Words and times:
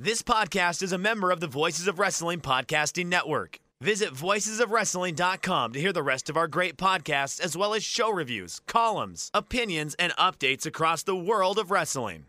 This 0.00 0.22
podcast 0.22 0.82
is 0.82 0.90
a 0.90 0.98
member 0.98 1.30
of 1.30 1.38
the 1.38 1.46
Voices 1.46 1.86
of 1.86 2.00
Wrestling 2.00 2.40
Podcasting 2.40 3.06
Network. 3.06 3.60
Visit 3.80 4.12
voicesofwrestling.com 4.12 5.72
to 5.72 5.80
hear 5.80 5.92
the 5.92 6.02
rest 6.02 6.28
of 6.28 6.36
our 6.36 6.48
great 6.48 6.76
podcasts, 6.76 7.38
as 7.38 7.56
well 7.56 7.74
as 7.74 7.84
show 7.84 8.10
reviews, 8.10 8.60
columns, 8.66 9.30
opinions, 9.32 9.94
and 9.96 10.12
updates 10.14 10.66
across 10.66 11.04
the 11.04 11.14
world 11.14 11.60
of 11.60 11.70
wrestling. 11.70 12.26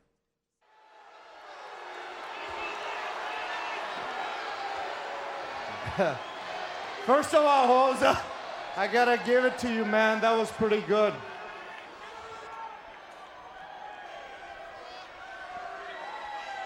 First 7.07 7.34
of 7.34 7.43
all, 7.43 7.93
Jose, 7.93 8.15
I 8.77 8.85
gotta 8.85 9.20
give 9.25 9.43
it 9.43 9.57
to 9.57 9.73
you, 9.73 9.85
man. 9.85 10.21
That 10.21 10.37
was 10.37 10.51
pretty 10.51 10.81
good. 10.81 11.15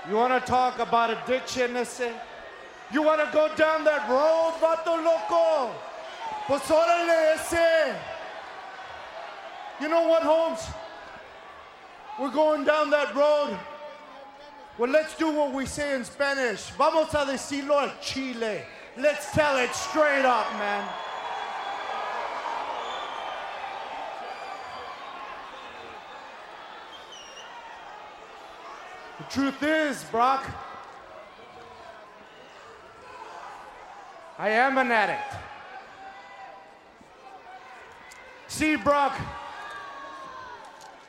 You 0.09 0.15
wanna 0.15 0.39
talk 0.39 0.79
about 0.79 1.11
addiction, 1.11 1.77
ese? 1.77 2.09
You 2.91 3.03
wanna 3.03 3.29
go 3.31 3.53
down 3.55 3.83
that 3.83 4.09
road, 4.09 4.55
vato 4.59 4.97
loco? 5.03 5.71
Pues 6.47 6.63
órale, 6.63 7.35
ese. 7.35 7.95
You 9.79 9.87
know 9.87 10.07
what, 10.07 10.23
Holmes? 10.23 10.65
We're 12.19 12.31
going 12.31 12.63
down 12.63 12.89
that 12.89 13.13
road. 13.13 13.55
Well, 14.79 14.89
let's 14.89 15.15
do 15.15 15.29
what 15.29 15.53
we 15.53 15.67
say 15.67 15.93
in 15.93 16.03
Spanish. 16.03 16.71
Vamos 16.71 17.13
a 17.13 17.25
decirlo 17.25 17.79
al 17.79 17.91
chile. 18.01 18.65
Let's 18.97 19.31
tell 19.31 19.57
it 19.57 19.73
straight 19.75 20.25
up, 20.25 20.51
man. 20.53 20.87
The 29.19 29.25
truth 29.25 29.61
is, 29.61 30.03
Brock, 30.05 30.49
I 34.37 34.49
am 34.49 34.77
an 34.77 34.89
addict. 34.91 35.35
See, 38.47 38.77
Brock, 38.77 39.19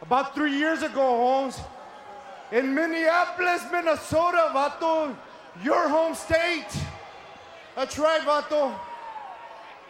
about 0.03 0.35
three 0.35 0.57
years 0.57 0.83
ago, 0.83 1.01
Holmes, 1.01 1.61
in 2.51 2.75
Minneapolis, 2.75 3.63
Minnesota, 3.71 4.51
Vato, 4.53 5.17
your 5.63 5.89
home 5.89 6.17
state. 6.17 6.67
That's 7.77 7.97
right, 7.97 8.23
Vato. 8.23 8.75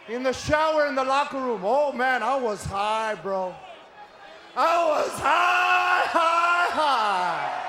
In 0.07 0.21
the 0.21 0.33
shower 0.33 0.85
in 0.85 0.93
the 0.93 1.03
locker 1.03 1.39
room. 1.39 1.61
Oh 1.63 1.91
man, 1.91 2.21
I 2.21 2.35
was 2.35 2.63
high, 2.63 3.15
bro. 3.15 3.55
I 4.55 4.89
was 4.89 5.11
high, 5.11 6.05
high, 6.05 6.67
high. 6.69 7.60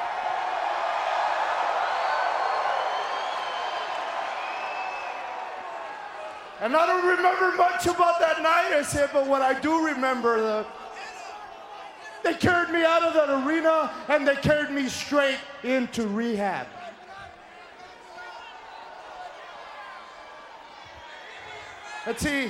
And 6.63 6.77
I 6.77 6.87
don't 6.87 7.05
remember 7.05 7.57
much 7.57 7.87
about 7.87 8.21
that 8.21 8.41
night, 8.41 8.73
I 8.73 8.85
said, 8.85 9.11
but 9.13 9.27
what 9.27 9.43
I 9.43 9.59
do 9.59 9.85
remember, 9.85 10.41
the, 10.41 10.67
they 12.23 12.35
carried 12.35 12.73
me 12.73 12.85
out 12.85 13.03
of 13.03 13.15
that 13.15 13.29
arena 13.45 13.91
and 14.09 14.27
they 14.29 14.37
carried 14.37 14.71
me 14.71 14.89
straight 14.89 15.39
into 15.65 16.07
rehab. 16.07 16.69
And 22.07 22.17
see, 22.17 22.49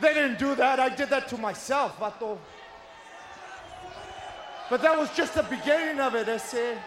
they 0.00 0.14
didn't 0.14 0.38
do 0.38 0.54
that. 0.54 0.78
I 0.78 0.88
did 0.88 1.10
that 1.10 1.26
to 1.30 1.36
myself, 1.36 1.98
vato. 1.98 2.38
But 4.70 4.80
that 4.82 4.96
was 4.96 5.10
just 5.10 5.34
the 5.34 5.42
beginning 5.42 5.98
of 5.98 6.14
it, 6.14 6.28
ese. 6.28 6.78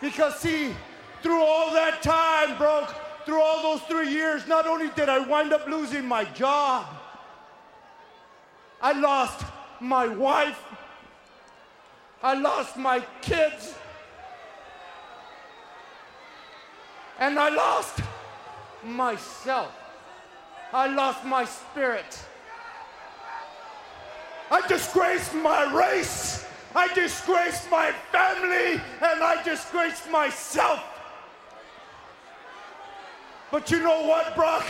Because 0.00 0.36
see, 0.40 0.74
through 1.22 1.42
all 1.42 1.70
that 1.74 2.00
time, 2.00 2.56
bro, 2.56 2.86
through 3.24 3.40
all 3.40 3.62
those 3.62 3.82
three 3.88 4.10
years, 4.10 4.46
not 4.46 4.66
only 4.66 4.88
did 4.90 5.08
I 5.08 5.18
wind 5.20 5.52
up 5.52 5.66
losing 5.66 6.04
my 6.04 6.24
job, 6.24 6.86
I 8.80 8.92
lost 8.92 9.44
my 9.80 10.06
wife, 10.06 10.62
I 12.22 12.34
lost 12.34 12.76
my 12.76 13.00
kids, 13.20 13.74
and 17.18 17.38
I 17.38 17.48
lost 17.48 18.00
myself. 18.84 19.72
I 20.72 20.86
lost 20.86 21.24
my 21.24 21.44
spirit. 21.44 22.18
I 24.50 24.66
disgraced 24.66 25.34
my 25.34 25.72
race. 25.72 26.46
I 26.74 26.92
disgraced 26.94 27.70
my 27.70 27.92
family 28.10 28.80
and 29.00 29.22
I 29.22 29.42
disgraced 29.44 30.10
myself. 30.10 30.82
But 33.52 33.70
you 33.70 33.80
know 33.80 34.06
what, 34.06 34.34
Brock? 34.34 34.66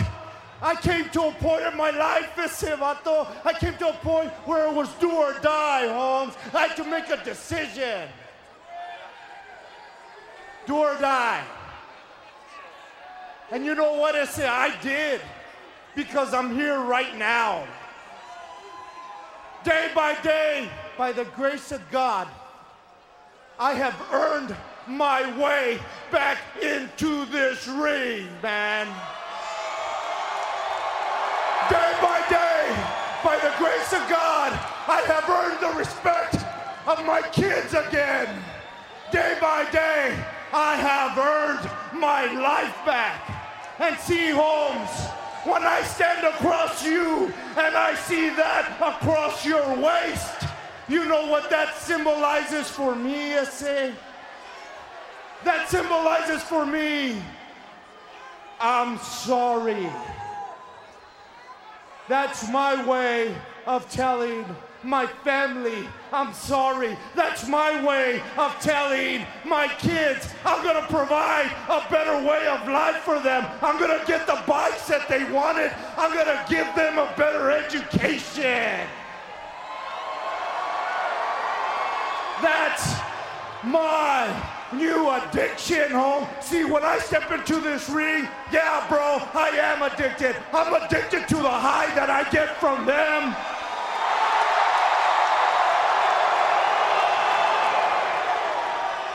I 0.61 0.75
came 0.75 1.09
to 1.11 1.23
a 1.23 1.33
point 1.33 1.63
in 1.63 1.77
my 1.77 1.91
life, 1.91 2.29
Vato. 2.37 3.29
I 3.45 3.53
came 3.53 3.75
to 3.79 3.91
a 3.91 3.93
point 3.95 4.31
where 4.45 4.67
it 4.67 4.75
was 4.75 4.93
do 4.95 5.11
or 5.11 5.35
die, 5.35 5.87
Holmes. 5.87 6.35
I 6.53 6.67
had 6.67 6.77
to 6.77 6.85
make 6.85 7.09
a 7.09 7.23
decision. 7.25 8.09
Do 10.67 10.77
or 10.79 10.97
die. 10.99 11.45
And 13.53 13.65
you 13.65 13.77
know 13.77 13.95
what 13.95 14.17
I 14.17 14.25
say? 14.25 14.49
I 14.49 14.77
did. 14.81 15.21
Because 15.95 16.35
I'm 16.35 16.53
here 16.55 16.81
right 16.81 17.17
now. 17.17 17.65
Day 19.63 19.91
by 19.95 20.15
day, 20.23 20.69
by 20.99 21.13
the 21.13 21.25
grace 21.37 21.71
of 21.71 21.89
God, 21.93 22.27
I 23.61 23.75
have 23.75 23.95
earned 24.11 24.57
my 24.87 25.23
way 25.39 25.79
back 26.11 26.39
into 26.61 27.25
this 27.27 27.67
ring, 27.69 28.29
man. 28.43 28.87
Day 31.71 31.93
by 32.03 32.25
day, 32.29 32.67
by 33.25 33.37
the 33.37 33.53
grace 33.59 33.93
of 33.93 34.09
God, 34.09 34.53
I 34.89 35.03
have 35.07 35.29
earned 35.29 35.61
the 35.61 35.79
respect 35.79 36.37
of 36.87 37.05
my 37.07 37.23
kids 37.33 37.75
again. 37.75 38.43
Day 39.13 39.37
by 39.41 39.71
day, 39.71 40.19
I 40.53 40.77
have 40.77 41.17
earned 41.17 42.01
my 42.01 42.27
life 42.41 42.77
back. 42.85 43.29
And 43.79 43.97
see, 43.99 44.31
Holmes, 44.31 44.91
when 45.45 45.63
I 45.63 45.83
stand 45.83 46.27
across 46.27 46.85
you 46.85 47.33
and 47.57 47.77
I 47.77 47.95
see 47.95 48.29
that 48.31 48.77
across 48.81 49.47
your 49.47 49.77
waist, 49.77 50.45
you 50.89 51.05
know 51.05 51.27
what 51.27 51.49
that 51.51 51.77
symbolizes 51.77 52.69
for 52.69 52.95
me, 52.95 53.39
I 53.39 53.45
say? 53.45 53.93
That 55.45 55.69
symbolizes 55.69 56.43
for 56.43 56.65
me, 56.65 57.21
I'm 58.61 58.99
sorry. 58.99 59.89
That's 62.09 62.49
my 62.51 62.85
way 62.87 63.35
of 63.67 63.91
telling 63.91 64.45
my 64.85 65.07
family 65.07 65.89
I'm 66.13 66.33
sorry. 66.33 66.97
That's 67.15 67.49
my 67.49 67.85
way 67.85 68.23
of 68.37 68.55
telling 68.61 69.25
my 69.45 69.69
kids 69.79 70.29
I'm 70.45 70.63
to 70.77 70.87
provide 70.93 71.51
a 71.69 71.91
better 71.91 72.17
way 72.27 72.47
of 72.49 72.69
life 72.69 72.97
for 72.97 73.19
them. 73.21 73.47
I'm 73.63 73.79
to 73.99 74.05
get 74.07 74.27
the 74.27 74.43
bikes 74.47 74.87
that 74.89 75.09
they 75.09 75.25
wanted. 75.33 75.73
I'm 75.97 76.13
to 76.27 76.45
give 76.49 76.67
them 76.75 76.99
a 76.99 77.13
better 77.17 77.51
education. 77.51 78.87
That's 82.43 82.95
my 83.63 84.52
new 84.75 85.11
addiction, 85.11 85.91
home. 85.91 86.27
See, 86.41 86.65
when 86.65 86.83
I 86.83 86.99
step 86.99 87.31
into 87.31 87.61
this 87.61 87.89
ring, 87.89 88.29
yeah, 88.53 88.87
bro, 88.89 89.19
I 89.35 89.49
am 89.49 89.83
addicted. 89.83 90.37
I'm 90.53 90.75
addicted 90.75 91.29
to 91.29 91.37
the 91.37 91.51
high 91.51 91.95
that 91.95 92.11
I 92.11 92.29
get 92.31 92.57
from 92.59 92.87
them. 92.87 93.35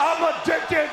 I'm 0.00 0.22
addicted 0.42 0.90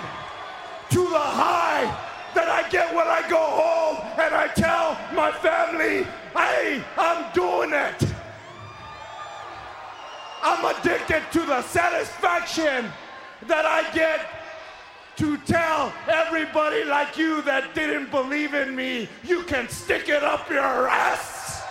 to 0.91 1.09
the 1.09 1.19
high 1.19 1.85
that 2.33 2.50
I 2.50 2.67
get 2.69 2.94
when 2.94 3.07
I 3.07 3.27
go 3.29 3.38
home 3.38 3.97
and 4.19 4.35
I 4.35 4.47
tell 4.47 4.97
my 5.15 5.31
family, 5.31 6.03
hey, 6.33 6.83
I'm 6.97 7.31
doing 7.33 7.71
it. 7.71 8.15
I'm 10.44 10.63
addicted 10.75 11.23
to 11.31 11.45
the 11.45 11.62
satisfaction 11.63 12.91
that 13.47 13.65
I 13.65 13.91
get 13.94 14.44
to 15.17 15.38
tell 15.39 15.94
everybody 16.07 16.83
like 16.83 17.17
you 17.17 17.41
that 17.44 17.73
didn't 17.73 18.12
believe 18.12 18.53
in 18.53 18.75
me, 18.75 19.07
you 19.23 19.44
can 19.44 19.69
stick 19.69 20.09
it 20.09 20.23
up 20.23 20.50
your 20.50 20.88
ass. 20.89 21.62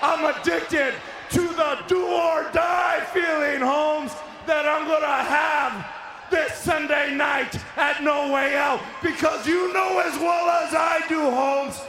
I'm 0.00 0.24
addicted 0.24 0.94
to 1.30 1.40
the 1.40 1.78
do 1.86 2.06
or 2.06 2.48
die 2.52 3.06
feeling, 3.12 3.60
Holmes, 3.60 4.12
that 4.46 4.64
I'm 4.64 4.86
gonna 4.86 5.22
have 5.24 5.86
this 6.30 6.54
Sunday 6.54 7.14
night 7.14 7.54
at 7.76 8.02
No 8.02 8.32
Way 8.32 8.56
Out 8.56 8.80
because 9.02 9.46
you 9.46 9.72
know 9.74 9.98
as 9.98 10.18
well 10.18 10.48
as 10.48 10.74
I 10.74 11.04
do, 11.08 11.20
Holmes. 11.20 11.80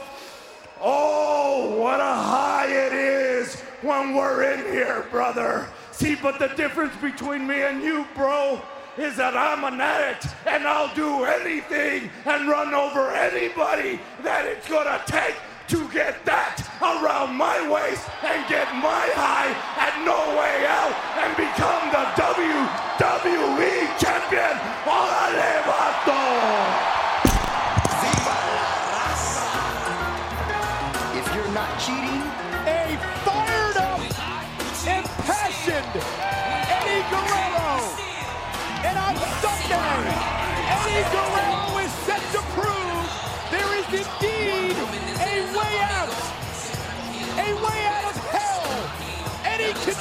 Oh, 0.82 1.76
what 1.78 2.00
a 2.00 2.04
high 2.04 2.68
it 2.68 2.94
is 2.94 3.60
when 3.82 4.14
we're 4.14 4.44
in 4.44 4.60
here, 4.72 5.06
brother. 5.10 5.68
See, 5.92 6.14
but 6.14 6.38
the 6.38 6.48
difference 6.48 6.96
between 6.96 7.46
me 7.46 7.62
and 7.62 7.82
you, 7.82 8.06
bro, 8.14 8.62
is 8.96 9.16
that 9.16 9.36
I'm 9.36 9.64
an 9.64 9.78
addict 9.78 10.28
and 10.46 10.66
I'll 10.66 10.94
do 10.94 11.24
anything 11.24 12.08
and 12.24 12.48
run 12.48 12.72
over 12.72 13.10
anybody 13.10 14.00
that 14.22 14.46
it's 14.46 14.68
gonna 14.68 15.02
take 15.06 15.36
to 15.68 15.86
get 15.90 16.24
that 16.24 16.64
around 16.80 17.36
my 17.36 17.60
waist 17.68 18.08
and 18.24 18.48
get 18.48 18.66
my 18.74 19.04
high 19.14 19.52
at 19.76 20.00
no 20.02 20.18
way 20.32 20.64
out 20.64 20.96
and 21.20 21.36
become 21.36 21.92
the 21.92 22.08
WWE 22.16 23.84
champion. 24.00 24.56
Órale, 24.88 25.62
vato! 25.62 26.69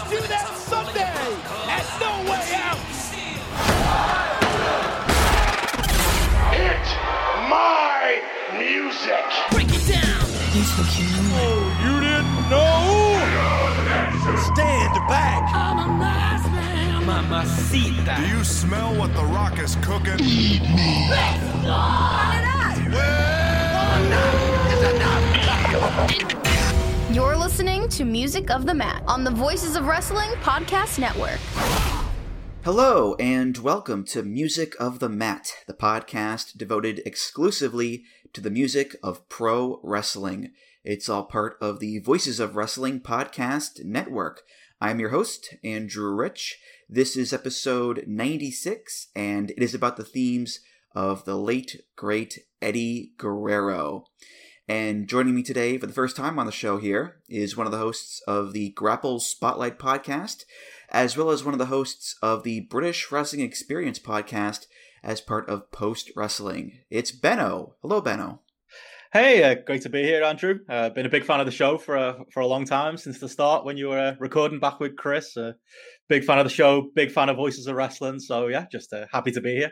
Do 0.09 0.17
that 0.21 0.57
Sunday 0.57 1.13
at 1.69 1.85
No 2.01 2.09
Way 2.25 2.49
Out. 2.57 2.81
Hit 6.49 6.87
my 7.47 8.17
music! 8.57 9.21
Break 9.51 9.69
it 9.69 9.85
down! 9.85 10.25
Oh, 11.41 11.61
you 11.85 11.93
didn't 12.01 12.49
know? 12.49 12.89
Stand 14.51 14.95
back. 15.07 15.43
I'm 15.53 15.77
a 15.77 15.87
nice 15.99 16.45
man. 16.53 17.05
Mamacita. 17.05 18.15
Do 18.17 18.25
you 18.35 18.43
smell 18.43 18.95
what 18.95 19.13
The 19.13 19.25
Rock 19.25 19.59
is 19.59 19.75
cooking? 19.83 20.17
You're 27.11 27.35
listening 27.35 27.89
to 27.89 28.05
Music 28.05 28.51
of 28.51 28.67
the 28.67 28.73
Mat 28.75 29.01
on 29.07 29.23
the 29.23 29.31
Voices 29.31 29.75
of 29.75 29.87
Wrestling 29.87 30.29
Podcast 30.43 30.99
Network. 30.99 31.39
Hello, 32.63 33.15
and 33.15 33.57
welcome 33.57 34.05
to 34.05 34.21
Music 34.21 34.75
of 34.79 34.99
the 34.99 35.09
Mat, 35.09 35.51
the 35.65 35.73
podcast 35.73 36.55
devoted 36.55 37.01
exclusively 37.07 38.03
to 38.33 38.41
the 38.41 38.51
music 38.51 38.95
of 39.01 39.27
pro 39.27 39.79
wrestling. 39.81 40.51
It's 40.83 41.09
all 41.09 41.23
part 41.23 41.57
of 41.59 41.79
the 41.79 41.97
Voices 41.97 42.39
of 42.39 42.55
Wrestling 42.55 42.99
Podcast 42.99 43.83
Network. 43.83 44.43
I'm 44.79 44.99
your 44.99 45.09
host, 45.09 45.55
Andrew 45.63 46.13
Rich. 46.13 46.59
This 46.87 47.17
is 47.17 47.33
episode 47.33 48.03
96, 48.05 49.07
and 49.15 49.49
it 49.49 49.63
is 49.63 49.73
about 49.73 49.97
the 49.97 50.05
themes 50.05 50.59
of 50.93 51.25
the 51.25 51.37
late, 51.37 51.81
great 51.95 52.37
Eddie 52.61 53.13
Guerrero. 53.17 54.05
And 54.69 55.07
joining 55.07 55.33
me 55.33 55.41
today 55.41 55.79
for 55.79 55.87
the 55.87 55.93
first 55.93 56.15
time 56.15 56.37
on 56.37 56.45
the 56.45 56.51
show 56.51 56.77
here 56.77 57.23
is 57.27 57.57
one 57.57 57.65
of 57.65 57.71
the 57.71 57.79
hosts 57.79 58.21
of 58.27 58.53
the 58.53 58.69
Grapple 58.69 59.19
Spotlight 59.19 59.79
podcast, 59.79 60.43
as 60.89 61.17
well 61.17 61.31
as 61.31 61.43
one 61.43 61.55
of 61.55 61.57
the 61.57 61.65
hosts 61.65 62.15
of 62.21 62.43
the 62.43 62.59
British 62.59 63.11
Wrestling 63.11 63.41
Experience 63.41 63.97
podcast 63.97 64.67
as 65.03 65.21
part 65.21 65.49
of 65.49 65.71
Post 65.71 66.11
Wrestling. 66.15 66.81
It's 66.91 67.11
Benno. 67.11 67.77
Hello, 67.81 67.99
Benno. 67.99 68.41
Hey, 69.11 69.41
uh, 69.41 69.55
great 69.55 69.81
to 69.81 69.89
be 69.89 70.03
here, 70.03 70.21
Andrew. 70.23 70.59
Uh, 70.69 70.89
been 70.89 71.07
a 71.07 71.09
big 71.09 71.25
fan 71.25 71.39
of 71.39 71.47
the 71.47 71.51
show 71.51 71.79
for 71.79 71.95
a 71.95 72.23
for 72.31 72.41
a 72.41 72.47
long 72.47 72.65
time 72.65 72.95
since 72.97 73.17
the 73.17 73.27
start 73.27 73.65
when 73.65 73.75
you 73.75 73.87
were 73.87 73.97
uh, 73.97 74.15
recording 74.19 74.59
back 74.59 74.79
with 74.79 74.95
Chris. 74.95 75.35
Uh, 75.35 75.53
big 76.09 76.23
fan 76.23 76.37
of 76.37 76.45
the 76.45 76.51
show, 76.51 76.91
big 76.93 77.09
fan 77.09 77.29
of 77.29 77.37
Voices 77.37 77.65
of 77.65 77.75
Wrestling. 77.75 78.19
So 78.19 78.45
yeah, 78.45 78.67
just 78.71 78.93
uh, 78.93 79.07
happy 79.11 79.31
to 79.31 79.41
be 79.41 79.55
here. 79.55 79.71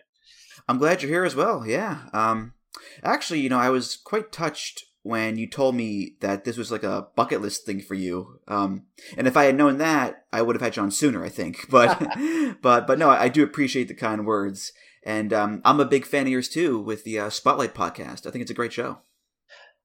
I'm 0.68 0.80
glad 0.80 1.04
you're 1.04 1.12
here 1.12 1.24
as 1.24 1.36
well. 1.36 1.68
Yeah. 1.68 2.06
Um, 2.14 2.54
actually, 3.04 3.42
you 3.42 3.50
know, 3.50 3.60
I 3.60 3.70
was 3.70 3.96
quite 3.96 4.32
touched 4.32 4.86
when 5.04 5.38
you 5.38 5.48
told 5.48 5.76
me 5.76 6.16
that 6.22 6.44
this 6.44 6.58
was 6.58 6.72
like 6.72 6.84
a 6.84 7.08
bucket 7.16 7.42
list 7.42 7.66
thing 7.66 7.80
for 7.82 7.96
you. 7.96 8.40
Um, 8.48 8.84
and 9.18 9.28
if 9.28 9.38
I 9.38 9.46
had 9.46 9.56
known 9.56 9.78
that, 9.78 10.26
I 10.34 10.42
would 10.42 10.56
have 10.56 10.62
had 10.62 10.76
you 10.76 10.84
on 10.84 10.92
sooner, 10.92 11.24
I 11.24 11.30
think. 11.30 11.68
But, 11.70 12.00
but, 12.62 12.88
but 12.88 13.00
no, 13.00 13.10
I 13.10 13.30
do 13.30 13.44
appreciate 13.44 13.88
the 13.88 13.94
kind 13.94 14.26
words. 14.26 14.74
And 15.04 15.32
um, 15.32 15.62
I'm 15.64 15.80
a 15.80 15.86
big 15.86 16.06
fan 16.06 16.24
of 16.24 16.32
yours 16.32 16.50
too 16.50 16.80
with 16.80 17.04
the 17.04 17.20
uh, 17.20 17.30
Spotlight 17.30 17.74
podcast. 17.74 18.28
I 18.28 18.32
think 18.32 18.42
it's 18.42 18.52
a 18.52 18.56
great 18.56 18.74
show. 18.74 19.00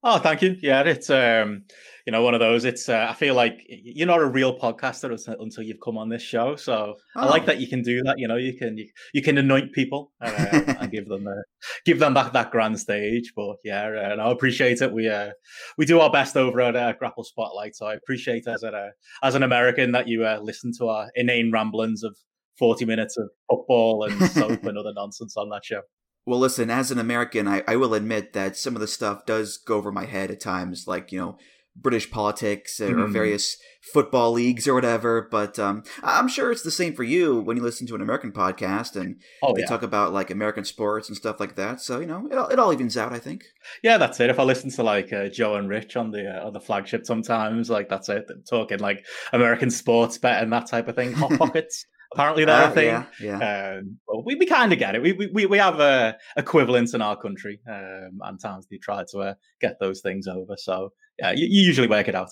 Oh, 0.04 0.18
thank 0.18 0.42
you. 0.42 0.56
Yeah, 0.60 0.82
it's 0.82 1.10
um, 1.10 1.64
you 2.06 2.10
know, 2.10 2.22
one 2.22 2.34
of 2.34 2.40
those. 2.40 2.64
It's 2.64 2.88
uh, 2.88 3.06
I 3.08 3.14
feel 3.14 3.36
like 3.36 3.64
you're 3.68 4.06
not 4.06 4.20
a 4.20 4.26
real 4.26 4.58
podcaster 4.58 5.16
until 5.38 5.62
you've 5.62 5.80
come 5.82 5.96
on 5.96 6.08
this 6.08 6.22
show. 6.22 6.56
So 6.56 6.96
oh. 7.16 7.20
I 7.20 7.26
like 7.26 7.46
that 7.46 7.60
you 7.60 7.68
can 7.68 7.82
do 7.82 8.02
that. 8.02 8.18
You 8.18 8.26
know, 8.26 8.36
you 8.36 8.56
can 8.56 8.76
you, 8.76 8.88
you 9.14 9.22
can 9.22 9.38
anoint 9.38 9.72
people 9.72 10.12
uh, 10.20 10.64
and 10.80 10.90
give 10.90 11.06
them 11.06 11.28
uh, 11.28 11.42
give 11.84 12.00
them 12.00 12.14
back 12.14 12.32
that 12.32 12.50
grand 12.50 12.80
stage. 12.80 13.32
But 13.36 13.56
yeah, 13.62 14.12
and 14.12 14.20
I 14.20 14.30
appreciate 14.32 14.82
it. 14.82 14.92
We 14.92 15.08
uh, 15.08 15.30
we 15.78 15.86
do 15.86 16.00
our 16.00 16.10
best 16.10 16.36
over 16.36 16.60
at 16.60 16.74
uh, 16.74 16.94
Grapple 16.94 17.24
Spotlight. 17.24 17.76
So 17.76 17.86
I 17.86 17.94
appreciate 17.94 18.48
as 18.48 18.64
a 18.64 18.90
as 19.22 19.36
an 19.36 19.44
American 19.44 19.92
that 19.92 20.08
you 20.08 20.24
uh, 20.24 20.40
listen 20.42 20.72
to 20.78 20.88
our 20.88 21.10
inane 21.14 21.52
ramblings 21.52 22.02
of 22.02 22.16
40 22.58 22.84
minutes 22.86 23.16
of 23.16 23.28
football 23.48 24.04
and 24.04 24.30
soap 24.30 24.64
and 24.64 24.76
other 24.76 24.92
nonsense 24.94 25.36
on 25.36 25.48
that 25.50 25.64
show. 25.64 25.82
Well, 26.24 26.38
listen, 26.38 26.70
as 26.70 26.90
an 26.90 26.98
American, 26.98 27.48
I, 27.48 27.64
I 27.66 27.76
will 27.76 27.94
admit 27.94 28.32
that 28.32 28.56
some 28.56 28.74
of 28.74 28.80
the 28.80 28.86
stuff 28.86 29.26
does 29.26 29.56
go 29.56 29.76
over 29.76 29.90
my 29.90 30.04
head 30.04 30.30
at 30.30 30.40
times, 30.40 30.86
like, 30.86 31.10
you 31.10 31.18
know, 31.18 31.38
British 31.74 32.10
politics 32.10 32.80
or 32.80 32.94
mm. 32.94 33.12
various 33.12 33.56
football 33.92 34.32
leagues 34.32 34.68
or 34.68 34.74
whatever. 34.74 35.26
But 35.30 35.58
um, 35.58 35.84
I'm 36.02 36.28
sure 36.28 36.52
it's 36.52 36.62
the 36.62 36.70
same 36.70 36.94
for 36.94 37.02
you 37.02 37.40
when 37.40 37.56
you 37.56 37.62
listen 37.62 37.86
to 37.86 37.94
an 37.94 38.02
American 38.02 38.30
podcast 38.30 38.94
and 38.94 39.16
oh, 39.42 39.54
they 39.54 39.62
yeah. 39.62 39.66
talk 39.66 39.82
about 39.82 40.12
like 40.12 40.30
American 40.30 40.64
sports 40.64 41.08
and 41.08 41.16
stuff 41.16 41.40
like 41.40 41.56
that. 41.56 41.80
So 41.80 42.00
you 42.00 42.06
know, 42.06 42.28
it 42.30 42.36
all, 42.36 42.48
it 42.48 42.58
all 42.58 42.72
evens 42.72 42.96
out, 42.96 43.12
I 43.12 43.18
think. 43.18 43.44
Yeah, 43.82 43.96
that's 43.96 44.20
it. 44.20 44.30
If 44.30 44.38
I 44.38 44.42
listen 44.42 44.70
to 44.70 44.82
like 44.82 45.12
uh, 45.12 45.28
Joe 45.28 45.54
and 45.56 45.68
Rich 45.68 45.96
on 45.96 46.10
the 46.10 46.28
uh, 46.28 46.46
on 46.46 46.52
the 46.52 46.60
flagship, 46.60 47.06
sometimes 47.06 47.70
like 47.70 47.88
that's 47.88 48.08
it. 48.08 48.26
talking 48.48 48.78
like 48.78 49.04
American 49.32 49.70
sports 49.70 50.18
bet 50.18 50.42
and 50.42 50.52
that 50.52 50.66
type 50.66 50.88
of 50.88 50.94
thing. 50.94 51.12
Hot 51.14 51.32
pockets. 51.38 51.86
Apparently 52.12 52.44
they're 52.44 52.64
uh, 52.64 52.70
a 52.70 52.74
thing. 52.74 52.86
Yeah, 52.86 53.04
yeah. 53.20 53.76
Um, 53.78 53.98
but 54.06 54.24
we, 54.24 54.34
we 54.36 54.46
kind 54.46 54.72
of 54.72 54.78
get 54.78 54.94
it. 54.94 55.02
We, 55.02 55.12
we 55.12 55.46
we 55.46 55.58
have 55.58 55.80
a 55.80 56.16
equivalents 56.36 56.94
in 56.94 57.02
our 57.02 57.16
country, 57.16 57.60
um, 57.68 58.18
and 58.22 58.40
times 58.40 58.66
do 58.66 58.78
try 58.78 59.04
to 59.10 59.18
uh, 59.18 59.34
get 59.60 59.78
those 59.80 60.00
things 60.00 60.26
over. 60.26 60.56
So 60.56 60.92
yeah, 61.18 61.32
you, 61.32 61.46
you 61.48 61.62
usually 61.62 61.88
work 61.88 62.08
it 62.08 62.14
out. 62.14 62.30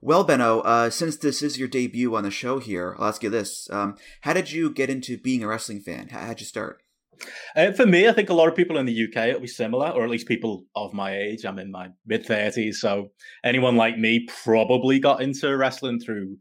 Well, 0.00 0.24
Benno, 0.24 0.60
uh, 0.60 0.90
since 0.90 1.16
this 1.16 1.42
is 1.42 1.58
your 1.58 1.68
debut 1.68 2.14
on 2.14 2.22
the 2.22 2.30
show 2.30 2.58
here, 2.58 2.96
I'll 2.98 3.08
ask 3.08 3.22
you 3.22 3.30
this: 3.30 3.68
um, 3.70 3.96
How 4.22 4.32
did 4.32 4.52
you 4.52 4.70
get 4.70 4.90
into 4.90 5.18
being 5.18 5.42
a 5.42 5.48
wrestling 5.48 5.80
fan? 5.80 6.08
How 6.08 6.28
did 6.28 6.40
you 6.40 6.46
start? 6.46 6.82
Uh, 7.54 7.72
for 7.72 7.86
me, 7.86 8.08
I 8.08 8.12
think 8.12 8.28
a 8.28 8.34
lot 8.34 8.48
of 8.48 8.54
people 8.54 8.76
in 8.76 8.86
the 8.86 9.04
UK 9.04 9.28
it'll 9.28 9.40
be 9.40 9.46
similar, 9.46 9.88
or 9.90 10.04
at 10.04 10.10
least 10.10 10.28
people 10.28 10.64
of 10.74 10.92
my 10.92 11.16
age. 11.16 11.44
I'm 11.44 11.58
in 11.58 11.70
my 11.70 11.88
mid 12.06 12.26
thirties, 12.26 12.80
so 12.80 13.10
anyone 13.44 13.76
like 13.76 13.98
me 13.98 14.26
probably 14.44 14.98
got 14.98 15.22
into 15.22 15.56
wrestling 15.56 15.98
through 15.98 16.36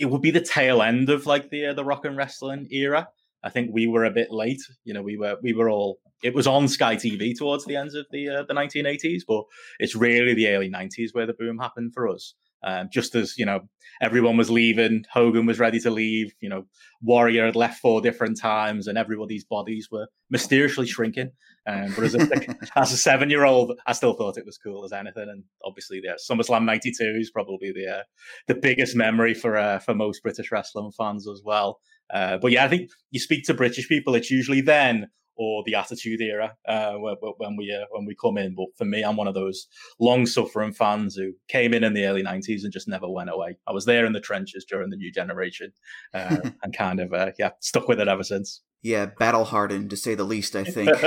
it 0.00 0.06
would 0.06 0.22
be 0.22 0.30
the 0.30 0.40
tail 0.40 0.82
end 0.82 1.10
of 1.10 1.26
like 1.26 1.50
the 1.50 1.66
uh, 1.66 1.74
the 1.74 1.84
rock 1.84 2.04
and 2.04 2.16
wrestling 2.16 2.66
era. 2.72 3.08
I 3.44 3.50
think 3.50 3.70
we 3.72 3.86
were 3.86 4.04
a 4.04 4.10
bit 4.10 4.30
late. 4.30 4.60
You 4.84 4.94
know, 4.94 5.02
we 5.02 5.16
were 5.16 5.36
we 5.42 5.52
were 5.52 5.70
all. 5.70 5.98
It 6.22 6.34
was 6.34 6.46
on 6.46 6.68
Sky 6.68 6.96
TV 6.96 7.36
towards 7.36 7.64
the 7.66 7.76
end 7.76 7.94
of 7.94 8.06
the 8.10 8.28
uh, 8.28 8.42
the 8.48 8.54
1980s, 8.54 9.22
but 9.28 9.44
it's 9.78 9.94
really 9.94 10.34
the 10.34 10.48
early 10.48 10.70
90s 10.70 11.10
where 11.12 11.26
the 11.26 11.34
boom 11.34 11.58
happened 11.58 11.92
for 11.94 12.08
us. 12.08 12.34
Um, 12.62 12.88
just 12.92 13.14
as 13.14 13.34
you 13.38 13.46
know, 13.46 13.60
everyone 14.02 14.36
was 14.36 14.50
leaving, 14.50 15.04
Hogan 15.12 15.46
was 15.46 15.58
ready 15.58 15.80
to 15.80 15.90
leave. 15.90 16.32
You 16.40 16.48
know, 16.48 16.66
Warrior 17.02 17.46
had 17.46 17.56
left 17.56 17.80
four 17.80 18.00
different 18.00 18.38
times, 18.38 18.86
and 18.86 18.98
everybody's 18.98 19.44
bodies 19.44 19.88
were 19.90 20.08
mysteriously 20.30 20.86
shrinking. 20.86 21.30
Um, 21.66 21.92
but 21.94 22.04
as 22.04 22.14
a, 22.14 22.28
as 22.76 22.92
a 22.92 22.96
seven 22.96 23.30
year 23.30 23.44
old, 23.44 23.78
I 23.86 23.92
still 23.92 24.14
thought 24.14 24.38
it 24.38 24.46
was 24.46 24.58
cool 24.58 24.84
as 24.84 24.92
anything. 24.92 25.28
And 25.28 25.44
obviously, 25.64 26.00
yeah, 26.02 26.14
SummerSlam 26.30 26.64
'92 26.64 27.16
is 27.18 27.30
probably 27.30 27.72
the 27.72 27.98
uh, 27.98 28.02
the 28.46 28.54
biggest 28.54 28.96
memory 28.96 29.34
for 29.34 29.56
uh, 29.56 29.78
for 29.78 29.94
most 29.94 30.22
British 30.22 30.50
wrestling 30.52 30.92
fans 30.96 31.28
as 31.28 31.42
well. 31.44 31.80
Uh, 32.12 32.38
but 32.38 32.50
yeah, 32.50 32.64
I 32.64 32.68
think 32.68 32.90
you 33.10 33.20
speak 33.20 33.44
to 33.44 33.54
British 33.54 33.88
people, 33.88 34.14
it's 34.14 34.30
usually 34.30 34.60
then 34.60 35.08
or 35.36 35.62
the 35.64 35.74
Attitude 35.74 36.20
Era 36.20 36.54
uh, 36.66 36.94
when 36.94 37.56
we 37.56 37.72
uh, 37.72 37.86
when 37.90 38.04
we 38.06 38.14
come 38.14 38.38
in. 38.38 38.54
But 38.54 38.66
for 38.76 38.84
me, 38.84 39.02
I'm 39.02 39.16
one 39.16 39.28
of 39.28 39.34
those 39.34 39.66
long 39.98 40.26
suffering 40.26 40.72
fans 40.72 41.14
who 41.16 41.32
came 41.48 41.74
in 41.74 41.84
in 41.84 41.94
the 41.94 42.04
early 42.06 42.22
'90s 42.22 42.62
and 42.62 42.72
just 42.72 42.88
never 42.88 43.08
went 43.08 43.30
away. 43.30 43.56
I 43.66 43.72
was 43.72 43.84
there 43.84 44.04
in 44.06 44.12
the 44.12 44.20
trenches 44.20 44.64
during 44.68 44.90
the 44.90 44.96
new 44.96 45.12
generation, 45.12 45.72
uh, 46.14 46.36
and 46.62 46.76
kind 46.76 47.00
of 47.00 47.12
uh, 47.12 47.32
yeah 47.38 47.50
stuck 47.60 47.88
with 47.88 48.00
it 48.00 48.08
ever 48.08 48.24
since. 48.24 48.62
Yeah, 48.82 49.06
battle 49.18 49.44
hardened 49.44 49.90
to 49.90 49.96
say 49.96 50.14
the 50.14 50.24
least. 50.24 50.56
I 50.56 50.64
think. 50.64 50.90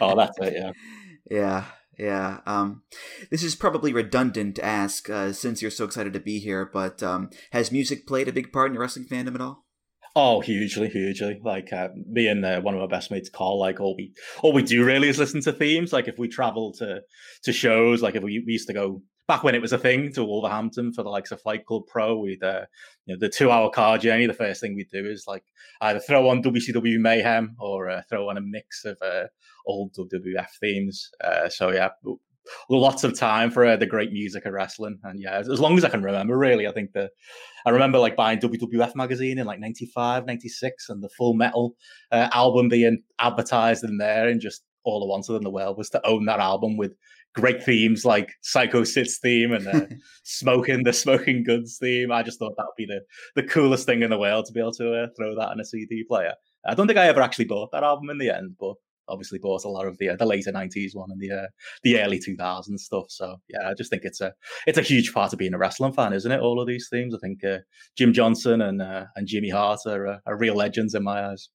oh, 0.00 0.16
that's 0.16 0.38
it. 0.40 0.54
Yeah. 0.54 0.72
Yeah. 1.30 1.64
Yeah. 1.98 2.40
Um, 2.44 2.82
this 3.30 3.42
is 3.42 3.54
probably 3.54 3.92
redundant 3.92 4.56
to 4.56 4.64
ask 4.64 5.08
uh, 5.08 5.32
since 5.32 5.62
you're 5.62 5.70
so 5.70 5.84
excited 5.84 6.12
to 6.12 6.20
be 6.20 6.38
here, 6.38 6.68
but 6.70 7.02
um, 7.02 7.30
has 7.52 7.72
music 7.72 8.06
played 8.06 8.28
a 8.28 8.32
big 8.32 8.52
part 8.52 8.68
in 8.68 8.74
your 8.74 8.82
wrestling 8.82 9.06
fandom 9.06 9.34
at 9.34 9.40
all? 9.40 9.63
Oh, 10.16 10.40
hugely, 10.40 10.88
hugely. 10.88 11.40
Like 11.42 11.72
uh, 11.72 11.88
me 12.08 12.28
and 12.28 12.44
uh, 12.44 12.60
one 12.60 12.74
of 12.74 12.80
my 12.80 12.86
best 12.86 13.10
mates, 13.10 13.28
Carl. 13.28 13.58
Like 13.58 13.80
all 13.80 13.96
we 13.96 14.12
all 14.42 14.52
we 14.52 14.62
do 14.62 14.84
really 14.84 15.08
is 15.08 15.18
listen 15.18 15.40
to 15.42 15.52
themes. 15.52 15.92
Like 15.92 16.06
if 16.06 16.18
we 16.18 16.28
travel 16.28 16.72
to 16.74 17.00
to 17.42 17.52
shows, 17.52 18.00
like 18.00 18.14
if 18.14 18.22
we, 18.22 18.42
we 18.46 18.52
used 18.52 18.68
to 18.68 18.74
go 18.74 19.02
back 19.26 19.42
when 19.42 19.56
it 19.56 19.62
was 19.62 19.72
a 19.72 19.78
thing 19.78 20.12
to 20.12 20.24
Wolverhampton 20.24 20.92
for 20.92 21.02
the 21.02 21.08
likes 21.08 21.32
of 21.32 21.40
Fight 21.40 21.66
Club 21.66 21.82
Pro, 21.88 22.16
we'd 22.18 22.44
uh, 22.44 22.66
you 23.06 23.14
know 23.14 23.18
the 23.18 23.28
two 23.28 23.50
hour 23.50 23.70
car 23.70 23.98
journey. 23.98 24.26
The 24.26 24.34
first 24.34 24.60
thing 24.60 24.76
we'd 24.76 24.90
do 24.90 25.04
is 25.04 25.24
like 25.26 25.44
either 25.80 25.98
throw 25.98 26.28
on 26.28 26.44
WCW 26.44 27.00
Mayhem 27.00 27.56
or 27.58 27.90
uh, 27.90 28.02
throw 28.08 28.30
on 28.30 28.36
a 28.36 28.40
mix 28.40 28.84
of 28.84 28.96
uh, 29.02 29.24
old 29.66 29.94
WWF 29.94 30.48
themes. 30.60 31.10
Uh, 31.24 31.48
so 31.48 31.72
yeah, 31.72 31.88
lots 32.68 33.04
of 33.04 33.18
time 33.18 33.50
for 33.50 33.64
uh, 33.64 33.76
the 33.76 33.86
great 33.86 34.12
music 34.12 34.44
of 34.46 34.52
wrestling. 34.52 34.98
And 35.04 35.20
yeah, 35.20 35.38
as, 35.38 35.48
as, 35.48 35.60
long 35.60 35.76
as 35.76 35.84
I 35.84 35.88
can 35.88 36.02
remember, 36.02 36.36
really, 36.36 36.66
I 36.66 36.72
think 36.72 36.92
that 36.92 37.10
I 37.66 37.70
remember 37.70 37.98
like 37.98 38.16
buying 38.16 38.38
WWF 38.38 38.94
magazine 38.94 39.38
in 39.38 39.46
like 39.46 39.60
95, 39.60 40.26
96 40.26 40.88
and 40.88 41.02
the 41.02 41.08
full 41.10 41.34
metal 41.34 41.74
uh, 42.12 42.28
album 42.32 42.68
being 42.68 43.02
advertised 43.18 43.84
in 43.84 43.98
there. 43.98 44.28
And 44.28 44.40
just 44.40 44.62
all 44.84 45.02
I 45.02 45.08
wanted 45.08 45.34
in 45.34 45.44
the 45.44 45.50
world 45.50 45.78
was 45.78 45.90
to 45.90 46.06
own 46.06 46.26
that 46.26 46.40
album 46.40 46.76
with 46.76 46.92
great 47.34 47.62
themes 47.62 48.04
like 48.04 48.32
Psycho 48.42 48.84
Sid's 48.84 49.18
theme 49.18 49.52
and 49.52 49.66
uh, 49.66 49.86
smoking 50.24 50.84
the 50.84 50.92
Smoking 50.92 51.42
Gunns 51.44 51.78
theme. 51.80 52.12
I 52.12 52.22
just 52.22 52.38
thought 52.38 52.54
that 52.56 52.66
would 52.66 52.76
be 52.76 52.86
the, 52.86 53.00
the 53.34 53.46
coolest 53.46 53.86
thing 53.86 54.02
in 54.02 54.10
the 54.10 54.18
world 54.18 54.46
to 54.46 54.52
be 54.52 54.60
able 54.60 54.72
to 54.72 54.94
uh, 54.94 55.06
throw 55.16 55.34
that 55.34 55.52
in 55.52 55.60
a 55.60 55.64
CD 55.64 56.04
player. 56.04 56.34
I 56.66 56.74
don't 56.74 56.86
think 56.86 56.98
I 56.98 57.08
ever 57.08 57.20
actually 57.20 57.44
bought 57.46 57.72
that 57.72 57.82
album 57.82 58.08
in 58.08 58.18
the 58.18 58.30
end, 58.30 58.54
but 58.58 58.74
obviously 59.08 59.38
bought 59.38 59.64
a 59.64 59.68
lot 59.68 59.86
of 59.86 59.98
the 59.98 60.10
uh, 60.10 60.16
the 60.16 60.26
later 60.26 60.52
'90s 60.52 60.94
one 60.94 61.10
and 61.10 61.20
the 61.20 61.30
uh, 61.30 61.46
the 61.82 62.00
early 62.00 62.18
2000s 62.18 62.78
stuff. 62.78 63.06
So 63.08 63.36
yeah, 63.48 63.68
I 63.68 63.74
just 63.74 63.90
think 63.90 64.02
it's 64.04 64.20
a 64.20 64.32
it's 64.66 64.78
a 64.78 64.82
huge 64.82 65.12
part 65.12 65.32
of 65.32 65.38
being 65.38 65.54
a 65.54 65.58
wrestling 65.58 65.92
fan, 65.92 66.12
isn't 66.12 66.30
it? 66.30 66.40
All 66.40 66.60
of 66.60 66.66
these 66.66 66.88
themes. 66.90 67.14
I 67.14 67.18
think 67.18 67.44
uh, 67.44 67.58
Jim 67.96 68.12
Johnston 68.12 68.60
and 68.60 68.80
uh, 68.80 69.06
and 69.16 69.26
Jimmy 69.26 69.50
Hart 69.50 69.80
are, 69.86 70.06
uh, 70.06 70.18
are 70.26 70.36
real 70.36 70.54
legends 70.54 70.94
in 70.94 71.02
my 71.02 71.30
eyes. 71.30 71.48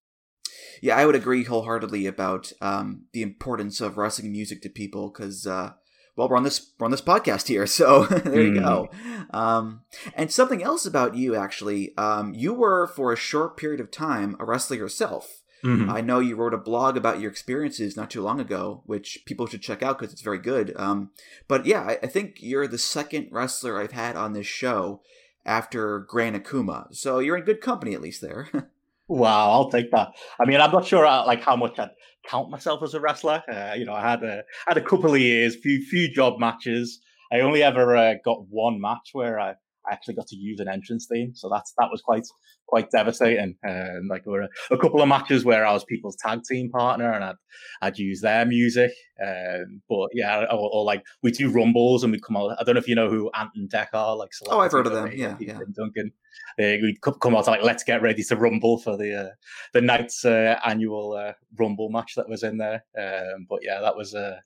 Yeah, 0.82 0.98
I 0.98 1.06
would 1.06 1.16
agree 1.16 1.44
wholeheartedly 1.44 2.06
about 2.06 2.52
um, 2.62 3.06
the 3.14 3.22
importance 3.22 3.82
of 3.82 3.98
wrestling 3.98 4.32
music 4.32 4.62
to 4.64 4.70
people 4.70 5.12
because. 5.12 5.46
Uh, 5.46 5.74
well, 6.16 6.28
we're 6.28 6.36
on 6.36 6.44
this 6.44 6.74
we're 6.78 6.86
on 6.86 6.92
this 6.92 7.02
podcast 7.02 7.48
here, 7.48 7.66
so 7.80 8.04
there 8.06 8.42
you 8.42 8.52
mm. 8.52 8.60
go. 8.60 8.90
Um, 9.32 9.84
and 10.14 10.30
something 10.30 10.62
else 10.62 10.86
about 10.86 11.16
you, 11.16 11.34
actually, 11.34 11.96
um, 11.98 12.34
you 12.34 12.54
were 12.54 12.88
for 12.88 13.14
a 13.14 13.16
short 13.16 13.56
period 13.56 13.80
of 13.80 13.90
time 13.90 14.36
a 14.38 14.44
wrestler 14.44 14.76
yourself. 14.76 15.39
Mm-hmm. 15.64 15.90
I 15.90 16.02
know 16.02 16.20
you 16.20 16.36
wrote 16.36 16.54
a 16.54 16.58
blog 16.58 16.96
about 16.96 17.20
your 17.20 17.30
experiences 17.30 17.98
not 17.98 18.10
too 18.10 18.22
long 18.22 18.40
ago, 18.40 18.82
which 18.86 19.24
people 19.26 19.46
should 19.46 19.62
check 19.62 19.84
out 19.84 20.00
because 20.00 20.14
it's 20.14 20.22
very 20.22 20.40
good. 20.40 20.74
Um, 20.78 21.12
but 21.48 21.66
yeah, 21.66 21.82
I, 21.82 21.98
I, 22.04 22.08
think 22.08 22.38
you're 22.40 22.68
the 22.68 22.78
second 22.78 23.28
wrestler 23.32 23.82
I've 23.82 23.92
had 23.92 24.16
on 24.16 24.34
this 24.34 24.48
show 24.48 25.02
after 25.46 26.00
Gran 26.00 26.40
Akuma, 26.40 26.96
so 26.96 27.20
you're 27.20 27.38
in 27.38 27.44
good 27.44 27.62
company 27.62 27.94
at 27.94 28.02
least 28.02 28.22
there. 28.22 28.50
wow, 29.08 29.52
I'll 29.52 29.70
take 29.70 29.92
that. 29.92 30.10
I 30.40 30.46
mean, 30.46 30.62
I'm 30.62 30.72
not 30.72 30.86
sure 30.86 31.06
uh, 31.06 31.26
like 31.26 31.44
how 31.44 31.58
much 31.58 31.78
I'd 31.78 31.90
count 32.26 32.50
myself 32.50 32.82
as 32.84 32.94
a 32.94 33.02
wrestler. 33.02 33.44
Uh, 33.52 33.74
you 33.76 33.86
know, 33.86 33.94
I 33.94 34.02
had 34.02 34.24
a 34.24 34.44
had 34.68 34.78
a 34.78 34.82
couple 34.82 35.14
of 35.14 35.20
years, 35.20 35.56
few 35.56 35.84
few 35.84 36.10
job 36.10 36.40
matches. 36.40 37.02
I 37.32 37.42
only 37.42 37.64
ever 37.64 37.96
uh, 37.96 38.14
got 38.24 38.46
one 38.50 38.80
match 38.80 39.10
where 39.14 39.40
I 39.40 39.56
I 39.90 39.94
actually 39.94 40.16
got 40.16 40.28
to 40.28 40.36
use 40.36 40.60
an 40.60 40.68
entrance 40.68 41.08
theme, 41.12 41.34
so 41.36 41.50
that's 41.50 41.74
that 41.78 41.90
was 41.92 42.02
quite 42.02 42.26
quite 42.70 42.92
devastating. 42.92 43.56
Um, 43.68 44.08
like 44.10 44.24
there 44.24 44.34
were 44.34 44.48
a, 44.72 44.78
couple 44.78 45.02
of 45.02 45.08
matches 45.08 45.44
where 45.44 45.66
I 45.66 45.74
was 45.74 45.84
people's 45.84 46.16
tag 46.16 46.44
team 46.44 46.70
partner, 46.70 47.12
and 47.12 47.24
I'd 47.24 47.36
I'd 47.82 47.98
use 47.98 48.22
their 48.22 48.46
music. 48.46 48.92
Um, 49.22 49.82
but 49.90 50.10
yeah, 50.14 50.46
or, 50.46 50.70
or, 50.72 50.86
like 50.86 51.04
we 51.24 51.32
do 51.32 51.52
rumbles, 51.52 52.04
and 52.04 52.12
we'd 52.12 52.24
come 52.24 52.38
out. 52.38 52.56
I 52.60 52.64
don't 52.64 52.76
know 52.76 52.80
if 52.80 52.88
you 52.88 52.96
know 52.96 53.10
who 53.10 53.32
Ant 53.36 53.50
and 53.56 53.70
Dec 53.70 53.88
are. 53.94 54.16
Like 54.16 54.30
oh, 54.50 54.60
I've 54.60 54.72
heard 54.72 54.88
of 54.88 54.94
them. 54.94 55.12
Yeah, 55.14 55.36
yeah. 55.40 55.60
Duncan. 55.76 56.12
Uh, 56.60 56.78
we'd 56.82 57.02
come 57.02 57.36
out 57.36 57.48
like 57.48 57.64
let's 57.64 57.84
get 57.84 58.02
ready 58.02 58.24
to 58.24 58.36
rumble 58.36 58.78
for 58.78 58.98
the 58.98 59.28
uh, 59.28 59.30
the 59.74 59.82
night's 59.82 60.26
uh, 60.26 60.60
annual 60.66 61.14
uh, 61.14 61.34
rumble 61.58 61.90
match 61.90 62.14
that 62.16 62.30
was 62.30 62.44
in 62.44 62.58
there. 62.58 62.84
Um, 62.98 63.46
but 63.50 63.60
yeah, 63.64 63.80
that 63.82 63.96
was 63.96 64.14
uh, 64.14 64.38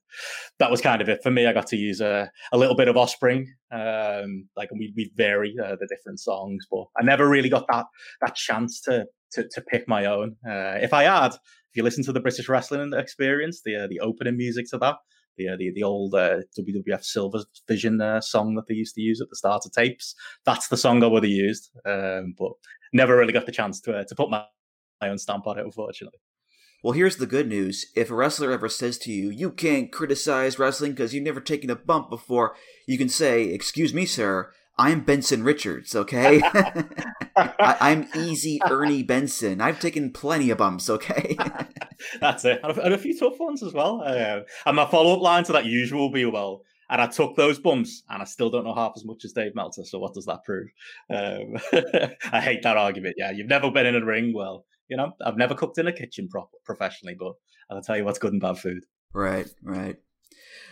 that 0.59 0.71
was 0.71 0.81
kind 0.81 1.01
of 1.01 1.09
it 1.09 1.21
for 1.23 1.31
me. 1.31 1.45
I 1.45 1.53
got 1.53 1.67
to 1.67 1.77
use 1.77 2.01
a, 2.01 2.31
a 2.51 2.57
little 2.57 2.75
bit 2.75 2.87
of 2.87 2.97
Offspring. 2.97 3.53
Um, 3.71 4.47
like 4.55 4.69
we 4.71 4.93
we 4.95 5.11
vary 5.15 5.55
uh, 5.63 5.75
the 5.79 5.87
different 5.87 6.19
songs, 6.19 6.65
but 6.69 6.85
I 6.97 7.03
never 7.03 7.27
really 7.27 7.49
got 7.49 7.65
that 7.69 7.85
that 8.21 8.35
chance 8.35 8.81
to 8.81 9.05
to, 9.33 9.47
to 9.51 9.61
pick 9.61 9.87
my 9.87 10.05
own. 10.05 10.35
Uh, 10.47 10.77
if 10.81 10.93
I 10.93 11.03
had, 11.03 11.33
if 11.33 11.75
you 11.75 11.83
listen 11.83 12.03
to 12.03 12.13
the 12.13 12.19
British 12.19 12.47
Wrestling 12.47 12.93
Experience, 12.93 13.61
the 13.65 13.87
the 13.89 13.99
opening 13.99 14.37
music 14.37 14.65
to 14.71 14.77
that, 14.79 14.95
the 15.37 15.49
uh, 15.49 15.55
the, 15.57 15.71
the 15.73 15.83
old 15.83 16.13
uh, 16.13 16.37
WWF 16.57 17.03
Silver 17.03 17.39
Vision 17.67 18.01
uh, 18.01 18.21
song 18.21 18.55
that 18.55 18.67
they 18.67 18.75
used 18.75 18.95
to 18.95 19.01
use 19.01 19.21
at 19.21 19.29
the 19.29 19.35
start 19.35 19.65
of 19.65 19.71
tapes. 19.71 20.15
That's 20.45 20.67
the 20.67 20.77
song 20.77 21.03
I 21.03 21.07
would 21.07 21.23
have 21.23 21.31
used, 21.31 21.71
um, 21.85 22.33
but 22.37 22.51
never 22.91 23.17
really 23.17 23.33
got 23.33 23.45
the 23.45 23.51
chance 23.51 23.81
to 23.81 23.97
uh, 23.97 24.03
to 24.07 24.15
put 24.15 24.29
my, 24.29 24.45
my 25.01 25.09
own 25.09 25.17
stamp 25.17 25.47
on 25.47 25.59
it, 25.59 25.65
unfortunately. 25.65 26.19
Well, 26.83 26.93
here's 26.93 27.15
the 27.15 27.25
good 27.25 27.47
news. 27.47 27.85
If 27.95 28.11
a 28.11 28.15
wrestler 28.15 28.51
ever 28.51 28.67
says 28.67 28.97
to 28.99 29.11
you, 29.11 29.29
you 29.29 29.51
can't 29.51 29.89
criticize 29.89 30.59
wrestling 30.59 30.91
because 30.91 31.13
you've 31.13 31.23
never 31.23 31.39
taken 31.39 31.69
a 31.69 31.77
bump 31.77 32.09
before, 32.09 32.55
you 32.85 32.97
can 32.97 33.07
say, 33.07 33.45
Excuse 33.45 33.93
me, 33.93 34.05
sir, 34.05 34.51
I'm 34.77 35.01
Benson 35.01 35.43
Richards, 35.43 35.95
okay? 35.95 36.41
I, 37.35 37.91
am 37.91 38.07
easy 38.15 38.59
Ernie 38.67 39.03
Benson. 39.03 39.61
I've 39.61 39.79
taken 39.79 40.11
plenty 40.11 40.49
of 40.49 40.57
bumps, 40.57 40.89
okay? 40.89 41.37
That's 42.19 42.43
it. 42.45 42.59
And 42.63 42.77
a, 42.77 42.81
and 42.85 42.93
a, 42.93 42.97
few 42.97 43.17
tough 43.17 43.39
ones 43.39 43.61
as 43.61 43.73
well. 43.73 44.01
Uh, 44.03 44.41
and 44.65 44.75
my 44.75 44.85
follow 44.89 45.13
up 45.13 45.21
line 45.21 45.43
to 45.45 45.51
that 45.53 45.65
usual 45.65 46.01
will 46.01 46.11
be, 46.11 46.25
well, 46.25 46.63
and 46.89 47.01
I 47.01 47.07
took 47.07 47.35
those 47.35 47.59
bumps, 47.59 48.03
and 48.09 48.21
I 48.21 48.25
still 48.25 48.49
don't 48.49 48.65
know 48.65 48.73
half 48.73 48.93
as 48.95 49.05
much 49.05 49.25
as 49.25 49.33
Dave 49.33 49.55
Meltzer. 49.55 49.85
So 49.85 49.99
what 49.99 50.13
does 50.13 50.25
that 50.25 50.43
prove? 50.43 50.67
Um, 51.09 51.55
I 52.31 52.41
hate 52.41 52.63
that 52.63 52.77
argument. 52.77 53.15
Yeah, 53.17 53.31
you've 53.31 53.47
never 53.47 53.71
been 53.71 53.85
in 53.85 53.95
a 53.95 54.03
ring. 54.03 54.33
Well, 54.33 54.65
you 54.89 54.97
know, 54.97 55.13
I've 55.23 55.37
never 55.37 55.55
cooked 55.55 55.77
in 55.77 55.87
a 55.87 55.93
kitchen 55.93 56.27
pro- 56.29 56.49
professionally, 56.65 57.15
but 57.17 57.33
I'll 57.69 57.81
tell 57.81 57.97
you 57.97 58.05
what's 58.05 58.19
good 58.19 58.33
and 58.33 58.41
bad 58.41 58.57
food. 58.57 58.85
Right, 59.13 59.47
right. 59.61 59.97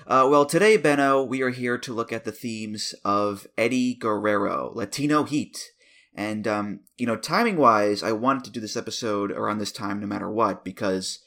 Uh, 0.08 0.27
well, 0.29 0.46
today, 0.46 0.77
Benno, 0.77 1.22
we 1.24 1.43
are 1.43 1.51
here 1.51 1.77
to 1.77 1.93
look 1.93 2.12
at 2.12 2.24
the 2.24 2.31
themes 2.31 2.96
of 3.05 3.46
Eddie 3.55 3.93
Guerrero, 3.93 4.72
Latino 4.74 5.24
Heat. 5.24 5.72
And, 6.15 6.48
um, 6.48 6.79
you 6.98 7.05
know, 7.05 7.15
timing 7.15 7.58
wise, 7.58 8.01
I 8.01 8.12
wanted 8.12 8.43
to 8.46 8.51
do 8.51 8.60
this 8.60 8.75
episode 8.75 9.31
around 9.31 9.60
this 9.60 9.72
time 9.72 10.00
no 10.00 10.08
matter 10.08 10.29
what, 10.29 10.65
because 10.65 11.20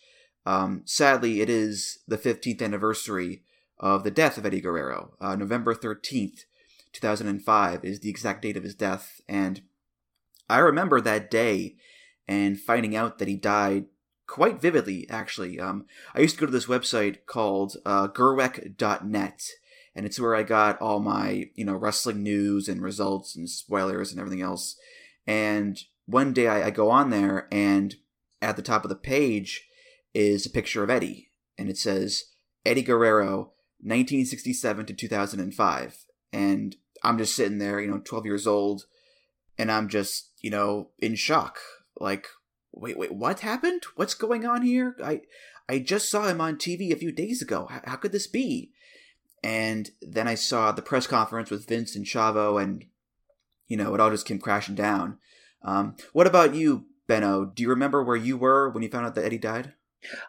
um, 0.44 0.82
sadly, 0.86 1.40
it 1.40 1.48
is 1.48 2.00
the 2.08 2.18
15th 2.18 2.60
anniversary 2.60 3.42
of 3.78 4.02
the 4.02 4.10
death 4.10 4.36
of 4.38 4.44
Eddie 4.44 4.60
Guerrero. 4.60 5.14
Uh, 5.20 5.36
November 5.36 5.74
13th, 5.74 6.40
2005 6.92 7.84
is 7.84 8.00
the 8.00 8.10
exact 8.10 8.42
date 8.42 8.56
of 8.56 8.64
his 8.64 8.74
death. 8.74 9.20
And 9.28 9.62
I 10.50 10.58
remember 10.58 11.00
that 11.00 11.30
day 11.30 11.76
and 12.26 12.60
finding 12.60 12.96
out 12.96 13.18
that 13.18 13.28
he 13.28 13.36
died 13.36 13.86
quite 14.26 14.60
vividly, 14.60 15.08
actually. 15.10 15.60
Um, 15.60 15.86
I 16.14 16.20
used 16.20 16.36
to 16.36 16.40
go 16.40 16.46
to 16.46 16.52
this 16.52 16.66
website 16.66 17.26
called 17.26 17.76
uh, 17.84 18.08
Gerweck.net, 18.08 19.42
and 19.94 20.06
it's 20.06 20.18
where 20.18 20.34
I 20.34 20.42
got 20.42 20.80
all 20.80 21.00
my, 21.00 21.50
you 21.54 21.64
know, 21.64 21.74
wrestling 21.74 22.22
news 22.22 22.68
and 22.68 22.82
results 22.82 23.36
and 23.36 23.48
spoilers 23.48 24.10
and 24.10 24.20
everything 24.20 24.42
else. 24.42 24.76
And 25.26 25.78
one 26.06 26.32
day 26.32 26.48
I, 26.48 26.66
I 26.66 26.70
go 26.70 26.90
on 26.90 27.10
there, 27.10 27.48
and 27.50 27.94
at 28.42 28.56
the 28.56 28.62
top 28.62 28.84
of 28.84 28.88
the 28.88 28.96
page 28.96 29.66
is 30.12 30.46
a 30.46 30.50
picture 30.50 30.82
of 30.82 30.90
Eddie, 30.90 31.30
and 31.58 31.68
it 31.68 31.78
says 31.78 32.24
Eddie 32.64 32.82
Guerrero, 32.82 33.52
1967 33.80 34.86
to 34.86 34.94
2005. 34.94 36.04
And 36.32 36.76
I'm 37.02 37.18
just 37.18 37.36
sitting 37.36 37.58
there, 37.58 37.80
you 37.80 37.90
know, 37.90 38.00
12 38.04 38.24
years 38.24 38.46
old, 38.46 38.86
and 39.58 39.70
I'm 39.70 39.88
just, 39.88 40.30
you 40.40 40.50
know, 40.50 40.90
in 40.98 41.14
shock. 41.14 41.58
Like, 42.00 42.26
wait, 42.76 42.98
wait, 42.98 43.14
what 43.14 43.40
happened? 43.40 43.84
What's 43.96 44.14
going 44.14 44.44
on 44.44 44.62
here? 44.62 44.96
I, 45.02 45.22
I 45.68 45.78
just 45.78 46.10
saw 46.10 46.26
him 46.26 46.40
on 46.40 46.56
TV 46.56 46.92
a 46.92 46.96
few 46.96 47.12
days 47.12 47.40
ago. 47.40 47.66
How, 47.70 47.80
how 47.84 47.96
could 47.96 48.12
this 48.12 48.26
be? 48.26 48.72
And 49.42 49.90
then 50.00 50.26
I 50.26 50.34
saw 50.34 50.72
the 50.72 50.82
press 50.82 51.06
conference 51.06 51.50
with 51.50 51.68
Vince 51.68 51.94
and 51.94 52.06
Chavo, 52.06 52.62
and 52.62 52.84
you 53.68 53.76
know, 53.76 53.94
it 53.94 54.00
all 54.00 54.10
just 54.10 54.26
came 54.26 54.38
crashing 54.38 54.74
down. 54.74 55.18
Um, 55.62 55.96
what 56.12 56.26
about 56.26 56.54
you, 56.54 56.86
Benno? 57.06 57.44
Do 57.44 57.62
you 57.62 57.68
remember 57.68 58.02
where 58.02 58.16
you 58.16 58.36
were 58.36 58.70
when 58.70 58.82
you 58.82 58.88
found 58.88 59.06
out 59.06 59.14
that 59.14 59.24
Eddie 59.24 59.38
died? 59.38 59.74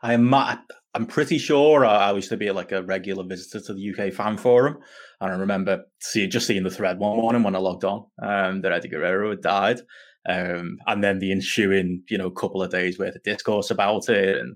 I'm 0.02 0.34
I'm 0.34 1.06
pretty 1.08 1.38
sure 1.38 1.86
I 1.86 2.12
used 2.14 2.30
to 2.30 2.38
be 2.38 2.50
like 2.52 2.72
a 2.72 2.84
regular 2.84 3.24
visitor 3.25 3.66
to 3.66 3.74
the 3.74 3.94
UK 3.94 4.14
fan 4.14 4.38
forum, 4.38 4.78
and 5.20 5.34
I 5.34 5.36
remember 5.36 5.86
see, 6.00 6.28
just 6.28 6.48
seeing 6.48 6.64
the 6.64 6.70
thread 6.70 7.00
one 7.00 7.18
morning 7.18 7.44
when 7.44 7.56
I 7.56 7.60
logged 7.60 7.84
on 7.84 8.06
um, 8.22 8.62
that 8.62 8.72
Eddie 8.72 8.90
Guerrero 8.90 9.32
had 9.32 9.42
died, 9.42 9.82
um, 10.27 10.77
and 10.88 11.03
then 11.03 11.20
the 11.20 11.32
ensuing, 11.32 12.03
you 12.10 12.17
know, 12.17 12.29
couple 12.32 12.63
of 12.63 12.72
days 12.72 12.98
worth 12.98 13.15
of 13.15 13.24
discourse 13.24 13.70
about 13.70 14.10
it, 14.10 14.38
and 14.38 14.55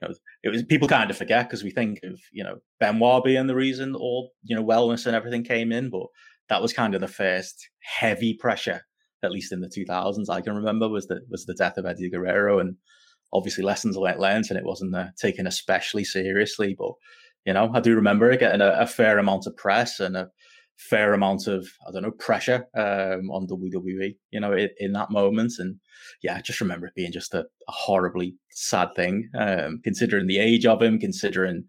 you 0.00 0.08
know, 0.08 0.14
it 0.42 0.50
was 0.50 0.62
people 0.64 0.88
kind 0.88 1.10
of 1.10 1.16
forget 1.16 1.48
because 1.48 1.64
we 1.64 1.70
think 1.70 2.00
of 2.02 2.20
you 2.32 2.44
know 2.44 2.56
Benoit 2.80 3.24
being 3.24 3.46
the 3.46 3.54
reason 3.54 3.94
all 3.94 4.32
you 4.42 4.54
know 4.54 4.64
wellness 4.64 5.06
and 5.06 5.16
everything 5.16 5.42
came 5.42 5.72
in, 5.72 5.88
but 5.90 6.06
that 6.48 6.60
was 6.60 6.72
kind 6.72 6.94
of 6.94 7.00
the 7.00 7.08
first 7.08 7.68
heavy 7.80 8.34
pressure, 8.34 8.82
at 9.22 9.32
least 9.32 9.52
in 9.52 9.60
the 9.60 9.68
2000s. 9.68 10.28
I 10.28 10.40
can 10.40 10.54
remember 10.54 10.88
was 10.88 11.06
the 11.06 11.20
was 11.30 11.46
the 11.46 11.54
death 11.54 11.78
of 11.78 11.86
Eddie 11.86 12.10
Guerrero, 12.10 12.58
and 12.58 12.76
obviously 13.32 13.64
lessons 13.64 13.96
learned, 13.96 14.46
and 14.50 14.58
it 14.58 14.64
wasn't 14.64 14.94
uh, 14.94 15.08
taken 15.18 15.46
especially 15.46 16.04
seriously. 16.04 16.76
But 16.78 16.92
you 17.46 17.54
know, 17.54 17.70
I 17.72 17.80
do 17.80 17.94
remember 17.94 18.30
it 18.30 18.40
getting 18.40 18.60
a, 18.60 18.72
a 18.80 18.86
fair 18.86 19.18
amount 19.18 19.46
of 19.46 19.56
press 19.56 19.98
and 19.98 20.16
a 20.16 20.28
fair 20.76 21.14
amount 21.14 21.46
of 21.46 21.68
I 21.86 21.92
don't 21.92 22.02
know 22.02 22.10
pressure 22.10 22.66
um, 22.76 23.30
on 23.30 23.46
WWE, 23.48 24.16
you 24.30 24.40
know, 24.40 24.52
in, 24.52 24.68
in, 24.78 24.92
that 24.92 25.10
moment. 25.10 25.54
And 25.58 25.76
yeah, 26.22 26.36
I 26.36 26.40
just 26.40 26.60
remember 26.60 26.86
it 26.86 26.94
being 26.94 27.12
just 27.12 27.34
a, 27.34 27.40
a 27.40 27.72
horribly 27.72 28.34
sad 28.50 28.88
thing, 28.94 29.28
um, 29.38 29.80
considering 29.82 30.26
the 30.26 30.38
age 30.38 30.66
of 30.66 30.82
him, 30.82 30.98
considering 30.98 31.64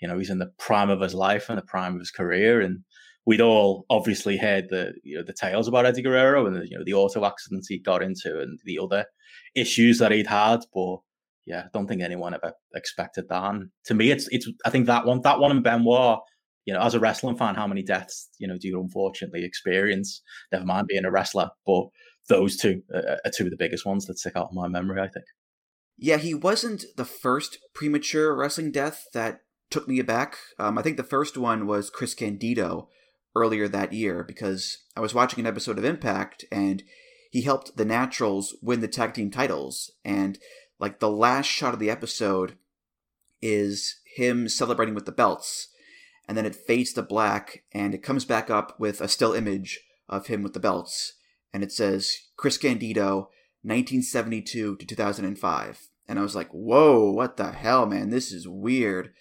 you 0.00 0.08
know 0.08 0.18
he's 0.18 0.30
in 0.30 0.38
the 0.38 0.52
prime 0.58 0.90
of 0.90 1.00
his 1.00 1.14
life 1.14 1.48
and 1.48 1.58
the 1.58 1.62
prime 1.62 1.94
of 1.94 2.00
his 2.00 2.10
career, 2.10 2.60
and 2.60 2.80
we'd 3.26 3.40
all 3.40 3.84
obviously 3.90 4.36
heard 4.36 4.66
the 4.70 4.92
you 5.02 5.16
know 5.16 5.24
the 5.24 5.32
tales 5.32 5.68
about 5.68 5.86
Eddie 5.86 6.02
Guerrero 6.02 6.46
and 6.46 6.56
the, 6.56 6.68
you 6.68 6.78
know 6.78 6.84
the 6.84 6.94
auto 6.94 7.24
accidents 7.24 7.68
he 7.68 7.78
got 7.78 8.02
into 8.02 8.40
and 8.40 8.58
the 8.64 8.78
other 8.78 9.04
issues 9.54 9.98
that 9.98 10.12
he'd 10.12 10.26
had, 10.26 10.60
but. 10.74 10.98
Yeah, 11.44 11.62
I 11.62 11.68
don't 11.72 11.88
think 11.88 12.02
anyone 12.02 12.34
ever 12.34 12.52
expected 12.72 13.28
that. 13.28 13.42
And 13.42 13.70
to 13.86 13.94
me, 13.94 14.12
it's 14.12 14.28
it's. 14.30 14.48
I 14.64 14.70
think 14.70 14.86
that 14.86 15.06
one, 15.06 15.22
that 15.22 15.40
one, 15.40 15.50
and 15.50 15.64
Benoit 15.64 16.20
you 16.64 16.72
know, 16.72 16.80
as 16.80 16.94
a 16.94 17.00
wrestling 17.00 17.36
fan, 17.36 17.54
how 17.54 17.66
many 17.66 17.82
deaths, 17.82 18.28
you 18.38 18.46
know, 18.46 18.56
do 18.58 18.68
you 18.68 18.80
unfortunately 18.80 19.44
experience? 19.44 20.22
Never 20.50 20.64
mind 20.64 20.86
being 20.86 21.04
a 21.04 21.10
wrestler, 21.10 21.50
but 21.66 21.86
those 22.28 22.56
two 22.56 22.82
are 22.94 23.18
two 23.34 23.44
of 23.44 23.50
the 23.50 23.56
biggest 23.56 23.84
ones 23.84 24.06
that 24.06 24.18
stick 24.18 24.36
out 24.36 24.48
in 24.50 24.56
my 24.56 24.68
memory, 24.68 25.00
I 25.00 25.08
think. 25.08 25.26
Yeah, 25.98 26.16
he 26.16 26.34
wasn't 26.34 26.84
the 26.96 27.04
first 27.04 27.58
premature 27.74 28.34
wrestling 28.34 28.70
death 28.72 29.04
that 29.12 29.40
took 29.70 29.88
me 29.88 29.98
aback. 29.98 30.36
Um, 30.58 30.78
I 30.78 30.82
think 30.82 30.96
the 30.96 31.02
first 31.02 31.36
one 31.36 31.66
was 31.66 31.90
Chris 31.90 32.14
Candido 32.14 32.88
earlier 33.34 33.68
that 33.68 33.92
year 33.92 34.22
because 34.22 34.78
I 34.96 35.00
was 35.00 35.14
watching 35.14 35.40
an 35.40 35.46
episode 35.46 35.78
of 35.78 35.84
Impact 35.84 36.44
and 36.52 36.82
he 37.30 37.42
helped 37.42 37.76
the 37.76 37.84
Naturals 37.84 38.56
win 38.62 38.80
the 38.80 38.88
tag 38.88 39.14
team 39.14 39.30
titles. 39.30 39.90
And 40.04 40.38
like 40.78 41.00
the 41.00 41.10
last 41.10 41.46
shot 41.46 41.72
of 41.72 41.80
the 41.80 41.90
episode 41.90 42.56
is 43.40 43.96
him 44.14 44.48
celebrating 44.48 44.94
with 44.94 45.06
the 45.06 45.12
belts 45.12 45.68
and 46.28 46.36
then 46.36 46.46
it 46.46 46.54
fades 46.54 46.92
to 46.92 47.02
black 47.02 47.64
and 47.72 47.94
it 47.94 48.02
comes 48.02 48.24
back 48.24 48.50
up 48.50 48.78
with 48.78 49.00
a 49.00 49.08
still 49.08 49.32
image 49.32 49.80
of 50.08 50.26
him 50.26 50.42
with 50.42 50.54
the 50.54 50.60
belts 50.60 51.14
and 51.52 51.62
it 51.62 51.72
says 51.72 52.16
Chris 52.36 52.58
Candido 52.58 53.28
1972 53.62 54.76
to 54.76 54.86
2005 54.86 55.88
and 56.08 56.18
I 56.18 56.22
was 56.22 56.34
like 56.34 56.50
whoa 56.50 57.10
what 57.10 57.36
the 57.36 57.52
hell 57.52 57.86
man? 57.86 58.10
This 58.10 58.32
is 58.32 58.48
weird. 58.48 59.12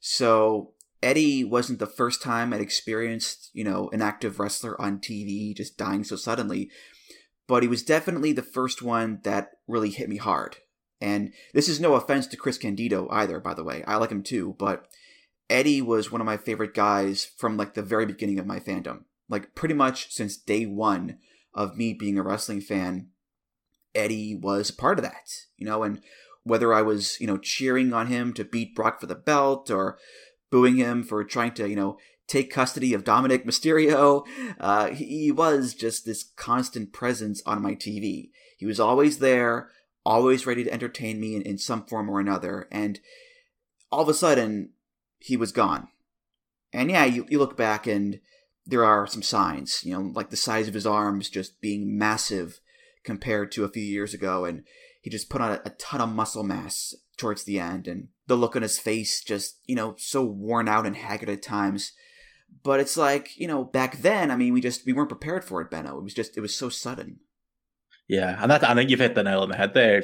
So 0.00 0.72
Eddie 1.02 1.44
wasn't 1.44 1.78
the 1.78 1.86
first 1.86 2.22
time 2.22 2.52
I'd 2.52 2.60
experienced 2.60 3.50
you 3.52 3.64
know 3.64 3.88
an 3.92 4.02
active 4.02 4.38
wrestler 4.38 4.80
on 4.80 4.98
TV 4.98 5.56
just 5.56 5.78
dying 5.78 6.04
so 6.04 6.16
suddenly 6.16 6.70
but 7.46 7.62
he 7.62 7.68
was 7.68 7.82
definitely 7.82 8.32
the 8.32 8.42
first 8.42 8.82
one 8.82 9.20
that 9.24 9.52
really 9.66 9.88
hit 9.88 10.06
me 10.06 10.18
hard. 10.18 10.58
And 11.00 11.32
this 11.54 11.66
is 11.66 11.80
no 11.80 11.94
offense 11.94 12.26
to 12.26 12.36
Chris 12.36 12.58
Candido 12.58 13.08
either 13.10 13.40
by 13.40 13.54
the 13.54 13.64
way. 13.64 13.82
I 13.86 13.96
like 13.96 14.10
him 14.10 14.22
too 14.22 14.56
but 14.58 14.86
Eddie 15.50 15.80
was 15.80 16.12
one 16.12 16.20
of 16.20 16.26
my 16.26 16.36
favorite 16.36 16.74
guys 16.74 17.24
from 17.24 17.56
like 17.56 17.74
the 17.74 17.82
very 17.82 18.06
beginning 18.06 18.38
of 18.38 18.46
my 18.46 18.60
fandom. 18.60 19.04
Like 19.28 19.54
pretty 19.54 19.74
much 19.74 20.12
since 20.12 20.36
day 20.36 20.66
one 20.66 21.18
of 21.54 21.76
me 21.76 21.94
being 21.94 22.18
a 22.18 22.22
wrestling 22.22 22.60
fan, 22.60 23.08
Eddie 23.94 24.34
was 24.34 24.70
a 24.70 24.74
part 24.74 24.98
of 24.98 25.04
that, 25.04 25.30
you 25.56 25.66
know, 25.66 25.82
and 25.82 26.00
whether 26.44 26.72
I 26.72 26.82
was, 26.82 27.20
you 27.20 27.26
know, 27.26 27.38
cheering 27.38 27.92
on 27.92 28.06
him 28.06 28.32
to 28.34 28.44
beat 28.44 28.74
Brock 28.74 29.00
for 29.00 29.06
the 29.06 29.14
belt 29.14 29.70
or 29.70 29.98
booing 30.50 30.76
him 30.76 31.02
for 31.02 31.24
trying 31.24 31.52
to, 31.54 31.68
you 31.68 31.76
know, 31.76 31.98
take 32.26 32.50
custody 32.50 32.92
of 32.94 33.04
Dominic 33.04 33.46
Mysterio, 33.46 34.24
uh, 34.60 34.88
he 34.88 35.32
was 35.32 35.74
just 35.74 36.04
this 36.04 36.22
constant 36.36 36.92
presence 36.92 37.42
on 37.46 37.62
my 37.62 37.74
TV. 37.74 38.30
He 38.58 38.66
was 38.66 38.78
always 38.78 39.18
there, 39.18 39.70
always 40.04 40.46
ready 40.46 40.62
to 40.64 40.72
entertain 40.72 41.20
me 41.20 41.34
in, 41.34 41.42
in 41.42 41.58
some 41.58 41.84
form 41.86 42.08
or 42.10 42.20
another. 42.20 42.68
And 42.70 43.00
all 43.90 44.02
of 44.02 44.08
a 44.08 44.14
sudden, 44.14 44.70
he 45.18 45.36
was 45.36 45.52
gone. 45.52 45.88
And 46.72 46.90
yeah, 46.90 47.04
you, 47.04 47.26
you 47.28 47.38
look 47.38 47.56
back 47.56 47.86
and 47.86 48.20
there 48.66 48.84
are 48.84 49.06
some 49.06 49.22
signs, 49.22 49.82
you 49.84 49.92
know, 49.92 50.12
like 50.14 50.30
the 50.30 50.36
size 50.36 50.68
of 50.68 50.74
his 50.74 50.86
arms 50.86 51.30
just 51.30 51.60
being 51.60 51.96
massive 51.96 52.60
compared 53.04 53.50
to 53.52 53.64
a 53.64 53.70
few 53.70 53.82
years 53.82 54.12
ago. 54.12 54.44
And 54.44 54.64
he 55.00 55.10
just 55.10 55.30
put 55.30 55.40
on 55.40 55.52
a, 55.52 55.62
a 55.64 55.70
ton 55.70 56.00
of 56.00 56.10
muscle 56.10 56.44
mass 56.44 56.94
towards 57.16 57.44
the 57.44 57.58
end. 57.58 57.88
And 57.88 58.08
the 58.26 58.36
look 58.36 58.54
on 58.54 58.62
his 58.62 58.78
face 58.78 59.22
just, 59.22 59.60
you 59.64 59.74
know, 59.74 59.94
so 59.96 60.22
worn 60.24 60.68
out 60.68 60.86
and 60.86 60.96
haggard 60.96 61.30
at 61.30 61.42
times. 61.42 61.92
But 62.62 62.80
it's 62.80 62.96
like, 62.96 63.36
you 63.36 63.46
know, 63.46 63.64
back 63.64 63.98
then, 63.98 64.30
I 64.30 64.36
mean, 64.36 64.52
we 64.52 64.60
just, 64.60 64.84
we 64.84 64.92
weren't 64.92 65.08
prepared 65.08 65.44
for 65.44 65.60
it, 65.62 65.70
Benno. 65.70 65.98
It 65.98 66.04
was 66.04 66.14
just, 66.14 66.36
it 66.36 66.40
was 66.40 66.54
so 66.54 66.68
sudden. 66.68 67.20
Yeah, 68.08 68.38
and 68.40 68.50
that 68.50 68.64
I 68.64 68.74
think 68.74 68.88
you've 68.88 69.00
hit 69.00 69.14
the 69.14 69.22
nail 69.22 69.42
on 69.42 69.50
the 69.50 69.56
head 69.56 69.74
there. 69.74 70.02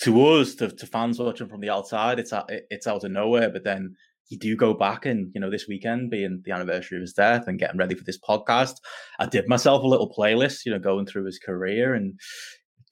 To 0.00 0.26
us, 0.26 0.54
to, 0.56 0.68
to 0.68 0.86
fans 0.86 1.18
watching 1.18 1.46
from 1.46 1.60
the 1.60 1.68
outside, 1.68 2.18
it's 2.18 2.32
it's 2.48 2.86
out 2.86 3.04
of 3.04 3.10
nowhere. 3.10 3.50
But 3.50 3.64
then 3.64 3.96
you 4.28 4.38
do 4.38 4.56
go 4.56 4.74
back 4.74 5.04
and 5.04 5.30
you 5.34 5.40
know 5.40 5.50
this 5.50 5.66
weekend 5.68 6.10
being 6.10 6.42
the 6.44 6.52
anniversary 6.52 6.96
of 6.96 7.02
his 7.02 7.12
death 7.12 7.44
and 7.46 7.58
getting 7.58 7.78
ready 7.78 7.94
for 7.94 8.04
this 8.04 8.18
podcast 8.18 8.76
i 9.18 9.26
did 9.26 9.48
myself 9.48 9.82
a 9.82 9.86
little 9.86 10.10
playlist 10.10 10.64
you 10.64 10.72
know 10.72 10.78
going 10.78 11.06
through 11.06 11.26
his 11.26 11.38
career 11.38 11.94
and 11.94 12.18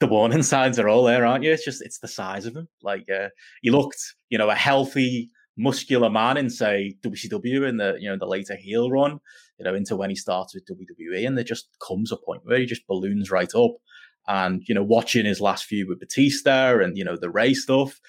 the 0.03 0.07
warning 0.09 0.43
signs 0.53 0.79
are 0.79 0.89
all 0.89 1.05
there 1.05 1.25
aren't 1.25 1.45
you? 1.45 1.53
It's 1.53 1.65
just 1.65 1.81
it's 1.81 2.01
the 2.01 2.09
size 2.09 2.45
of 2.45 2.55
him. 2.55 2.69
Like 2.83 3.07
uh, 3.09 3.29
he 3.63 3.71
looked 3.71 4.03
you 4.29 4.37
know 4.37 4.51
a 4.51 4.55
healthy 4.55 5.31
muscular 5.59 6.09
man 6.09 6.39
in 6.39 6.49
say 6.49 6.95
wcw 7.05 7.69
in 7.69 7.77
the 7.77 7.95
you 8.01 8.09
know 8.09 8.17
the 8.19 8.27
later 8.27 8.57
heel 8.57 8.91
run 8.91 9.19
you 9.59 9.65
know 9.67 9.75
into 9.75 9.95
when 9.95 10.09
he 10.09 10.17
starts 10.17 10.55
with 10.55 10.65
wwe 10.65 11.27
and 11.27 11.37
there 11.37 11.45
just 11.45 11.69
comes 11.87 12.11
a 12.11 12.17
point 12.17 12.41
where 12.45 12.59
he 12.59 12.65
just 12.65 12.87
balloons 12.87 13.31
right 13.31 13.55
up. 13.55 13.73
And 14.27 14.63
you 14.67 14.75
know 14.75 14.85
watching 14.85 15.27
his 15.27 15.41
last 15.41 15.65
few 15.65 15.87
with 15.87 16.01
batista 16.01 16.79
and 16.79 16.97
you 16.97 17.05
know 17.05 17.17
the 17.17 17.31
ray 17.31 17.55
stuff 17.55 18.01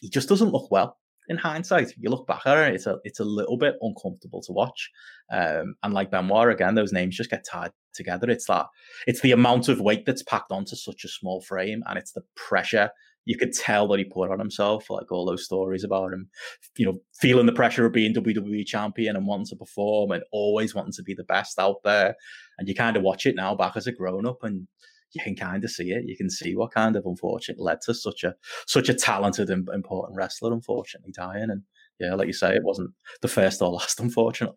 he 0.00 0.08
just 0.08 0.28
doesn't 0.28 0.52
look 0.52 0.70
well 0.70 0.98
in 1.32 1.38
hindsight, 1.38 1.92
you 1.98 2.10
look 2.10 2.26
back 2.26 2.42
at 2.46 2.58
it, 2.58 2.74
it's 2.74 2.86
a 2.86 2.98
it's 3.04 3.20
a 3.20 3.24
little 3.24 3.56
bit 3.56 3.74
uncomfortable 3.80 4.42
to 4.42 4.52
watch. 4.52 4.90
Um, 5.32 5.74
and 5.82 5.92
like 5.92 6.10
Benoit 6.10 6.52
again, 6.52 6.74
those 6.74 6.92
names 6.92 7.16
just 7.16 7.30
get 7.30 7.44
tied 7.50 7.72
together. 7.94 8.30
It's 8.30 8.46
that 8.46 8.66
it's 9.06 9.22
the 9.22 9.32
amount 9.32 9.68
of 9.68 9.80
weight 9.80 10.06
that's 10.06 10.22
packed 10.22 10.52
onto 10.52 10.76
such 10.76 11.04
a 11.04 11.08
small 11.08 11.40
frame, 11.40 11.82
and 11.88 11.98
it's 11.98 12.12
the 12.12 12.22
pressure 12.36 12.90
you 13.24 13.36
could 13.36 13.52
tell 13.52 13.86
that 13.88 13.98
he 13.98 14.04
put 14.04 14.30
on 14.30 14.38
himself, 14.38 14.90
like 14.90 15.10
all 15.12 15.24
those 15.24 15.44
stories 15.44 15.84
about 15.84 16.12
him, 16.12 16.28
you 16.76 16.84
know, 16.84 16.98
feeling 17.20 17.46
the 17.46 17.52
pressure 17.52 17.86
of 17.86 17.92
being 17.92 18.12
WWE 18.12 18.66
champion 18.66 19.14
and 19.14 19.26
wanting 19.26 19.46
to 19.46 19.56
perform 19.56 20.10
and 20.10 20.24
always 20.32 20.74
wanting 20.74 20.92
to 20.92 21.02
be 21.04 21.14
the 21.14 21.24
best 21.24 21.58
out 21.58 21.76
there. 21.84 22.16
And 22.58 22.68
you 22.68 22.74
kind 22.74 22.96
of 22.96 23.02
watch 23.04 23.26
it 23.26 23.36
now 23.36 23.54
back 23.54 23.76
as 23.76 23.86
a 23.86 23.92
grown 23.92 24.26
up 24.26 24.38
and 24.42 24.66
you 25.12 25.22
can 25.22 25.36
kind 25.36 25.62
of 25.64 25.70
see 25.70 25.90
it. 25.90 26.04
You 26.06 26.16
can 26.16 26.30
see 26.30 26.56
what 26.56 26.72
kind 26.72 26.96
of 26.96 27.04
unfortunate 27.06 27.60
led 27.60 27.80
to 27.82 27.94
such 27.94 28.24
a 28.24 28.34
such 28.66 28.88
a 28.88 28.94
talented 28.94 29.50
and 29.50 29.68
important 29.72 30.16
wrestler, 30.16 30.52
unfortunately 30.52 31.12
dying. 31.14 31.50
And 31.50 31.62
yeah, 32.00 32.14
like 32.14 32.26
you 32.26 32.32
say, 32.32 32.54
it 32.54 32.64
wasn't 32.64 32.90
the 33.20 33.28
first 33.28 33.62
or 33.62 33.70
last, 33.70 34.00
unfortunately. 34.00 34.56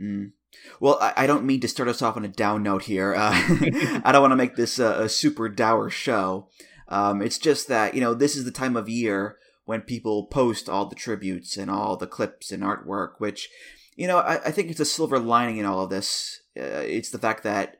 Mm. 0.00 0.32
Well, 0.80 0.98
I, 1.00 1.26
don't 1.26 1.44
mean 1.44 1.60
to 1.60 1.68
start 1.68 1.88
us 1.88 2.02
off 2.02 2.16
on 2.16 2.24
a 2.24 2.28
down 2.28 2.62
note 2.62 2.82
here. 2.82 3.14
Uh, 3.14 3.32
I 4.04 4.10
don't 4.12 4.20
want 4.20 4.32
to 4.32 4.36
make 4.36 4.56
this 4.56 4.78
a, 4.78 5.04
a 5.04 5.08
super 5.08 5.48
dour 5.48 5.88
show. 5.88 6.48
Um, 6.88 7.22
it's 7.22 7.38
just 7.38 7.68
that 7.68 7.94
you 7.94 8.00
know 8.00 8.12
this 8.12 8.36
is 8.36 8.44
the 8.44 8.50
time 8.50 8.76
of 8.76 8.88
year 8.88 9.38
when 9.64 9.80
people 9.80 10.26
post 10.26 10.68
all 10.68 10.86
the 10.86 10.94
tributes 10.94 11.56
and 11.56 11.70
all 11.70 11.96
the 11.96 12.06
clips 12.06 12.52
and 12.52 12.62
artwork, 12.62 13.12
which 13.18 13.48
you 13.96 14.06
know 14.06 14.18
I, 14.18 14.46
I 14.46 14.50
think 14.50 14.70
it's 14.70 14.80
a 14.80 14.84
silver 14.84 15.18
lining 15.18 15.56
in 15.56 15.64
all 15.64 15.80
of 15.80 15.90
this. 15.90 16.42
Uh, 16.58 16.84
it's 16.84 17.10
the 17.10 17.18
fact 17.18 17.44
that 17.44 17.76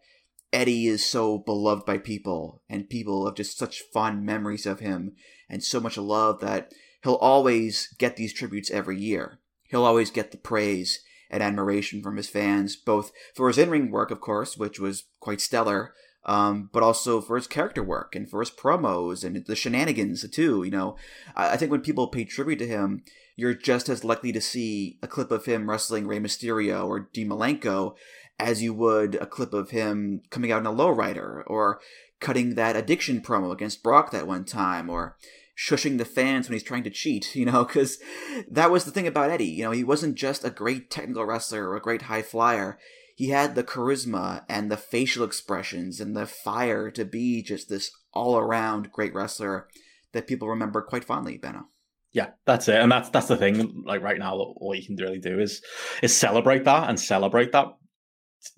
Eddie 0.53 0.87
is 0.87 1.05
so 1.05 1.39
beloved 1.39 1.87
by 1.87 1.99
people, 1.99 2.63
and 2.69 2.91
people 2.91 3.27
have 3.27 3.37
just 3.37 3.59
such 3.59 3.83
fond 3.93 4.25
memories 4.25 4.67
of 4.67 4.81
him 4.81 5.15
and 5.49 5.65
so 5.65 5.81
much 5.81 5.97
love 5.97 6.41
that 6.41 6.73
he'll 7.03 7.15
always 7.15 7.89
get 7.99 8.17
these 8.17 8.33
tributes 8.33 8.71
every 8.71 8.99
year. 8.99 9.39
He'll 9.69 9.85
always 9.85 10.11
get 10.11 10.31
the 10.31 10.37
praise 10.37 11.03
and 11.31 11.43
admiration 11.43 12.03
from 12.03 12.19
his 12.19 12.29
fans, 12.29 12.77
both 12.77 13.11
for 13.35 13.49
his 13.49 13.57
in 13.57 13.71
ring 13.71 13.91
work, 13.91 14.11
of 14.11 14.21
course, 14.21 14.57
which 14.57 14.79
was 14.79 15.05
quite 15.19 15.41
stellar, 15.41 15.95
um, 16.25 16.69
but 16.73 16.83
also 16.83 17.23
for 17.23 17.37
his 17.37 17.47
character 17.47 17.83
work 17.83 18.15
and 18.15 18.29
for 18.29 18.41
his 18.41 18.51
promos 18.51 19.25
and 19.25 19.45
the 19.47 19.57
shenanigans, 19.57 20.29
too. 20.31 20.63
You 20.63 20.71
know, 20.71 20.97
I, 21.35 21.57
think 21.57 21.71
when 21.71 21.81
people 21.81 22.09
pay 22.09 22.25
tribute 22.25 22.59
to 22.59 22.69
him, 22.69 23.03
you're 23.35 23.55
just 23.55 23.89
as 23.89 24.05
likely 24.05 24.31
to 24.33 24.41
see 24.41 24.99
a 25.03 25.09
clip 25.09 25.31
of 25.31 25.47
him 25.47 25.71
wrestling 25.71 26.07
Rey 26.07 26.21
Mysterio 26.21 26.87
or 26.87 27.09
Dean 27.13 27.31
Malenko 27.31 27.95
as 28.43 28.63
you 28.63 28.75
would 28.75 29.15
a 29.17 29.27
clip 29.27 29.55
of 29.55 29.71
him 29.71 30.23
coming 30.31 30.51
out 30.51 30.61
in 30.61 30.67
a 30.67 30.73
lowrider 30.73 31.43
or 31.47 31.81
cutting 32.21 32.55
that 32.55 32.77
addiction 32.77 33.21
promo 33.21 33.53
against 33.53 33.83
Brock 33.83 34.11
that 34.11 34.27
one 34.27 34.45
time 34.45 34.91
or 34.91 35.17
shushing 35.57 35.99
the 35.99 36.05
fans 36.05 36.49
when 36.49 36.55
he's 36.55 36.63
trying 36.63 36.85
to 36.85 36.91
cheat, 36.91 37.35
you 37.37 37.45
know, 37.45 37.65
because 37.65 37.99
that 38.51 38.71
was 38.71 38.85
the 38.85 38.91
thing 38.91 39.07
about 39.07 39.31
Eddie. 39.31 39.45
You 39.47 39.65
know, 39.65 39.71
he 39.71 39.85
wasn't 39.85 40.17
just 40.17 40.45
a 40.45 40.51
great 40.51 40.91
technical 40.91 41.25
wrestler 41.25 41.69
or 41.69 41.77
a 41.77 41.81
great 41.81 42.03
high 42.03 42.23
flyer. 42.23 42.79
He 43.17 43.29
had 43.29 43.55
the 43.55 43.65
charisma 43.65 44.45
and 44.49 44.71
the 44.71 44.77
facial 44.77 45.25
expressions 45.25 46.01
and 46.01 46.17
the 46.17 46.27
fire 46.27 46.91
to 46.91 47.05
be 47.05 47.43
just 47.43 47.69
this 47.69 47.91
all 48.13 48.37
around 48.37 48.91
great 48.91 49.15
wrestler 49.15 49.69
that 50.13 50.27
people 50.27 50.49
remember 50.49 50.83
quite 50.83 51.05
fondly, 51.05 51.37
Benno. 51.37 51.69
Yeah, 52.13 52.31
that's 52.45 52.69
it, 52.69 52.77
and 52.77 52.93
that's 52.93 53.09
that's 53.09 53.29
the 53.29 53.39
thing. 53.39 53.85
Like 53.87 54.03
right 54.03 54.19
now, 54.19 54.35
all 54.35 54.75
you 54.75 54.85
can 54.85 54.97
really 54.97 55.19
do 55.19 55.41
is 55.41 55.63
is 56.03 56.15
celebrate 56.15 56.65
that 56.65 56.91
and 56.91 57.01
celebrate 57.01 57.53
that 57.53 57.69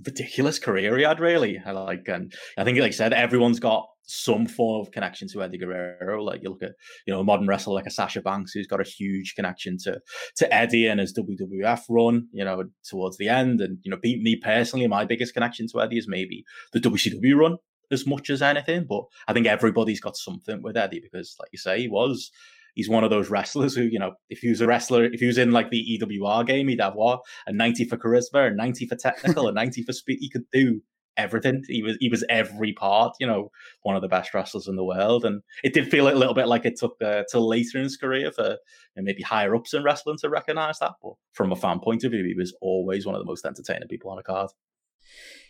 ridiculous 0.05 0.59
career 0.59 0.97
he 0.97 1.05
had. 1.05 1.20
Really, 1.20 1.61
I 1.64 1.73
like, 1.73 2.09
and 2.09 2.33
I 2.59 2.64
think, 2.64 2.79
like 2.79 2.88
I 2.88 2.90
said, 2.90 3.12
everyone's 3.12 3.61
got 3.61 3.87
some 4.07 4.47
form 4.47 4.83
of 4.83 4.92
connection 4.92 5.29
to 5.29 5.42
Eddie 5.42 5.59
Guerrero. 5.59 6.23
Like 6.23 6.42
you 6.42 6.51
look 6.51 6.62
at, 6.62 6.73
you 7.07 7.12
know, 7.12 7.20
a 7.20 7.25
modern 7.25 7.47
wrestler 7.47 7.75
like 7.75 7.87
a 7.87 7.90
Sasha 7.90 8.20
Banks 8.20 8.53
who's 8.53 8.66
got 8.66 8.81
a 8.81 8.88
huge 8.88 9.35
connection 9.35 9.79
to 9.85 10.01
to 10.37 10.55
Eddie 10.55 10.87
and 10.87 11.01
his 11.01 11.14
WWF 11.14 11.83
run, 11.88 12.29
you 12.33 12.44
know, 12.44 12.64
towards 12.88 13.16
the 13.16 13.29
end. 13.29 13.61
And, 13.61 13.79
you 13.83 13.90
know, 13.90 13.99
me 14.03 14.37
personally, 14.37 14.87
my 14.87 15.05
biggest 15.05 15.35
connection 15.35 15.66
to 15.68 15.81
Eddie 15.81 15.99
is 15.99 16.09
maybe 16.09 16.44
the 16.73 16.81
WCW 16.81 17.37
run 17.37 17.57
as 17.90 18.07
much 18.07 18.31
as 18.31 18.42
anything. 18.42 18.85
But 18.88 19.05
I 19.27 19.33
think 19.33 19.47
everybody's 19.47 20.01
got 20.01 20.16
something 20.16 20.62
with 20.62 20.77
Eddie 20.77 21.01
because, 21.01 21.37
like 21.38 21.49
you 21.53 21.59
say, 21.59 21.81
he 21.81 21.88
was 21.88 22.31
he's 22.74 22.88
one 22.88 23.04
of 23.04 23.10
those 23.10 23.30
wrestlers 23.30 23.74
who, 23.74 23.82
you 23.82 23.98
know, 23.98 24.12
if 24.28 24.40
he 24.40 24.50
was 24.50 24.60
a 24.60 24.66
wrestler, 24.66 25.04
if 25.04 25.20
he 25.20 25.26
was 25.26 25.38
in 25.38 25.52
like 25.52 25.70
the 25.70 25.98
EWR 26.00 26.46
game, 26.46 26.68
he'd 26.68 26.80
have 26.80 26.94
what 26.94 27.20
a 27.46 27.52
90 27.52 27.87
for 27.87 27.96
charisma, 27.96 28.52
a 28.52 28.54
90 28.54 28.87
for 28.87 28.96
technical, 28.96 29.48
a 29.48 29.52
90 29.54 29.82
for 29.82 29.92
speed. 29.92 30.18
He 30.20 30.30
could 30.30 30.50
do 30.52 30.80
everything. 31.16 31.62
He 31.68 31.82
was 31.82 31.96
he 32.00 32.08
was 32.08 32.24
every 32.28 32.72
part. 32.72 33.14
You 33.20 33.26
know, 33.26 33.50
one 33.82 33.96
of 33.96 34.02
the 34.02 34.08
best 34.08 34.34
wrestlers 34.34 34.68
in 34.68 34.76
the 34.76 34.84
world, 34.84 35.24
and 35.24 35.42
it 35.62 35.72
did 35.72 35.90
feel 35.90 36.08
a 36.08 36.14
little 36.14 36.34
bit 36.34 36.48
like 36.48 36.64
it 36.64 36.78
took 36.78 36.96
uh, 37.02 37.22
till 37.30 37.48
later 37.48 37.78
in 37.78 37.84
his 37.84 37.96
career 37.96 38.30
for 38.32 38.42
you 38.44 38.56
know, 38.96 39.02
maybe 39.02 39.22
higher 39.22 39.54
ups 39.54 39.74
in 39.74 39.82
wrestling 39.82 40.18
to 40.20 40.28
recognize 40.28 40.78
that. 40.80 40.92
But 41.02 41.14
from 41.32 41.52
a 41.52 41.56
fan 41.56 41.80
point 41.80 42.04
of 42.04 42.12
view, 42.12 42.24
he 42.24 42.34
was 42.34 42.54
always 42.60 43.06
one 43.06 43.14
of 43.14 43.20
the 43.20 43.26
most 43.26 43.44
entertaining 43.44 43.88
people 43.88 44.10
on 44.10 44.18
a 44.18 44.22
card. 44.22 44.50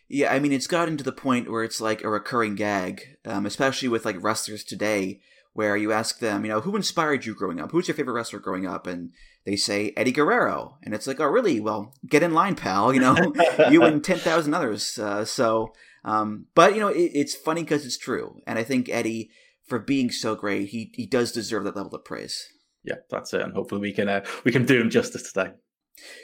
Yeah, 0.08 0.32
I 0.32 0.38
mean, 0.38 0.52
it's 0.52 0.66
gotten 0.66 0.98
to 0.98 1.04
the 1.04 1.12
point 1.12 1.50
where 1.50 1.64
it's 1.64 1.80
like 1.80 2.04
a 2.04 2.10
recurring 2.10 2.56
gag, 2.56 3.16
um, 3.24 3.46
especially 3.46 3.88
with 3.88 4.04
like 4.04 4.22
wrestlers 4.22 4.62
today, 4.62 5.20
where 5.54 5.76
you 5.76 5.92
ask 5.92 6.18
them, 6.18 6.44
you 6.44 6.50
know, 6.50 6.60
who 6.60 6.76
inspired 6.76 7.24
you 7.24 7.34
growing 7.34 7.60
up? 7.60 7.70
Who's 7.70 7.88
your 7.88 7.94
favorite 7.94 8.14
wrestler 8.14 8.40
growing 8.40 8.66
up? 8.66 8.86
And 8.86 9.12
they 9.46 9.56
say 9.56 9.92
Eddie 9.96 10.12
Guerrero, 10.12 10.78
and 10.82 10.92
it's 10.92 11.06
like, 11.06 11.20
oh, 11.20 11.26
really? 11.26 11.60
Well, 11.60 11.94
get 12.06 12.22
in 12.22 12.34
line, 12.34 12.56
pal. 12.56 12.92
You 12.92 13.00
know, 13.00 13.16
you 13.70 13.82
and 13.84 14.04
ten 14.04 14.18
thousand 14.18 14.52
others. 14.52 14.98
Uh, 14.98 15.24
so, 15.24 15.72
um, 16.04 16.46
but 16.54 16.74
you 16.74 16.80
know, 16.80 16.88
it, 16.88 17.10
it's 17.14 17.34
funny 17.34 17.62
because 17.62 17.86
it's 17.86 17.96
true, 17.96 18.42
and 18.46 18.58
I 18.58 18.64
think 18.64 18.88
Eddie, 18.88 19.30
for 19.66 19.78
being 19.78 20.10
so 20.10 20.34
great, 20.34 20.70
he 20.70 20.90
he 20.94 21.06
does 21.06 21.32
deserve 21.32 21.64
that 21.64 21.76
level 21.76 21.94
of 21.94 22.04
praise. 22.04 22.46
Yeah, 22.82 22.96
that's 23.08 23.32
it, 23.32 23.42
and 23.42 23.54
hopefully 23.54 23.80
we 23.80 23.92
can 23.92 24.08
uh, 24.08 24.24
we 24.44 24.50
can 24.50 24.66
do 24.66 24.80
him 24.80 24.90
justice 24.90 25.32
today. 25.32 25.52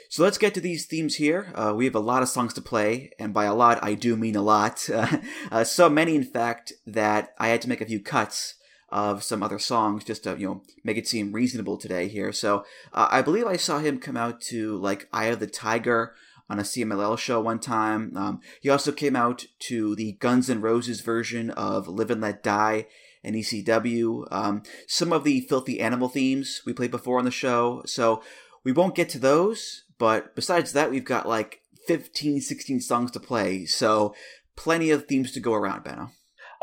So 0.09 0.23
let's 0.23 0.37
get 0.37 0.53
to 0.55 0.61
these 0.61 0.85
themes 0.85 1.15
here. 1.15 1.53
Uh, 1.55 1.73
we 1.73 1.85
have 1.85 1.95
a 1.95 1.99
lot 1.99 2.21
of 2.21 2.27
songs 2.27 2.53
to 2.55 2.61
play, 2.61 3.11
and 3.17 3.33
by 3.33 3.45
a 3.45 3.55
lot, 3.55 3.81
I 3.81 3.93
do 3.93 4.17
mean 4.17 4.35
a 4.35 4.41
lot. 4.41 4.89
Uh, 5.51 5.65
so 5.65 5.89
many, 5.89 6.15
in 6.15 6.23
fact, 6.23 6.71
that 6.85 7.33
I 7.37 7.49
had 7.49 7.61
to 7.63 7.69
make 7.69 7.81
a 7.81 7.85
few 7.85 8.01
cuts 8.01 8.55
of 8.91 9.23
some 9.23 9.41
other 9.41 9.59
songs 9.59 10.03
just 10.03 10.23
to 10.23 10.37
you 10.37 10.47
know 10.47 10.61
make 10.83 10.97
it 10.97 11.07
seem 11.07 11.31
reasonable 11.31 11.77
today 11.77 12.07
here. 12.07 12.31
So 12.31 12.65
uh, 12.93 13.07
I 13.09 13.21
believe 13.21 13.45
I 13.45 13.57
saw 13.57 13.79
him 13.79 13.99
come 13.99 14.17
out 14.17 14.41
to 14.41 14.77
like 14.77 15.07
Eye 15.13 15.25
of 15.25 15.39
the 15.39 15.47
Tiger 15.47 16.13
on 16.49 16.59
a 16.59 16.63
CMLL 16.63 17.17
show 17.17 17.39
one 17.39 17.59
time. 17.59 18.15
Um, 18.17 18.41
he 18.59 18.69
also 18.69 18.91
came 18.91 19.15
out 19.15 19.45
to 19.59 19.95
the 19.95 20.13
Guns 20.13 20.49
N' 20.49 20.61
Roses 20.61 20.99
version 20.99 21.49
of 21.51 21.87
Live 21.87 22.11
and 22.11 22.19
Let 22.19 22.43
Die 22.43 22.87
and 23.23 23.35
ECW. 23.35 24.27
Um, 24.31 24.63
some 24.87 25.13
of 25.13 25.23
the 25.23 25.41
Filthy 25.41 25.79
Animal 25.79 26.09
themes 26.09 26.61
we 26.65 26.73
played 26.73 26.91
before 26.91 27.19
on 27.19 27.25
the 27.25 27.31
show. 27.31 27.83
So 27.85 28.21
we 28.63 28.73
won't 28.73 28.95
get 28.95 29.07
to 29.09 29.19
those, 29.19 29.83
but 29.97 30.35
besides 30.35 30.73
that, 30.73 30.91
we've 30.91 31.05
got 31.05 31.27
like 31.27 31.61
15, 31.87 32.41
16 32.41 32.81
songs 32.81 33.11
to 33.11 33.19
play. 33.19 33.65
So 33.65 34.13
plenty 34.55 34.91
of 34.91 35.05
themes 35.05 35.31
to 35.31 35.39
go 35.39 35.53
around, 35.53 35.83
Benno. 35.83 36.11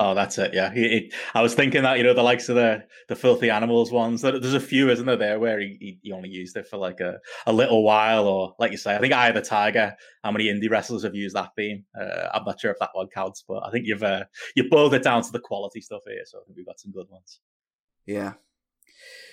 Oh, 0.00 0.14
that's 0.14 0.38
it. 0.38 0.54
Yeah, 0.54 0.72
he, 0.72 0.88
he, 0.88 1.12
I 1.34 1.42
was 1.42 1.54
thinking 1.54 1.82
that 1.82 1.98
you 1.98 2.04
know 2.04 2.14
the 2.14 2.22
likes 2.22 2.48
of 2.48 2.54
the 2.54 2.84
the 3.08 3.16
filthy 3.16 3.50
animals 3.50 3.90
ones. 3.90 4.22
There's 4.22 4.54
a 4.54 4.60
few, 4.60 4.90
isn't 4.90 5.04
there? 5.06 5.16
There 5.16 5.40
where 5.40 5.58
he, 5.58 5.98
he 6.02 6.12
only 6.12 6.28
used 6.28 6.56
it 6.56 6.68
for 6.68 6.76
like 6.76 7.00
a, 7.00 7.18
a 7.46 7.52
little 7.52 7.82
while, 7.82 8.28
or 8.28 8.54
like 8.60 8.70
you 8.70 8.76
say, 8.76 8.94
I 8.94 9.00
think 9.00 9.12
I 9.12 9.32
the 9.32 9.40
Tiger. 9.40 9.96
How 10.22 10.30
many 10.30 10.44
indie 10.44 10.70
wrestlers 10.70 11.02
have 11.02 11.16
used 11.16 11.34
that 11.34 11.50
theme? 11.56 11.84
Uh, 12.00 12.28
I'm 12.32 12.44
not 12.44 12.60
sure 12.60 12.70
if 12.70 12.78
that 12.78 12.90
one 12.92 13.08
counts, 13.08 13.42
but 13.46 13.66
I 13.66 13.72
think 13.72 13.86
you've 13.86 14.04
uh, 14.04 14.24
you 14.54 14.70
boiled 14.70 14.94
it 14.94 15.02
down 15.02 15.22
to 15.22 15.32
the 15.32 15.40
quality 15.40 15.80
stuff 15.80 16.02
here. 16.06 16.22
So 16.26 16.38
I 16.38 16.42
think 16.44 16.56
we've 16.56 16.66
got 16.66 16.78
some 16.78 16.92
good 16.92 17.08
ones. 17.10 17.40
Yeah. 18.06 18.34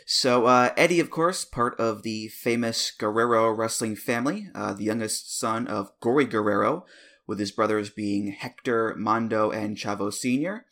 So 0.08 0.46
uh, 0.46 0.72
Eddie, 0.78 1.00
of 1.00 1.10
course, 1.10 1.46
part 1.46 1.80
of 1.80 2.04
the 2.04 2.28
famous 2.28 2.92
Guerrero 2.92 3.50
wrestling 3.52 3.96
family, 3.96 4.50
uh, 4.54 4.74
the 4.74 4.84
youngest 4.84 5.38
son 5.40 5.68
of 5.68 5.92
Gory 6.00 6.26
Guerrero, 6.26 6.86
with 7.28 7.40
his 7.40 7.52
brothers 7.52 7.90
being 7.90 8.32
Hector, 8.32 8.96
Mando, 8.98 9.52
and 9.52 9.78
Chavo 9.78 10.14
Sr. 10.14 10.66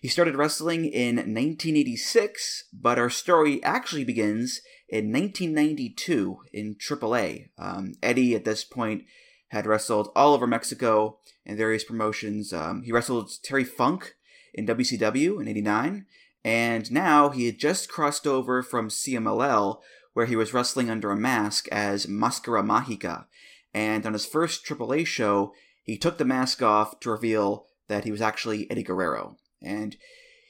He 0.00 0.08
started 0.08 0.36
wrestling 0.36 0.84
in 0.84 1.16
1986, 1.16 2.68
but 2.72 2.98
our 2.98 3.10
story 3.10 3.62
actually 3.64 4.04
begins 4.04 4.60
in 4.88 5.12
1992 5.12 6.38
in 6.52 6.76
AAA. 6.76 7.48
Um, 7.58 7.94
Eddie, 8.02 8.34
at 8.34 8.44
this 8.44 8.64
point, 8.64 9.04
had 9.48 9.66
wrestled 9.66 10.10
all 10.14 10.34
over 10.34 10.46
Mexico 10.46 11.18
in 11.44 11.56
various 11.56 11.84
promotions. 11.84 12.52
Um, 12.52 12.82
he 12.82 12.92
wrestled 12.92 13.30
Terry 13.42 13.64
Funk 13.64 14.14
in 14.54 14.66
WCW 14.66 15.40
in 15.40 15.48
89, 15.48 16.06
and 16.44 16.92
now 16.92 17.30
he 17.30 17.46
had 17.46 17.58
just 17.58 17.88
crossed 17.88 18.26
over 18.26 18.62
from 18.62 18.88
CMLL, 18.88 19.78
where 20.12 20.26
he 20.26 20.36
was 20.36 20.54
wrestling 20.54 20.90
under 20.90 21.10
a 21.10 21.16
mask 21.16 21.68
as 21.72 22.08
Mascara 22.08 22.62
Magica. 22.62 23.26
And 23.74 24.06
on 24.06 24.12
his 24.12 24.26
first 24.26 24.64
AAA 24.64 25.06
show, 25.06 25.52
he 25.88 25.96
took 25.96 26.18
the 26.18 26.24
mask 26.24 26.62
off 26.62 27.00
to 27.00 27.10
reveal 27.10 27.66
that 27.88 28.04
he 28.04 28.12
was 28.12 28.20
actually 28.20 28.70
Eddie 28.70 28.82
Guerrero. 28.82 29.38
And 29.62 29.96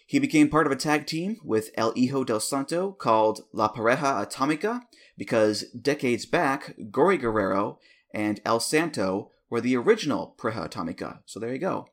he 0.04 0.18
became 0.18 0.48
part 0.48 0.66
of 0.66 0.72
a 0.72 0.76
tag 0.76 1.06
team 1.06 1.36
with 1.44 1.70
El 1.76 1.92
Hijo 1.92 2.24
del 2.24 2.40
Santo 2.40 2.90
called 2.90 3.42
La 3.52 3.72
Pareja 3.72 4.26
Atomica 4.26 4.82
because 5.16 5.70
decades 5.70 6.26
back, 6.26 6.74
Gory 6.90 7.18
Guerrero 7.18 7.78
and 8.12 8.40
El 8.44 8.58
Santo 8.58 9.30
were 9.48 9.60
the 9.60 9.76
original 9.76 10.34
Pareja 10.36 10.68
Atomica. 10.68 11.20
So 11.24 11.38
there 11.38 11.52
you 11.52 11.60
go. 11.60 11.86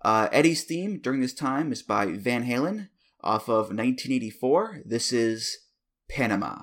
Uh, 0.00 0.28
Eddie's 0.32 0.64
theme 0.64 0.98
during 0.98 1.20
this 1.20 1.34
time 1.34 1.72
is 1.72 1.82
by 1.82 2.06
Van 2.06 2.46
Halen 2.46 2.88
off 3.22 3.46
of 3.48 3.68
1984. 3.68 4.80
This 4.86 5.12
is 5.12 5.58
Panama. 6.08 6.62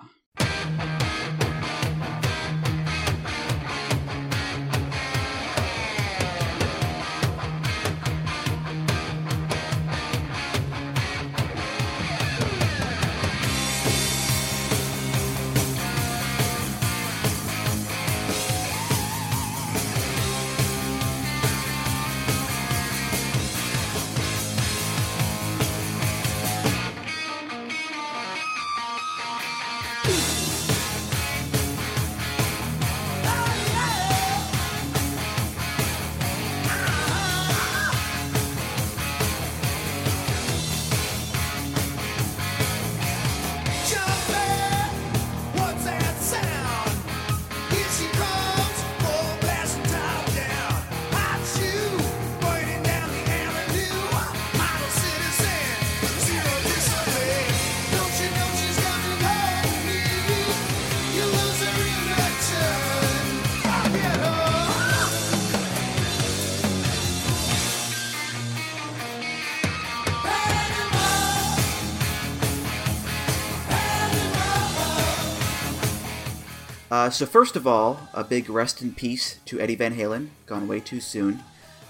Uh, 77.03 77.09
so 77.09 77.25
first 77.25 77.57
of 77.57 77.67
all, 77.67 77.99
a 78.13 78.23
big 78.23 78.49
rest 78.49 78.81
in 78.81 78.93
peace 78.93 79.37
to 79.43 79.59
Eddie 79.59 79.75
Van 79.75 79.93
Halen, 79.93 80.29
gone 80.45 80.69
way 80.69 80.79
too 80.79 81.01
soon. 81.01 81.43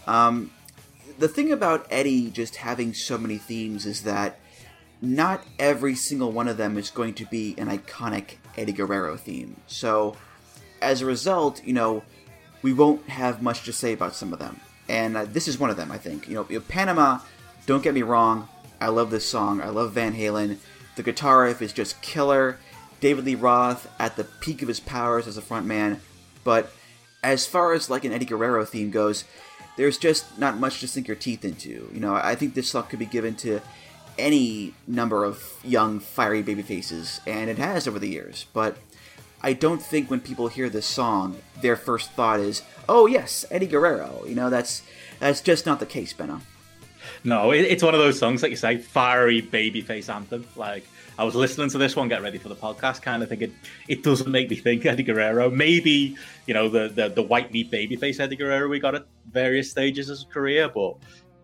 Um, 0.08 0.50
the 1.20 1.28
thing 1.28 1.52
about 1.52 1.86
Eddie 1.92 2.32
just 2.32 2.56
having 2.56 2.96
so 2.96 3.20
many 3.20 3.38
themes 3.38 3.86
is 3.86 4.02
that 4.06 4.40
not 5.04 5.44
every 5.60 5.94
single 5.94 6.32
one 6.32 6.48
of 6.48 6.58
them 6.58 6.80
is 6.80 6.90
going 6.90 7.14
to 7.14 7.26
be 7.28 7.54
an 7.60 7.68
iconic 7.68 8.38
Eddie 8.58 8.72
Guerrero 8.72 9.16
theme. 9.16 9.56
So, 9.68 10.18
as 10.82 11.04
a 11.04 11.06
result, 11.06 11.64
you 11.64 11.74
know, 11.74 12.02
we 12.64 12.74
won't 12.74 13.08
have 13.08 13.40
much 13.40 13.66
to 13.66 13.72
say 13.72 13.94
about 13.94 14.16
some 14.16 14.34
of 14.34 14.40
them. 14.40 14.60
And 14.90 15.16
uh, 15.16 15.26
this 15.26 15.48
is 15.48 15.60
one 15.60 15.70
of 15.70 15.78
them, 15.78 15.92
I 15.92 16.00
think. 16.00 16.28
You 16.28 16.34
know, 16.34 16.48
you 16.50 16.58
know, 16.58 16.66
Panama, 16.68 17.20
don't 17.68 17.84
get 17.84 17.94
me 17.94 18.02
wrong, 18.02 18.50
I 18.82 18.88
love 18.88 19.12
this 19.12 19.30
song. 19.30 19.62
I 19.62 19.70
love 19.70 19.94
Van 19.94 20.16
Halen. 20.16 20.58
The 20.96 21.04
guitar 21.04 21.44
riff 21.44 21.62
is 21.62 21.72
just 21.72 22.02
killer 22.02 22.58
David 23.04 23.26
Lee 23.26 23.36
Roth 23.36 23.92
at 24.00 24.16
the 24.16 24.24
peak 24.24 24.62
of 24.62 24.70
his 24.70 24.80
powers 24.80 25.28
as 25.28 25.38
a 25.38 25.42
frontman, 25.42 26.00
but 26.46 26.72
as 27.22 27.46
far 27.46 27.74
as 27.74 27.90
like 27.90 28.06
an 28.06 28.14
Eddie 28.14 28.24
Guerrero 28.24 28.64
theme 28.64 28.92
goes, 28.92 29.26
there's 29.76 29.98
just 29.98 30.40
not 30.40 30.58
much 30.58 30.80
to 30.80 30.88
sink 30.88 31.10
your 31.10 31.18
teeth 31.18 31.44
into. 31.44 31.90
You 31.94 32.00
know, 32.00 32.16
I 32.16 32.36
think 32.36 32.54
this 32.54 32.70
song 32.70 32.84
could 32.84 33.00
be 33.00 33.06
given 33.06 33.36
to 33.36 33.60
any 34.18 34.74
number 34.88 35.26
of 35.26 35.44
young, 35.66 36.00
fiery 36.00 36.44
baby 36.44 36.62
faces, 36.62 37.20
and 37.28 37.50
it 37.50 37.58
has 37.58 37.90
over 37.90 38.00
the 38.00 38.08
years, 38.08 38.46
but 38.54 38.78
I 39.42 39.52
don't 39.52 39.82
think 39.82 40.10
when 40.10 40.22
people 40.22 40.48
hear 40.48 40.70
this 40.70 40.86
song, 40.86 41.36
their 41.62 41.76
first 41.76 42.12
thought 42.12 42.40
is, 42.40 42.62
"Oh 42.88 43.06
yes, 43.06 43.44
Eddie 43.52 43.68
Guerrero." 43.68 44.24
You 44.26 44.36
know, 44.36 44.50
that's 44.50 44.82
that's 45.20 45.42
just 45.42 45.66
not 45.66 45.82
the 45.82 45.86
case, 45.86 46.14
Benno. 46.14 46.40
No, 47.26 47.52
it's 47.52 47.84
one 47.84 47.94
of 47.94 48.00
those 48.00 48.18
songs, 48.18 48.42
like 48.42 48.52
you 48.52 48.56
say, 48.56 48.78
fiery 48.78 49.42
babyface 49.42 50.08
anthem. 50.08 50.48
Like 50.56 50.86
I 51.18 51.24
was 51.24 51.36
listening 51.36 51.70
to 51.70 51.78
this 51.78 51.96
one, 51.96 52.08
get 52.08 52.22
ready 52.22 52.38
for 52.38 52.50
the 52.50 52.56
podcast, 52.56 53.02
kind 53.02 53.22
of 53.22 53.30
thinking 53.30 53.56
it 53.88 54.04
doesn't 54.04 54.32
make 54.32 54.50
me 54.50 54.56
think 54.56 54.86
Eddie 54.88 55.04
Guerrero. 55.04 55.50
Maybe 55.50 56.18
you 56.48 56.54
know 56.54 56.70
the 56.70 56.90
the, 56.90 57.10
the 57.10 57.22
white 57.22 57.52
meat 57.52 57.72
babyface 57.72 58.20
Eddie 58.20 58.36
Guerrero 58.36 58.68
we 58.68 58.80
got 58.80 58.96
at 58.96 59.06
various 59.32 59.70
stages 59.70 60.10
of 60.10 60.18
his 60.18 60.26
career, 60.26 60.70
but 60.70 60.96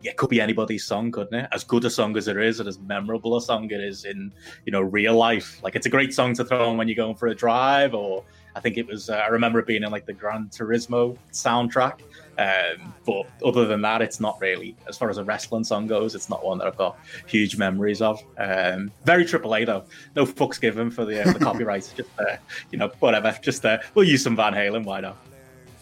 it 0.03 0.15
could 0.15 0.29
be 0.29 0.39
anybody's 0.39 0.85
song, 0.85 1.11
couldn't 1.11 1.33
it? 1.33 1.47
As 1.51 1.63
good 1.63 1.85
a 1.85 1.89
song 1.89 2.15
as 2.17 2.27
it 2.27 2.37
is, 2.37 2.59
and 2.59 2.69
as 2.69 2.79
memorable 2.79 3.35
a 3.35 3.41
song 3.41 3.69
it 3.69 3.81
is 3.81 4.05
in 4.05 4.31
you 4.65 4.71
know 4.71 4.81
real 4.81 5.15
life. 5.15 5.61
Like 5.61 5.75
it's 5.75 5.85
a 5.85 5.89
great 5.89 6.13
song 6.13 6.33
to 6.35 6.45
throw 6.45 6.69
on 6.69 6.77
when 6.77 6.87
you're 6.87 6.95
going 6.95 7.15
for 7.15 7.27
a 7.27 7.35
drive, 7.35 7.93
or 7.93 8.23
I 8.55 8.61
think 8.61 8.77
it 8.77 8.87
was. 8.87 9.09
Uh, 9.09 9.15
I 9.15 9.27
remember 9.27 9.59
it 9.59 9.67
being 9.67 9.83
in 9.83 9.91
like 9.91 10.05
the 10.05 10.13
Gran 10.13 10.49
Turismo 10.49 11.17
soundtrack. 11.31 12.01
Um, 12.39 12.93
but 13.05 13.25
other 13.45 13.65
than 13.65 13.81
that, 13.81 14.01
it's 14.01 14.21
not 14.21 14.39
really, 14.39 14.73
as 14.87 14.97
far 14.97 15.09
as 15.09 15.17
a 15.17 15.23
wrestling 15.25 15.65
song 15.65 15.87
goes, 15.87 16.15
it's 16.15 16.29
not 16.29 16.43
one 16.43 16.57
that 16.59 16.67
I've 16.67 16.77
got 16.77 16.97
huge 17.27 17.57
memories 17.57 18.01
of. 18.01 18.23
Um, 18.37 18.91
very 19.03 19.25
AAA 19.25 19.65
though, 19.65 19.83
no 20.15 20.25
fucks 20.25 20.59
given 20.59 20.89
for 20.89 21.03
the, 21.03 21.21
uh, 21.21 21.33
the 21.33 21.39
copyrights. 21.39 21.91
Just 21.91 22.09
uh, 22.17 22.37
you 22.71 22.77
know, 22.77 22.91
whatever. 22.99 23.37
Just 23.41 23.65
uh, 23.65 23.79
we'll 23.93 24.07
use 24.07 24.23
some 24.23 24.37
Van 24.37 24.53
Halen. 24.53 24.85
Why 24.85 25.01
not? 25.01 25.17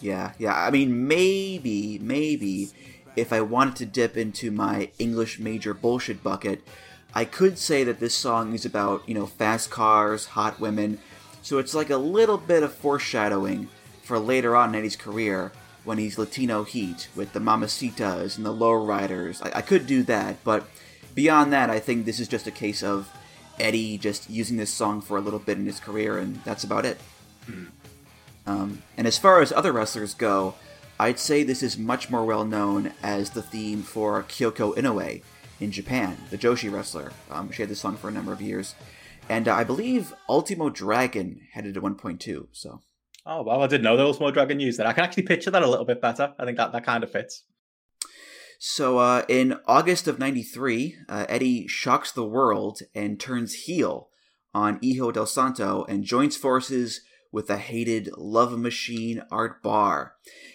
Yeah, 0.02 0.32
yeah. 0.39 0.56
I 0.56 0.72
mean, 0.72 1.08
maybe, 1.08 2.00
maybe 2.00 2.72
if 3.15 3.32
I 3.32 3.41
wanted 3.41 3.76
to 3.76 3.86
dip 3.86 4.17
into 4.17 4.50
my 4.50 4.89
English 4.98 5.38
major 5.38 5.76
bullshit 5.76 6.24
bucket, 6.24 6.67
I 7.13 7.26
could 7.26 7.60
say 7.60 7.84
that 7.84 8.00
this 8.00 8.15
song 8.15 8.54
is 8.54 8.65
about 8.65 9.08
you 9.08 9.13
know 9.13 9.28
fast 9.28 9.70
cars, 9.70 10.26
hot 10.26 10.60
women. 10.60 10.98
So 11.43 11.60
it's 11.60 11.76
like 11.76 11.91
a 11.91 11.98
little 11.98 12.39
bit 12.39 12.63
of 12.63 12.74
foreshadowing 12.74 13.70
for 14.02 14.17
later 14.17 14.56
on 14.56 14.70
in 14.70 14.76
Eddie's 14.76 14.96
career 14.96 15.52
when 15.88 15.97
he's 15.97 16.17
Latino 16.17 16.65
Heat 16.65 17.08
with 17.15 17.32
the 17.32 17.39
Mamacitas 17.39 18.36
and 18.36 18.45
the 18.45 18.54
Lowriders. 18.54 19.41
I, 19.41 19.60
I 19.60 19.62
could 19.62 19.88
do 19.88 20.04
that, 20.04 20.43
but 20.43 20.67
beyond 21.15 21.54
that, 21.54 21.69
I 21.69 21.80
think 21.80 22.04
this 22.04 22.19
is 22.19 22.28
just 22.28 22.45
a 22.45 22.52
case 22.52 22.84
of 22.84 23.10
Eddie 23.58 23.97
just 23.97 24.30
using 24.30 24.58
this 24.58 24.69
song 24.69 25.00
for 25.00 25.17
a 25.17 25.21
little 25.21 25.39
bit 25.39 25.58
in 25.58 25.65
his 25.65 25.80
career, 25.80 26.17
and 26.17 26.43
that's 26.43 26.65
about 26.65 26.86
it. 26.86 27.00
Mm. 27.50 27.67
Um, 28.45 28.82
and 28.97 29.08
as 29.08 29.17
far 29.17 29.41
as 29.41 29.54
other 29.54 29.71
wrestlers 29.71 30.13
go, 30.13 30.56
I'd 31.00 31.19
say 31.19 31.43
this 31.43 31.63
is 31.63 31.78
much 31.78 32.10
more 32.10 32.26
well 32.26 32.43
known 32.43 32.91
as 33.02 33.30
the 33.30 33.41
theme 33.41 33.82
for 33.82 34.23
Kyoko 34.23 34.76
Inoue 34.76 35.21
in 35.62 35.71
Japan, 35.71 36.17
the 36.32 36.38
Joshi 36.38 36.69
wrestler. 36.69 37.13
Um, 37.32 37.50
she 37.50 37.62
had 37.62 37.69
this 37.69 37.80
song 37.80 37.95
for 37.95 38.10
a 38.10 38.12
number 38.12 38.34
of 38.34 38.41
years. 38.41 38.76
And 39.30 39.47
uh, 39.47 39.56
I 39.56 39.63
believe 39.63 40.13
Ultimo 40.28 40.69
Dragon 40.69 41.47
had 41.54 41.65
it 41.65 41.78
at 41.78 41.84
one 41.84 41.95
point 41.95 42.19
too, 42.19 42.50
so. 42.52 42.82
Oh 43.30 43.44
well, 43.44 43.62
I 43.62 43.68
didn't 43.68 43.84
know 43.84 43.98
there 43.98 44.06
was 44.06 44.22
more 44.22 44.32
Dragon 44.32 44.58
news 44.58 44.78
there. 44.78 44.88
I 44.88 44.94
can 44.94 45.04
actually 45.04 45.24
picture 45.24 45.52
that 45.52 45.62
a 45.62 45.68
little 45.68 45.86
bit 45.86 46.02
better. 46.02 46.34
I 46.40 46.46
think 46.46 46.58
that 46.58 46.72
that 46.72 46.86
kind 46.86 47.04
of 47.04 47.12
fits. 47.12 47.44
So 48.58 49.00
uh, 49.00 49.26
in 49.28 49.60
August 49.68 50.08
of 50.08 50.18
'93, 50.18 50.96
uh, 51.10 51.26
Eddie 51.28 51.68
shocks 51.68 52.12
the 52.12 52.26
world 52.26 52.80
and 52.96 53.20
turns 53.20 53.66
heel 53.66 54.08
on 54.54 54.80
Hijo 54.82 55.12
del 55.12 55.26
Santo 55.26 55.86
and 55.90 56.06
joins 56.06 56.38
forces 56.38 57.02
with 57.32 57.48
the 57.48 57.58
hated 57.58 58.10
love 58.16 58.58
machine 58.58 59.22
Art 59.30 59.62
Barr. 59.62 60.13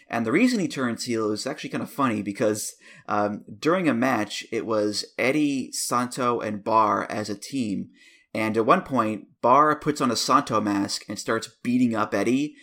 And 0.08 0.24
the 0.24 0.32
reason 0.32 0.58
he 0.58 0.68
turns 0.68 1.04
heel 1.04 1.30
is 1.30 1.46
actually 1.46 1.70
kind 1.70 1.82
of 1.82 1.90
funny 1.90 2.22
because 2.22 2.74
um, 3.06 3.44
during 3.58 3.88
a 3.88 3.94
match, 3.94 4.46
it 4.50 4.64
was 4.64 5.04
Eddie, 5.18 5.70
Santo, 5.72 6.40
and 6.40 6.64
Barr 6.64 7.04
as 7.10 7.28
a 7.28 7.38
team, 7.38 7.90
and 8.34 8.56
at 8.56 8.66
one 8.66 8.82
point, 8.82 9.28
Barr 9.42 9.76
puts 9.76 10.00
on 10.00 10.10
a 10.10 10.16
Santo 10.16 10.60
mask 10.60 11.04
and 11.08 11.18
starts 11.18 11.48
beating 11.62 11.94
up 11.94 12.14
Eddie. 12.14 12.54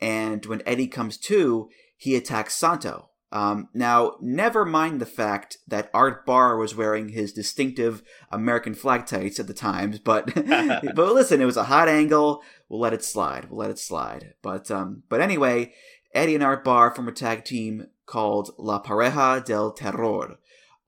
And 0.00 0.44
when 0.46 0.62
Eddie 0.66 0.86
comes 0.86 1.16
to, 1.18 1.68
he 1.96 2.14
attacks 2.14 2.54
Santo. 2.54 3.10
Um, 3.32 3.68
now, 3.74 4.16
never 4.20 4.64
mind 4.64 5.00
the 5.00 5.06
fact 5.06 5.58
that 5.66 5.90
Art 5.92 6.24
Barr 6.24 6.56
was 6.56 6.76
wearing 6.76 7.08
his 7.08 7.32
distinctive 7.32 8.02
American 8.30 8.74
flag 8.74 9.04
tights 9.06 9.40
at 9.40 9.48
the 9.48 9.54
times, 9.54 9.98
but 9.98 10.32
but 10.34 11.14
listen, 11.14 11.42
it 11.42 11.44
was 11.44 11.56
a 11.56 11.64
hot 11.64 11.88
angle. 11.88 12.42
We'll 12.68 12.80
let 12.80 12.94
it 12.94 13.04
slide. 13.04 13.50
We'll 13.50 13.58
let 13.58 13.70
it 13.70 13.80
slide. 13.80 14.34
But 14.42 14.70
um, 14.70 15.02
but 15.08 15.20
anyway, 15.20 15.74
Eddie 16.14 16.36
and 16.36 16.44
Art 16.44 16.62
Barr 16.62 16.94
form 16.94 17.08
a 17.08 17.12
tag 17.12 17.44
team 17.44 17.88
called 18.06 18.52
La 18.58 18.80
Pareja 18.80 19.44
del 19.44 19.72
Terror 19.72 20.38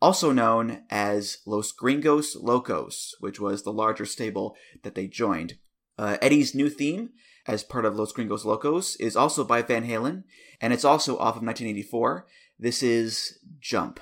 also 0.00 0.32
known 0.32 0.82
as 0.90 1.38
Los 1.46 1.72
Gringos 1.72 2.36
Locos, 2.36 3.14
which 3.20 3.40
was 3.40 3.62
the 3.62 3.72
larger 3.72 4.06
stable 4.06 4.56
that 4.82 4.94
they 4.94 5.06
joined. 5.06 5.54
Uh, 5.98 6.16
Eddie's 6.22 6.54
new 6.54 6.70
theme, 6.70 7.10
as 7.46 7.64
part 7.64 7.84
of 7.84 7.96
Los 7.96 8.12
Gringos 8.12 8.44
Locos, 8.44 8.96
is 8.96 9.16
also 9.16 9.44
by 9.44 9.62
Van 9.62 9.86
Halen, 9.86 10.24
and 10.60 10.72
it's 10.72 10.84
also 10.84 11.14
off 11.14 11.36
of 11.36 11.42
1984. 11.42 12.26
This 12.58 12.82
is 12.82 13.38
Jump. 13.60 14.00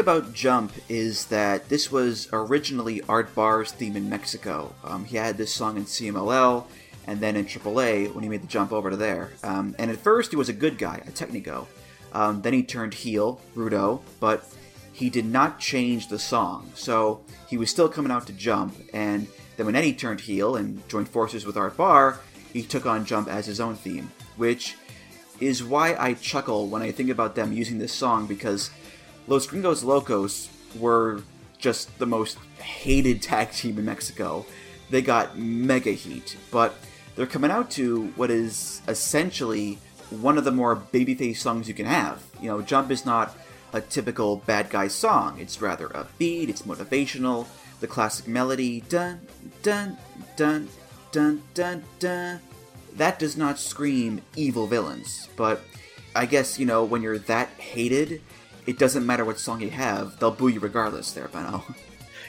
About 0.00 0.32
Jump 0.32 0.72
is 0.88 1.26
that 1.26 1.68
this 1.68 1.92
was 1.92 2.26
originally 2.32 3.02
Art 3.02 3.34
Barr's 3.34 3.70
theme 3.70 3.96
in 3.96 4.08
Mexico. 4.08 4.74
Um, 4.82 5.04
he 5.04 5.18
had 5.18 5.36
this 5.36 5.52
song 5.52 5.76
in 5.76 5.84
CMLL 5.84 6.64
and 7.06 7.20
then 7.20 7.36
in 7.36 7.44
AAA 7.44 8.14
when 8.14 8.22
he 8.22 8.30
made 8.30 8.42
the 8.42 8.46
jump 8.46 8.72
over 8.72 8.88
to 8.88 8.96
there. 8.96 9.30
Um, 9.44 9.76
and 9.78 9.90
at 9.90 9.98
first, 9.98 10.30
he 10.30 10.36
was 10.36 10.48
a 10.48 10.54
good 10.54 10.78
guy, 10.78 11.02
a 11.06 11.10
Tecnico. 11.10 11.66
Um, 12.14 12.40
then 12.40 12.54
he 12.54 12.62
turned 12.62 12.94
heel, 12.94 13.42
Rudo, 13.54 14.00
but 14.20 14.42
he 14.94 15.10
did 15.10 15.26
not 15.26 15.60
change 15.60 16.08
the 16.08 16.18
song. 16.18 16.72
So 16.74 17.20
he 17.46 17.58
was 17.58 17.68
still 17.68 17.90
coming 17.90 18.10
out 18.10 18.26
to 18.28 18.32
Jump. 18.32 18.74
And 18.94 19.26
then 19.58 19.66
when 19.66 19.76
Eddie 19.76 19.92
turned 19.92 20.20
heel 20.20 20.56
and 20.56 20.88
joined 20.88 21.10
forces 21.10 21.44
with 21.44 21.58
Art 21.58 21.76
Barr, 21.76 22.20
he 22.54 22.62
took 22.62 22.86
on 22.86 23.04
Jump 23.04 23.28
as 23.28 23.44
his 23.44 23.60
own 23.60 23.74
theme, 23.74 24.10
which 24.38 24.76
is 25.40 25.62
why 25.62 25.94
I 25.94 26.14
chuckle 26.14 26.68
when 26.68 26.80
I 26.80 26.90
think 26.90 27.10
about 27.10 27.34
them 27.34 27.52
using 27.52 27.78
this 27.78 27.92
song 27.92 28.26
because 28.26 28.70
Los 29.26 29.46
Gringos 29.46 29.84
Locos 29.84 30.48
were 30.76 31.22
just 31.58 31.98
the 31.98 32.06
most 32.06 32.38
hated 32.58 33.22
tag 33.22 33.52
team 33.52 33.78
in 33.78 33.84
Mexico. 33.84 34.46
They 34.90 35.02
got 35.02 35.38
mega 35.38 35.92
heat, 35.92 36.36
but 36.50 36.74
they're 37.14 37.26
coming 37.26 37.50
out 37.50 37.70
to 37.72 38.06
what 38.16 38.30
is 38.30 38.82
essentially 38.88 39.78
one 40.10 40.38
of 40.38 40.44
the 40.44 40.50
more 40.50 40.74
babyface 40.74 41.36
songs 41.36 41.68
you 41.68 41.74
can 41.74 41.86
have. 41.86 42.22
You 42.40 42.48
know, 42.48 42.62
Jump 42.62 42.90
is 42.90 43.06
not 43.06 43.36
a 43.72 43.80
typical 43.80 44.36
bad 44.36 44.70
guy 44.70 44.88
song. 44.88 45.38
It's 45.38 45.60
rather 45.60 45.88
upbeat, 45.88 46.48
it's 46.48 46.62
motivational, 46.62 47.46
the 47.80 47.86
classic 47.86 48.26
melody 48.26 48.80
dun 48.88 49.20
dun 49.62 49.96
dun 50.36 50.68
dun 51.12 51.42
dun 51.54 51.84
dun. 51.98 52.40
That 52.96 53.18
does 53.18 53.36
not 53.36 53.58
scream 53.58 54.22
evil 54.34 54.66
villains, 54.66 55.28
but 55.36 55.62
I 56.14 56.26
guess, 56.26 56.58
you 56.58 56.66
know, 56.66 56.82
when 56.82 57.02
you're 57.02 57.18
that 57.18 57.48
hated, 57.50 58.20
it 58.70 58.78
doesn't 58.78 59.04
matter 59.04 59.24
what 59.24 59.38
song 59.38 59.60
you 59.60 59.70
have, 59.70 60.18
they'll 60.20 60.30
boo 60.30 60.48
you 60.48 60.60
regardless 60.60 61.12
there, 61.12 61.28
Benno. 61.28 61.64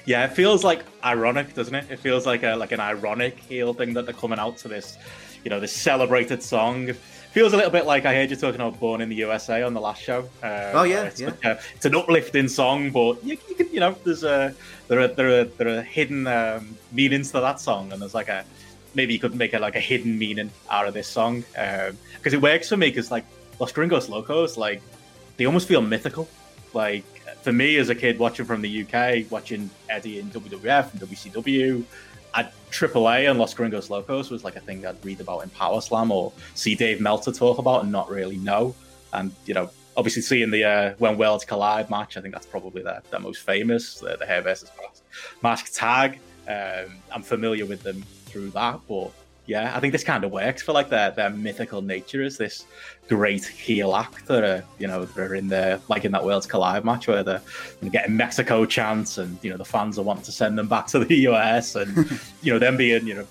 Yeah, 0.04 0.25
it 0.25 0.32
feels 0.32 0.63
like 0.63 0.84
ironic, 1.04 1.54
doesn't 1.54 1.75
it? 1.75 1.86
It 1.91 1.99
feels 1.99 2.25
like 2.25 2.41
a 2.41 2.56
like 2.56 2.71
an 2.71 2.80
ironic 2.80 3.38
heel 3.38 3.71
thing 3.75 3.93
that 3.93 4.06
they're 4.06 4.15
coming 4.15 4.39
out 4.39 4.58
to 4.58 4.67
this, 4.67 4.97
you 5.43 5.51
know, 5.51 5.60
this 5.60 5.71
celebrated 5.71 6.41
song. 6.41 6.93
Feels 7.34 7.54
a 7.54 7.56
little 7.56 7.69
bit 7.69 7.86
like 7.86 8.08
I 8.08 8.15
heard 8.15 8.32
you 8.32 8.36
talking 8.36 8.60
about 8.60 8.80
"Born 8.80 9.01
in 9.01 9.10
the 9.10 9.15
USA" 9.17 9.62
on 9.62 9.75
the 9.75 9.80
last 9.80 10.01
show. 10.01 10.27
Uh, 10.41 10.71
oh 10.73 10.84
yeah, 10.86 11.04
it's, 11.04 11.21
yeah. 11.21 11.27
Like 11.27 11.45
a, 11.45 11.60
it's 11.75 11.86
an 11.86 11.93
uplifting 11.93 12.47
song, 12.47 12.89
but 12.89 13.23
you, 13.23 13.38
you, 13.47 13.54
can, 13.54 13.71
you 13.71 13.80
know, 13.80 13.95
there's 14.04 14.23
a 14.23 14.56
there 14.88 15.01
are 15.01 15.08
there 15.08 15.41
are 15.41 15.43
there 15.43 15.67
are 15.67 15.84
hidden 15.84 16.25
um, 16.25 16.75
meanings 16.91 17.32
to 17.34 17.39
that 17.39 17.60
song, 17.60 17.93
and 17.93 18.01
there's 18.01 18.15
like 18.15 18.30
a 18.30 18.43
maybe 18.95 19.13
you 19.13 19.19
could 19.19 19.36
make 19.36 19.54
a 19.54 19.60
like 19.60 19.75
a 19.75 19.80
hidden 19.80 20.17
meaning 20.17 20.49
out 20.71 20.88
of 20.88 20.95
this 20.95 21.08
song 21.08 21.41
because 21.51 22.34
um, 22.34 22.34
it 22.34 22.41
works 22.41 22.69
for 22.69 22.77
me 22.77 22.89
because 22.89 23.12
like 23.12 23.25
Los 23.60 23.71
Gringos 23.71 24.10
Locos, 24.10 24.58
like 24.58 24.82
they 25.38 25.46
almost 25.46 25.67
feel 25.67 25.82
mythical. 25.82 26.28
Like 26.74 27.06
for 27.41 27.52
me 27.52 27.78
as 27.78 27.89
a 27.89 27.96
kid 27.96 28.20
watching 28.20 28.46
from 28.46 28.62
the 28.62 28.84
UK, 28.84 29.30
watching 29.32 29.70
Eddie 29.89 30.20
in 30.20 30.30
WWF 30.30 30.91
and 30.91 31.02
WCW, 31.02 31.84
at 32.34 32.54
AAA 32.72 33.30
and 33.30 33.38
Los 33.38 33.54
Gringos 33.54 33.89
Locos 33.89 34.30
was 34.30 34.44
like 34.44 34.56
a 34.56 34.62
thing 34.62 34.86
I'd 34.86 35.04
read 35.04 35.20
about 35.20 35.39
in 35.39 35.50
Power 35.50 35.82
Slam 35.82 36.12
or 36.12 36.32
see 36.56 36.76
Dave 36.76 37.02
Meltzer 37.02 37.32
talk 37.32 37.58
about 37.58 37.84
and 37.84 37.91
not 37.91 38.10
really 38.10 38.38
know. 38.38 38.74
And 39.13 39.34
you 39.46 39.54
know, 39.54 39.70
obviously 39.98 40.22
seeing 40.22 40.52
the 40.52 40.63
uh, 40.63 40.94
when 40.98 41.17
worlds 41.17 41.44
collide 41.44 41.89
match, 41.89 42.15
I 42.17 42.22
think 42.22 42.34
that's 42.34 42.46
probably 42.46 42.84
the, 42.84 43.20
most 43.20 43.41
famous, 43.41 44.00
the, 44.00 44.26
hair 44.26 44.41
versus 44.41 44.72
mask 45.44 45.74
tag. 45.74 46.20
Um, 46.48 46.98
I'm 47.12 47.22
familiar 47.22 47.65
with 47.65 47.84
them 47.84 48.02
through 48.26 48.52
that, 48.52 48.80
but 48.88 49.12
yeah, 49.47 49.75
I 49.75 49.80
think 49.80 49.91
this 49.91 50.04
kind 50.04 50.23
of 50.23 50.32
works 50.32 50.62
for 50.62 50.71
like 50.71 50.89
their 50.89 51.12
their 51.12 51.30
mythical 51.30 51.82
nature 51.82 52.23
as 52.23 52.38
this 52.38 52.65
great 53.08 53.45
heel 53.45 53.95
act 53.95 54.27
that 54.27 54.43
are 54.43 54.63
you 54.77 54.88
know 54.88 55.06
they're 55.06 55.36
in 55.36 55.47
there 55.47 55.80
like 55.89 56.06
in 56.06 56.12
that 56.12 56.23
Worlds 56.23 56.45
Collide 56.45 56.86
match 56.86 57.08
where 57.08 57.23
they're 57.23 57.41
getting 57.91 58.15
Mexico 58.15 58.65
chants 58.65 59.17
and 59.17 59.38
you 59.41 59.49
know 59.49 59.58
the 59.58 59.65
fans 59.65 59.97
are 59.97 60.04
wanting 60.04 60.23
to 60.23 60.32
send 60.32 60.58
them 60.58 60.67
back 60.67 60.88
to 60.88 60.99
the 60.99 61.15
US 61.27 61.75
and 61.75 62.19
you 62.41 62.54
know 62.54 62.60
them 62.60 62.77
being 62.77 63.06
you 63.08 63.15
know 63.15 63.27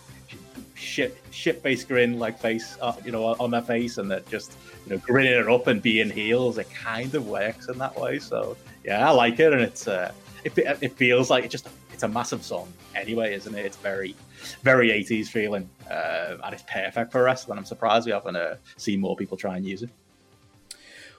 shit 0.75 1.17
shit 1.31 1.63
face 1.63 1.85
grin 1.85 2.19
like 2.19 2.39
face 2.39 2.77
uh, 2.81 2.93
you 3.05 3.13
know 3.13 3.25
on 3.39 3.51
their 3.51 3.63
face 3.63 3.99
and 3.99 4.11
they're 4.11 4.21
just 4.21 4.57
you 4.87 4.93
know 4.93 4.99
grinning 4.99 5.33
it 5.33 5.49
up 5.49 5.69
and 5.69 5.81
being 5.81 6.11
heels. 6.11 6.59
It 6.59 6.69
kind 6.71 7.15
of 7.15 7.29
works 7.29 7.69
in 7.69 7.79
that 7.79 7.99
way. 7.99 8.19
So 8.19 8.57
yeah, 8.85 9.09
I 9.09 9.13
like 9.13 9.39
it 9.39 9.53
and 9.53 9.63
it's 9.63 9.87
uh, 9.87 10.13
it, 10.43 10.53
it 10.57 10.97
feels 10.97 11.31
like 11.31 11.45
it 11.45 11.51
just 11.51 11.69
it's 11.93 12.03
a 12.03 12.09
massive 12.09 12.43
song 12.43 12.73
anyway, 12.97 13.35
isn't 13.35 13.55
it? 13.55 13.65
It's 13.65 13.77
very 13.77 14.17
very 14.63 14.89
80s 14.89 15.29
feeling, 15.29 15.69
uh, 15.91 16.37
and 16.45 16.55
it's 16.55 16.65
perfect 16.65 17.13
for 17.13 17.23
wrestling. 17.23 17.59
I'm 17.59 17.65
surprised 17.65 18.07
we 18.07 18.13
haven't 18.13 18.37
uh, 18.37 18.57
seen 18.77 19.01
more 19.01 19.17
people 19.17 19.37
try 19.37 19.57
and 19.57 19.65
use 19.65 19.83
it. 19.83 19.91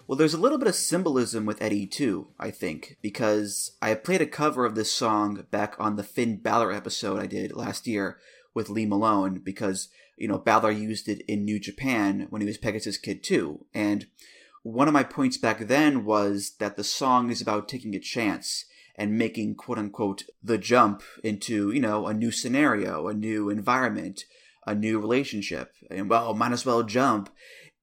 Well, 0.08 0.18
there's 0.18 0.34
a 0.34 0.40
little 0.40 0.58
bit 0.58 0.68
of 0.68 0.76
symbolism 0.76 1.46
with 1.46 1.62
Eddie 1.62 1.88
too, 1.88 2.28
I 2.40 2.52
think, 2.52 2.98
because 3.02 3.72
I 3.82 3.94
played 3.94 4.22
a 4.22 4.26
cover 4.26 4.66
of 4.66 4.76
this 4.76 4.92
song 4.92 5.46
back 5.52 5.76
on 5.80 5.96
the 5.96 6.04
Finn 6.04 6.38
Balor 6.38 6.72
episode 6.72 7.20
I 7.20 7.28
did 7.28 7.56
last 7.56 7.88
year 7.88 8.18
with 8.54 8.70
Lee 8.70 8.86
Malone, 8.86 9.40
because 9.40 9.90
you 10.18 10.28
know 10.28 10.38
Balor 10.38 10.72
used 10.72 11.08
it 11.08 11.22
in 11.28 11.46
New 11.46 11.60
Japan 11.60 12.28
when 12.30 12.42
he 12.42 12.48
was 12.48 12.58
Pegasus 12.58 12.98
Kid 12.98 13.24
too, 13.24 13.66
and 13.74 14.08
one 14.64 14.88
of 14.88 14.94
my 14.94 15.04
points 15.04 15.38
back 15.38 15.60
then 15.60 16.06
was 16.06 16.56
that 16.60 16.78
the 16.78 16.84
song 16.84 17.32
is 17.32 17.42
about 17.42 17.68
taking 17.68 17.96
a 17.96 18.00
chance 18.00 18.66
and 19.02 19.18
making 19.18 19.56
quote 19.56 19.80
unquote 19.80 20.26
the 20.44 20.60
jump 20.60 21.02
into, 21.24 21.72
you 21.72 21.82
know, 21.82 22.06
a 22.06 22.14
new 22.14 22.30
scenario, 22.32 23.08
a 23.08 23.16
new 23.16 23.50
environment, 23.50 24.26
a 24.68 24.76
new 24.76 25.00
relationship. 25.00 25.74
And 25.90 26.08
well, 26.08 26.36
might 26.36 26.52
as 26.52 26.68
well 26.68 26.84
jump. 26.84 27.32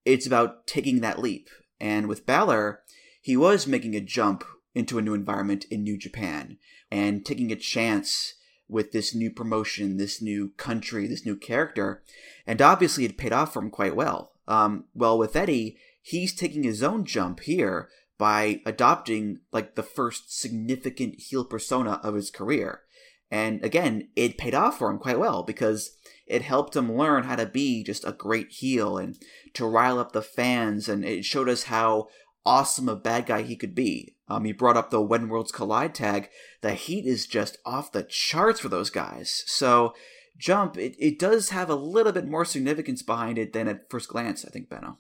It's 0.04 0.28
about 0.28 0.68
taking 0.68 1.00
that 1.00 1.18
leap. 1.18 1.48
And 1.80 2.06
with 2.06 2.24
Balor, 2.24 2.82
he 3.20 3.36
was 3.36 3.66
making 3.66 3.96
a 3.96 4.00
jump 4.00 4.44
into 4.76 4.96
a 4.96 5.02
new 5.02 5.12
environment 5.12 5.64
in 5.72 5.82
New 5.82 5.98
Japan 5.98 6.56
and 6.88 7.26
taking 7.26 7.50
a 7.50 7.56
chance 7.56 8.34
with 8.68 8.92
this 8.92 9.12
new 9.12 9.28
promotion, 9.28 9.96
this 9.96 10.22
new 10.22 10.52
country, 10.56 11.08
this 11.08 11.26
new 11.26 11.34
character. 11.34 12.04
And 12.46 12.62
obviously, 12.62 13.04
it 13.04 13.18
paid 13.18 13.32
off 13.32 13.54
for 13.54 13.60
him 13.60 13.70
quite 13.70 13.96
well. 13.96 14.34
Um, 14.46 14.84
well, 14.94 15.18
with 15.18 15.34
Eddie, 15.34 15.78
he's 16.00 16.32
taking 16.32 16.62
his 16.62 16.80
own 16.80 17.04
jump 17.04 17.40
here 17.40 17.88
by 18.18 18.60
adopting 18.66 19.38
like 19.52 19.76
the 19.76 19.82
first 19.82 20.36
significant 20.36 21.20
heel 21.20 21.44
persona 21.44 22.00
of 22.02 22.14
his 22.14 22.30
career. 22.30 22.82
And 23.30 23.64
again, 23.64 24.08
it 24.16 24.38
paid 24.38 24.54
off 24.54 24.78
for 24.78 24.90
him 24.90 24.98
quite 24.98 25.18
well 25.18 25.42
because 25.42 25.96
it 26.26 26.42
helped 26.42 26.74
him 26.74 26.96
learn 26.96 27.24
how 27.24 27.36
to 27.36 27.46
be 27.46 27.84
just 27.84 28.06
a 28.06 28.12
great 28.12 28.50
heel 28.50 28.98
and 28.98 29.18
to 29.54 29.66
rile 29.66 29.98
up 29.98 30.12
the 30.12 30.22
fans. 30.22 30.88
And 30.88 31.04
it 31.04 31.24
showed 31.24 31.48
us 31.48 31.64
how 31.64 32.08
awesome 32.44 32.88
a 32.88 32.96
bad 32.96 33.26
guy 33.26 33.42
he 33.42 33.56
could 33.56 33.74
be. 33.74 34.16
Um, 34.28 34.44
he 34.44 34.52
brought 34.52 34.76
up 34.76 34.90
the 34.90 35.00
When 35.00 35.28
Worlds 35.28 35.52
Collide 35.52 35.94
tag. 35.94 36.28
The 36.60 36.74
heat 36.74 37.06
is 37.06 37.26
just 37.26 37.58
off 37.64 37.92
the 37.92 38.02
charts 38.02 38.60
for 38.60 38.68
those 38.68 38.90
guys. 38.90 39.44
So, 39.46 39.94
Jump, 40.38 40.76
it, 40.76 40.94
it 40.98 41.18
does 41.18 41.50
have 41.50 41.68
a 41.68 41.74
little 41.74 42.12
bit 42.12 42.28
more 42.28 42.44
significance 42.44 43.02
behind 43.02 43.38
it 43.38 43.52
than 43.52 43.68
at 43.68 43.90
first 43.90 44.08
glance, 44.08 44.44
I 44.44 44.50
think, 44.50 44.68
Benno. 44.68 44.98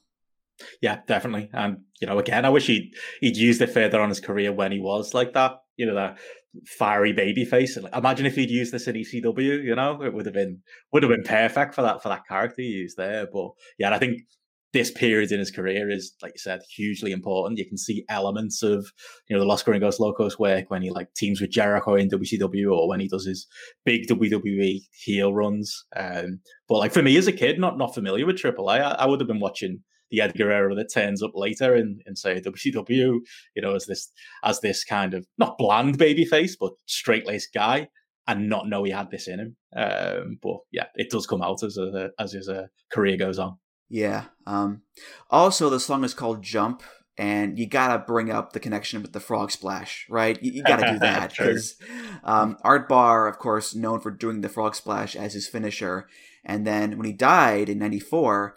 Yeah, 0.80 1.00
definitely. 1.06 1.50
And 1.52 1.78
you 2.00 2.06
know, 2.06 2.18
again, 2.18 2.44
I 2.44 2.50
wish 2.50 2.66
he'd 2.66 2.94
he'd 3.20 3.36
used 3.36 3.62
it 3.62 3.70
further 3.70 4.00
on 4.00 4.08
his 4.08 4.20
career 4.20 4.52
when 4.52 4.72
he 4.72 4.80
was 4.80 5.14
like 5.14 5.32
that. 5.34 5.58
You 5.76 5.86
know, 5.86 5.94
that 5.94 6.18
fiery 6.66 7.12
baby 7.12 7.44
face. 7.44 7.76
Imagine 7.76 8.26
if 8.26 8.34
he'd 8.34 8.50
used 8.50 8.72
this 8.72 8.88
in 8.88 8.96
ECW. 8.96 9.62
You 9.62 9.74
know, 9.74 10.02
it 10.02 10.12
would 10.12 10.26
have 10.26 10.34
been 10.34 10.62
would 10.92 11.02
have 11.02 11.10
been 11.10 11.22
perfect 11.22 11.74
for 11.74 11.82
that 11.82 12.02
for 12.02 12.08
that 12.08 12.26
character 12.26 12.62
he 12.62 12.68
used 12.68 12.96
there. 12.96 13.26
But 13.32 13.50
yeah, 13.78 13.94
I 13.94 13.98
think 13.98 14.22
this 14.72 14.90
period 14.90 15.32
in 15.32 15.38
his 15.38 15.50
career 15.50 15.90
is, 15.90 16.12
like 16.22 16.32
you 16.34 16.38
said, 16.38 16.60
hugely 16.76 17.10
important. 17.10 17.58
You 17.58 17.66
can 17.66 17.78
see 17.78 18.04
elements 18.10 18.62
of, 18.62 18.92
you 19.26 19.34
know, 19.34 19.40
the 19.40 19.46
Los 19.46 19.62
Gringos 19.62 19.98
Locos 19.98 20.38
work 20.38 20.70
when 20.70 20.82
he 20.82 20.90
like 20.90 21.12
teams 21.14 21.40
with 21.40 21.50
Jericho 21.50 21.94
in 21.94 22.10
WCW 22.10 22.70
or 22.70 22.86
when 22.88 23.00
he 23.00 23.08
does 23.08 23.24
his 23.24 23.46
big 23.84 24.06
WWE 24.06 24.80
heel 24.92 25.32
runs. 25.32 25.86
Um, 25.96 26.40
but 26.68 26.78
like 26.78 26.92
for 26.92 27.02
me 27.02 27.16
as 27.16 27.26
a 27.26 27.32
kid, 27.32 27.58
not 27.58 27.78
not 27.78 27.94
familiar 27.94 28.26
with 28.26 28.36
AAA, 28.36 28.80
I, 28.80 28.90
I 28.92 29.06
would 29.06 29.20
have 29.20 29.28
been 29.28 29.40
watching 29.40 29.82
the 30.10 30.20
Eddie 30.20 30.38
Guerrero 30.38 30.74
that 30.74 30.92
turns 30.92 31.22
up 31.22 31.32
later 31.34 31.74
in, 31.74 32.00
in 32.06 32.16
say 32.16 32.40
WCW, 32.40 33.20
you 33.54 33.62
know, 33.62 33.74
as 33.74 33.86
this 33.86 34.10
as 34.44 34.60
this 34.60 34.84
kind 34.84 35.14
of 35.14 35.26
not 35.38 35.58
bland 35.58 35.98
baby 35.98 36.24
face, 36.24 36.56
but 36.56 36.72
straight 36.86 37.26
laced 37.26 37.52
guy, 37.54 37.88
and 38.26 38.48
not 38.48 38.68
know 38.68 38.84
he 38.84 38.92
had 38.92 39.10
this 39.10 39.26
in 39.26 39.40
him. 39.40 39.56
Um, 39.74 40.38
but 40.42 40.58
yeah, 40.70 40.86
it 40.94 41.10
does 41.10 41.26
come 41.26 41.42
out 41.42 41.62
as 41.62 41.76
a, 41.78 42.10
as 42.18 42.32
his 42.32 42.48
uh, 42.48 42.66
career 42.92 43.16
goes 43.16 43.38
on. 43.38 43.56
Yeah. 43.88 44.24
Um, 44.46 44.82
also, 45.30 45.70
the 45.70 45.80
song 45.80 46.04
is 46.04 46.14
called 46.14 46.42
"Jump." 46.42 46.82
And 47.16 47.58
you 47.58 47.66
gotta 47.66 47.98
bring 47.98 48.30
up 48.30 48.52
the 48.52 48.60
connection 48.60 49.02
with 49.02 49.12
the 49.12 49.18
frog 49.18 49.50
splash, 49.50 50.06
right? 50.08 50.40
You, 50.40 50.52
you 50.52 50.62
gotta 50.62 50.92
do 50.92 50.98
that 51.00 51.30
because 51.30 51.74
um, 52.22 52.56
Art 52.62 52.88
Barr, 52.88 53.26
of 53.26 53.38
course, 53.38 53.74
known 53.74 53.98
for 53.98 54.12
doing 54.12 54.40
the 54.40 54.48
frog 54.48 54.76
splash 54.76 55.16
as 55.16 55.34
his 55.34 55.48
finisher. 55.48 56.06
And 56.44 56.64
then 56.64 56.96
when 56.96 57.06
he 57.06 57.12
died 57.12 57.68
in 57.68 57.78
'94, 57.78 58.56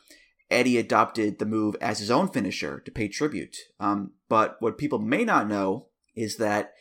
Eddie 0.51 0.77
adopted 0.77 1.39
the 1.39 1.45
move 1.45 1.75
as 1.79 1.99
his 1.99 2.11
own 2.11 2.27
finisher 2.27 2.81
to 2.81 2.91
pay 2.91 3.07
tribute. 3.07 3.55
Um, 3.79 4.11
but 4.27 4.57
what 4.59 4.77
people 4.77 4.99
may 4.99 5.23
not 5.23 5.47
know 5.47 5.87
is 6.13 6.35
that 6.37 6.73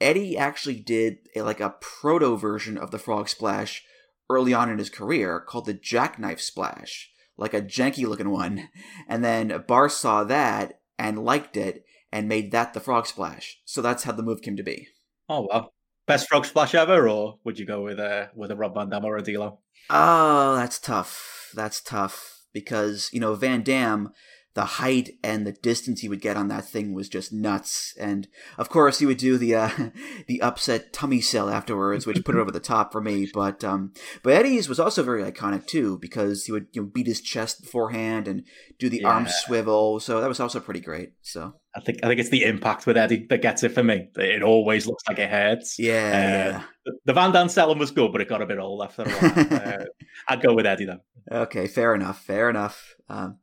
Eddie 0.00 0.36
actually 0.36 0.78
did 0.78 1.18
a, 1.34 1.40
like 1.40 1.60
a 1.60 1.74
proto 1.80 2.36
version 2.36 2.76
of 2.76 2.90
the 2.90 2.98
frog 2.98 3.28
splash 3.28 3.82
early 4.28 4.52
on 4.52 4.70
in 4.70 4.78
his 4.78 4.90
career 4.90 5.40
called 5.40 5.64
the 5.64 5.72
jackknife 5.72 6.40
splash, 6.40 7.10
like 7.38 7.54
a 7.54 7.62
janky 7.62 8.06
looking 8.06 8.30
one. 8.30 8.68
And 9.08 9.24
then 9.24 9.64
Barr 9.66 9.88
saw 9.88 10.24
that 10.24 10.80
and 10.98 11.24
liked 11.24 11.56
it 11.56 11.84
and 12.12 12.28
made 12.28 12.52
that 12.52 12.74
the 12.74 12.80
frog 12.80 13.06
splash. 13.06 13.60
So 13.64 13.80
that's 13.80 14.04
how 14.04 14.12
the 14.12 14.22
move 14.22 14.42
came 14.42 14.56
to 14.56 14.62
be. 14.62 14.88
Oh 15.28 15.48
wow. 15.50 15.70
Best 16.06 16.28
frog 16.28 16.44
splash 16.44 16.74
ever, 16.74 17.08
or 17.08 17.38
would 17.44 17.58
you 17.58 17.64
go 17.64 17.82
with 17.82 17.98
a 17.98 18.30
with 18.34 18.50
a 18.50 18.56
Rob 18.56 18.74
Van 18.74 18.90
Dam 18.90 19.06
or 19.06 19.16
a 19.16 19.22
D'Lo? 19.22 19.60
Oh, 19.88 20.54
that's 20.56 20.78
tough. 20.78 21.50
That's 21.54 21.80
tough 21.80 22.33
because 22.54 23.10
you 23.12 23.20
know 23.20 23.34
Van 23.34 23.62
Dam, 23.62 24.10
the 24.54 24.64
height 24.64 25.10
and 25.22 25.46
the 25.46 25.52
distance 25.52 26.00
he 26.00 26.08
would 26.08 26.22
get 26.22 26.36
on 26.36 26.48
that 26.48 26.64
thing 26.64 26.94
was 26.94 27.08
just 27.08 27.32
nuts. 27.32 27.92
And 27.98 28.28
of 28.56 28.70
course, 28.70 29.00
he 29.00 29.06
would 29.06 29.18
do 29.18 29.36
the 29.36 29.54
uh, 29.56 29.70
the 30.26 30.40
upset 30.40 30.94
tummy 30.94 31.20
sell 31.20 31.50
afterwards, 31.50 32.06
which 32.06 32.24
put 32.24 32.36
it 32.36 32.38
over 32.38 32.52
the 32.52 32.60
top 32.60 32.92
for 32.92 33.02
me. 33.02 33.28
But 33.34 33.62
um, 33.62 33.92
but 34.22 34.32
Eddie's 34.32 34.68
was 34.68 34.80
also 34.80 35.02
very 35.02 35.30
iconic 35.30 35.66
too 35.66 35.98
because 35.98 36.44
he 36.44 36.52
would 36.52 36.68
you 36.72 36.82
know 36.82 36.88
beat 36.88 37.06
his 37.08 37.20
chest 37.20 37.60
beforehand 37.60 38.26
and 38.26 38.44
do 38.78 38.88
the 38.88 39.00
yeah. 39.02 39.08
arm 39.08 39.26
swivel. 39.28 40.00
So 40.00 40.20
that 40.20 40.28
was 40.28 40.40
also 40.40 40.60
pretty 40.60 40.80
great. 40.80 41.12
So 41.20 41.54
I 41.76 41.80
think 41.80 42.04
I 42.04 42.08
think 42.08 42.20
it's 42.20 42.30
the 42.30 42.44
impact 42.44 42.86
with 42.86 42.96
Eddie 42.96 43.26
that 43.30 43.42
gets 43.42 43.64
it 43.64 43.72
for 43.72 43.82
me. 43.82 44.08
It 44.16 44.42
always 44.42 44.86
looks 44.86 45.02
like 45.08 45.18
it 45.18 45.28
hurts. 45.28 45.78
Yeah, 45.78 45.92
uh, 45.92 46.60
yeah. 46.86 46.94
The 47.04 47.12
Van 47.12 47.32
Dam 47.32 47.48
selling 47.48 47.78
was 47.78 47.90
good, 47.90 48.12
but 48.12 48.20
it 48.20 48.28
got 48.28 48.42
a 48.42 48.46
bit 48.46 48.58
old 48.58 48.82
after 48.82 49.02
a 49.02 49.10
while. 49.10 49.46
uh, 49.80 49.84
I'd 50.28 50.42
go 50.42 50.54
with 50.54 50.66
Eddie 50.66 50.86
though. 50.86 51.00
Okay, 51.30 51.66
fair 51.66 51.94
enough. 51.94 52.22
Fair 52.22 52.48
enough. 52.48 52.94
Um, 53.08 53.38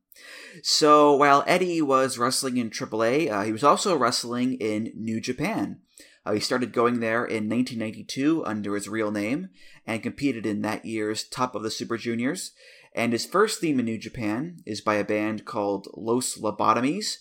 So 0.63 1.15
while 1.15 1.43
Eddie 1.47 1.81
was 1.81 2.17
wrestling 2.17 2.57
in 2.57 2.69
AAA, 2.69 3.31
uh, 3.31 3.43
he 3.43 3.51
was 3.51 3.63
also 3.63 3.97
wrestling 3.97 4.53
in 4.55 4.91
New 4.95 5.19
Japan. 5.19 5.79
Uh, 6.25 6.33
he 6.33 6.39
started 6.39 6.71
going 6.71 6.99
there 6.99 7.25
in 7.25 7.49
1992 7.49 8.45
under 8.45 8.75
his 8.75 8.87
real 8.87 9.11
name 9.11 9.49
and 9.87 10.03
competed 10.03 10.45
in 10.45 10.61
that 10.61 10.85
year's 10.85 11.23
Top 11.23 11.55
of 11.55 11.63
the 11.63 11.71
Super 11.71 11.97
Juniors. 11.97 12.51
And 12.93 13.13
his 13.13 13.25
first 13.25 13.59
theme 13.59 13.79
in 13.79 13.85
New 13.85 13.97
Japan 13.97 14.57
is 14.65 14.81
by 14.81 14.95
a 14.95 15.03
band 15.03 15.45
called 15.45 15.87
Los 15.95 16.37
Lobotomys 16.37 17.17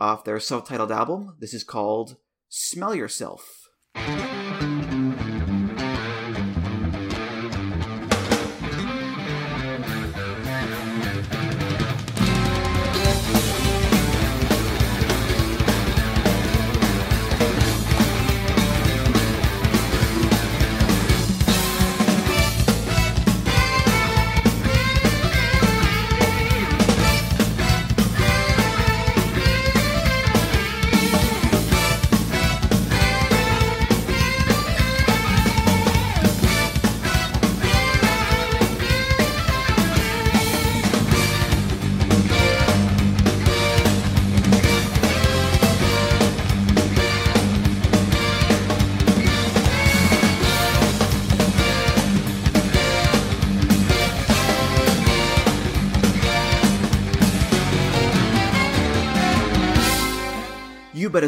off 0.00 0.24
their 0.24 0.40
self 0.40 0.66
titled 0.66 0.92
album. 0.92 1.36
This 1.38 1.54
is 1.54 1.64
called 1.64 2.16
Smell 2.48 2.94
Yourself. 2.94 3.68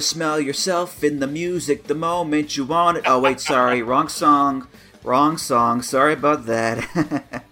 Smell 0.04 0.38
yourself 0.38 1.02
in 1.02 1.20
the 1.20 1.26
music 1.26 1.84
the 1.84 1.94
moment 1.94 2.58
you 2.58 2.64
want 2.66 2.98
it. 2.98 3.04
Oh, 3.06 3.18
wait, 3.20 3.40
sorry. 3.40 3.80
Wrong 3.90 4.08
song. 4.08 4.68
Wrong 5.02 5.38
song. 5.38 5.80
Sorry 5.80 6.12
about 6.12 6.44
that. 6.44 7.42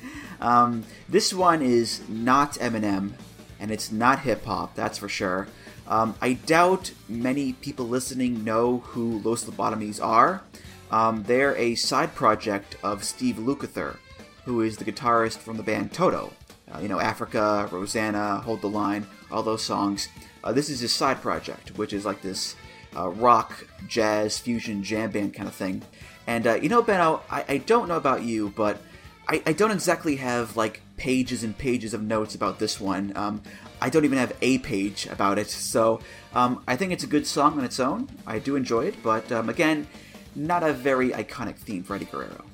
um, 0.40 0.84
this 1.06 1.34
one 1.34 1.60
is 1.60 2.00
not 2.08 2.54
Eminem, 2.54 3.12
and 3.60 3.70
it's 3.70 3.92
not 3.92 4.20
hip 4.20 4.46
hop, 4.46 4.74
that's 4.74 4.96
for 4.96 5.08
sure. 5.08 5.48
Um, 5.86 6.14
I 6.22 6.32
doubt 6.32 6.92
many 7.10 7.52
people 7.52 7.86
listening 7.86 8.42
know 8.42 8.78
who 8.78 9.20
Los 9.20 9.44
Lobotomys 9.44 10.02
are. 10.02 10.42
Um, 10.90 11.24
they're 11.24 11.56
a 11.56 11.74
side 11.74 12.14
project 12.14 12.76
of 12.82 13.04
Steve 13.04 13.36
Lukather, 13.36 13.98
who 14.46 14.62
is 14.62 14.78
the 14.78 14.84
guitarist 14.90 15.38
from 15.38 15.58
the 15.58 15.62
band 15.62 15.92
Toto. 15.92 16.32
Uh, 16.74 16.78
you 16.80 16.88
know, 16.88 17.00
Africa, 17.00 17.68
Rosanna, 17.70 18.40
Hold 18.40 18.62
the 18.62 18.68
Line, 18.68 19.06
all 19.30 19.42
those 19.42 19.62
songs. 19.62 20.08
Uh, 20.44 20.52
this 20.52 20.70
is 20.70 20.80
his 20.80 20.92
side 20.92 21.20
project, 21.20 21.76
which 21.76 21.92
is 21.92 22.04
like 22.04 22.22
this 22.22 22.56
uh, 22.96 23.08
rock, 23.08 23.66
jazz, 23.86 24.38
fusion, 24.38 24.82
jam 24.82 25.10
band 25.10 25.34
kind 25.34 25.48
of 25.48 25.54
thing. 25.54 25.82
And 26.26 26.46
uh, 26.46 26.54
you 26.54 26.68
know, 26.68 26.82
Benno, 26.82 27.22
I, 27.30 27.44
I, 27.48 27.58
don't 27.58 27.88
know 27.88 27.96
about 27.96 28.22
you, 28.22 28.52
but 28.54 28.80
I, 29.26 29.42
I, 29.46 29.52
don't 29.52 29.70
exactly 29.70 30.16
have 30.16 30.56
like 30.56 30.82
pages 30.96 31.42
and 31.42 31.56
pages 31.56 31.94
of 31.94 32.02
notes 32.02 32.34
about 32.34 32.58
this 32.58 32.80
one. 32.80 33.12
Um, 33.16 33.42
I 33.80 33.90
don't 33.90 34.04
even 34.04 34.18
have 34.18 34.34
a 34.42 34.58
page 34.58 35.06
about 35.06 35.38
it, 35.38 35.48
so 35.48 36.00
um, 36.34 36.62
I 36.66 36.76
think 36.76 36.92
it's 36.92 37.04
a 37.04 37.06
good 37.06 37.26
song 37.26 37.58
on 37.58 37.64
its 37.64 37.80
own. 37.80 38.08
I 38.26 38.38
do 38.38 38.56
enjoy 38.56 38.86
it, 38.86 39.02
but 39.02 39.30
um, 39.32 39.48
again, 39.48 39.86
not 40.34 40.62
a 40.62 40.72
very 40.72 41.10
iconic 41.10 41.56
theme 41.56 41.82
for 41.82 41.96
Eddie 41.96 42.06
Guerrero. 42.06 42.44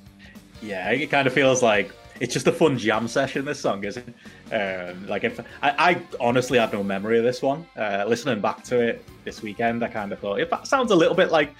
Yeah, 0.62 0.90
it 0.90 1.10
kind 1.10 1.26
of 1.26 1.32
feels 1.32 1.62
like 1.62 1.92
it's 2.20 2.32
just 2.32 2.46
a 2.46 2.52
fun 2.52 2.78
jam 2.78 3.08
session. 3.08 3.44
This 3.44 3.60
song, 3.60 3.84
isn't 3.84 4.08
it? 4.08 4.14
Um, 4.52 5.06
like 5.06 5.24
if 5.24 5.40
I, 5.62 5.70
I, 5.78 6.02
honestly 6.20 6.58
had 6.58 6.72
no 6.72 6.82
memory 6.82 7.18
of 7.18 7.24
this 7.24 7.40
one. 7.40 7.66
Uh, 7.76 8.04
listening 8.06 8.40
back 8.40 8.62
to 8.64 8.78
it 8.78 9.04
this 9.24 9.40
weekend, 9.40 9.82
I 9.82 9.88
kind 9.88 10.12
of 10.12 10.18
thought 10.18 10.38
if 10.38 10.50
that 10.50 10.66
sounds 10.66 10.90
a 10.90 10.96
little 10.96 11.14
bit 11.14 11.32
like 11.32 11.54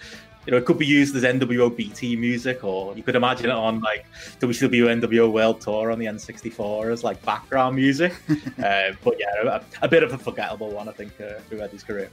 you 0.47 0.51
know, 0.51 0.59
it 0.59 0.66
could 0.66 0.78
be 0.78 0.87
used 0.87 1.16
as 1.16 1.22
NWO 1.22 1.74
BT 1.74 2.16
music, 2.16 2.64
or 2.64 2.95
you 2.97 3.03
could 3.03 3.16
imagine 3.16 3.47
it 3.47 3.53
on 3.53 3.80
like 3.80 4.05
WCW 4.41 5.01
NWO 5.01 5.32
World 5.32 5.61
Tour 5.61 5.91
on 5.91 5.99
the 5.99 6.07
N64 6.07 6.93
as 6.93 7.03
like 7.03 7.22
background 7.24 7.76
music. 7.76 8.12
uh, 8.62 8.93
but 9.03 9.16
yeah, 9.18 9.61
a, 9.80 9.85
a, 9.85 9.89
bit 9.89 10.03
of 10.03 10.12
a 10.12 10.18
forgettable 10.18 10.70
one, 10.70 10.89
I 10.89 10.93
think, 10.93 11.18
uh, 11.20 11.39
through 11.49 11.61
Eddie's 11.61 11.82
career. 11.82 12.11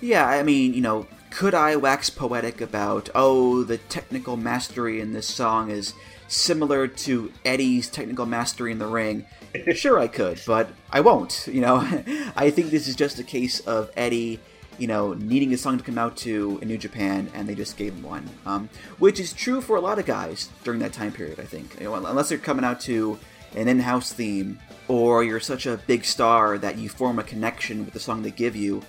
Yeah, 0.00 0.26
I 0.26 0.42
mean, 0.42 0.74
you 0.74 0.80
know, 0.80 1.06
could 1.30 1.54
I 1.54 1.76
wax 1.76 2.10
poetic 2.10 2.60
about, 2.60 3.08
oh, 3.14 3.62
the 3.62 3.78
technical 3.78 4.36
mastery 4.36 5.00
in 5.00 5.12
this 5.12 5.26
song 5.26 5.70
is 5.70 5.94
similar 6.28 6.86
to 6.86 7.32
Eddie's 7.44 7.88
technical 7.88 8.26
mastery 8.26 8.72
in 8.72 8.78
the 8.78 8.86
ring? 8.86 9.26
Sure, 9.74 9.98
I 9.98 10.08
could, 10.08 10.40
but 10.46 10.70
I 10.90 11.00
won't. 11.00 11.48
You 11.50 11.60
know, 11.60 11.76
I 12.36 12.50
think 12.50 12.70
this 12.70 12.88
is 12.88 12.96
just 12.96 13.18
a 13.18 13.24
case 13.24 13.60
of 13.60 13.90
Eddie 13.96 14.40
you 14.80 14.86
know, 14.86 15.12
needing 15.12 15.52
a 15.52 15.58
song 15.58 15.76
to 15.76 15.84
come 15.84 15.98
out 15.98 16.16
to 16.16 16.58
in 16.62 16.68
New 16.68 16.78
Japan, 16.78 17.30
and 17.34 17.46
they 17.46 17.54
just 17.54 17.76
gave 17.76 17.92
him 17.92 18.02
one. 18.02 18.28
Um, 18.46 18.70
which 18.98 19.20
is 19.20 19.34
true 19.34 19.60
for 19.60 19.76
a 19.76 19.80
lot 19.80 19.98
of 19.98 20.06
guys 20.06 20.48
during 20.64 20.80
that 20.80 20.94
time 20.94 21.12
period, 21.12 21.38
I 21.38 21.44
think. 21.44 21.78
You 21.78 21.84
know, 21.84 21.94
unless 21.94 22.30
they're 22.30 22.38
coming 22.38 22.64
out 22.64 22.80
to 22.82 23.18
an 23.54 23.68
in-house 23.68 24.12
theme, 24.12 24.58
or 24.88 25.22
you're 25.22 25.38
such 25.38 25.66
a 25.66 25.76
big 25.86 26.06
star 26.06 26.56
that 26.56 26.78
you 26.78 26.88
form 26.88 27.18
a 27.18 27.22
connection 27.22 27.84
with 27.84 27.92
the 27.92 28.00
song 28.00 28.22
they 28.22 28.30
give 28.30 28.56
you, 28.56 28.82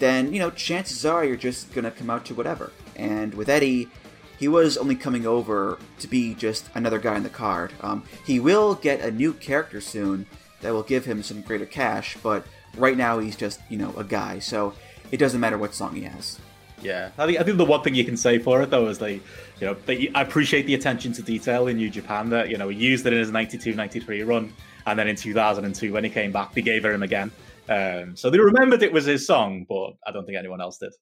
then 0.00 0.32
you 0.32 0.40
know, 0.40 0.50
chances 0.50 1.06
are 1.06 1.24
you're 1.24 1.36
just 1.36 1.72
gonna 1.72 1.92
come 1.92 2.10
out 2.10 2.24
to 2.26 2.34
whatever. 2.34 2.72
And 2.96 3.32
with 3.34 3.48
Eddie, 3.48 3.88
he 4.38 4.48
was 4.48 4.76
only 4.76 4.94
coming 4.94 5.26
over 5.26 5.78
to 5.98 6.08
be 6.08 6.34
just 6.34 6.68
another 6.74 6.98
guy 6.98 7.16
in 7.16 7.22
the 7.22 7.28
card. 7.28 7.72
Um, 7.80 8.04
he 8.24 8.40
will 8.40 8.74
get 8.74 9.00
a 9.00 9.10
new 9.10 9.32
character 9.32 9.80
soon 9.80 10.26
that 10.60 10.72
will 10.72 10.82
give 10.82 11.04
him 11.04 11.22
some 11.22 11.42
greater 11.42 11.66
cash, 11.66 12.16
but 12.22 12.46
right 12.76 12.96
now 12.96 13.18
he's 13.18 13.36
just 13.36 13.60
you 13.68 13.78
know 13.78 13.92
a 13.96 14.04
guy. 14.04 14.38
So 14.38 14.74
it 15.10 15.18
doesn't 15.18 15.40
matter 15.40 15.58
what 15.58 15.74
song 15.74 15.94
he 15.94 16.02
has. 16.02 16.38
Yeah, 16.80 17.10
I 17.18 17.26
think 17.26 17.40
I 17.40 17.42
think 17.42 17.58
the 17.58 17.64
one 17.64 17.82
thing 17.82 17.94
you 17.94 18.04
can 18.04 18.16
say 18.16 18.38
for 18.38 18.62
it 18.62 18.70
though 18.70 18.86
is 18.88 18.98
they, 18.98 19.14
you 19.14 19.66
know, 19.66 19.76
I 20.14 20.22
appreciate 20.22 20.66
the 20.66 20.74
attention 20.74 21.12
to 21.14 21.22
detail 21.22 21.66
in 21.66 21.76
New 21.76 21.90
Japan 21.90 22.30
that 22.30 22.48
you 22.48 22.56
know 22.56 22.68
he 22.68 22.78
used 22.78 23.04
it 23.06 23.12
in 23.12 23.18
his 23.18 23.30
92-93 23.30 24.26
run, 24.26 24.52
and 24.86 24.98
then 24.98 25.08
in 25.08 25.16
2002 25.16 25.92
when 25.92 26.04
he 26.04 26.10
came 26.10 26.30
back, 26.30 26.54
they 26.54 26.62
gave 26.62 26.84
it 26.84 26.92
him 26.92 27.02
again. 27.02 27.32
Um, 27.68 28.16
so 28.16 28.30
they 28.30 28.38
remembered 28.38 28.82
it 28.82 28.92
was 28.92 29.04
his 29.04 29.26
song, 29.26 29.66
but 29.68 29.94
I 30.06 30.12
don't 30.12 30.24
think 30.24 30.38
anyone 30.38 30.60
else 30.60 30.78
did. 30.78 30.92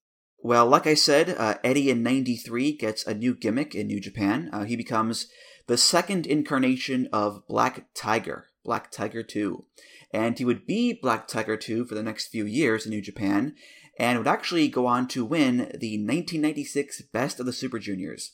Well, 0.42 0.66
like 0.66 0.86
I 0.86 0.94
said, 0.94 1.30
uh, 1.30 1.54
Eddie 1.64 1.90
in 1.90 2.02
'93 2.02 2.72
gets 2.72 3.06
a 3.06 3.14
new 3.14 3.34
gimmick 3.34 3.74
in 3.74 3.86
New 3.86 4.00
Japan. 4.00 4.50
Uh, 4.52 4.64
he 4.64 4.76
becomes 4.76 5.28
the 5.66 5.76
second 5.76 6.26
incarnation 6.26 7.08
of 7.12 7.46
Black 7.48 7.86
Tiger, 7.94 8.46
Black 8.64 8.90
Tiger 8.90 9.22
2. 9.22 9.64
And 10.12 10.38
he 10.38 10.44
would 10.44 10.66
be 10.66 10.92
Black 10.92 11.26
Tiger 11.26 11.56
2 11.56 11.84
for 11.86 11.94
the 11.94 12.02
next 12.02 12.28
few 12.28 12.46
years 12.46 12.86
in 12.86 12.90
New 12.90 13.02
Japan, 13.02 13.54
and 13.98 14.18
would 14.18 14.28
actually 14.28 14.68
go 14.68 14.86
on 14.86 15.08
to 15.08 15.24
win 15.24 15.56
the 15.56 15.98
1996 15.98 17.02
Best 17.12 17.40
of 17.40 17.46
the 17.46 17.52
Super 17.52 17.78
Juniors. 17.78 18.32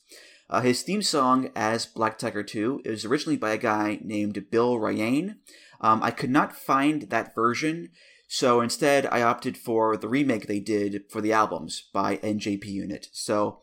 Uh, 0.50 0.61
his 0.61 0.82
theme 0.82 1.03
song 1.03 1.50
as 1.57 1.86
Black 1.86 2.18
Tiger 2.18 2.42
2 2.42 2.82
is 2.84 3.07
originally 3.07 3.38
by 3.38 3.53
a 3.53 3.59
guy 3.59 3.98
named 4.03 4.50
Bill 4.50 4.78
Ryan. 4.78 5.38
Um, 5.80 6.03
I 6.03 6.11
could 6.11 6.30
not 6.30 6.55
find 6.55 7.03
that 7.03 7.34
version, 7.34 7.88
so 8.35 8.62
instead 8.62 9.05
I 9.05 9.20
opted 9.20 9.59
for 9.59 9.95
the 9.95 10.09
remake 10.09 10.47
they 10.47 10.59
did 10.59 11.03
for 11.11 11.20
the 11.20 11.35
albums 11.35 11.91
by 11.93 12.16
NJP 12.16 12.64
Unit. 12.64 13.09
So 13.12 13.61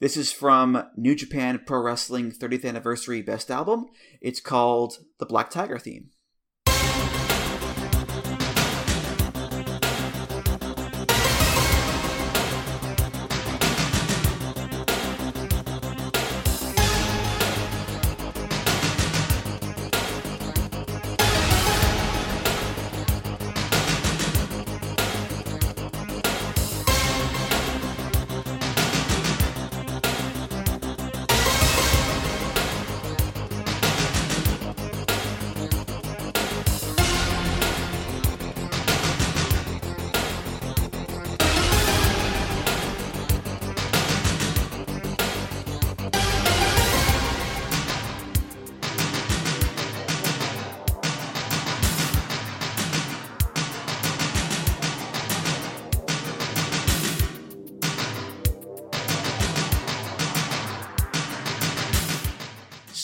this 0.00 0.16
is 0.16 0.32
from 0.32 0.88
New 0.96 1.14
Japan 1.14 1.60
Pro 1.64 1.80
Wrestling 1.80 2.32
30th 2.32 2.64
Anniversary 2.64 3.22
Best 3.22 3.48
Album. 3.48 3.86
It's 4.20 4.40
called 4.40 4.98
The 5.20 5.26
Black 5.26 5.50
Tiger 5.50 5.78
Theme. 5.78 6.10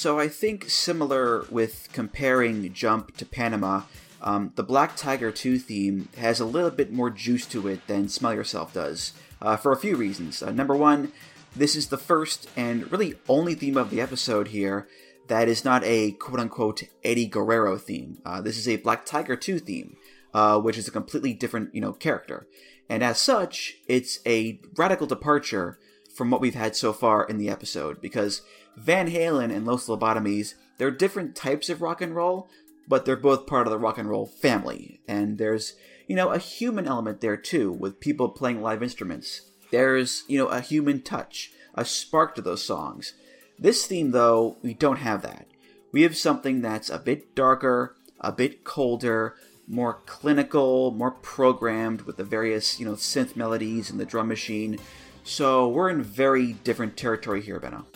So 0.04 0.20
I 0.20 0.28
think 0.28 0.68
similar 0.68 1.46
with 1.50 1.88
comparing 1.94 2.74
Jump 2.74 3.16
to 3.16 3.24
Panama, 3.24 3.84
um, 4.20 4.52
the 4.54 4.62
Black 4.62 4.96
Tiger 4.96 5.32
2 5.32 5.58
theme 5.58 6.10
has 6.18 6.40
a 6.40 6.44
little 6.44 6.70
bit 6.70 6.92
more 6.92 7.08
juice 7.08 7.46
to 7.46 7.68
it 7.68 7.86
than 7.86 8.10
Smell 8.10 8.34
Yourself 8.34 8.74
does, 8.74 9.14
uh, 9.40 9.56
for 9.56 9.72
a 9.72 9.78
few 9.78 9.96
reasons. 9.96 10.42
Uh, 10.42 10.50
number 10.50 10.76
one, 10.76 11.10
this 11.56 11.74
is 11.74 11.86
the 11.86 11.96
first 11.96 12.50
and 12.54 12.92
really 12.92 13.14
only 13.30 13.54
theme 13.54 13.78
of 13.78 13.88
the 13.88 14.02
episode 14.02 14.48
here 14.48 14.86
that 15.28 15.48
is 15.48 15.64
not 15.64 15.82
a 15.84 16.12
quote 16.12 16.38
unquote 16.38 16.82
Eddie 17.02 17.24
Guerrero 17.24 17.78
theme. 17.78 18.18
Uh, 18.26 18.42
this 18.42 18.58
is 18.58 18.68
a 18.68 18.76
Black 18.76 19.06
Tiger 19.06 19.36
2 19.36 19.58
theme, 19.58 19.96
uh, 20.34 20.60
which 20.60 20.76
is 20.76 20.86
a 20.86 20.90
completely 20.90 21.32
different, 21.32 21.74
you 21.74 21.80
know, 21.80 21.94
character. 21.94 22.46
And 22.90 23.02
as 23.02 23.18
such, 23.18 23.76
it's 23.88 24.18
a 24.26 24.60
radical 24.76 25.06
departure 25.06 25.78
from 26.14 26.30
what 26.30 26.42
we've 26.42 26.54
had 26.54 26.76
so 26.76 26.92
far 26.92 27.24
in 27.24 27.38
the 27.38 27.48
episode, 27.48 28.02
because 28.02 28.42
Van 28.76 29.10
Halen 29.10 29.54
and 29.54 29.66
Los 29.66 29.86
Lobotomys, 29.86 30.54
they're 30.78 30.90
different 30.90 31.36
types 31.36 31.68
of 31.68 31.82
rock 31.82 32.00
and 32.00 32.14
roll, 32.14 32.48
but 32.88 33.04
they're 33.04 33.16
both 33.16 33.46
part 33.46 33.66
of 33.66 33.70
the 33.70 33.78
rock 33.78 33.98
and 33.98 34.08
roll 34.08 34.26
family. 34.26 35.00
And 35.06 35.38
there's, 35.38 35.74
you 36.06 36.16
know, 36.16 36.30
a 36.30 36.38
human 36.38 36.86
element 36.86 37.20
there 37.20 37.36
too, 37.36 37.72
with 37.72 38.00
people 38.00 38.28
playing 38.28 38.62
live 38.62 38.82
instruments. 38.82 39.42
There's, 39.70 40.24
you 40.28 40.38
know, 40.38 40.48
a 40.48 40.60
human 40.60 41.02
touch, 41.02 41.52
a 41.74 41.84
spark 41.84 42.34
to 42.34 42.42
those 42.42 42.64
songs. 42.64 43.14
This 43.58 43.86
theme, 43.86 44.10
though, 44.10 44.58
we 44.62 44.74
don't 44.74 44.98
have 44.98 45.22
that. 45.22 45.46
We 45.92 46.02
have 46.02 46.16
something 46.16 46.60
that's 46.60 46.90
a 46.90 46.98
bit 46.98 47.34
darker, 47.34 47.94
a 48.20 48.32
bit 48.32 48.64
colder, 48.64 49.36
more 49.66 50.00
clinical, 50.06 50.90
more 50.90 51.12
programmed 51.12 52.02
with 52.02 52.16
the 52.16 52.24
various, 52.24 52.78
you 52.80 52.86
know, 52.86 52.94
synth 52.94 53.36
melodies 53.36 53.90
and 53.90 54.00
the 54.00 54.04
drum 54.04 54.28
machine. 54.28 54.78
So 55.22 55.68
we're 55.68 55.88
in 55.88 56.02
very 56.02 56.52
different 56.52 56.96
territory 56.96 57.40
here, 57.40 57.60
Benno. 57.60 57.86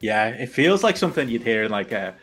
Yeah, 0.00 0.28
it 0.28 0.48
feels 0.48 0.82
like 0.82 0.96
something 0.96 1.28
you'd 1.28 1.42
hear 1.42 1.64
in 1.64 1.70
like 1.70 1.92
a, 1.92 2.14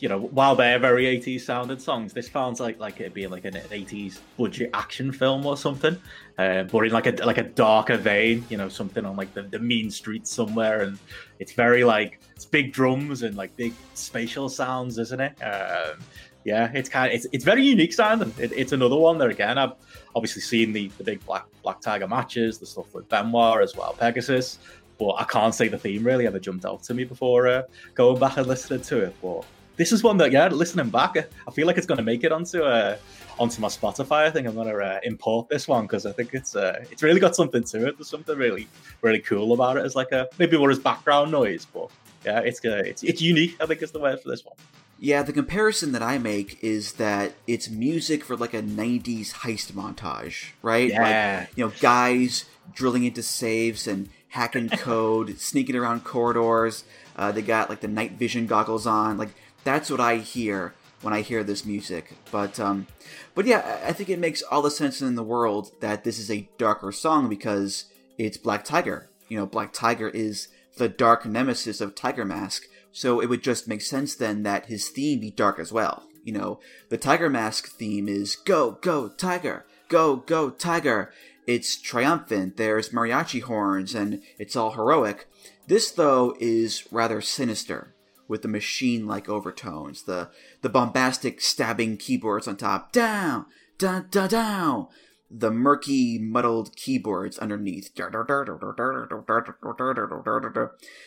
you 0.00 0.08
know, 0.08 0.18
while 0.18 0.54
they're 0.54 0.78
very 0.78 1.04
80s 1.04 1.40
sounding 1.40 1.78
songs, 1.78 2.12
this 2.12 2.30
sounds 2.30 2.60
like 2.60 2.78
like 2.78 3.00
it'd 3.00 3.14
be 3.14 3.26
like 3.26 3.44
an 3.44 3.54
80s 3.54 4.20
budget 4.36 4.70
action 4.72 5.10
film 5.10 5.44
or 5.44 5.56
something, 5.56 5.98
uh, 6.38 6.62
but 6.64 6.80
in 6.80 6.92
like 6.92 7.06
a 7.06 7.24
like 7.24 7.38
a 7.38 7.42
darker 7.42 7.96
vein, 7.96 8.44
you 8.48 8.56
know, 8.56 8.68
something 8.68 9.04
on 9.04 9.16
like 9.16 9.34
the, 9.34 9.42
the 9.42 9.58
mean 9.58 9.90
streets 9.90 10.30
somewhere, 10.30 10.82
and 10.82 10.98
it's 11.40 11.52
very 11.52 11.82
like 11.82 12.20
it's 12.36 12.44
big 12.44 12.72
drums 12.72 13.22
and 13.22 13.36
like 13.36 13.56
big 13.56 13.72
spatial 13.94 14.48
sounds, 14.48 14.98
isn't 14.98 15.20
it? 15.20 15.42
Um, 15.42 15.98
yeah, 16.44 16.70
it's 16.72 16.88
kind 16.88 17.10
of 17.10 17.14
it's, 17.14 17.26
it's 17.32 17.44
very 17.44 17.62
unique 17.62 17.92
sounding. 17.92 18.32
It, 18.38 18.52
it's 18.52 18.72
another 18.72 18.96
one 18.96 19.18
there 19.18 19.30
again. 19.30 19.58
I've 19.58 19.72
obviously 20.14 20.42
seen 20.42 20.72
the, 20.72 20.88
the 20.96 21.04
big 21.04 21.24
black 21.26 21.46
black 21.62 21.80
tiger 21.80 22.08
matches, 22.08 22.58
the 22.58 22.66
stuff 22.66 22.94
with 22.94 23.08
Benoit 23.08 23.62
as 23.62 23.76
well, 23.76 23.94
Pegasus, 23.98 24.58
but 24.98 25.12
I 25.12 25.24
can't 25.24 25.54
say 25.54 25.68
the 25.68 25.78
theme 25.78 26.04
really 26.04 26.26
ever 26.26 26.38
jumped 26.38 26.64
out 26.64 26.82
to 26.84 26.94
me 26.94 27.04
before 27.04 27.46
uh, 27.48 27.62
going 27.94 28.18
back 28.18 28.36
and 28.36 28.46
listening 28.46 28.82
to 28.82 29.04
it. 29.04 29.14
But 29.22 29.44
this 29.76 29.92
is 29.92 30.02
one 30.02 30.16
that 30.18 30.32
yeah, 30.32 30.48
listening 30.48 30.90
back, 30.90 31.16
I 31.16 31.50
feel 31.50 31.66
like 31.66 31.78
it's 31.78 31.86
going 31.86 31.98
to 31.98 32.04
make 32.04 32.24
it 32.24 32.32
onto 32.32 32.62
uh, 32.62 32.96
onto 33.38 33.60
my 33.60 33.68
Spotify. 33.68 34.26
I 34.26 34.30
think 34.30 34.46
I'm 34.46 34.54
going 34.54 34.68
to 34.68 34.78
uh, 34.78 35.00
import 35.04 35.48
this 35.48 35.68
one 35.68 35.84
because 35.84 36.04
I 36.04 36.12
think 36.12 36.34
it's 36.34 36.56
uh, 36.56 36.84
it's 36.90 37.02
really 37.02 37.20
got 37.20 37.36
something 37.36 37.64
to 37.64 37.86
it. 37.86 37.96
There's 37.96 38.08
something 38.08 38.36
really 38.36 38.68
really 39.02 39.20
cool 39.20 39.52
about 39.52 39.76
it. 39.76 39.86
It's 39.86 39.94
like 39.96 40.12
a 40.12 40.28
maybe 40.38 40.58
more 40.58 40.70
as 40.70 40.78
background 40.78 41.30
noise, 41.30 41.66
but 41.72 41.90
yeah, 42.24 42.40
it's 42.40 42.64
uh, 42.64 42.82
it's 42.84 43.02
it's 43.02 43.22
unique. 43.22 43.56
I 43.60 43.66
think 43.66 43.82
is 43.82 43.92
the 43.92 44.00
word 44.00 44.20
for 44.20 44.28
this 44.28 44.44
one. 44.44 44.56
Yeah, 45.00 45.22
the 45.22 45.32
comparison 45.32 45.92
that 45.92 46.02
I 46.02 46.18
make 46.18 46.58
is 46.62 46.94
that 46.94 47.34
it's 47.46 47.70
music 47.70 48.24
for 48.24 48.36
like 48.36 48.52
a 48.52 48.62
90s 48.62 49.32
heist 49.32 49.70
montage, 49.70 50.50
right? 50.60 50.90
Yeah. 50.90 51.38
Like, 51.40 51.56
you 51.56 51.66
know, 51.66 51.72
guys 51.80 52.46
drilling 52.74 53.04
into 53.04 53.22
safes 53.22 53.86
and 53.86 54.08
hacking 54.28 54.68
code, 54.68 55.38
sneaking 55.38 55.76
around 55.76 56.04
corridors. 56.04 56.84
Uh, 57.16 57.32
they 57.32 57.42
got 57.42 57.68
like 57.68 57.80
the 57.80 57.88
night 57.88 58.12
vision 58.12 58.46
goggles 58.46 58.86
on. 58.86 59.18
Like, 59.18 59.34
that's 59.64 59.90
what 59.90 60.00
I 60.00 60.16
hear 60.16 60.74
when 61.02 61.14
I 61.14 61.20
hear 61.20 61.44
this 61.44 61.64
music. 61.64 62.14
But, 62.30 62.58
um, 62.58 62.86
but 63.34 63.46
yeah, 63.46 63.80
I 63.84 63.92
think 63.92 64.08
it 64.08 64.18
makes 64.18 64.42
all 64.42 64.62
the 64.62 64.70
sense 64.70 65.00
in 65.00 65.14
the 65.14 65.22
world 65.22 65.72
that 65.80 66.04
this 66.04 66.18
is 66.18 66.30
a 66.30 66.48
darker 66.58 66.92
song 66.92 67.28
because 67.28 67.86
it's 68.16 68.36
Black 68.36 68.64
Tiger. 68.64 69.08
You 69.28 69.38
know, 69.38 69.46
Black 69.46 69.72
Tiger 69.72 70.08
is 70.08 70.48
the 70.76 70.88
dark 70.88 71.26
nemesis 71.26 71.80
of 71.80 71.94
Tiger 71.94 72.24
Mask. 72.24 72.64
So 72.92 73.20
it 73.20 73.28
would 73.28 73.42
just 73.42 73.68
make 73.68 73.82
sense 73.82 74.14
then 74.14 74.42
that 74.44 74.66
his 74.66 74.88
theme 74.88 75.20
be 75.20 75.30
dark 75.30 75.58
as 75.58 75.72
well. 75.72 76.04
You 76.24 76.32
know, 76.32 76.60
the 76.88 76.98
Tiger 76.98 77.30
Mask 77.30 77.68
theme 77.68 78.08
is 78.08 78.36
Go, 78.36 78.72
Go, 78.80 79.08
Tiger! 79.08 79.66
Go, 79.88 80.16
Go, 80.16 80.50
Tiger! 80.50 81.12
It's 81.48 81.80
triumphant, 81.80 82.58
there's 82.58 82.90
mariachi 82.90 83.42
horns, 83.42 83.94
and 83.94 84.22
it's 84.38 84.54
all 84.54 84.72
heroic. 84.72 85.26
This, 85.66 85.90
though, 85.90 86.36
is 86.38 86.86
rather 86.92 87.20
sinister, 87.20 87.94
with 88.28 88.42
the 88.42 88.48
machine 88.48 89.06
like 89.06 89.28
overtones, 89.28 90.02
the, 90.02 90.30
the 90.62 90.68
bombastic 90.68 91.40
stabbing 91.40 91.96
keyboards 91.96 92.46
on 92.46 92.56
top. 92.56 92.92
Down! 92.92 93.46
da 93.78 94.00
da 94.10 94.26
down, 94.26 94.88
the 95.30 95.50
murky, 95.50 96.18
muddled 96.18 96.74
keyboards 96.76 97.38
underneath. 97.38 97.94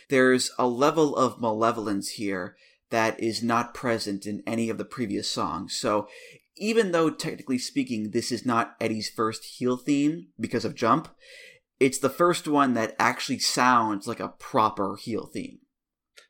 There's 0.10 0.52
a 0.58 0.68
level 0.68 1.16
of 1.16 1.42
malevolence 1.42 2.10
here 2.10 2.56
that 2.90 3.20
is 3.20 3.44
not 3.44 3.74
present 3.74 4.26
in 4.26 4.44
any 4.46 4.70
of 4.70 4.78
the 4.78 4.86
previous 4.86 5.30
songs. 5.30 5.76
So 5.76 6.08
even 6.58 6.92
though 6.92 7.10
technically 7.10 7.58
speaking 7.58 8.12
this 8.12 8.32
is 8.32 8.46
not 8.46 8.76
Eddie's 8.80 9.10
first 9.10 9.44
heel 9.58 9.78
theme 9.78 10.28
because 10.40 10.66
of 10.66 10.76
Jump, 10.76 11.08
it's 11.80 12.00
the 12.00 12.10
first 12.10 12.48
one 12.48 12.74
that 12.74 12.96
actually 13.00 13.40
sounds 13.40 14.08
like 14.08 14.20
a 14.20 14.30
proper 14.30 14.96
heel 14.96 15.30
theme 15.34 15.60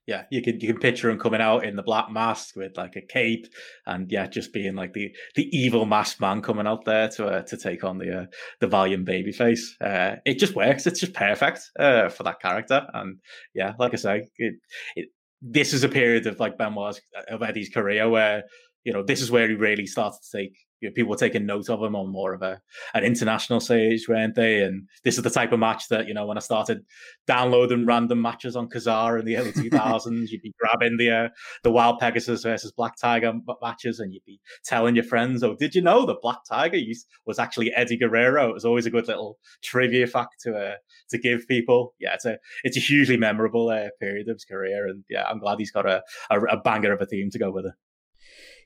yeah, 0.07 0.24
you 0.32 0.41
can 0.41 0.59
you 0.59 0.67
can 0.67 0.82
picture 0.82 1.09
him 1.09 1.19
coming 1.19 1.41
out 1.41 1.63
in 1.63 1.76
the 1.76 1.84
black 1.84 2.11
mask 2.11 2.55
with 2.55 2.76
like 2.76 2.95
a 2.95 3.01
cape, 3.01 3.45
and 3.86 4.11
yeah, 4.11 4.28
just 4.28 4.51
being 4.51 4.76
like 4.76 4.93
the 4.93 5.11
the 5.36 5.47
evil 5.55 5.86
masked 5.86 6.19
man 6.19 6.41
coming 6.41 6.65
out 6.65 6.86
there 6.86 7.07
to 7.09 7.28
uh, 7.28 7.41
to 7.43 7.57
take 7.57 7.84
on 7.84 7.99
the 7.99 8.22
uh, 8.22 8.26
the 8.59 8.67
valiant 8.67 9.07
babyface. 9.07 9.61
Uh, 9.80 10.15
it 10.26 10.39
just 10.39 10.55
works. 10.55 10.88
It's 10.88 10.99
just 10.99 11.13
perfect 11.13 11.61
uh, 11.80 12.09
for 12.09 12.24
that 12.24 12.41
character, 12.41 12.86
and 12.93 13.19
yeah, 13.53 13.74
like 13.78 13.93
I 13.93 13.97
say, 13.97 14.28
it, 14.38 14.55
it, 14.95 15.09
this 15.41 15.72
is 15.72 15.84
a 15.84 15.89
period 15.89 16.26
of 16.26 16.39
like 16.39 16.57
Benoit's 16.57 16.99
of 17.30 17.43
Eddie's 17.43 17.69
career 17.69 18.09
where 18.09 18.43
you 18.84 18.93
know 18.93 19.03
this 19.03 19.21
is 19.21 19.32
where 19.32 19.47
he 19.47 19.55
really 19.55 19.86
started 19.86 20.19
to 20.21 20.38
take 20.38 20.55
you 20.82 20.89
know, 20.89 20.93
people 20.93 21.11
were 21.11 21.15
taking 21.15 21.45
note 21.45 21.69
of 21.69 21.82
him 21.82 21.95
on 21.95 22.09
more 22.09 22.34
of 22.34 22.41
a 22.41 22.59
an 22.93 23.03
international 23.03 23.59
stage, 23.59 24.09
weren't 24.09 24.36
they? 24.36 24.63
And 24.63 24.88
this 25.03 25.17
is 25.17 25.23
the 25.23 25.29
type 25.29 25.51
of 25.51 25.59
match 25.59 25.88
that 25.89 26.07
you 26.07 26.13
know 26.13 26.25
when 26.25 26.38
I 26.38 26.41
started 26.41 26.84
downloading 27.27 27.86
random 27.86 28.21
matches 28.21 28.55
on 28.55 28.67
Kazaa 28.67 29.19
in 29.19 29.25
the 29.25 29.38
early 29.38 29.51
2000s, 29.53 30.29
you'd 30.29 30.41
be 30.41 30.53
grabbing 30.59 30.97
the 30.97 31.11
uh, 31.11 31.29
the 31.63 31.71
Wild 31.71 31.99
Pegasus 31.99 32.43
versus 32.43 32.71
Black 32.71 32.95
Tiger 32.97 33.32
matches, 33.61 33.99
and 33.99 34.11
you'd 34.11 34.25
be 34.25 34.39
telling 34.65 34.95
your 34.95 35.03
friends, 35.03 35.43
"Oh, 35.43 35.55
did 35.55 35.75
you 35.75 35.82
know 35.82 36.05
that 36.07 36.21
Black 36.21 36.39
Tiger 36.49 36.79
was 37.25 37.38
actually 37.38 37.71
Eddie 37.73 37.97
Guerrero?" 37.97 38.49
It 38.49 38.53
was 38.53 38.65
always 38.65 38.88
a 38.88 38.91
good 38.91 39.07
little 39.07 39.38
trivia 39.63 40.07
fact 40.07 40.41
to 40.41 40.55
uh, 40.55 40.75
to 41.11 41.17
give 41.19 41.47
people. 41.47 41.93
Yeah, 41.99 42.15
it's 42.15 42.25
a 42.25 42.39
it's 42.63 42.77
a 42.77 42.82
hugely 42.82 43.17
memorable 43.17 43.69
uh, 43.69 43.89
period 43.99 44.27
of 44.29 44.38
his 44.38 44.45
career, 44.45 44.88
and 44.88 45.03
yeah, 45.09 45.25
I'm 45.25 45.39
glad 45.39 45.59
he's 45.59 45.71
got 45.71 45.86
a, 45.86 46.01
a, 46.32 46.41
a 46.41 46.57
banger 46.57 46.91
of 46.91 47.01
a 47.01 47.05
theme 47.05 47.29
to 47.29 47.39
go 47.39 47.51
with 47.51 47.67
it 47.67 47.73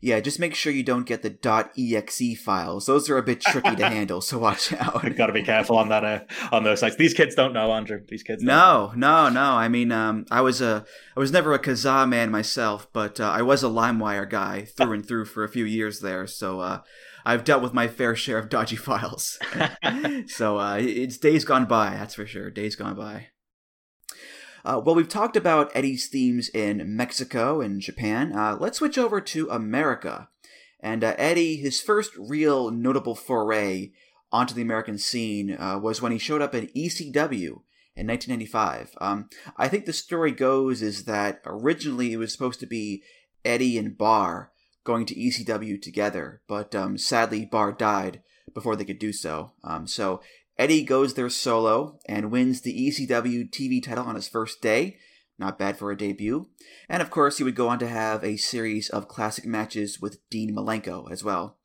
yeah, 0.02 0.20
just 0.20 0.40
make 0.40 0.56
sure 0.56 0.72
you 0.72 0.84
don't 0.84 1.06
get 1.06 1.22
the 1.22 1.68
.exe 1.78 2.40
files. 2.40 2.86
Those 2.86 3.10
are 3.10 3.18
a 3.18 3.24
bit 3.24 3.42
tricky 3.42 3.76
to 3.76 3.90
handle, 3.90 4.22
so 4.22 4.38
watch 4.38 4.74
out. 4.74 5.04
Got 5.16 5.28
to 5.28 5.34
be 5.34 5.44
careful 5.44 5.78
on 5.78 5.90
that 5.90 6.04
uh, 6.04 6.20
on 6.52 6.64
those 6.64 6.80
sites. 6.80 6.96
These 6.96 7.14
kids 7.14 7.36
don't 7.36 7.54
know, 7.54 7.72
Andrew. 7.72 8.02
These 8.08 8.24
kids. 8.24 8.44
No, 8.44 8.88
know. 8.96 9.28
no, 9.28 9.30
no. 9.30 9.52
I 9.52 9.68
mean, 9.68 9.92
um, 9.92 10.26
I 10.32 10.42
was 10.42 10.62
a 10.62 10.86
I 11.16 11.20
was 11.20 11.32
never 11.32 11.54
a 11.54 11.60
Kazaa 11.60 12.08
man 12.08 12.32
myself, 12.32 12.88
but 12.94 13.20
uh, 13.20 13.30
I 13.30 13.42
was 13.42 13.64
a 13.64 13.68
LimeWire 13.68 14.30
guy 14.30 14.66
through 14.66 14.94
and 14.94 15.08
through 15.08 15.26
for 15.26 15.44
a 15.44 15.50
few 15.50 15.66
years 15.66 16.00
there. 16.00 16.28
So 16.28 16.60
uh, 16.60 16.82
I've 17.26 17.44
dealt 17.44 17.64
with 17.64 17.74
my 17.74 17.88
fair 17.88 18.16
share 18.16 18.38
of 18.38 18.50
dodgy 18.50 18.76
files. 18.76 19.40
so 20.28 20.60
uh, 20.60 20.78
it's 20.80 21.18
days 21.18 21.46
gone 21.46 21.66
by, 21.66 21.92
that's 21.92 22.16
for 22.16 22.28
sure. 22.28 22.52
Days 22.52 22.76
gone 22.76 22.96
by. 22.96 23.28
Uh, 24.66 24.82
well, 24.84 24.96
we've 24.96 25.08
talked 25.08 25.38
about 25.38 25.72
Eddie's 25.76 26.08
themes 26.08 26.50
in 26.50 26.96
Mexico 26.96 27.62
and 27.62 27.80
Japan. 27.80 28.34
Uh, 28.36 28.58
let's 28.60 28.80
switch 28.80 28.98
over 28.98 29.22
to 29.22 29.48
America. 29.52 30.28
And 30.80 31.04
uh, 31.04 31.14
Eddie, 31.20 31.58
his 31.58 31.82
first 31.82 32.12
real 32.18 32.72
notable 32.72 33.14
foray 33.14 33.92
onto 34.32 34.56
the 34.56 34.64
American 34.64 34.98
scene 34.98 35.56
uh, 35.56 35.78
was 35.78 36.02
when 36.02 36.12
he 36.12 36.18
showed 36.18 36.42
up 36.42 36.56
in 36.56 36.66
ECW 36.76 37.62
in 37.96 38.08
1995. 38.08 38.96
Um, 39.00 39.30
I 39.56 39.68
think 39.68 39.86
the 39.86 39.94
story 39.94 40.32
goes 40.32 40.82
is 40.82 41.06
that 41.06 41.42
originally 41.46 42.12
it 42.12 42.18
was 42.18 42.34
supposed 42.34 42.60
to 42.62 42.66
be 42.66 43.04
Eddie 43.46 43.78
and 43.78 43.96
Barr 43.96 44.52
going 44.84 45.06
to 45.06 45.16
ECW 45.16 45.80
together, 45.80 46.42
but 46.48 46.74
um, 46.74 46.98
sadly 46.98 47.46
Barr 47.46 47.72
died 47.72 48.24
before 48.52 48.76
they 48.76 48.86
could 48.86 49.00
do 49.00 49.14
so. 49.14 49.52
Um, 49.64 49.86
so 49.86 50.22
Eddie 50.58 50.84
goes 50.84 51.14
there 51.14 51.30
solo 51.30 52.00
and 52.08 52.32
wins 52.32 52.62
the 52.62 52.74
ECW 52.74 53.50
TV 53.50 53.84
title 53.84 54.06
on 54.06 54.16
his 54.16 54.28
first 54.28 54.62
day. 54.62 54.98
Not 55.38 55.60
bad 55.60 55.78
for 55.78 55.92
a 55.92 55.98
debut. 55.98 56.48
And 56.88 57.02
of 57.02 57.10
course, 57.10 57.38
he 57.38 57.44
would 57.44 57.56
go 57.56 57.68
on 57.68 57.80
to 57.80 57.88
have 57.88 58.24
a 58.24 58.38
series 58.38 58.90
of 58.90 59.10
classic 59.10 59.46
matches 59.46 60.00
with 60.00 60.20
Dean 60.30 60.56
Malenko 60.56 61.12
as 61.12 61.24
well. 61.24 61.58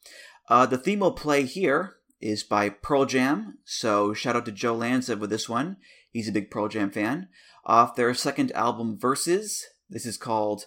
Uh, 0.49 0.67
the 0.67 0.79
theme 0.79 1.01
we'll 1.01 1.13
play 1.13 1.45
here 1.45 1.97
is 2.21 2.43
by 2.43 2.69
Pearl 2.69 3.07
Jam, 3.07 3.59
so 3.65 4.13
shout 4.13 4.35
out 4.35 4.45
to 4.47 4.53
Joe 4.53 4.75
Lanza 4.75 5.17
with 5.17 5.31
this 5.31 5.49
one. 5.49 5.77
He's 6.11 6.29
a 6.29 6.33
big 6.33 6.51
Pearl 6.51 6.69
Jam 6.69 6.91
fan. 6.91 7.29
Off 7.65 7.95
their 7.95 8.13
second 8.15 8.51
album, 8.53 8.99
Vs., 8.99 9.65
this 9.89 10.05
is 10.05 10.17
called 10.17 10.65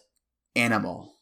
Animal. 0.56 1.13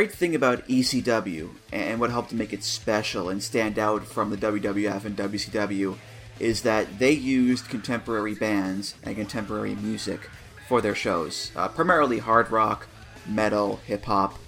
Great 0.00 0.12
thing 0.12 0.34
about 0.34 0.66
ECW 0.66 1.50
and 1.74 2.00
what 2.00 2.08
helped 2.08 2.32
make 2.32 2.54
it 2.54 2.64
special 2.64 3.28
and 3.28 3.42
stand 3.42 3.78
out 3.78 4.02
from 4.02 4.30
the 4.30 4.36
WWF 4.38 5.04
and 5.04 5.14
WCW 5.14 5.94
is 6.38 6.62
that 6.62 6.98
they 6.98 7.12
used 7.12 7.68
contemporary 7.68 8.34
bands 8.34 8.94
and 9.02 9.14
contemporary 9.14 9.74
music 9.74 10.30
for 10.66 10.80
their 10.80 10.94
shows, 10.94 11.52
uh, 11.54 11.68
primarily 11.68 12.18
hard 12.18 12.50
rock, 12.50 12.86
metal, 13.28 13.76
hip 13.84 14.06
hop, 14.06 14.38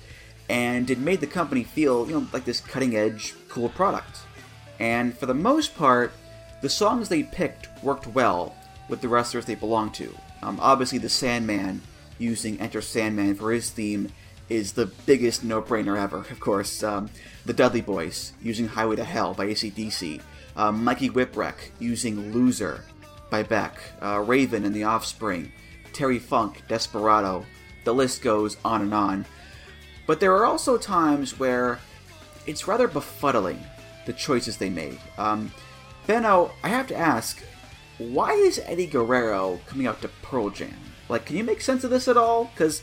and 0.48 0.90
it 0.90 0.98
made 0.98 1.20
the 1.20 1.26
company 1.26 1.64
feel, 1.64 2.06
you 2.06 2.14
know, 2.14 2.26
like 2.32 2.46
this 2.46 2.62
cutting 2.62 2.96
edge, 2.96 3.34
cool 3.50 3.68
product. 3.68 4.20
And 4.80 5.14
for 5.18 5.26
the 5.26 5.34
most 5.34 5.76
part, 5.76 6.14
the 6.62 6.70
songs 6.70 7.10
they 7.10 7.24
picked 7.24 7.68
worked 7.84 8.06
well 8.06 8.56
with 8.88 9.02
the 9.02 9.08
wrestlers 9.08 9.44
they 9.44 9.54
belonged 9.54 9.92
to. 9.96 10.16
Um, 10.42 10.58
obviously, 10.62 10.96
the 10.96 11.10
Sandman 11.10 11.82
using 12.18 12.58
Enter 12.58 12.80
Sandman 12.80 13.34
for 13.34 13.52
his 13.52 13.68
theme 13.68 14.08
is 14.48 14.72
the 14.72 14.86
biggest 15.06 15.44
no 15.44 15.62
brainer 15.62 15.98
ever, 15.98 16.18
of 16.18 16.40
course. 16.40 16.82
Um, 16.82 17.10
the 17.44 17.52
Dudley 17.52 17.80
Boys 17.80 18.32
using 18.42 18.68
Highway 18.68 18.96
to 18.96 19.04
Hell 19.04 19.34
by 19.34 19.46
ACDC. 19.46 20.20
Um, 20.56 20.84
Mikey 20.84 21.10
Whipwreck 21.10 21.54
using 21.78 22.32
Loser 22.32 22.84
by 23.30 23.42
Beck. 23.42 23.78
Uh, 24.00 24.20
Raven 24.20 24.64
and 24.64 24.74
the 24.74 24.84
Offspring. 24.84 25.52
Terry 25.92 26.18
Funk, 26.18 26.62
Desperado. 26.68 27.44
The 27.84 27.94
list 27.94 28.22
goes 28.22 28.56
on 28.64 28.82
and 28.82 28.94
on. 28.94 29.26
But 30.06 30.20
there 30.20 30.34
are 30.34 30.44
also 30.44 30.76
times 30.76 31.38
where 31.38 31.78
it's 32.46 32.68
rather 32.68 32.88
befuddling 32.88 33.58
the 34.06 34.12
choices 34.12 34.56
they 34.56 34.70
made. 34.70 34.98
Um, 35.18 35.52
Benno, 36.06 36.50
I 36.62 36.68
have 36.68 36.88
to 36.88 36.96
ask, 36.96 37.42
why 37.98 38.32
is 38.32 38.60
Eddie 38.64 38.86
Guerrero 38.86 39.60
coming 39.66 39.86
out 39.86 40.02
to 40.02 40.08
Pearl 40.22 40.50
Jam? 40.50 40.74
Like, 41.08 41.26
can 41.26 41.36
you 41.36 41.44
make 41.44 41.60
sense 41.60 41.84
of 41.84 41.90
this 41.90 42.08
at 42.08 42.16
all? 42.16 42.46
Because 42.46 42.82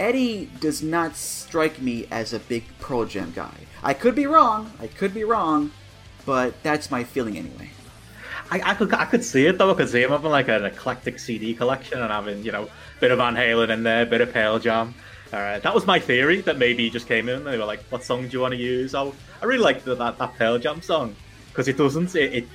Eddie 0.00 0.48
does 0.60 0.82
not 0.82 1.14
strike 1.14 1.78
me 1.78 2.06
as 2.10 2.32
a 2.32 2.38
big 2.38 2.64
Pearl 2.80 3.04
Jam 3.04 3.32
guy. 3.36 3.54
I 3.82 3.92
could 3.92 4.14
be 4.14 4.26
wrong. 4.26 4.72
I 4.80 4.86
could 4.86 5.12
be 5.12 5.24
wrong, 5.24 5.72
but 6.24 6.54
that's 6.62 6.90
my 6.90 7.04
feeling 7.04 7.36
anyway. 7.36 7.68
I, 8.50 8.70
I 8.70 8.74
could 8.74 8.94
I 8.94 9.04
could 9.04 9.22
see 9.22 9.44
it 9.44 9.58
though. 9.58 9.70
I 9.70 9.74
could 9.74 9.90
see 9.90 10.02
him 10.02 10.10
having 10.10 10.30
like 10.30 10.48
an 10.48 10.64
eclectic 10.64 11.18
CD 11.18 11.52
collection 11.52 12.00
and 12.00 12.10
having 12.10 12.42
you 12.42 12.50
know 12.50 12.64
a 12.64 13.00
bit 13.00 13.10
of 13.10 13.18
Van 13.18 13.34
Halen 13.34 13.68
in 13.68 13.82
there, 13.82 14.02
a 14.02 14.06
bit 14.06 14.22
of 14.22 14.32
Pearl 14.32 14.58
Jam. 14.58 14.94
Uh, 15.34 15.58
that 15.58 15.74
was 15.74 15.86
my 15.86 16.00
theory. 16.00 16.40
That 16.40 16.56
maybe 16.56 16.84
he 16.84 16.90
just 16.90 17.06
came 17.06 17.28
in 17.28 17.36
and 17.36 17.46
they 17.46 17.58
were 17.58 17.66
like, 17.66 17.82
"What 17.90 18.02
song 18.02 18.22
do 18.22 18.28
you 18.32 18.40
want 18.40 18.52
to 18.52 18.58
use?" 18.58 18.94
I, 18.94 19.04
I 19.42 19.44
really 19.44 19.62
like 19.62 19.84
that 19.84 19.98
that 19.98 20.34
Pearl 20.38 20.58
Jam 20.58 20.80
song 20.80 21.14
because 21.50 21.68
it 21.68 21.76
doesn't. 21.76 22.16
It, 22.16 22.32
it, 22.32 22.48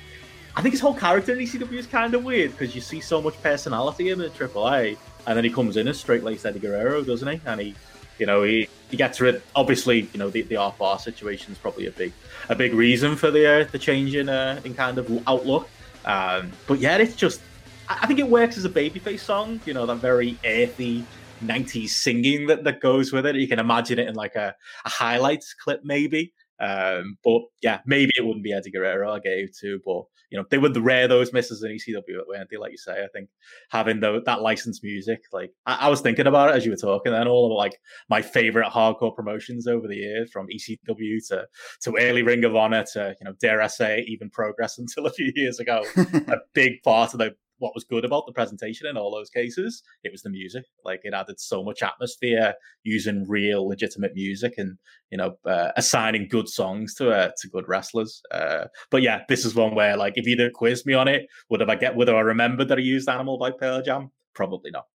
I 0.56 0.62
think 0.62 0.72
his 0.72 0.80
whole 0.80 0.94
character 0.94 1.32
in 1.32 1.38
ECW 1.38 1.74
is 1.74 1.86
kind 1.86 2.12
of 2.12 2.24
weird 2.24 2.50
because 2.50 2.74
you 2.74 2.80
see 2.80 3.00
so 3.00 3.22
much 3.22 3.40
personality 3.40 4.10
in 4.10 4.18
the 4.18 4.30
AAA, 4.30 4.96
and 5.26 5.36
then 5.36 5.44
he 5.44 5.50
comes 5.50 5.76
in 5.76 5.88
as 5.88 5.98
straight 5.98 6.22
laced 6.22 6.46
Eddie 6.46 6.60
Guerrero, 6.60 7.02
doesn't 7.02 7.28
he? 7.28 7.40
And 7.46 7.60
he, 7.60 7.74
you 8.18 8.26
know, 8.26 8.42
he, 8.42 8.68
he 8.90 8.96
gets 8.96 9.20
rid. 9.20 9.42
Obviously, 9.54 10.08
you 10.12 10.18
know, 10.18 10.30
the 10.30 10.42
the 10.42 10.56
Art 10.56 10.78
Barr 10.78 10.98
situation 10.98 11.52
is 11.52 11.58
probably 11.58 11.86
a 11.86 11.90
big 11.90 12.12
a 12.48 12.54
big 12.54 12.74
reason 12.74 13.16
for 13.16 13.30
the 13.30 13.62
uh, 13.62 13.64
the 13.70 13.78
change 13.78 14.14
in 14.14 14.28
uh, 14.28 14.60
in 14.64 14.74
kind 14.74 14.98
of 14.98 15.10
outlook. 15.26 15.68
Um, 16.04 16.52
but 16.66 16.78
yeah, 16.78 16.96
it's 16.96 17.16
just 17.16 17.40
I 17.88 18.06
think 18.06 18.20
it 18.20 18.28
works 18.28 18.56
as 18.56 18.64
a 18.64 18.70
babyface 18.70 19.20
song. 19.20 19.60
You 19.66 19.74
know, 19.74 19.86
that 19.86 19.96
very 19.96 20.38
earthy. 20.44 21.04
90s 21.44 21.90
singing 21.90 22.46
that, 22.46 22.64
that 22.64 22.80
goes 22.80 23.12
with 23.12 23.26
it. 23.26 23.36
You 23.36 23.46
can 23.46 23.58
imagine 23.58 23.98
it 23.98 24.08
in 24.08 24.14
like 24.14 24.36
a, 24.36 24.54
a 24.86 24.88
highlights 24.88 25.52
clip, 25.52 25.84
maybe. 25.84 26.32
Um, 26.58 27.18
but 27.22 27.42
yeah, 27.62 27.80
maybe 27.86 28.12
it 28.16 28.24
wouldn't 28.24 28.44
be 28.44 28.52
Eddie 28.52 28.70
Guerrero 28.70 29.12
I 29.12 29.18
gave 29.18 29.50
to, 29.60 29.80
but 29.84 30.04
you 30.30 30.38
know, 30.38 30.44
they 30.50 30.58
were 30.58 30.68
the 30.68 30.82
rare 30.82 31.06
those 31.06 31.32
misses 31.32 31.62
in 31.62 31.70
ECW, 31.70 32.26
weren't 32.26 32.50
they? 32.50 32.56
Like 32.56 32.72
you 32.72 32.78
say, 32.78 33.04
I 33.04 33.08
think 33.12 33.28
having 33.70 34.00
the, 34.00 34.22
that 34.26 34.42
licensed 34.42 34.82
music, 34.82 35.20
like 35.32 35.52
I, 35.66 35.86
I, 35.86 35.88
was 35.88 36.00
thinking 36.00 36.26
about 36.26 36.50
it 36.50 36.56
as 36.56 36.64
you 36.64 36.72
were 36.72 36.76
talking, 36.76 37.12
and 37.12 37.28
all 37.28 37.46
of 37.46 37.56
like 37.56 37.78
my 38.08 38.22
favorite 38.22 38.70
hardcore 38.70 39.14
promotions 39.14 39.66
over 39.66 39.86
the 39.86 39.96
years, 39.96 40.30
from 40.32 40.48
ECW 40.48 41.26
to 41.28 41.46
to 41.82 41.96
early 41.98 42.22
Ring 42.22 42.44
of 42.44 42.56
Honor 42.56 42.84
to 42.94 43.14
you 43.20 43.24
know, 43.24 43.34
dare 43.40 43.62
I 43.62 43.68
say, 43.68 44.04
even 44.08 44.30
Progress 44.30 44.78
until 44.78 45.06
a 45.06 45.12
few 45.12 45.32
years 45.34 45.60
ago. 45.60 45.84
a 45.96 46.38
big 46.54 46.82
part 46.82 47.12
of 47.12 47.18
the 47.18 47.34
what 47.58 47.74
was 47.74 47.84
good 47.84 48.04
about 48.04 48.24
the 48.26 48.32
presentation 48.32 48.86
in 48.86 48.96
all 48.96 49.10
those 49.10 49.30
cases 49.30 49.82
it 50.04 50.12
was 50.12 50.22
the 50.22 50.30
music 50.30 50.64
like 50.84 51.00
it 51.04 51.14
added 51.14 51.38
so 51.38 51.62
much 51.62 51.82
atmosphere 51.82 52.54
using 52.82 53.26
real 53.28 53.68
legitimate 53.68 54.12
music 54.14 54.54
and 54.56 54.78
you 55.10 55.18
know 55.18 55.36
uh, 55.44 55.70
assigning 55.76 56.28
good 56.28 56.48
songs 56.48 56.94
to 56.94 57.10
uh, 57.10 57.30
to 57.40 57.48
good 57.48 57.64
wrestlers 57.68 58.22
uh, 58.32 58.64
but 58.90 59.02
yeah 59.02 59.22
this 59.28 59.44
is 59.44 59.54
one 59.54 59.74
where 59.74 59.96
like 59.96 60.14
if 60.16 60.26
you'd 60.26 60.52
quizzed 60.52 60.86
me 60.86 60.94
on 60.94 61.08
it 61.08 61.26
would 61.50 61.60
have 61.60 61.68
i 61.68 61.76
get 61.76 61.96
have 61.96 62.08
i 62.08 62.20
remembered 62.20 62.68
that 62.68 62.78
i 62.78 62.82
used 62.82 63.08
animal 63.08 63.38
by 63.38 63.50
pearl 63.50 63.82
jam 63.82 64.10
probably 64.34 64.70
not 64.70 64.86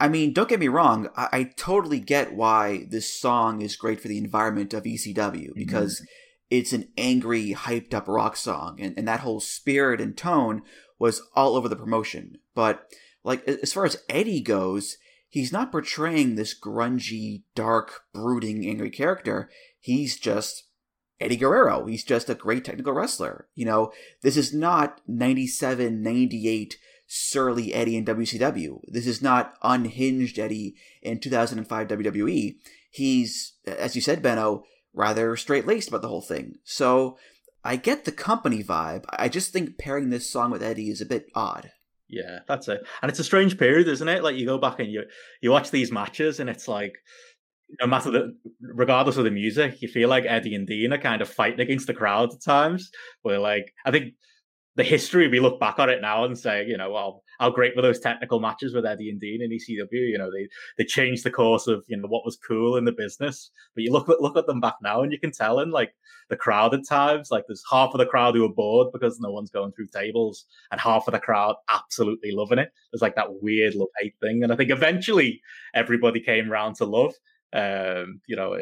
I 0.00 0.08
mean, 0.08 0.32
don't 0.32 0.48
get 0.48 0.58
me 0.58 0.68
wrong. 0.68 1.08
I, 1.16 1.28
I 1.32 1.50
totally 1.56 2.00
get 2.00 2.34
why 2.34 2.86
this 2.90 3.12
song 3.12 3.62
is 3.62 3.76
great 3.76 4.00
for 4.00 4.08
the 4.08 4.18
environment 4.18 4.74
of 4.74 4.82
ECW 4.82 5.14
mm-hmm. 5.16 5.52
because 5.54 6.00
mm-hmm. 6.00 6.23
It's 6.50 6.72
an 6.72 6.88
angry, 6.96 7.54
hyped 7.54 7.94
up 7.94 8.08
rock 8.08 8.36
song, 8.36 8.78
and, 8.80 8.96
and 8.96 9.08
that 9.08 9.20
whole 9.20 9.40
spirit 9.40 10.00
and 10.00 10.16
tone 10.16 10.62
was 10.98 11.22
all 11.34 11.56
over 11.56 11.68
the 11.68 11.76
promotion. 11.76 12.38
But 12.54 12.86
like 13.22 13.46
as 13.48 13.72
far 13.72 13.84
as 13.84 14.02
Eddie 14.08 14.40
goes, 14.40 14.96
he's 15.28 15.52
not 15.52 15.72
portraying 15.72 16.34
this 16.34 16.58
grungy, 16.58 17.42
dark, 17.54 18.02
brooding, 18.12 18.66
angry 18.66 18.90
character. 18.90 19.50
He's 19.80 20.18
just 20.18 20.64
Eddie 21.20 21.36
Guerrero. 21.36 21.86
He's 21.86 22.04
just 22.04 22.30
a 22.30 22.34
great 22.34 22.64
technical 22.64 22.92
wrestler. 22.92 23.48
You 23.54 23.66
know, 23.66 23.92
this 24.22 24.36
is 24.36 24.54
not 24.54 25.00
97, 25.08 26.02
98 26.02 26.76
surly 27.06 27.74
Eddie 27.74 27.96
in 27.96 28.04
WCW. 28.04 28.80
This 28.88 29.06
is 29.06 29.22
not 29.22 29.54
unhinged 29.62 30.38
Eddie 30.38 30.74
in 31.02 31.20
2005 31.20 31.88
WWE. 31.88 32.56
He's, 32.90 33.54
as 33.66 33.94
you 33.96 34.02
said, 34.02 34.22
Benno, 34.22 34.64
rather 34.94 35.36
straight 35.36 35.66
laced 35.66 35.88
about 35.88 36.02
the 36.02 36.08
whole 36.08 36.22
thing. 36.22 36.54
So 36.64 37.18
I 37.64 37.76
get 37.76 38.04
the 38.04 38.12
company 38.12 38.62
vibe. 38.62 39.04
I 39.10 39.28
just 39.28 39.52
think 39.52 39.78
pairing 39.78 40.10
this 40.10 40.30
song 40.30 40.50
with 40.50 40.62
Eddie 40.62 40.90
is 40.90 41.00
a 41.00 41.06
bit 41.06 41.26
odd. 41.34 41.70
Yeah, 42.08 42.40
that's 42.46 42.68
it. 42.68 42.80
And 43.02 43.10
it's 43.10 43.18
a 43.18 43.24
strange 43.24 43.58
period, 43.58 43.88
isn't 43.88 44.08
it? 44.08 44.22
Like 44.22 44.36
you 44.36 44.46
go 44.46 44.58
back 44.58 44.78
and 44.78 44.90
you 44.90 45.04
you 45.40 45.50
watch 45.50 45.70
these 45.70 45.90
matches, 45.90 46.38
and 46.38 46.48
it's 46.50 46.68
like 46.68 46.92
no 47.80 47.86
matter 47.86 48.10
the 48.10 48.36
regardless 48.60 49.16
of 49.16 49.24
the 49.24 49.30
music, 49.30 49.80
you 49.82 49.88
feel 49.88 50.08
like 50.08 50.24
Eddie 50.26 50.54
and 50.54 50.66
Dean 50.66 50.92
are 50.92 50.98
kind 50.98 51.22
of 51.22 51.28
fighting 51.28 51.60
against 51.60 51.86
the 51.86 51.94
crowd 51.94 52.32
at 52.32 52.44
times. 52.44 52.90
Where 53.22 53.38
like 53.38 53.72
I 53.84 53.90
think 53.90 54.14
the 54.76 54.84
history 54.84 55.28
we 55.28 55.40
look 55.40 55.58
back 55.58 55.78
on 55.78 55.88
it 55.88 56.02
now 56.02 56.24
and 56.24 56.38
say, 56.38 56.66
you 56.66 56.76
know, 56.76 56.90
well, 56.92 57.23
how 57.38 57.50
great 57.50 57.74
were 57.76 57.82
those 57.82 58.00
technical 58.00 58.40
matches 58.40 58.74
with 58.74 58.86
Eddie 58.86 59.10
and 59.10 59.20
Dean 59.20 59.42
in 59.42 59.50
ECW? 59.50 59.88
You 59.90 60.18
know, 60.18 60.30
they 60.30 60.48
they 60.78 60.84
changed 60.84 61.24
the 61.24 61.30
course 61.30 61.66
of 61.66 61.84
you 61.88 61.96
know 61.96 62.08
what 62.08 62.24
was 62.24 62.36
cool 62.36 62.76
in 62.76 62.84
the 62.84 62.92
business. 62.92 63.50
But 63.74 63.84
you 63.84 63.92
look 63.92 64.08
at 64.08 64.20
look 64.20 64.36
at 64.36 64.46
them 64.46 64.60
back 64.60 64.76
now, 64.82 65.02
and 65.02 65.12
you 65.12 65.18
can 65.18 65.32
tell 65.32 65.60
in 65.60 65.70
like 65.70 65.94
the 66.28 66.36
crowd 66.36 66.74
at 66.74 66.86
times, 66.88 67.28
like 67.30 67.44
there's 67.46 67.64
half 67.70 67.90
of 67.94 67.98
the 67.98 68.06
crowd 68.06 68.34
who 68.34 68.44
are 68.44 68.52
bored 68.52 68.88
because 68.92 69.20
no 69.20 69.30
one's 69.30 69.50
going 69.50 69.72
through 69.72 69.88
tables, 69.88 70.46
and 70.70 70.80
half 70.80 71.06
of 71.08 71.12
the 71.12 71.20
crowd 71.20 71.56
absolutely 71.70 72.32
loving 72.32 72.58
it. 72.58 72.72
There's 72.92 73.02
like 73.02 73.16
that 73.16 73.42
weird 73.42 73.74
love 73.74 73.88
hate 74.00 74.14
thing, 74.20 74.42
and 74.42 74.52
I 74.52 74.56
think 74.56 74.70
eventually 74.70 75.40
everybody 75.74 76.20
came 76.20 76.50
round 76.50 76.76
to 76.76 76.84
love. 76.84 77.14
Um, 77.52 78.20
you 78.26 78.34
know, 78.34 78.58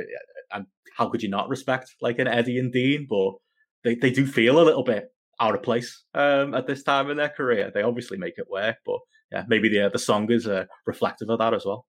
and 0.53 0.67
how 0.97 1.09
could 1.09 1.23
you 1.23 1.31
not 1.31 1.49
respect 1.49 1.95
like 2.01 2.19
an 2.19 2.29
Eddie 2.29 2.59
and 2.59 2.73
Dean? 2.73 3.07
But 3.09 3.35
they, 3.85 3.95
they 3.95 4.11
do 4.11 4.27
feel 4.27 4.61
a 4.61 4.65
little 4.65 4.85
bit 4.85 5.13
out 5.43 5.55
of 5.57 5.63
place 5.63 6.05
um, 6.15 6.55
at 6.55 6.67
this 6.67 6.85
time 6.85 7.11
in 7.11 7.17
their 7.17 7.29
career. 7.29 7.71
They 7.75 7.83
obviously 7.83 8.17
make 8.17 8.35
it 8.39 8.47
work, 8.49 8.77
but 8.87 9.01
yeah, 9.33 9.43
maybe 9.49 9.69
the 9.69 9.91
the 9.93 9.99
song 9.99 10.31
is 10.31 10.47
uh, 10.47 10.67
reflective 10.87 11.29
of 11.29 11.41
that 11.41 11.53
as 11.53 11.65
well. 11.67 11.87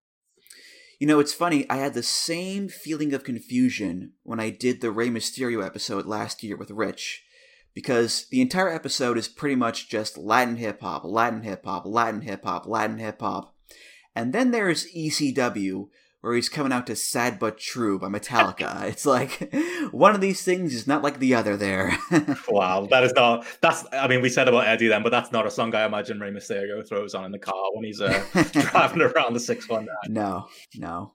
You 0.99 1.07
know, 1.07 1.19
it's 1.19 1.33
funny, 1.33 1.69
I 1.69 1.77
had 1.77 1.93
the 1.93 2.03
same 2.03 2.69
feeling 2.69 3.13
of 3.13 3.23
confusion 3.23 4.13
when 4.23 4.39
I 4.39 4.49
did 4.49 4.81
the 4.81 4.91
Rey 4.91 5.09
Mysterio 5.09 5.65
episode 5.65 6.05
last 6.05 6.43
year 6.43 6.55
with 6.55 6.71
Rich, 6.71 7.23
because 7.73 8.27
the 8.29 8.41
entire 8.41 8.69
episode 8.69 9.17
is 9.17 9.27
pretty 9.27 9.55
much 9.55 9.89
just 9.89 10.17
Latin 10.17 10.55
hip 10.55 10.81
hop, 10.81 11.03
Latin 11.03 11.43
hip 11.43 11.65
hop, 11.65 11.85
Latin 11.85 12.21
hip 12.21 12.45
hop, 12.45 12.65
Latin 12.67 12.99
hip 12.99 13.19
hop. 13.19 13.55
And 14.15 14.33
then 14.33 14.51
there's 14.51 14.87
ECW, 14.95 15.87
where 16.23 16.35
he's 16.35 16.47
coming 16.47 16.71
out 16.71 16.87
to 16.87 16.95
Sad 16.95 17.37
But 17.37 17.57
True 17.57 17.99
by 17.99 18.07
Metallica. 18.07 18.83
it's 18.87 19.05
like 19.05 19.53
one 19.91 20.15
of 20.15 20.21
these 20.21 20.41
things 20.41 20.73
is 20.73 20.87
not 20.87 21.03
like 21.03 21.19
the 21.19 21.35
other 21.35 21.57
there. 21.57 21.97
wow, 22.47 22.87
that 22.89 23.03
is 23.03 23.11
not, 23.11 23.45
that's, 23.59 23.83
I 23.91 24.07
mean, 24.07 24.21
we 24.21 24.29
said 24.29 24.47
about 24.47 24.65
Eddie 24.65 24.87
then, 24.87 25.03
but 25.03 25.09
that's 25.09 25.33
not 25.33 25.45
a 25.45 25.51
song 25.51 25.75
I 25.75 25.85
imagine 25.85 26.21
Rey 26.21 26.31
Mysterio 26.31 26.87
throws 26.87 27.13
on 27.13 27.25
in 27.25 27.33
the 27.33 27.39
car 27.39 27.73
when 27.73 27.83
he's 27.83 27.99
uh, 27.99 28.23
driving 28.53 29.01
around 29.01 29.33
the 29.33 29.39
619. 29.41 30.13
No, 30.13 30.47
no. 30.77 31.13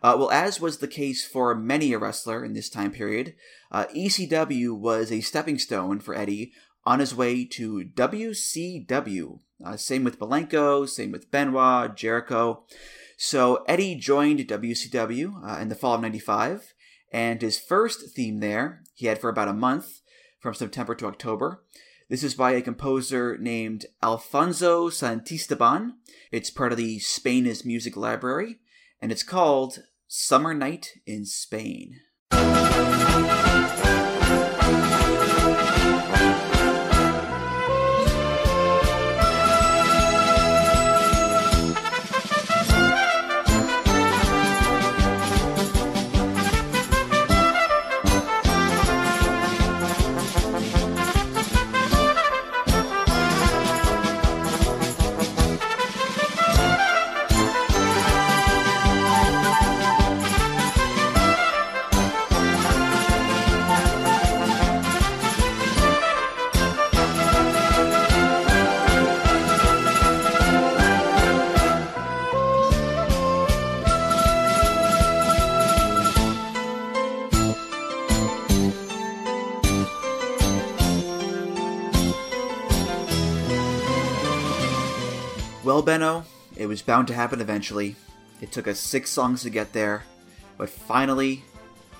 Uh, 0.00 0.14
well, 0.16 0.30
as 0.30 0.60
was 0.60 0.78
the 0.78 0.86
case 0.86 1.26
for 1.26 1.52
many 1.56 1.92
a 1.92 1.98
wrestler 1.98 2.44
in 2.44 2.52
this 2.52 2.70
time 2.70 2.92
period, 2.92 3.34
uh, 3.72 3.86
ECW 3.96 4.78
was 4.78 5.10
a 5.10 5.22
stepping 5.22 5.58
stone 5.58 5.98
for 5.98 6.14
Eddie 6.14 6.52
on 6.86 7.00
his 7.00 7.16
way 7.16 7.44
to 7.44 7.84
WCW. 7.96 9.40
Uh, 9.64 9.76
same 9.76 10.04
with 10.04 10.20
Malenko, 10.20 10.88
same 10.88 11.10
with 11.10 11.32
Benoit, 11.32 11.96
Jericho. 11.96 12.64
So 13.16 13.64
Eddie 13.68 13.94
joined 13.94 14.40
WCW 14.40 15.48
uh, 15.48 15.60
in 15.60 15.68
the 15.68 15.74
fall 15.74 15.94
of 15.94 16.00
95, 16.00 16.74
and 17.12 17.40
his 17.40 17.58
first 17.58 18.14
theme 18.14 18.40
there 18.40 18.82
he 18.94 19.06
had 19.06 19.20
for 19.20 19.28
about 19.28 19.48
a 19.48 19.52
month, 19.52 20.00
from 20.44 20.54
September 20.54 20.94
to 20.94 21.06
October. 21.06 21.64
This 22.10 22.22
is 22.22 22.34
by 22.34 22.52
a 22.52 22.60
composer 22.60 23.38
named 23.38 23.86
Alfonso 24.02 24.90
Santisteban. 24.90 25.92
It's 26.30 26.50
part 26.50 26.70
of 26.70 26.76
the 26.76 26.98
Spain 26.98 27.46
is 27.46 27.64
Music 27.64 27.96
Library, 27.96 28.58
and 29.00 29.10
it's 29.10 29.22
called 29.22 29.84
Summer 30.06 30.52
Night 30.52 30.90
in 31.06 31.24
Spain. 31.24 32.00
Was 86.74 86.82
bound 86.82 87.06
to 87.06 87.14
happen 87.14 87.40
eventually. 87.40 87.94
It 88.40 88.50
took 88.50 88.66
us 88.66 88.80
six 88.80 89.08
songs 89.08 89.44
to 89.44 89.48
get 89.48 89.72
there, 89.72 90.02
but 90.58 90.68
finally, 90.68 91.44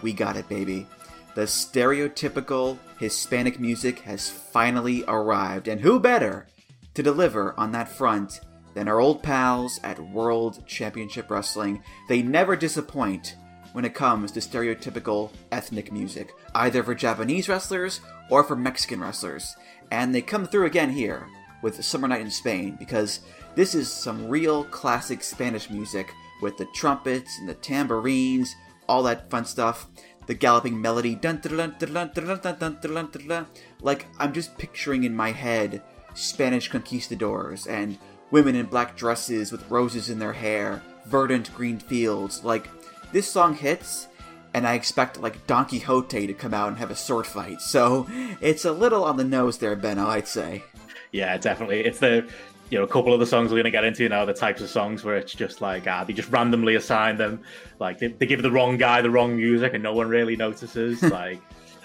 we 0.02 0.12
got 0.12 0.36
it, 0.36 0.48
baby. 0.48 0.88
The 1.36 1.42
stereotypical 1.42 2.78
Hispanic 2.98 3.60
music 3.60 4.00
has 4.00 4.28
finally 4.28 5.04
arrived, 5.06 5.68
and 5.68 5.80
who 5.80 6.00
better 6.00 6.48
to 6.94 7.04
deliver 7.04 7.54
on 7.56 7.70
that 7.70 7.88
front 7.88 8.40
than 8.74 8.88
our 8.88 8.98
old 8.98 9.22
pals 9.22 9.78
at 9.84 10.10
World 10.10 10.66
Championship 10.66 11.30
Wrestling? 11.30 11.80
They 12.08 12.22
never 12.22 12.56
disappoint 12.56 13.36
when 13.74 13.84
it 13.84 13.94
comes 13.94 14.32
to 14.32 14.40
stereotypical 14.40 15.30
ethnic 15.52 15.92
music, 15.92 16.34
either 16.52 16.82
for 16.82 16.96
Japanese 16.96 17.48
wrestlers 17.48 18.00
or 18.28 18.42
for 18.42 18.56
Mexican 18.56 19.00
wrestlers. 19.00 19.54
And 19.92 20.12
they 20.12 20.20
come 20.20 20.48
through 20.48 20.66
again 20.66 20.90
here 20.90 21.28
with 21.62 21.82
Summer 21.84 22.08
Night 22.08 22.22
in 22.22 22.30
Spain 22.32 22.74
because 22.76 23.20
this 23.54 23.74
is 23.74 23.92
some 23.92 24.28
real 24.28 24.64
classic 24.64 25.22
Spanish 25.22 25.70
music 25.70 26.12
with 26.42 26.56
the 26.56 26.66
trumpets 26.74 27.38
and 27.38 27.48
the 27.48 27.54
tambourines, 27.54 28.54
all 28.88 29.02
that 29.04 29.30
fun 29.30 29.44
stuff. 29.44 29.86
The 30.26 30.34
galloping 30.34 30.80
melody, 30.80 31.18
like 33.82 34.06
I'm 34.18 34.32
just 34.32 34.56
picturing 34.56 35.04
in 35.04 35.14
my 35.14 35.32
head 35.32 35.82
Spanish 36.14 36.68
conquistadors 36.68 37.66
and 37.66 37.98
women 38.30 38.54
in 38.54 38.66
black 38.66 38.96
dresses 38.96 39.52
with 39.52 39.70
roses 39.70 40.08
in 40.08 40.18
their 40.18 40.32
hair, 40.32 40.82
verdant 41.04 41.54
green 41.54 41.78
fields. 41.78 42.42
Like 42.42 42.68
this 43.12 43.30
song 43.30 43.54
hits, 43.54 44.08
and 44.54 44.66
I 44.66 44.74
expect 44.74 45.20
like 45.20 45.46
Don 45.46 45.66
Quixote 45.66 46.26
to 46.26 46.32
come 46.32 46.54
out 46.54 46.68
and 46.68 46.78
have 46.78 46.90
a 46.90 46.96
sword 46.96 47.26
fight. 47.26 47.60
So 47.60 48.06
it's 48.40 48.64
a 48.64 48.72
little 48.72 49.04
on 49.04 49.18
the 49.18 49.24
nose 49.24 49.58
there, 49.58 49.76
Benno, 49.76 50.06
I'd 50.06 50.26
say. 50.26 50.64
Yeah, 51.12 51.36
definitely. 51.36 51.80
It's 51.80 51.98
the 51.98 52.26
you 52.74 52.80
know, 52.80 52.84
a 52.84 52.88
couple 52.88 53.14
of 53.14 53.20
the 53.20 53.26
songs 53.26 53.52
we're 53.52 53.58
going 53.58 53.66
to 53.66 53.70
get 53.70 53.84
into 53.84 54.08
now, 54.08 54.24
the 54.24 54.34
types 54.34 54.60
of 54.60 54.68
songs 54.68 55.04
where 55.04 55.16
it's 55.16 55.32
just 55.32 55.60
like, 55.60 55.86
ah, 55.86 56.02
they 56.02 56.12
just 56.12 56.28
randomly 56.30 56.74
assign 56.74 57.16
them. 57.16 57.40
Like, 57.78 58.00
they, 58.00 58.08
they 58.08 58.26
give 58.26 58.42
the 58.42 58.50
wrong 58.50 58.76
guy 58.76 59.00
the 59.00 59.10
wrong 59.10 59.36
music 59.36 59.74
and 59.74 59.82
no 59.84 59.94
one 59.94 60.08
really 60.08 60.34
notices. 60.34 61.00
like, 61.20 61.40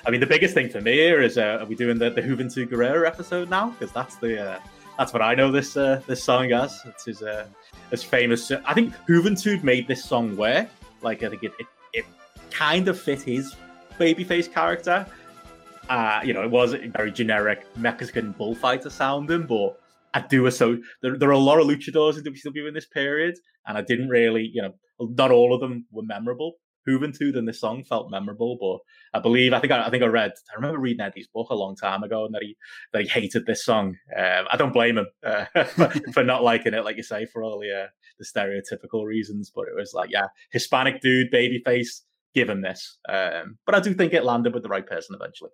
I 0.07 0.09
mean, 0.09 0.19
the 0.19 0.25
biggest 0.25 0.55
thing 0.55 0.67
for 0.67 0.81
me 0.81 0.93
here 0.93 1.21
is, 1.21 1.37
uh, 1.37 1.59
are 1.61 1.65
we 1.67 1.75
doing 1.75 1.99
the, 1.99 2.09
the 2.09 2.23
Juventud 2.23 2.69
Guerrera 2.69 3.05
episode 3.05 3.51
now? 3.51 3.69
Because 3.69 3.93
that's 3.93 4.15
the, 4.15 4.43
uh, 4.43 4.59
that's 4.97 5.13
what 5.13 5.21
I 5.21 5.35
know 5.35 5.51
this, 5.51 5.77
uh, 5.77 6.01
this 6.07 6.23
song 6.23 6.51
as. 6.53 6.81
It's 6.87 7.05
his, 7.05 7.21
uh, 7.21 7.45
his 7.91 8.01
famous, 8.03 8.49
I 8.49 8.73
think 8.73 8.95
Juventud 9.07 9.63
made 9.63 9.87
this 9.87 10.03
song 10.03 10.35
work. 10.35 10.69
Like, 11.03 11.21
I 11.21 11.29
think 11.29 11.43
it, 11.43 11.51
it, 11.59 11.67
it 11.93 12.05
kind 12.49 12.87
of 12.87 12.99
fit 12.99 13.21
his 13.21 13.55
babyface 13.99 14.51
character. 14.51 15.05
Uh, 15.87 16.21
you 16.23 16.33
know, 16.33 16.41
it 16.41 16.49
was 16.49 16.73
very 16.73 17.11
generic 17.11 17.67
Mexican 17.77 18.31
bullfighter 18.31 18.89
sounding, 18.89 19.43
but 19.43 19.79
I 20.13 20.21
do 20.21 20.49
so. 20.51 20.77
There, 21.01 21.17
there 21.17 21.29
are 21.29 21.33
a 21.33 21.37
lot 21.37 21.59
of 21.59 21.67
luchadors 21.67 22.17
in 22.17 22.23
WCW 22.23 22.67
in 22.67 22.73
this 22.73 22.87
period, 22.87 23.35
and 23.67 23.77
I 23.77 23.81
didn't 23.81 24.09
really, 24.09 24.49
you 24.53 24.61
know, 24.61 24.73
not 24.99 25.31
all 25.31 25.53
of 25.53 25.61
them 25.61 25.85
were 25.91 26.03
memorable. 26.03 26.55
Juventud 26.87 27.35
in 27.35 27.45
this 27.45 27.59
song 27.59 27.83
felt 27.83 28.09
memorable, 28.09 28.57
but 28.59 29.19
I 29.19 29.21
believe 29.21 29.53
I 29.53 29.59
think 29.59 29.71
I, 29.71 29.85
I, 29.85 29.89
think 29.89 30.01
I 30.01 30.07
read 30.07 30.31
I 30.51 30.55
remember 30.55 30.79
reading 30.79 31.01
Eddie's 31.01 31.27
book 31.27 31.49
a 31.49 31.55
long 31.55 31.75
time 31.75 32.03
ago, 32.03 32.25
and 32.25 32.33
that 32.33 32.41
he 32.41 32.55
that 32.93 33.03
he 33.03 33.07
hated 33.07 33.45
this 33.45 33.63
song. 33.63 33.97
Um, 34.17 34.45
I 34.51 34.57
don't 34.57 34.73
blame 34.73 34.97
him 34.97 35.07
uh, 35.23 35.45
for, 35.65 35.91
for, 36.13 36.23
not 36.23 36.43
liking 36.43 36.73
it, 36.73 36.83
like 36.83 36.97
you 36.97 37.03
say, 37.03 37.25
for 37.25 37.43
all 37.43 37.59
the 37.59 37.83
uh, 37.83 37.87
the 38.17 38.25
stereotypical 38.25 39.05
reasons. 39.05 39.51
But 39.53 39.67
it 39.67 39.75
was 39.75 39.93
like, 39.93 40.09
yeah, 40.11 40.27
Hispanic 40.51 41.01
dude, 41.01 41.31
babyface, 41.31 42.01
give 42.33 42.49
him 42.49 42.61
this. 42.61 42.97
Um, 43.07 43.57
but 43.65 43.75
I 43.75 43.81
do 43.81 43.93
think 43.93 44.13
it 44.13 44.23
landed 44.23 44.53
with 44.53 44.63
the 44.63 44.69
right 44.69 44.87
person 44.87 45.15
eventually. 45.19 45.51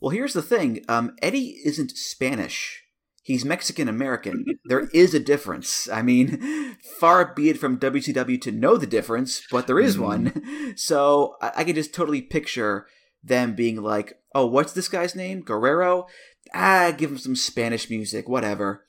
Well, 0.00 0.10
here's 0.10 0.32
the 0.32 0.42
thing: 0.42 0.84
um, 0.88 1.14
Eddie 1.22 1.60
isn't 1.64 1.92
Spanish 1.92 2.83
he's 3.24 3.44
Mexican 3.44 3.88
American. 3.88 4.44
there 4.66 4.88
is 4.94 5.14
a 5.14 5.18
difference. 5.18 5.88
I 5.88 6.02
mean, 6.02 6.76
far 7.00 7.34
be 7.34 7.48
it 7.48 7.58
from 7.58 7.80
WCW 7.80 8.40
to 8.42 8.52
know 8.52 8.76
the 8.76 8.86
difference, 8.86 9.42
but 9.50 9.66
there 9.66 9.80
is 9.80 9.98
one. 9.98 10.30
Mm-hmm. 10.30 10.60
So 10.76 11.36
I, 11.40 11.52
I 11.58 11.64
can 11.64 11.74
just 11.74 11.94
totally 11.94 12.20
picture 12.20 12.86
them 13.22 13.54
being 13.54 13.80
like, 13.80 14.14
oh, 14.34 14.46
what's 14.46 14.72
this 14.72 14.88
guy's 14.88 15.14
name? 15.14 15.42
Guerrero? 15.42 16.06
Ah, 16.52 16.92
give 16.96 17.10
him 17.10 17.18
some 17.18 17.36
Spanish 17.36 17.88
music, 17.88 18.28
whatever. 18.28 18.84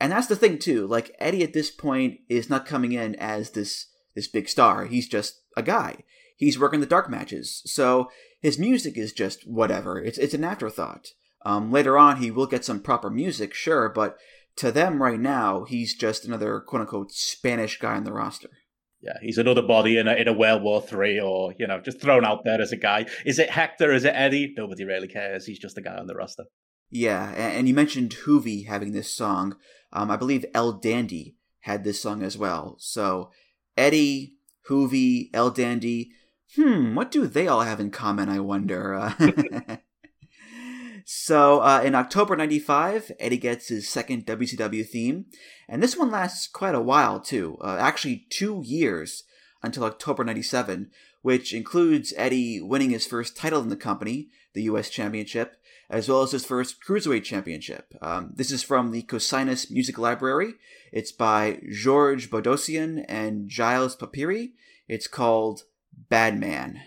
And 0.00 0.12
that's 0.12 0.26
the 0.26 0.36
thing 0.36 0.58
too. 0.58 0.86
Like 0.86 1.14
Eddie 1.18 1.42
at 1.42 1.52
this 1.52 1.70
point 1.70 2.20
is 2.28 2.50
not 2.50 2.66
coming 2.66 2.92
in 2.92 3.14
as 3.16 3.50
this 3.50 3.86
this 4.14 4.28
big 4.28 4.48
star. 4.48 4.86
He's 4.86 5.08
just 5.08 5.42
a 5.56 5.62
guy. 5.62 6.04
He's 6.36 6.58
working 6.58 6.80
the 6.80 6.86
dark 6.86 7.08
matches. 7.08 7.62
So 7.66 8.10
his 8.40 8.58
music 8.58 8.96
is 8.96 9.12
just 9.12 9.46
whatever. 9.46 10.00
It's 10.02 10.18
it's 10.18 10.34
an 10.34 10.44
afterthought. 10.44 11.08
Um, 11.46 11.70
later 11.70 11.96
on, 11.96 12.16
he 12.16 12.32
will 12.32 12.48
get 12.48 12.64
some 12.64 12.80
proper 12.80 13.08
music, 13.08 13.54
sure, 13.54 13.88
but 13.88 14.18
to 14.56 14.72
them 14.72 15.00
right 15.00 15.20
now, 15.20 15.62
he's 15.62 15.94
just 15.94 16.24
another 16.24 16.58
quote 16.58 16.80
unquote 16.80 17.12
Spanish 17.12 17.78
guy 17.78 17.94
on 17.94 18.02
the 18.02 18.12
roster. 18.12 18.48
Yeah, 19.00 19.12
he's 19.22 19.38
another 19.38 19.62
body 19.62 19.96
in 19.96 20.08
a, 20.08 20.14
in 20.14 20.26
a 20.26 20.32
World 20.32 20.64
War 20.64 20.82
Three, 20.82 21.20
or 21.20 21.54
you 21.56 21.68
know, 21.68 21.80
just 21.80 22.00
thrown 22.00 22.24
out 22.24 22.42
there 22.44 22.60
as 22.60 22.72
a 22.72 22.76
guy. 22.76 23.06
Is 23.24 23.38
it 23.38 23.50
Hector? 23.50 23.92
Is 23.92 24.04
it 24.04 24.14
Eddie? 24.16 24.54
Nobody 24.56 24.84
really 24.84 25.06
cares. 25.06 25.46
He's 25.46 25.60
just 25.60 25.78
a 25.78 25.80
guy 25.82 25.94
on 25.94 26.08
the 26.08 26.16
roster. 26.16 26.46
Yeah, 26.90 27.30
and 27.30 27.68
you 27.68 27.74
mentioned 27.74 28.16
Juvi 28.24 28.66
having 28.66 28.90
this 28.90 29.14
song. 29.14 29.54
Um, 29.92 30.10
I 30.10 30.16
believe 30.16 30.44
El 30.52 30.72
Dandy 30.72 31.36
had 31.60 31.84
this 31.84 32.00
song 32.00 32.24
as 32.24 32.36
well. 32.36 32.74
So 32.80 33.30
Eddie, 33.76 34.34
Juvi, 34.68 35.30
El 35.32 35.50
Dandy. 35.50 36.10
Hmm, 36.56 36.96
what 36.96 37.12
do 37.12 37.28
they 37.28 37.46
all 37.46 37.60
have 37.60 37.78
in 37.78 37.92
common? 37.92 38.28
I 38.28 38.40
wonder. 38.40 38.94
Uh, 38.94 39.76
So 41.08 41.60
uh, 41.60 41.82
in 41.84 41.94
October 41.94 42.34
95, 42.34 43.12
Eddie 43.20 43.36
gets 43.36 43.68
his 43.68 43.88
second 43.88 44.26
WCW 44.26 44.84
theme, 44.84 45.26
and 45.68 45.80
this 45.80 45.96
one 45.96 46.10
lasts 46.10 46.48
quite 46.48 46.74
a 46.74 46.80
while 46.80 47.20
too, 47.20 47.58
uh, 47.60 47.76
actually 47.78 48.26
two 48.28 48.60
years, 48.64 49.22
until 49.62 49.84
October 49.84 50.24
97, 50.24 50.90
which 51.22 51.54
includes 51.54 52.12
Eddie 52.16 52.60
winning 52.60 52.90
his 52.90 53.06
first 53.06 53.36
title 53.36 53.62
in 53.62 53.68
the 53.68 53.76
company, 53.76 54.30
the 54.52 54.64
U.S. 54.64 54.90
Championship, 54.90 55.54
as 55.88 56.08
well 56.08 56.22
as 56.22 56.32
his 56.32 56.44
first 56.44 56.82
Cruiserweight 56.84 57.22
Championship. 57.22 57.94
Um, 58.02 58.32
this 58.34 58.50
is 58.50 58.64
from 58.64 58.90
the 58.90 59.02
Cosinus 59.02 59.70
Music 59.70 59.98
Library. 59.98 60.54
It's 60.90 61.12
by 61.12 61.60
George 61.70 62.30
Bodossian 62.32 63.04
and 63.08 63.48
Giles 63.48 63.96
Papiri. 63.96 64.54
It's 64.88 65.06
called 65.06 65.62
Bad 66.08 66.40
Man. 66.40 66.80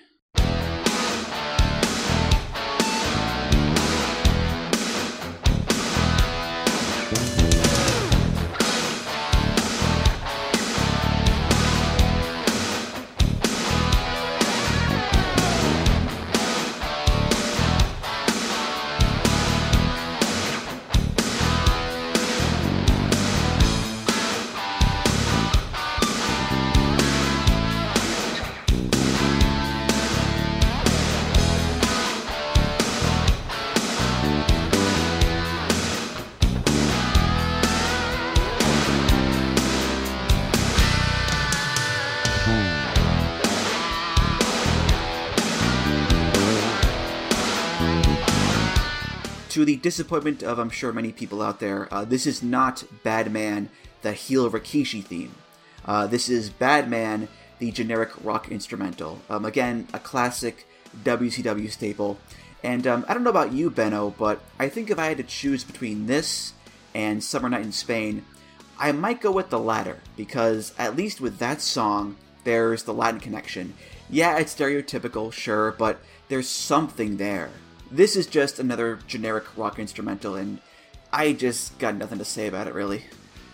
To 49.60 49.66
the 49.66 49.76
disappointment 49.76 50.42
of, 50.42 50.58
I'm 50.58 50.70
sure, 50.70 50.94
many 50.94 51.12
people 51.12 51.42
out 51.42 51.60
there, 51.60 51.94
uh, 51.94 52.06
this 52.06 52.26
is 52.26 52.42
not 52.42 52.86
Bad 53.04 53.30
Man, 53.30 53.70
the 54.04 54.14
heel 54.14 54.50
Rikishi 54.50 55.04
theme. 55.04 55.36
Uh, 55.84 56.08
this 56.08 56.30
is 56.30 56.50
Bad 56.50 56.90
Man, 56.90 57.28
the 57.60 57.70
generic 57.72 58.12
rock 58.24 58.50
instrumental. 58.50 59.20
Um, 59.30 59.44
again, 59.44 59.88
a 59.94 60.00
classic 60.00 60.66
WCW 61.04 61.70
staple. 61.70 62.18
And 62.64 62.88
um, 62.88 63.06
I 63.10 63.14
don't 63.14 63.24
know 63.24 63.30
about 63.30 63.52
you, 63.52 63.70
Benno, 63.70 64.12
but 64.18 64.40
I 64.58 64.70
think 64.70 64.90
if 64.90 64.98
I 64.98 65.08
had 65.08 65.18
to 65.18 65.24
choose 65.24 65.66
between 65.66 66.06
this 66.06 66.54
and 66.96 67.22
Summer 67.22 67.50
Night 67.50 67.64
in 67.64 67.74
Spain, 67.74 68.24
I 68.78 68.94
might 68.94 69.20
go 69.20 69.32
with 69.32 69.50
the 69.50 69.60
latter, 69.60 70.00
because 70.16 70.74
at 70.78 70.96
least 70.96 71.20
with 71.20 71.38
that 71.40 71.60
song, 71.60 72.16
there's 72.46 72.84
the 72.84 72.94
Latin 72.94 73.20
connection. 73.20 73.74
Yeah, 74.10 74.38
it's 74.38 74.56
stereotypical, 74.56 75.34
sure, 75.34 75.74
but 75.74 76.00
there's 76.30 76.48
something 76.48 77.18
there. 77.18 77.50
This 77.92 78.16
is 78.16 78.28
just 78.28 78.60
another 78.60 79.00
generic 79.08 79.46
rock 79.58 79.80
instrumental, 79.80 80.36
and 80.36 80.60
I 81.12 81.34
just 81.34 81.78
got 81.80 81.96
nothing 81.96 82.20
to 82.20 82.26
say 82.26 82.48
about 82.48 82.68
it, 82.68 82.74
really. 82.74 83.04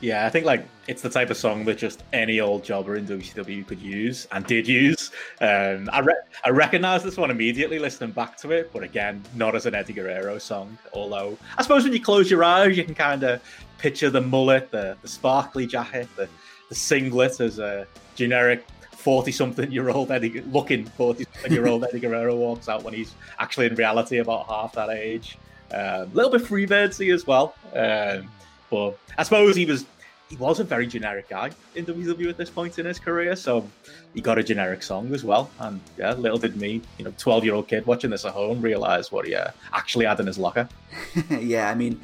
Yeah, 0.01 0.25
I 0.25 0.29
think 0.29 0.45
like 0.45 0.67
it's 0.87 1.01
the 1.01 1.09
type 1.09 1.29
of 1.29 1.37
song 1.37 1.63
that 1.65 1.77
just 1.77 2.03
any 2.11 2.41
old 2.41 2.63
jobber 2.63 2.97
in 2.97 3.07
WCW 3.07 3.65
could 3.65 3.79
use 3.81 4.27
and 4.31 4.45
did 4.45 4.67
use. 4.67 5.09
Um, 5.39 5.89
I 5.91 5.99
re- 5.99 6.21
I 6.43 6.49
recognize 6.49 7.01
this 7.01 7.15
one 7.15 7.31
immediately 7.31 7.79
listening 7.79 8.11
back 8.11 8.35
to 8.37 8.51
it, 8.51 8.71
but 8.73 8.83
again, 8.83 9.23
not 9.35 9.55
as 9.55 9.65
an 9.65 9.73
Eddie 9.73 9.93
Guerrero 9.93 10.37
song. 10.37 10.77
Although 10.93 11.37
I 11.57 11.61
suppose 11.61 11.85
when 11.85 11.93
you 11.93 12.01
close 12.01 12.29
your 12.29 12.43
eyes, 12.43 12.77
you 12.77 12.83
can 12.83 12.93
kind 12.93 13.23
of 13.23 13.41
picture 13.77 14.09
the 14.09 14.21
mullet, 14.21 14.69
the, 14.69 14.97
the 15.01 15.07
sparkly 15.07 15.65
jacket, 15.65 16.09
the, 16.17 16.27
the 16.69 16.75
singlet 16.75 17.39
as 17.39 17.57
a 17.59 17.87
generic 18.15 18.65
40 19.05 19.31
something 19.31 19.71
year 19.71 19.89
old 19.89 20.09
Eddie, 20.09 20.41
looking 20.51 20.83
40 20.83 21.25
something 21.25 21.51
year 21.51 21.67
old 21.67 21.83
Eddie 21.83 21.99
Guerrero 21.99 22.35
walks 22.35 22.67
out 22.67 22.81
when 22.81 22.95
he's 22.95 23.13
actually 23.37 23.67
in 23.67 23.75
reality 23.75 24.17
about 24.17 24.47
half 24.47 24.73
that 24.73 24.89
age. 24.89 25.37
A 25.69 26.01
um, 26.01 26.13
little 26.15 26.31
bit 26.31 26.41
freebirdsy 26.41 27.13
as 27.13 27.27
well. 27.27 27.53
Um, 27.75 28.27
but 28.71 28.97
I 29.15 29.21
suppose 29.21 29.55
he 29.55 29.67
was 29.67 29.85
he 30.27 30.35
was 30.37 30.59
a 30.59 30.63
very 30.63 30.87
generic 30.87 31.29
guy 31.29 31.51
in 31.75 31.85
WWE 31.85 32.29
at 32.29 32.37
this 32.37 32.49
point 32.49 32.79
in 32.79 32.87
his 32.87 32.97
career, 32.97 33.35
so 33.35 33.69
he 34.15 34.21
got 34.21 34.39
a 34.39 34.43
generic 34.43 34.81
song 34.81 35.13
as 35.13 35.23
well. 35.23 35.51
And 35.59 35.81
yeah, 35.99 36.13
little 36.13 36.39
did 36.39 36.55
me, 36.55 36.81
you 36.97 37.05
know, 37.05 37.13
twelve 37.19 37.45
year 37.45 37.53
old 37.53 37.67
kid 37.67 37.85
watching 37.85 38.09
this 38.09 38.25
at 38.25 38.33
home 38.33 38.59
realize 38.59 39.11
what 39.11 39.27
he 39.27 39.35
uh, 39.35 39.51
actually 39.71 40.05
had 40.05 40.19
in 40.19 40.25
his 40.25 40.39
locker. 40.39 40.67
yeah, 41.29 41.69
I 41.69 41.75
mean, 41.75 42.01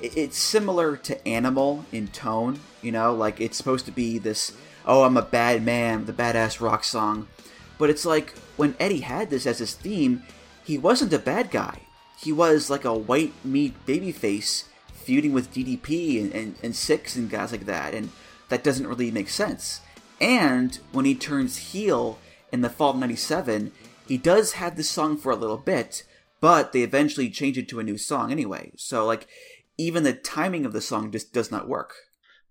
it's 0.00 0.38
similar 0.38 0.96
to 0.98 1.26
Animal 1.26 1.84
in 1.90 2.06
tone. 2.06 2.60
You 2.80 2.92
know, 2.92 3.12
like 3.12 3.40
it's 3.40 3.56
supposed 3.56 3.86
to 3.86 3.92
be 3.92 4.18
this 4.18 4.52
oh, 4.86 5.04
I'm 5.04 5.16
a 5.16 5.22
bad 5.22 5.64
man, 5.64 6.06
the 6.06 6.12
badass 6.12 6.60
rock 6.60 6.84
song. 6.84 7.28
But 7.78 7.90
it's 7.90 8.04
like 8.04 8.34
when 8.56 8.76
Eddie 8.78 9.00
had 9.00 9.30
this 9.30 9.46
as 9.46 9.58
his 9.58 9.74
theme, 9.74 10.22
he 10.64 10.78
wasn't 10.78 11.12
a 11.12 11.18
bad 11.18 11.50
guy. 11.50 11.80
He 12.18 12.32
was 12.32 12.70
like 12.70 12.84
a 12.84 12.94
white 12.94 13.32
meat 13.44 13.74
babyface 13.86 14.64
feuding 14.92 15.32
with 15.32 15.52
DDP 15.52 16.20
and, 16.20 16.32
and, 16.32 16.54
and 16.62 16.74
Syxx 16.74 17.16
and 17.16 17.28
guys 17.28 17.52
like 17.52 17.66
that, 17.66 17.94
and 17.94 18.10
that 18.48 18.64
doesn't 18.64 18.86
really 18.86 19.10
make 19.10 19.28
sense. 19.28 19.80
And 20.20 20.78
when 20.92 21.04
he 21.04 21.14
turns 21.14 21.56
heel 21.72 22.18
in 22.52 22.62
the 22.62 22.70
fall 22.70 22.90
of 22.90 22.96
97, 22.96 23.72
he 24.06 24.16
does 24.16 24.52
have 24.52 24.76
this 24.76 24.88
song 24.88 25.16
for 25.16 25.32
a 25.32 25.36
little 25.36 25.58
bit, 25.58 26.04
but 26.40 26.72
they 26.72 26.82
eventually 26.82 27.28
change 27.30 27.58
it 27.58 27.68
to 27.68 27.80
a 27.80 27.84
new 27.84 27.98
song 27.98 28.30
anyway. 28.30 28.72
So, 28.76 29.04
like, 29.04 29.26
even 29.76 30.02
the 30.02 30.12
timing 30.12 30.64
of 30.64 30.72
the 30.72 30.80
song 30.80 31.10
just 31.10 31.32
does 31.32 31.50
not 31.50 31.68
work 31.68 31.94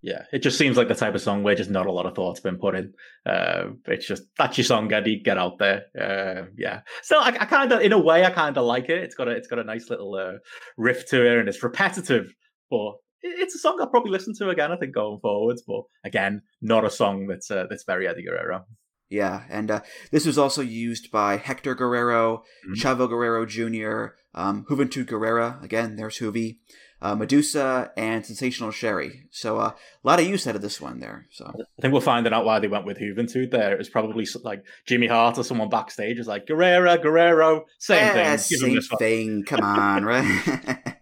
yeah, 0.04 0.26
it 0.34 0.40
just 0.40 0.58
seems 0.58 0.76
like 0.76 0.90
the 0.90 0.96
type 0.96 1.16
of 1.16 1.22
song 1.22 1.44
where 1.44 1.56
just 1.56 1.70
not 1.70 1.86
a 1.86 1.92
lot 1.92 2.06
of 2.06 2.14
thought's 2.14 2.42
been 2.42 2.58
put 2.58 2.76
in. 2.76 2.94
Uh, 3.26 3.70
it's 3.88 4.06
just 4.06 4.24
that's 4.38 4.58
your 4.58 4.66
song, 4.66 4.92
Eddie. 4.92 5.22
Get 5.24 5.38
out 5.38 5.60
there. 5.60 5.86
Uh, 5.98 6.48
yeah. 6.58 6.82
So 7.04 7.20
I, 7.20 7.28
I 7.28 7.46
kind 7.46 7.72
of, 7.72 7.80
in 7.82 7.94
a 7.94 7.98
way, 7.98 8.26
I 8.26 8.30
kind 8.30 8.58
of 8.58 8.66
like 8.66 8.90
it. 8.90 9.02
It's 9.02 9.16
got 9.16 9.30
a, 9.30 9.32
it's 9.32 9.48
got 9.48 9.60
a 9.60 9.64
nice 9.64 9.90
little 9.90 10.14
uh, 10.16 10.40
riff 10.78 11.08
to 11.12 11.26
it, 11.26 11.40
and 11.40 11.48
it's 11.48 11.64
repetitive, 11.64 12.36
but 12.70 12.96
it's 13.22 13.56
a 13.56 13.60
song 13.60 13.78
I'll 13.80 13.88
probably 13.88 14.12
listen 14.12 14.34
to 14.40 14.50
again. 14.50 14.74
I 14.74 14.76
think 14.76 14.94
going 14.94 15.20
forwards, 15.22 15.64
but 15.66 15.84
again, 16.04 16.42
not 16.62 16.84
a 16.84 16.90
song 16.90 17.28
that's 17.28 17.50
uh, 17.50 17.68
that's 17.70 17.86
very 17.86 18.06
Eddie 18.06 18.26
Guerrero. 18.26 18.66
Yeah, 19.10 19.44
and 19.50 19.72
uh, 19.72 19.82
this 20.12 20.26
was 20.26 20.38
also 20.38 20.62
used 20.62 21.12
by 21.12 21.38
Hector 21.38 21.76
Guerrero, 21.76 22.44
mm-hmm. 22.68 22.74
Chavo 22.74 23.08
Guerrero 23.08 23.46
Jr., 23.46 24.16
um, 24.34 24.66
Juventud 24.70 25.06
Guerrera. 25.06 25.64
Again, 25.64 25.96
there's 25.96 26.20
Juvi 26.20 26.58
uh, 27.04 27.16
Medusa, 27.16 27.92
and 27.98 28.26
Sensational 28.26 28.72
Sherri. 28.72 29.26
So 29.30 29.60
uh, 29.60 29.72
a 29.72 30.08
lot 30.08 30.22
of 30.22 30.26
use 30.26 30.48
out 30.48 30.56
of 30.56 30.62
this 30.62 30.80
one 30.80 31.02
there. 31.02 31.28
So 31.32 31.46
I 31.46 31.82
think 31.82 31.94
we're 31.94 32.00
finding 32.00 32.32
out 32.32 32.46
why 32.46 32.60
they 32.60 32.70
went 32.70 32.86
with 32.86 32.98
Juventud 32.98 33.52
there. 33.52 33.74
It 33.74 33.78
was 33.78 33.90
probably 33.90 34.26
like 34.44 34.64
Jimmy 34.86 35.08
Hart 35.08 35.38
or 35.38 35.44
someone 35.44 35.68
backstage 35.68 36.18
is 36.18 36.28
like 36.28 36.48
Guerrera, 36.48 37.02
Guerrero, 37.02 37.66
same 37.78 37.98
yeah, 37.98 38.38
thing. 38.38 38.82
Same 38.82 38.98
thing. 38.98 39.44
Come 39.44 39.60
on, 39.60 40.06
right? 40.06 40.96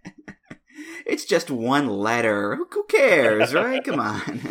it's 1.06 1.26
just 1.26 1.52
one 1.52 1.88
letter. 1.88 2.56
Who 2.56 2.84
cares, 2.86 3.54
right? 3.54 3.84
Come 3.84 4.00
on. 4.00 4.42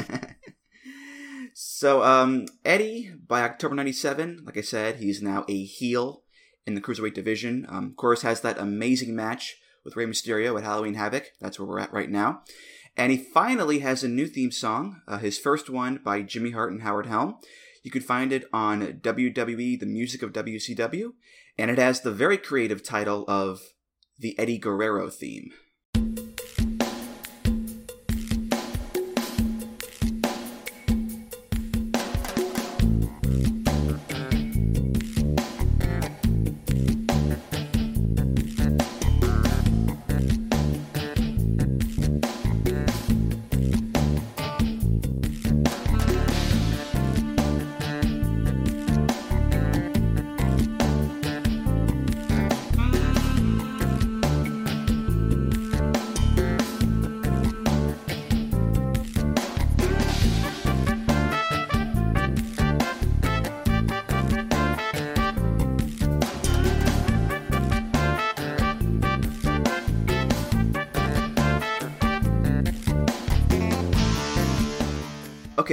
so 1.52 2.04
um, 2.04 2.46
Eddie, 2.64 3.12
by 3.26 3.42
October 3.42 3.74
'97, 3.74 4.44
like 4.46 4.56
I 4.56 4.62
said, 4.62 4.96
he's 4.96 5.20
now 5.20 5.44
a 5.48 5.64
heel 5.64 6.22
in 6.64 6.76
the 6.76 6.80
cruiserweight 6.80 7.14
division. 7.14 7.66
Um, 7.68 7.86
of 7.86 7.96
course, 7.96 8.22
has 8.22 8.42
that 8.42 8.56
amazing 8.56 9.16
match 9.16 9.56
with 9.84 9.96
Rey 9.96 10.06
Mysterio 10.06 10.56
at 10.58 10.64
Halloween 10.64 10.94
Havoc. 10.94 11.32
That's 11.40 11.58
where 11.58 11.68
we're 11.68 11.80
at 11.80 11.92
right 11.92 12.10
now. 12.10 12.42
And 12.96 13.12
he 13.12 13.18
finally 13.18 13.80
has 13.80 14.02
a 14.02 14.08
new 14.08 14.26
theme 14.26 14.50
song, 14.50 15.02
uh, 15.06 15.18
his 15.18 15.38
first 15.38 15.70
one 15.70 16.00
by 16.04 16.22
Jimmy 16.22 16.50
Hart 16.50 16.72
and 16.72 16.82
Howard 16.82 17.06
Helm. 17.06 17.36
You 17.82 17.90
can 17.90 18.02
find 18.02 18.32
it 18.32 18.44
on 18.52 19.00
WWE 19.00 19.80
The 19.80 19.86
Music 19.86 20.22
of 20.22 20.32
WCW, 20.32 21.12
and 21.56 21.70
it 21.70 21.78
has 21.78 22.00
the 22.00 22.12
very 22.12 22.36
creative 22.36 22.82
title 22.82 23.24
of 23.26 23.60
The 24.18 24.38
Eddie 24.38 24.58
Guerrero 24.58 25.08
Theme. 25.08 25.50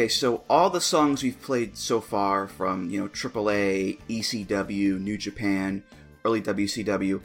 So 0.07 0.43
all 0.49 0.69
the 0.69 0.81
songs 0.81 1.23
we've 1.23 1.41
played 1.41 1.77
so 1.77 2.01
far 2.01 2.47
from, 2.47 2.89
you 2.89 3.01
know, 3.01 3.07
AAA, 3.07 3.99
ECW, 4.09 4.99
New 4.99 5.17
Japan, 5.17 5.83
early 6.25 6.41
WCW, 6.41 7.21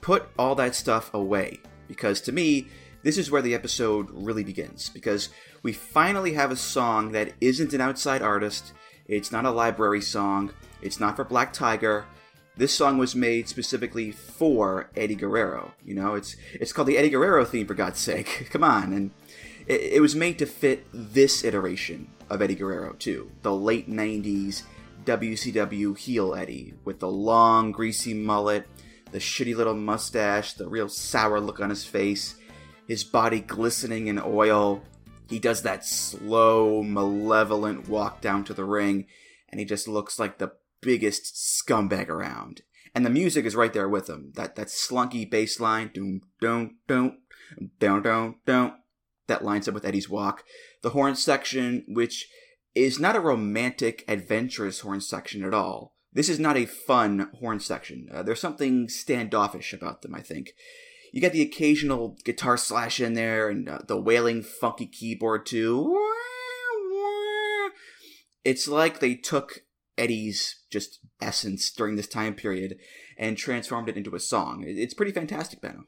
put 0.00 0.28
all 0.38 0.54
that 0.56 0.74
stuff 0.74 1.12
away. 1.14 1.60
Because 1.88 2.20
to 2.22 2.32
me, 2.32 2.68
this 3.02 3.18
is 3.18 3.30
where 3.30 3.42
the 3.42 3.54
episode 3.54 4.08
really 4.10 4.44
begins. 4.44 4.88
Because 4.88 5.28
we 5.62 5.72
finally 5.72 6.32
have 6.32 6.50
a 6.50 6.56
song 6.56 7.12
that 7.12 7.32
isn't 7.40 7.72
an 7.72 7.80
outside 7.80 8.22
artist, 8.22 8.72
it's 9.06 9.30
not 9.30 9.44
a 9.44 9.50
library 9.50 10.00
song, 10.00 10.52
it's 10.82 11.00
not 11.00 11.16
for 11.16 11.24
Black 11.24 11.52
Tiger. 11.52 12.04
This 12.56 12.74
song 12.74 12.96
was 12.96 13.14
made 13.14 13.48
specifically 13.48 14.10
for 14.12 14.90
Eddie 14.96 15.14
Guerrero. 15.14 15.74
You 15.84 15.94
know, 15.94 16.14
it's 16.14 16.36
it's 16.54 16.72
called 16.72 16.88
the 16.88 16.96
Eddie 16.96 17.10
Guerrero 17.10 17.44
theme 17.44 17.66
for 17.66 17.74
God's 17.74 18.00
sake. 18.00 18.48
Come 18.50 18.64
on, 18.64 18.92
and 18.92 19.10
it, 19.66 19.80
it 19.94 20.00
was 20.00 20.14
made 20.14 20.38
to 20.38 20.46
fit 20.46 20.86
this 20.92 21.44
iteration 21.44 22.08
of 22.30 22.42
Eddie 22.42 22.54
Guerrero 22.54 22.94
too, 22.94 23.30
the 23.42 23.54
late 23.54 23.88
'90s 23.90 24.62
WCW 25.04 25.96
heel 25.96 26.34
Eddie 26.34 26.74
with 26.84 27.00
the 27.00 27.10
long 27.10 27.72
greasy 27.72 28.12
mullet, 28.12 28.66
the 29.12 29.18
shitty 29.18 29.54
little 29.54 29.74
mustache, 29.74 30.54
the 30.54 30.68
real 30.68 30.88
sour 30.88 31.40
look 31.40 31.60
on 31.60 31.70
his 31.70 31.84
face, 31.84 32.36
his 32.88 33.04
body 33.04 33.40
glistening 33.40 34.08
in 34.08 34.20
oil. 34.22 34.82
He 35.28 35.38
does 35.38 35.62
that 35.62 35.84
slow, 35.84 36.82
malevolent 36.82 37.88
walk 37.88 38.20
down 38.20 38.44
to 38.44 38.54
the 38.54 38.64
ring, 38.64 39.06
and 39.48 39.60
he 39.60 39.64
just 39.64 39.88
looks 39.88 40.18
like 40.18 40.38
the 40.38 40.52
biggest 40.80 41.34
scumbag 41.34 42.08
around. 42.08 42.62
And 42.94 43.04
the 43.04 43.10
music 43.10 43.44
is 43.44 43.56
right 43.56 43.72
there 43.72 43.88
with 43.88 44.08
him. 44.08 44.32
That 44.36 44.56
that 44.56 44.70
slunky 44.70 45.24
bass 45.24 45.60
line, 45.60 45.90
doom, 45.92 46.22
doom, 46.40 46.76
down, 47.78 48.02
down, 48.02 48.74
that 49.26 49.44
lines 49.44 49.68
up 49.68 49.74
with 49.74 49.84
Eddie's 49.84 50.08
walk. 50.08 50.44
The 50.82 50.90
horn 50.90 51.14
section, 51.14 51.84
which 51.88 52.28
is 52.74 53.00
not 53.00 53.16
a 53.16 53.20
romantic, 53.20 54.04
adventurous 54.06 54.80
horn 54.80 55.00
section 55.00 55.44
at 55.44 55.54
all. 55.54 55.94
This 56.12 56.28
is 56.28 56.38
not 56.38 56.56
a 56.56 56.66
fun 56.66 57.30
horn 57.40 57.60
section. 57.60 58.08
Uh, 58.12 58.22
there's 58.22 58.40
something 58.40 58.88
standoffish 58.88 59.72
about 59.72 60.02
them, 60.02 60.14
I 60.14 60.20
think. 60.20 60.52
You 61.12 61.20
get 61.20 61.32
the 61.32 61.42
occasional 61.42 62.16
guitar 62.24 62.56
slash 62.56 63.00
in 63.00 63.14
there 63.14 63.48
and 63.48 63.68
uh, 63.68 63.78
the 63.86 64.00
wailing, 64.00 64.42
funky 64.42 64.86
keyboard, 64.86 65.46
too. 65.46 66.02
It's 68.44 68.68
like 68.68 69.00
they 69.00 69.14
took 69.14 69.62
Eddie's 69.98 70.64
just 70.70 71.00
essence 71.20 71.70
during 71.70 71.96
this 71.96 72.06
time 72.06 72.34
period 72.34 72.76
and 73.18 73.36
transformed 73.36 73.88
it 73.88 73.96
into 73.96 74.14
a 74.14 74.20
song. 74.20 74.64
It's 74.66 74.94
pretty 74.94 75.12
fantastic, 75.12 75.60
Benno. 75.60 75.84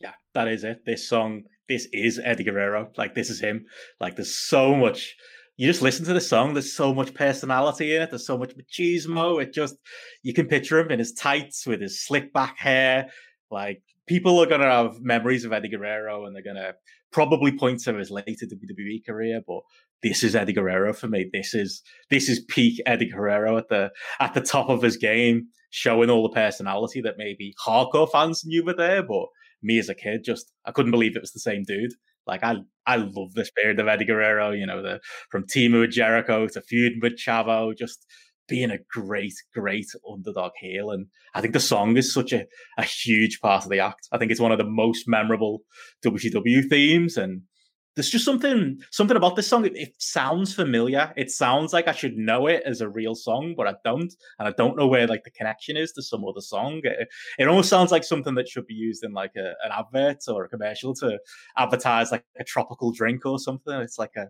Yeah, 0.00 0.12
that 0.34 0.48
is 0.48 0.64
it. 0.64 0.82
This 0.86 1.08
song, 1.08 1.44
this 1.68 1.86
is 1.92 2.20
Eddie 2.22 2.44
Guerrero. 2.44 2.90
Like, 2.96 3.14
this 3.14 3.30
is 3.30 3.40
him. 3.40 3.66
Like, 4.00 4.16
there's 4.16 4.34
so 4.34 4.74
much. 4.74 5.16
You 5.56 5.66
just 5.66 5.82
listen 5.82 6.04
to 6.06 6.12
the 6.12 6.20
song, 6.20 6.54
there's 6.54 6.72
so 6.72 6.94
much 6.94 7.14
personality 7.14 7.96
in 7.96 8.02
it. 8.02 8.10
There's 8.10 8.26
so 8.26 8.38
much 8.38 8.54
machismo. 8.56 9.42
It 9.42 9.52
just, 9.52 9.74
you 10.22 10.32
can 10.32 10.46
picture 10.46 10.78
him 10.78 10.92
in 10.92 11.00
his 11.00 11.12
tights 11.12 11.66
with 11.66 11.80
his 11.80 12.04
slick 12.04 12.32
back 12.32 12.58
hair. 12.58 13.08
Like, 13.50 13.82
people 14.06 14.40
are 14.40 14.46
to 14.46 14.58
have 14.58 15.00
memories 15.00 15.44
of 15.44 15.52
Eddie 15.52 15.68
Guerrero 15.68 16.26
and 16.26 16.34
they're 16.34 16.42
to 16.54 16.74
probably 17.12 17.56
point 17.56 17.80
to 17.80 17.94
his 17.94 18.10
later 18.10 18.46
WWE 18.46 19.04
career, 19.06 19.42
but 19.46 19.60
this 20.02 20.22
is 20.22 20.36
Eddie 20.36 20.52
Guerrero 20.52 20.92
for 20.92 21.08
me. 21.08 21.28
This 21.32 21.54
is 21.54 21.82
this 22.10 22.28
is 22.28 22.44
peak 22.48 22.80
Eddie 22.86 23.10
Guerrero 23.10 23.58
at 23.58 23.68
the 23.68 23.90
at 24.20 24.34
the 24.34 24.40
top 24.40 24.68
of 24.68 24.82
his 24.82 24.96
game, 24.96 25.48
showing 25.70 26.10
all 26.10 26.22
the 26.22 26.34
personality 26.34 27.00
that 27.02 27.18
maybe 27.18 27.54
hardcore 27.64 28.10
fans 28.10 28.44
knew 28.44 28.64
were 28.64 28.74
there, 28.74 29.02
but 29.02 29.26
me 29.62 29.78
as 29.78 29.88
a 29.88 29.94
kid 29.94 30.22
just 30.24 30.52
I 30.64 30.72
couldn't 30.72 30.92
believe 30.92 31.16
it 31.16 31.22
was 31.22 31.32
the 31.32 31.40
same 31.40 31.62
dude. 31.66 31.92
Like 32.26 32.42
I 32.42 32.56
I 32.86 32.96
love 32.96 33.34
this 33.34 33.50
period 33.50 33.80
of 33.80 33.88
Eddie 33.88 34.04
Guerrero, 34.04 34.52
you 34.52 34.66
know, 34.66 34.82
the 34.82 35.00
from 35.30 35.46
teaming 35.46 35.80
with 35.80 35.90
Jericho 35.90 36.46
to 36.48 36.60
feuding 36.62 37.00
with 37.02 37.18
Chavo, 37.18 37.76
just 37.76 38.04
being 38.48 38.70
a 38.70 38.78
great, 38.90 39.34
great 39.54 39.86
underdog 40.10 40.52
heel. 40.58 40.90
And 40.90 41.06
I 41.34 41.40
think 41.40 41.52
the 41.52 41.60
song 41.60 41.96
is 41.96 42.12
such 42.12 42.32
a, 42.32 42.46
a 42.78 42.82
huge 42.82 43.40
part 43.40 43.64
of 43.64 43.70
the 43.70 43.78
act. 43.78 44.08
I 44.10 44.18
think 44.18 44.30
it's 44.30 44.40
one 44.40 44.52
of 44.52 44.58
the 44.58 44.64
most 44.64 45.04
memorable 45.06 45.60
WCW 46.04 46.68
themes. 46.68 47.16
And 47.16 47.42
there's 47.98 48.10
just 48.10 48.24
something 48.24 48.80
something 48.90 49.16
about 49.16 49.36
this 49.36 49.46
song. 49.46 49.66
It, 49.66 49.76
it, 49.76 49.94
sounds 49.98 50.54
familiar. 50.54 51.12
It 51.16 51.30
sounds 51.30 51.72
like 51.72 51.88
I 51.88 51.92
should 51.92 52.16
know 52.16 52.46
it 52.46 52.62
as 52.64 52.80
a 52.80 52.88
real 52.88 53.14
song, 53.14 53.54
but 53.56 53.66
I 53.66 53.74
don't, 53.84 54.12
and 54.38 54.48
I 54.48 54.52
don't 54.52 54.76
know 54.76 54.86
where 54.86 55.06
like 55.06 55.24
the 55.24 55.30
connection 55.30 55.76
is 55.76 55.92
to 55.92 56.02
some 56.02 56.24
other 56.24 56.40
song. 56.40 56.80
It, 56.84 57.08
it 57.38 57.48
almost 57.48 57.68
sounds 57.68 57.92
like 57.92 58.04
something 58.04 58.34
that 58.36 58.48
should 58.48 58.66
be 58.66 58.74
used 58.74 59.04
in 59.04 59.12
like 59.12 59.32
a, 59.36 59.54
an 59.64 59.72
advert 59.72 60.22
or 60.28 60.44
a 60.44 60.48
commercial 60.48 60.94
to 60.96 61.18
advertise 61.56 62.10
like 62.10 62.24
a 62.38 62.44
tropical 62.44 62.92
drink 62.92 63.26
or 63.26 63.38
something. 63.38 63.74
It's 63.74 63.98
like 63.98 64.16
a 64.16 64.28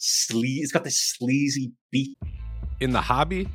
sleaze. 0.00 0.60
It's 0.62 0.72
got 0.72 0.84
this 0.84 0.98
sleazy 0.98 1.72
beat 1.90 2.16
in 2.80 2.92
the 2.92 3.00
hobby, 3.00 3.46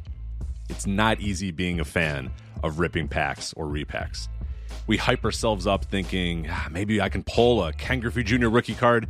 it's 0.70 0.86
not 0.86 1.20
easy 1.20 1.52
being 1.52 1.80
a 1.80 1.86
fan 1.86 2.32
of 2.64 2.80
ripping 2.80 3.08
packs 3.08 3.54
or 3.58 3.66
repacks. 3.66 4.30
We 4.88 4.98
hype 4.98 5.26
ourselves 5.26 5.66
up 5.66 5.86
thinking 5.86 6.48
ah, 6.50 6.68
maybe 6.72 7.02
I 7.02 7.10
can 7.10 7.24
pull 7.24 7.64
a 7.64 7.74
Ken 7.74 8.00
Griffey 8.00 8.24
Jr. 8.24 8.50
rookie 8.50 8.76
card, 8.76 9.10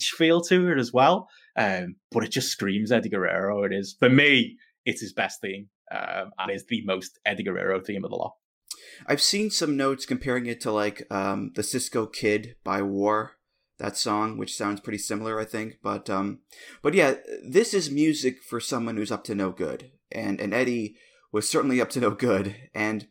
feel 0.00 0.40
to 0.42 0.70
it 0.70 0.78
as 0.78 0.92
well. 0.92 1.28
Um, 1.56 1.96
but 2.10 2.24
it 2.24 2.30
just 2.30 2.48
screams 2.48 2.90
Eddie 2.90 3.08
Guerrero. 3.08 3.62
It 3.64 3.72
is 3.72 3.96
for 3.98 4.08
me, 4.08 4.56
it's 4.84 5.00
his 5.00 5.12
best 5.12 5.40
theme, 5.40 5.68
um, 5.90 6.30
and 6.38 6.50
is 6.50 6.66
the 6.66 6.82
most 6.84 7.18
Eddie 7.24 7.44
Guerrero 7.44 7.80
theme 7.80 8.04
of 8.04 8.10
the 8.10 8.16
lot. 8.16 8.34
I've 9.06 9.22
seen 9.22 9.50
some 9.50 9.76
notes 9.76 10.06
comparing 10.06 10.46
it 10.46 10.60
to 10.62 10.72
like 10.72 11.06
um, 11.10 11.52
the 11.54 11.62
Cisco 11.62 12.06
Kid 12.06 12.56
by 12.64 12.82
War, 12.82 13.32
that 13.78 13.96
song, 13.96 14.36
which 14.36 14.56
sounds 14.56 14.80
pretty 14.80 14.98
similar, 14.98 15.40
I 15.40 15.44
think. 15.44 15.78
But 15.82 16.10
um, 16.10 16.40
but 16.82 16.94
yeah, 16.94 17.14
this 17.48 17.74
is 17.74 17.90
music 17.90 18.42
for 18.42 18.60
someone 18.60 18.96
who's 18.96 19.12
up 19.12 19.24
to 19.24 19.34
no 19.34 19.50
good, 19.50 19.92
and 20.10 20.40
and 20.40 20.52
Eddie 20.52 20.96
was 21.32 21.48
certainly 21.48 21.80
up 21.80 21.90
to 21.90 22.00
no 22.00 22.10
good. 22.10 22.56
And 22.74 23.08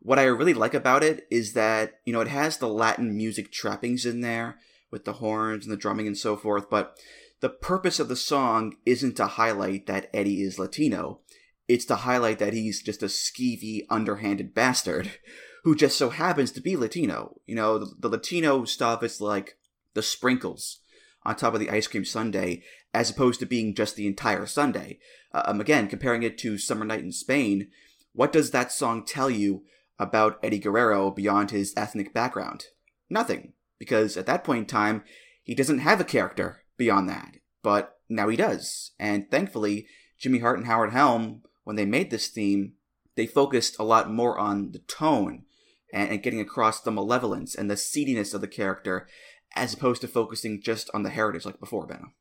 what 0.00 0.18
I 0.18 0.24
really 0.24 0.54
like 0.54 0.74
about 0.74 1.04
it 1.04 1.26
is 1.30 1.52
that 1.54 1.94
you 2.04 2.12
know 2.12 2.20
it 2.20 2.28
has 2.28 2.58
the 2.58 2.68
Latin 2.68 3.16
music 3.16 3.52
trappings 3.52 4.06
in 4.06 4.20
there 4.20 4.58
with 4.90 5.04
the 5.04 5.14
horns 5.14 5.64
and 5.64 5.72
the 5.72 5.76
drumming 5.76 6.06
and 6.06 6.18
so 6.18 6.36
forth, 6.36 6.68
but 6.70 6.96
the 7.40 7.48
purpose 7.48 7.98
of 7.98 8.08
the 8.08 8.16
song 8.16 8.76
isn't 8.84 9.16
to 9.16 9.26
highlight 9.26 9.86
that 9.86 10.10
Eddie 10.12 10.42
is 10.42 10.58
Latino. 10.58 11.20
It's 11.68 11.86
to 11.86 11.96
highlight 11.96 12.38
that 12.38 12.52
he's 12.52 12.82
just 12.82 13.02
a 13.02 13.06
skeevy, 13.06 13.86
underhanded 13.88 14.54
bastard 14.54 15.10
who 15.64 15.74
just 15.74 15.96
so 15.96 16.10
happens 16.10 16.52
to 16.52 16.60
be 16.60 16.76
Latino. 16.76 17.40
You 17.46 17.54
know, 17.54 17.78
the, 17.78 17.94
the 17.98 18.08
Latino 18.08 18.64
stuff 18.64 19.02
is 19.02 19.20
like 19.20 19.56
the 19.94 20.02
sprinkles 20.02 20.80
on 21.24 21.36
top 21.36 21.54
of 21.54 21.60
the 21.60 21.70
ice 21.70 21.86
cream 21.86 22.04
sundae, 22.04 22.62
as 22.92 23.10
opposed 23.10 23.40
to 23.40 23.46
being 23.46 23.74
just 23.74 23.96
the 23.96 24.06
entire 24.06 24.46
sundae. 24.46 24.98
Uh, 25.32 25.42
um, 25.46 25.60
again, 25.60 25.86
comparing 25.86 26.22
it 26.22 26.38
to 26.38 26.58
Summer 26.58 26.84
Night 26.84 27.00
in 27.00 27.12
Spain, 27.12 27.68
what 28.12 28.32
does 28.32 28.50
that 28.50 28.72
song 28.72 29.04
tell 29.04 29.30
you 29.30 29.62
about 29.98 30.38
Eddie 30.42 30.58
Guerrero 30.58 31.10
beyond 31.10 31.50
his 31.50 31.74
ethnic 31.76 32.12
background? 32.12 32.66
Nothing 33.08 33.52
because 33.80 34.16
at 34.16 34.26
that 34.26 34.44
point 34.44 34.60
in 34.60 34.66
time, 34.66 35.02
he 35.42 35.56
doesn't 35.56 35.80
have 35.80 36.00
a 36.00 36.04
character 36.04 36.62
beyond 36.76 37.08
that. 37.08 37.38
But 37.64 37.96
now 38.08 38.28
he 38.28 38.36
does. 38.36 38.92
And 39.00 39.28
thankfully, 39.28 39.86
Jimmy 40.18 40.38
Hart 40.38 40.58
and 40.58 40.68
Howard 40.68 40.92
Helm, 40.92 41.42
when 41.64 41.74
they 41.74 41.86
made 41.86 42.10
this 42.10 42.28
theme, 42.28 42.74
they 43.16 43.26
focused 43.26 43.76
a 43.78 43.84
lot 43.84 44.10
more 44.10 44.38
on 44.38 44.70
the 44.70 44.78
tone 44.80 45.44
and, 45.92 46.10
and 46.10 46.22
getting 46.22 46.40
across 46.40 46.80
the 46.80 46.92
malevolence 46.92 47.54
and 47.56 47.68
the 47.68 47.76
seediness 47.76 48.34
of 48.34 48.40
the 48.40 48.48
character 48.48 49.08
as 49.56 49.74
opposed 49.74 50.00
to 50.02 50.08
focusing 50.08 50.62
just 50.62 50.88
on 50.94 51.02
the 51.02 51.10
heritage 51.10 51.44
like 51.44 51.58
before, 51.58 51.86
Benno. 51.86 52.12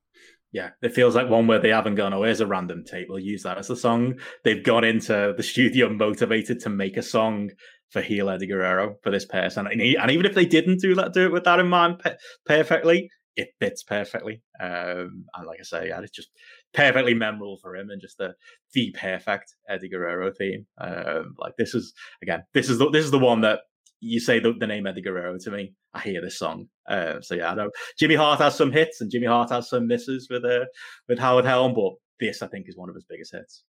Yeah, 0.52 0.72
it 0.82 0.96
feels 0.96 1.16
like 1.16 1.30
one 1.30 1.46
where 1.46 1.60
they 1.60 1.70
haven't 1.70 1.96
gone, 1.96 2.12
oh, 2.12 2.24
here's 2.24 2.42
a 2.42 2.48
random 2.48 2.84
tape. 2.84 3.06
We'll 3.08 3.20
use 3.20 3.44
that 3.44 3.60
as 3.60 3.70
a 3.70 3.76
song. 3.76 4.16
They've 4.44 4.64
gone 4.64 4.84
into 4.84 5.34
the 5.38 5.44
studio 5.44 5.90
motivated 5.90 6.60
to 6.62 6.70
make 6.70 6.98
a 6.98 7.04
song 7.04 7.52
for 7.90 8.02
heel 8.02 8.30
Eddie 8.30 8.48
Guerrero 8.48 8.96
for 9.04 9.12
this 9.12 9.26
person. 9.26 9.68
And, 9.68 9.82
he, 9.82 9.96
and 9.96 10.12
even 10.12 10.26
if 10.26 10.36
they 10.36 10.46
didn't 10.46 10.80
do 10.80 10.96
that, 10.96 11.14
do 11.14 11.26
it 11.26 11.32
with 11.32 11.44
that 11.46 11.60
in 11.60 11.68
mind 11.68 12.00
pe- 12.00 12.16
perfectly, 12.46 13.10
it 13.36 13.50
fits 13.60 13.84
perfectly. 13.84 14.42
Um, 14.60 15.26
and 15.36 15.48
like 15.48 15.60
I 15.60 15.64
say, 15.64 15.88
yeah, 15.88 16.02
it's 16.02 16.12
just 16.12 16.30
perfectly 16.74 17.14
memorable 17.14 17.58
for 17.62 17.76
him 17.76 17.90
and 17.90 18.02
just 18.02 18.18
the 18.18 18.34
the 18.74 18.92
perfect 19.00 19.56
Eddie 19.68 19.90
Guerrero 19.90 20.32
theme. 20.32 20.66
Um, 20.80 21.36
like 21.38 21.54
this 21.58 21.74
is 21.74 21.94
again, 22.22 22.44
this 22.54 22.70
is 22.70 22.78
the 22.78 22.90
this 22.90 23.06
is 23.06 23.12
the 23.12 23.20
one 23.20 23.42
that 23.42 23.62
you 24.02 24.20
say 24.20 24.40
the, 24.40 24.54
the 24.58 24.68
name 24.68 24.88
Eddie 24.88 25.02
Guerrero 25.02 25.38
to 25.38 25.52
me, 25.52 25.74
I 25.94 26.02
hear 26.02 26.22
this 26.22 26.38
song. 26.38 26.68
Uh, 26.88 27.22
so 27.22 27.36
yeah, 27.36 27.52
I 27.52 27.56
know 27.56 27.72
Jimmy 27.98 28.16
Hart 28.16 28.40
has 28.40 28.56
some 28.56 28.72
hits 28.72 29.02
and 29.02 29.12
Jimmy 29.12 29.28
Hart 29.28 29.50
has 29.52 29.70
some 29.70 29.88
misses 29.88 30.28
with 30.30 30.46
uh, 30.46 30.66
with 31.08 31.20
Howard 31.20 31.46
Helm, 31.46 31.74
but 31.74 31.94
this 32.20 32.42
I 32.42 32.48
think 32.48 32.68
is 32.68 32.78
one 32.78 32.90
of 32.90 32.96
his 32.96 33.06
biggest 33.10 33.34
hits. 33.34 33.64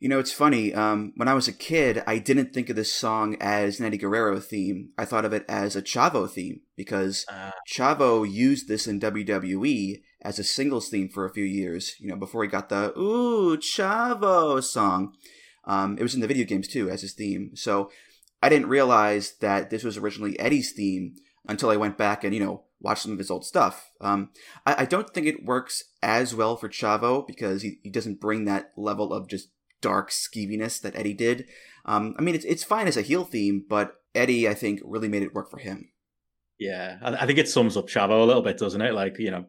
You 0.00 0.08
know, 0.08 0.20
it's 0.20 0.32
funny. 0.32 0.72
Um, 0.72 1.12
when 1.16 1.26
I 1.26 1.34
was 1.34 1.48
a 1.48 1.52
kid, 1.52 2.04
I 2.06 2.18
didn't 2.18 2.54
think 2.54 2.70
of 2.70 2.76
this 2.76 2.92
song 2.92 3.36
as 3.40 3.80
Eddie 3.80 3.98
Guerrero 3.98 4.38
theme. 4.38 4.90
I 4.96 5.04
thought 5.04 5.24
of 5.24 5.32
it 5.32 5.44
as 5.48 5.74
a 5.74 5.82
Chavo 5.82 6.30
theme 6.30 6.60
because 6.76 7.24
uh, 7.28 7.50
Chavo 7.68 8.30
used 8.30 8.68
this 8.68 8.86
in 8.86 9.00
WWE 9.00 10.00
as 10.22 10.38
a 10.38 10.44
singles 10.44 10.88
theme 10.88 11.08
for 11.08 11.24
a 11.24 11.32
few 11.32 11.44
years. 11.44 11.96
You 11.98 12.08
know, 12.08 12.16
before 12.16 12.44
he 12.44 12.48
got 12.48 12.68
the 12.68 12.96
"Ooh 12.96 13.56
Chavo" 13.56 14.62
song. 14.62 15.14
Um, 15.64 15.98
it 15.98 16.02
was 16.02 16.14
in 16.14 16.20
the 16.20 16.28
video 16.28 16.46
games 16.46 16.68
too 16.68 16.88
as 16.88 17.02
his 17.02 17.12
theme. 17.12 17.50
So 17.54 17.90
I 18.42 18.48
didn't 18.48 18.68
realize 18.68 19.34
that 19.40 19.70
this 19.70 19.84
was 19.84 19.96
originally 19.96 20.38
Eddie's 20.38 20.72
theme 20.72 21.16
until 21.48 21.70
I 21.70 21.76
went 21.76 21.98
back 21.98 22.24
and 22.24 22.32
you 22.32 22.40
know 22.40 22.64
watched 22.80 23.02
some 23.02 23.12
of 23.12 23.18
his 23.18 23.30
old 23.30 23.44
stuff. 23.44 23.90
Um, 24.00 24.30
I, 24.64 24.82
I, 24.82 24.84
don't 24.84 25.10
think 25.10 25.26
it 25.26 25.44
works 25.44 25.82
as 26.00 26.32
well 26.32 26.56
for 26.56 26.68
Chavo 26.68 27.26
because 27.26 27.62
he, 27.62 27.80
he 27.82 27.90
doesn't 27.90 28.20
bring 28.20 28.44
that 28.44 28.70
level 28.76 29.12
of 29.12 29.28
just 29.28 29.48
dark 29.80 30.10
skeeviness 30.10 30.80
that 30.80 30.96
Eddie 30.96 31.14
did. 31.14 31.46
Um, 31.84 32.14
I 32.18 32.22
mean, 32.22 32.34
it's 32.34 32.44
it's 32.44 32.64
fine 32.64 32.86
as 32.86 32.96
a 32.96 33.02
heel 33.02 33.24
theme, 33.24 33.64
but 33.68 33.94
Eddie, 34.14 34.48
I 34.48 34.54
think, 34.54 34.80
really 34.84 35.08
made 35.08 35.22
it 35.22 35.34
work 35.34 35.50
for 35.50 35.58
him. 35.58 35.90
Yeah, 36.58 36.98
I, 37.02 37.24
think 37.24 37.38
it 37.38 37.48
sums 37.48 37.76
up 37.76 37.86
Chavo 37.86 38.20
a 38.20 38.24
little 38.24 38.42
bit, 38.42 38.58
doesn't 38.58 38.80
it? 38.80 38.92
Like, 38.92 39.16
you 39.20 39.30
know, 39.30 39.44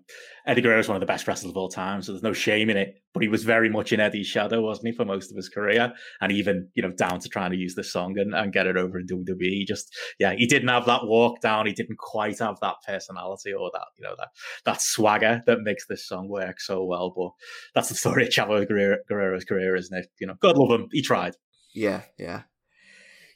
Eddie 0.45 0.62
Guerrero 0.62 0.80
is 0.80 0.88
one 0.88 0.95
of 0.95 0.99
the 0.99 1.07
best 1.07 1.28
wrestlers 1.28 1.49
of 1.49 1.57
all 1.57 1.68
time, 1.68 2.03
so 2.03 2.12
there's 2.12 2.22
no 2.22 2.34
shame 2.34 2.70
in 2.70 2.78
it. 2.78 3.01
But 3.16 3.24
he 3.24 3.30
was 3.30 3.43
very 3.43 3.68
much 3.68 3.91
in 3.91 3.99
Eddie's 3.99 4.28
shadow, 4.28 4.62
wasn't 4.62 4.89
he, 4.89 4.93
for 4.93 5.05
most 5.05 5.32
of 5.32 5.36
his 5.36 5.49
career? 5.49 5.91
And 6.22 6.32
even, 6.32 6.70
you 6.76 6.84
know, 6.84 6.91
down 6.91 7.20
to 7.22 7.28
trying 7.28 7.49
to 7.49 7.57
use 7.57 7.74
this 7.74 7.91
song 7.91 8.20
and, 8.20 8.36
and 8.36 8.54
get 8.54 8.67
it 8.67 8.78
over 8.78 9.00
in 9.00 9.08
WWE. 9.08 9.38
He 9.39 9.66
just, 9.67 9.92
yeah, 10.20 10.36
he 10.38 10.46
didn't 10.46 10.70
have 10.70 10.86
that 10.86 11.05
walk 11.05 11.42
down. 11.42 11.66
He 11.66 11.74
didn't 11.74 11.97
quite 11.97 12.38
have 12.38 12.59
that 12.62 12.75
personality 12.86 13.54
or 13.54 13.71
that, 13.74 13.88
you 13.97 14.04
know, 14.04 14.13
that 14.20 14.28
that 14.66 14.79
swagger 14.79 15.42
that 15.47 15.62
makes 15.62 15.88
this 15.88 16.08
song 16.08 16.29
work 16.29 16.59
so 16.59 16.84
well. 16.84 17.12
But 17.16 17.32
that's 17.74 17.89
the 17.89 17.96
story 17.96 18.28
of 18.28 18.29
Chavo 18.29 18.67
Guerrero's 18.67 19.46
career, 19.46 19.75
isn't 19.75 19.97
it? 19.97 20.12
You 20.20 20.28
know, 20.28 20.36
God 20.39 20.59
love 20.59 20.79
him. 20.79 20.89
He 20.92 21.01
tried. 21.01 21.34
Yeah, 21.74 22.04
yeah. 22.20 22.43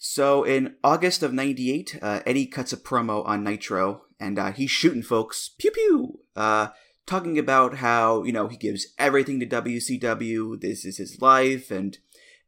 So 0.05 0.43
in 0.43 0.75
August 0.84 1.23
of 1.23 1.31
98, 1.31 1.97
uh, 2.01 2.19
Eddie 2.25 2.45
cuts 2.45 2.73
a 2.73 2.77
promo 2.77 3.25
on 3.25 3.41
Nitro 3.41 4.01
and 4.19 4.38
uh, 4.38 4.51
he's 4.51 4.69
shooting 4.69 5.01
folks, 5.01 5.51
pew 5.57 5.71
pew, 5.71 6.19
uh, 6.35 6.67
talking 7.05 7.39
about 7.39 7.77
how, 7.77 8.23
you 8.23 8.34
know, 8.34 8.49
he 8.49 8.57
gives 8.57 8.88
everything 8.99 9.39
to 9.39 9.45
WCW, 9.45 10.59
this 10.59 10.84
is 10.84 10.97
his 10.97 11.21
life, 11.21 11.71
and 11.71 11.99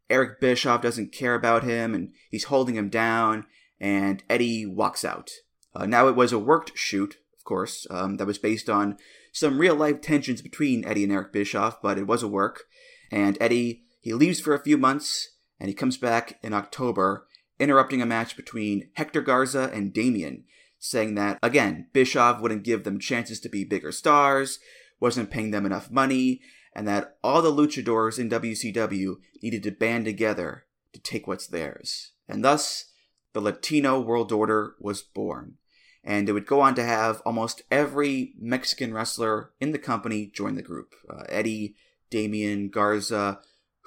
Eric 0.09 0.41
Bischoff 0.41 0.81
doesn't 0.81 1.13
care 1.13 1.33
about 1.33 1.63
him 1.63 1.95
and 1.95 2.11
he's 2.29 2.43
holding 2.43 2.75
him 2.75 2.89
down, 2.89 3.45
and 3.79 4.21
Eddie 4.29 4.65
walks 4.65 5.05
out. 5.05 5.31
Uh, 5.73 5.85
now 5.85 6.09
it 6.09 6.15
was 6.17 6.33
a 6.33 6.37
worked 6.37 6.77
shoot, 6.77 7.19
of 7.37 7.45
course, 7.45 7.87
um, 7.89 8.17
that 8.17 8.27
was 8.27 8.37
based 8.37 8.69
on 8.69 8.97
some 9.31 9.59
real 9.59 9.75
life 9.75 10.01
tensions 10.01 10.41
between 10.41 10.83
Eddie 10.83 11.05
and 11.05 11.13
Eric 11.13 11.31
Bischoff, 11.31 11.81
but 11.81 11.97
it 11.97 12.05
was 12.05 12.21
a 12.21 12.27
work. 12.27 12.65
And 13.09 13.37
Eddie, 13.39 13.85
he 14.01 14.13
leaves 14.13 14.41
for 14.41 14.53
a 14.53 14.61
few 14.61 14.77
months 14.77 15.29
and 15.57 15.69
he 15.69 15.73
comes 15.73 15.95
back 15.95 16.37
in 16.43 16.53
October 16.53 17.27
interrupting 17.59 18.01
a 18.01 18.05
match 18.05 18.35
between 18.35 18.89
Hector 18.93 19.21
Garza 19.21 19.69
and 19.73 19.93
Damien, 19.93 20.43
saying 20.79 21.15
that, 21.15 21.39
again, 21.41 21.87
Bischoff 21.93 22.41
wouldn't 22.41 22.63
give 22.63 22.83
them 22.83 22.99
chances 22.99 23.39
to 23.41 23.49
be 23.49 23.63
bigger 23.63 23.91
stars, 23.91 24.59
wasn't 24.99 25.31
paying 25.31 25.51
them 25.51 25.65
enough 25.65 25.89
money, 25.89 26.41
and 26.73 26.87
that 26.87 27.17
all 27.23 27.41
the 27.41 27.51
luchadors 27.51 28.19
in 28.19 28.29
WCW 28.29 29.15
needed 29.41 29.63
to 29.63 29.71
band 29.71 30.05
together 30.05 30.65
to 30.93 30.99
take 30.99 31.27
what's 31.27 31.47
theirs. 31.47 32.11
And 32.27 32.43
thus, 32.43 32.91
the 33.33 33.41
Latino 33.41 33.99
World 33.99 34.31
Order 34.31 34.75
was 34.79 35.01
born. 35.01 35.55
And 36.03 36.29
it 36.29 36.33
would 36.33 36.45
go 36.45 36.61
on 36.61 36.75
to 36.75 36.83
have 36.83 37.21
almost 37.25 37.63
every 37.71 38.33
Mexican 38.39 38.93
wrestler 38.93 39.51
in 39.59 39.71
the 39.71 39.79
company 39.79 40.27
join 40.27 40.55
the 40.55 40.61
group 40.61 40.93
uh, 41.09 41.23
Eddie, 41.29 41.75
Damien, 42.09 42.69
Garza, 42.69 43.39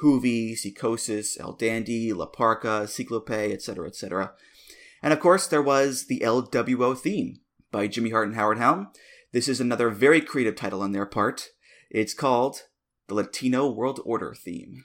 Juvi, 0.03 0.57
Psychosis, 0.57 1.39
El 1.41 1.53
Dandy, 1.53 2.13
La 2.13 2.27
Parca, 2.27 2.89
Cyclope, 2.89 3.31
etc., 3.31 3.87
etc. 3.89 4.33
And 5.03 5.13
of 5.13 5.21
course, 5.21 5.47
there 5.47 5.63
was 5.63 6.07
the 6.07 6.21
LWO 6.21 6.97
theme 6.97 7.41
by 7.71 7.87
Jimmy 7.87 8.11
Hart 8.11 8.29
and 8.29 8.37
Howard 8.37 8.59
Helm. 8.59 8.89
This 9.33 9.49
is 9.49 9.61
another 9.61 9.91
very 9.91 10.21
creative 10.21 10.57
title 10.57 10.83
on 10.83 10.93
their 10.93 11.07
part. 11.07 11.51
It's 11.91 12.15
called 12.15 12.63
the 13.09 13.15
Latino 13.15 13.69
World 13.69 14.01
Order 14.05 14.35
theme. 14.35 14.85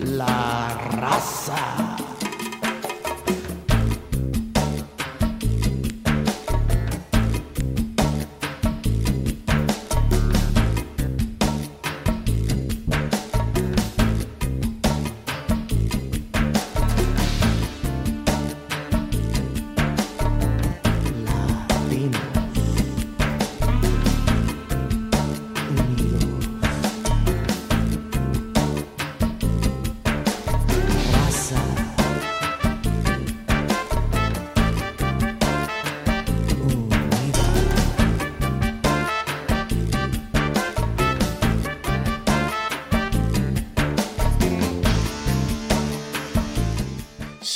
La 0.00 0.68
raza. 0.92 1.89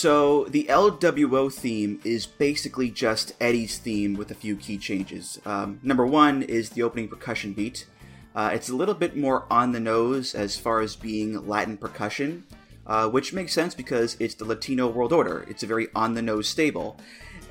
So 0.04 0.44
the 0.50 0.64
LWO 0.64 1.50
theme 1.50 1.98
is 2.04 2.26
basically 2.26 2.90
just 2.90 3.32
Eddie's 3.40 3.78
theme 3.78 4.12
with 4.12 4.30
a 4.30 4.34
few 4.34 4.54
key 4.54 4.76
changes. 4.76 5.40
Um, 5.46 5.80
number 5.82 6.04
one 6.04 6.42
is 6.42 6.68
the 6.68 6.82
opening 6.82 7.08
percussion 7.08 7.54
beat. 7.54 7.86
Uh, 8.34 8.50
it's 8.52 8.68
a 8.68 8.76
little 8.76 8.92
bit 8.92 9.16
more 9.16 9.46
on 9.50 9.72
the 9.72 9.80
nose 9.80 10.34
as 10.34 10.58
far 10.58 10.82
as 10.82 10.94
being 10.94 11.48
Latin 11.48 11.78
percussion, 11.78 12.44
uh, 12.86 13.08
which 13.08 13.32
makes 13.32 13.54
sense 13.54 13.74
because 13.74 14.18
it's 14.20 14.34
the 14.34 14.44
Latino 14.44 14.88
world 14.88 15.10
order. 15.10 15.46
It's 15.48 15.62
a 15.62 15.66
very 15.66 15.88
on 15.94 16.12
the 16.12 16.20
nose 16.20 16.50
stable. 16.50 16.98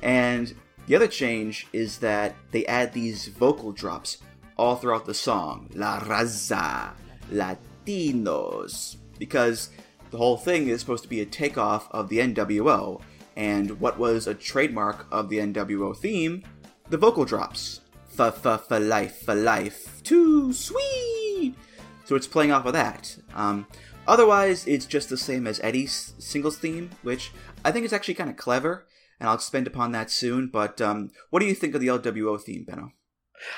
And 0.00 0.54
the 0.86 0.94
other 0.94 1.08
change 1.08 1.66
is 1.72 1.98
that 1.98 2.36
they 2.52 2.64
add 2.66 2.92
these 2.92 3.26
vocal 3.26 3.72
drops 3.72 4.18
all 4.56 4.76
throughout 4.76 5.06
the 5.06 5.14
song. 5.14 5.70
La 5.74 5.98
raza, 5.98 6.92
Latinos. 7.32 8.98
Because 9.18 9.70
the 10.14 10.18
whole 10.18 10.36
thing 10.36 10.68
is 10.68 10.78
supposed 10.78 11.02
to 11.02 11.08
be 11.08 11.20
a 11.22 11.26
takeoff 11.26 11.88
of 11.90 12.08
the 12.08 12.18
NWO, 12.18 13.00
and 13.34 13.80
what 13.80 13.98
was 13.98 14.28
a 14.28 14.34
trademark 14.34 15.08
of 15.10 15.28
the 15.28 15.38
NWO 15.38 15.96
theme? 15.96 16.44
The 16.88 16.96
vocal 16.96 17.24
drops. 17.24 17.80
Fa 18.06 18.30
fa 18.30 18.58
fa 18.58 18.76
life 18.76 19.22
fa 19.22 19.32
life. 19.32 20.00
Too 20.04 20.52
sweet! 20.52 21.56
So 22.04 22.14
it's 22.14 22.28
playing 22.28 22.52
off 22.52 22.64
of 22.64 22.74
that. 22.74 23.18
Um, 23.34 23.66
otherwise, 24.06 24.68
it's 24.68 24.86
just 24.86 25.08
the 25.08 25.16
same 25.16 25.48
as 25.48 25.58
Eddie's 25.64 26.14
singles 26.20 26.58
theme, 26.58 26.90
which 27.02 27.32
I 27.64 27.72
think 27.72 27.84
is 27.84 27.92
actually 27.92 28.14
kind 28.14 28.30
of 28.30 28.36
clever, 28.36 28.86
and 29.18 29.28
I'll 29.28 29.34
expand 29.34 29.66
upon 29.66 29.90
that 29.92 30.12
soon. 30.12 30.46
But 30.46 30.80
um, 30.80 31.10
what 31.30 31.40
do 31.40 31.46
you 31.46 31.56
think 31.56 31.74
of 31.74 31.80
the 31.80 31.88
LWO 31.88 32.40
theme, 32.40 32.62
Benno? 32.62 32.92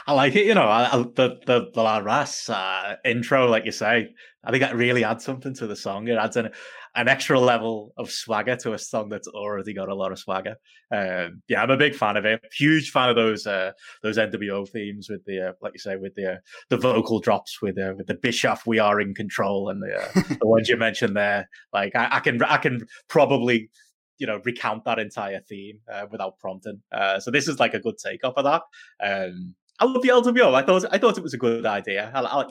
I 0.07 0.15
like 0.15 0.35
it, 0.35 0.47
you 0.47 0.55
know, 0.55 0.63
I, 0.63 0.85
I, 0.85 0.97
the 1.03 1.39
the 1.45 1.71
the 1.75 1.83
La 1.83 2.01
Raza 2.01 2.93
uh, 2.93 2.97
intro, 3.05 3.47
like 3.47 3.67
you 3.67 3.73
say. 3.73 4.15
I 4.47 4.53
think 4.53 4.63
that 4.63 4.77
really 4.77 5.03
adds 5.03 5.25
something 5.25 5.55
to 5.55 5.67
the 5.67 5.75
song. 5.75 6.07
It 6.07 6.17
adds 6.17 6.37
an 6.37 6.51
an 6.95 7.09
extra 7.09 7.39
level 7.39 7.93
of 7.99 8.11
swagger 8.11 8.57
to 8.57 8.73
a 8.73 8.79
song 8.79 9.09
that's 9.09 9.29
already 9.29 9.75
got 9.75 9.89
a 9.89 9.95
lot 9.95 10.13
of 10.13 10.19
swagger. 10.19 10.57
Um, 10.91 11.43
yeah, 11.49 11.63
I'm 11.63 11.71
a 11.71 11.77
big 11.77 11.95
fan 11.95 12.17
of 12.17 12.25
it. 12.25 12.41
Huge 12.57 12.91
fan 12.91 13.11
of 13.11 13.17
those 13.17 13.47
uh, 13.47 13.73
those 14.03 14.17
NWO 14.17 14.69
themes 14.69 15.09
with 15.11 15.25
the 15.25 15.49
uh, 15.49 15.53
like 15.61 15.73
you 15.75 15.81
say 15.81 15.97
with 15.97 16.15
the 16.15 16.35
uh, 16.35 16.37
the 16.71 16.77
vocal 16.77 17.19
drops 17.19 17.61
with 17.61 17.77
uh, 17.77 17.95
with 17.97 18.07
the 18.07 18.15
Bischoff 18.15 18.67
"We 18.67 18.79
Are 18.79 19.01
in 19.01 19.15
Control" 19.15 19.69
and 19.69 19.83
the 19.83 19.95
uh, 19.95 20.37
the 20.41 20.47
ones 20.47 20.69
you 20.69 20.77
mentioned 20.77 21.17
there. 21.17 21.49
Like 21.73 21.97
I, 21.97 22.09
I 22.13 22.21
can 22.21 22.41
I 22.45 22.59
can 22.59 22.87
probably 23.09 23.69
you 24.19 24.27
know 24.27 24.41
recount 24.45 24.85
that 24.85 25.01
entire 25.01 25.41
theme 25.41 25.81
uh, 25.93 26.07
without 26.11 26.39
prompting. 26.39 26.83
Uh, 26.93 27.19
so 27.19 27.31
this 27.31 27.49
is 27.49 27.59
like 27.59 27.75
a 27.75 27.81
good 27.81 27.99
take 27.99 28.25
off 28.25 28.35
of 28.37 28.45
that. 28.45 28.63
Um, 29.05 29.57
I 29.79 29.85
love 29.85 30.03
the 30.03 30.09
LWO. 30.09 30.55
I 30.55 30.63
thought 30.63 30.85
I 30.91 30.99
thought 30.99 31.19
it 31.19 31.23
was 31.23 31.35
a 31.35 31.39
good 31.39 31.67
idea. 31.67 32.11
I, 32.15 32.21
I 32.21 32.37
like, 32.37 32.49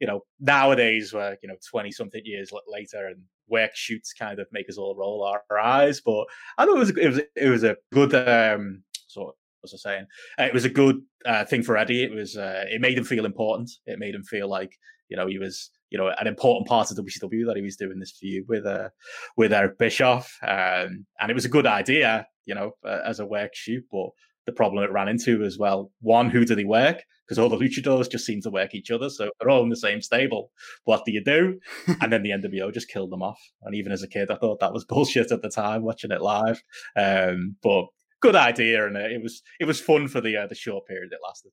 you 0.00 0.06
know, 0.06 0.20
nowadays 0.40 1.12
we're 1.12 1.36
you 1.42 1.48
know 1.48 1.56
twenty 1.68 1.90
something 1.90 2.22
years 2.24 2.52
later 2.68 3.06
and 3.06 3.22
work 3.48 3.70
shoots 3.74 4.12
kind 4.12 4.38
of 4.38 4.46
make 4.52 4.68
us 4.68 4.78
all 4.78 4.94
roll 4.96 5.24
our, 5.24 5.58
eyes. 5.58 6.00
But 6.00 6.26
I 6.56 6.64
thought 6.64 6.76
it 6.76 6.78
was 6.78 6.90
it 6.90 7.08
was 7.08 7.20
it 7.36 7.48
was 7.48 7.64
a 7.64 7.76
good 7.92 8.14
um, 8.14 8.82
sort. 9.08 9.34
Was 9.62 9.74
I 9.74 9.90
saying? 9.90 10.06
Uh, 10.38 10.44
it 10.44 10.54
was 10.54 10.64
a 10.64 10.70
good 10.70 11.02
uh, 11.26 11.44
thing 11.44 11.64
for 11.64 11.76
Eddie. 11.76 12.04
It 12.04 12.12
was 12.12 12.36
uh, 12.36 12.64
it 12.70 12.80
made 12.80 12.96
him 12.96 13.04
feel 13.04 13.24
important. 13.24 13.70
It 13.86 13.98
made 13.98 14.14
him 14.14 14.22
feel 14.22 14.48
like 14.48 14.72
you 15.08 15.16
know 15.16 15.26
he 15.26 15.38
was 15.38 15.70
you 15.90 15.98
know 15.98 16.12
an 16.20 16.26
important 16.26 16.68
part 16.68 16.90
of 16.90 16.96
WCW 16.96 17.46
that 17.46 17.56
he 17.56 17.62
was 17.62 17.76
doing 17.76 17.98
this 17.98 18.12
feud 18.12 18.44
with 18.48 18.66
uh, 18.66 18.90
with 19.36 19.52
Eric 19.52 19.78
Bischoff, 19.78 20.38
um, 20.42 21.06
and 21.20 21.30
it 21.30 21.34
was 21.34 21.44
a 21.44 21.50
good 21.50 21.66
idea, 21.66 22.26
you 22.46 22.54
know, 22.54 22.72
uh, 22.86 23.00
as 23.04 23.18
a 23.18 23.26
work 23.26 23.54
shoot. 23.54 23.84
But 23.90 24.10
the 24.48 24.52
problem 24.54 24.82
it 24.82 24.90
ran 24.90 25.08
into 25.08 25.44
as 25.44 25.58
well. 25.58 25.92
One, 26.00 26.30
who 26.30 26.46
do 26.46 26.54
they 26.54 26.64
work? 26.64 27.04
Because 27.26 27.38
all 27.38 27.50
the 27.50 27.58
luchadors 27.58 28.10
just 28.10 28.24
seem 28.24 28.40
to 28.40 28.50
work 28.50 28.74
each 28.74 28.90
other, 28.90 29.10
so 29.10 29.28
they're 29.38 29.50
all 29.50 29.62
in 29.62 29.68
the 29.68 29.76
same 29.76 30.00
stable. 30.00 30.50
What 30.84 31.04
do 31.04 31.12
you 31.12 31.22
do? 31.22 31.60
and 32.00 32.10
then 32.10 32.22
the 32.22 32.30
NWO 32.30 32.72
just 32.72 32.88
killed 32.88 33.12
them 33.12 33.22
off. 33.22 33.38
And 33.62 33.74
even 33.74 33.92
as 33.92 34.02
a 34.02 34.08
kid, 34.08 34.30
I 34.30 34.36
thought 34.36 34.60
that 34.60 34.72
was 34.72 34.84
bullshit 34.88 35.30
at 35.30 35.42
the 35.42 35.50
time 35.50 35.82
watching 35.82 36.12
it 36.12 36.22
live. 36.22 36.62
Um, 36.96 37.56
but 37.62 37.88
good 38.20 38.36
idea, 38.36 38.86
and 38.86 38.96
it 38.96 39.22
was 39.22 39.42
it 39.60 39.66
was 39.66 39.82
fun 39.82 40.08
for 40.08 40.22
the 40.22 40.34
uh, 40.38 40.46
the 40.46 40.54
short 40.54 40.86
period 40.86 41.12
it 41.12 41.20
lasted. 41.22 41.52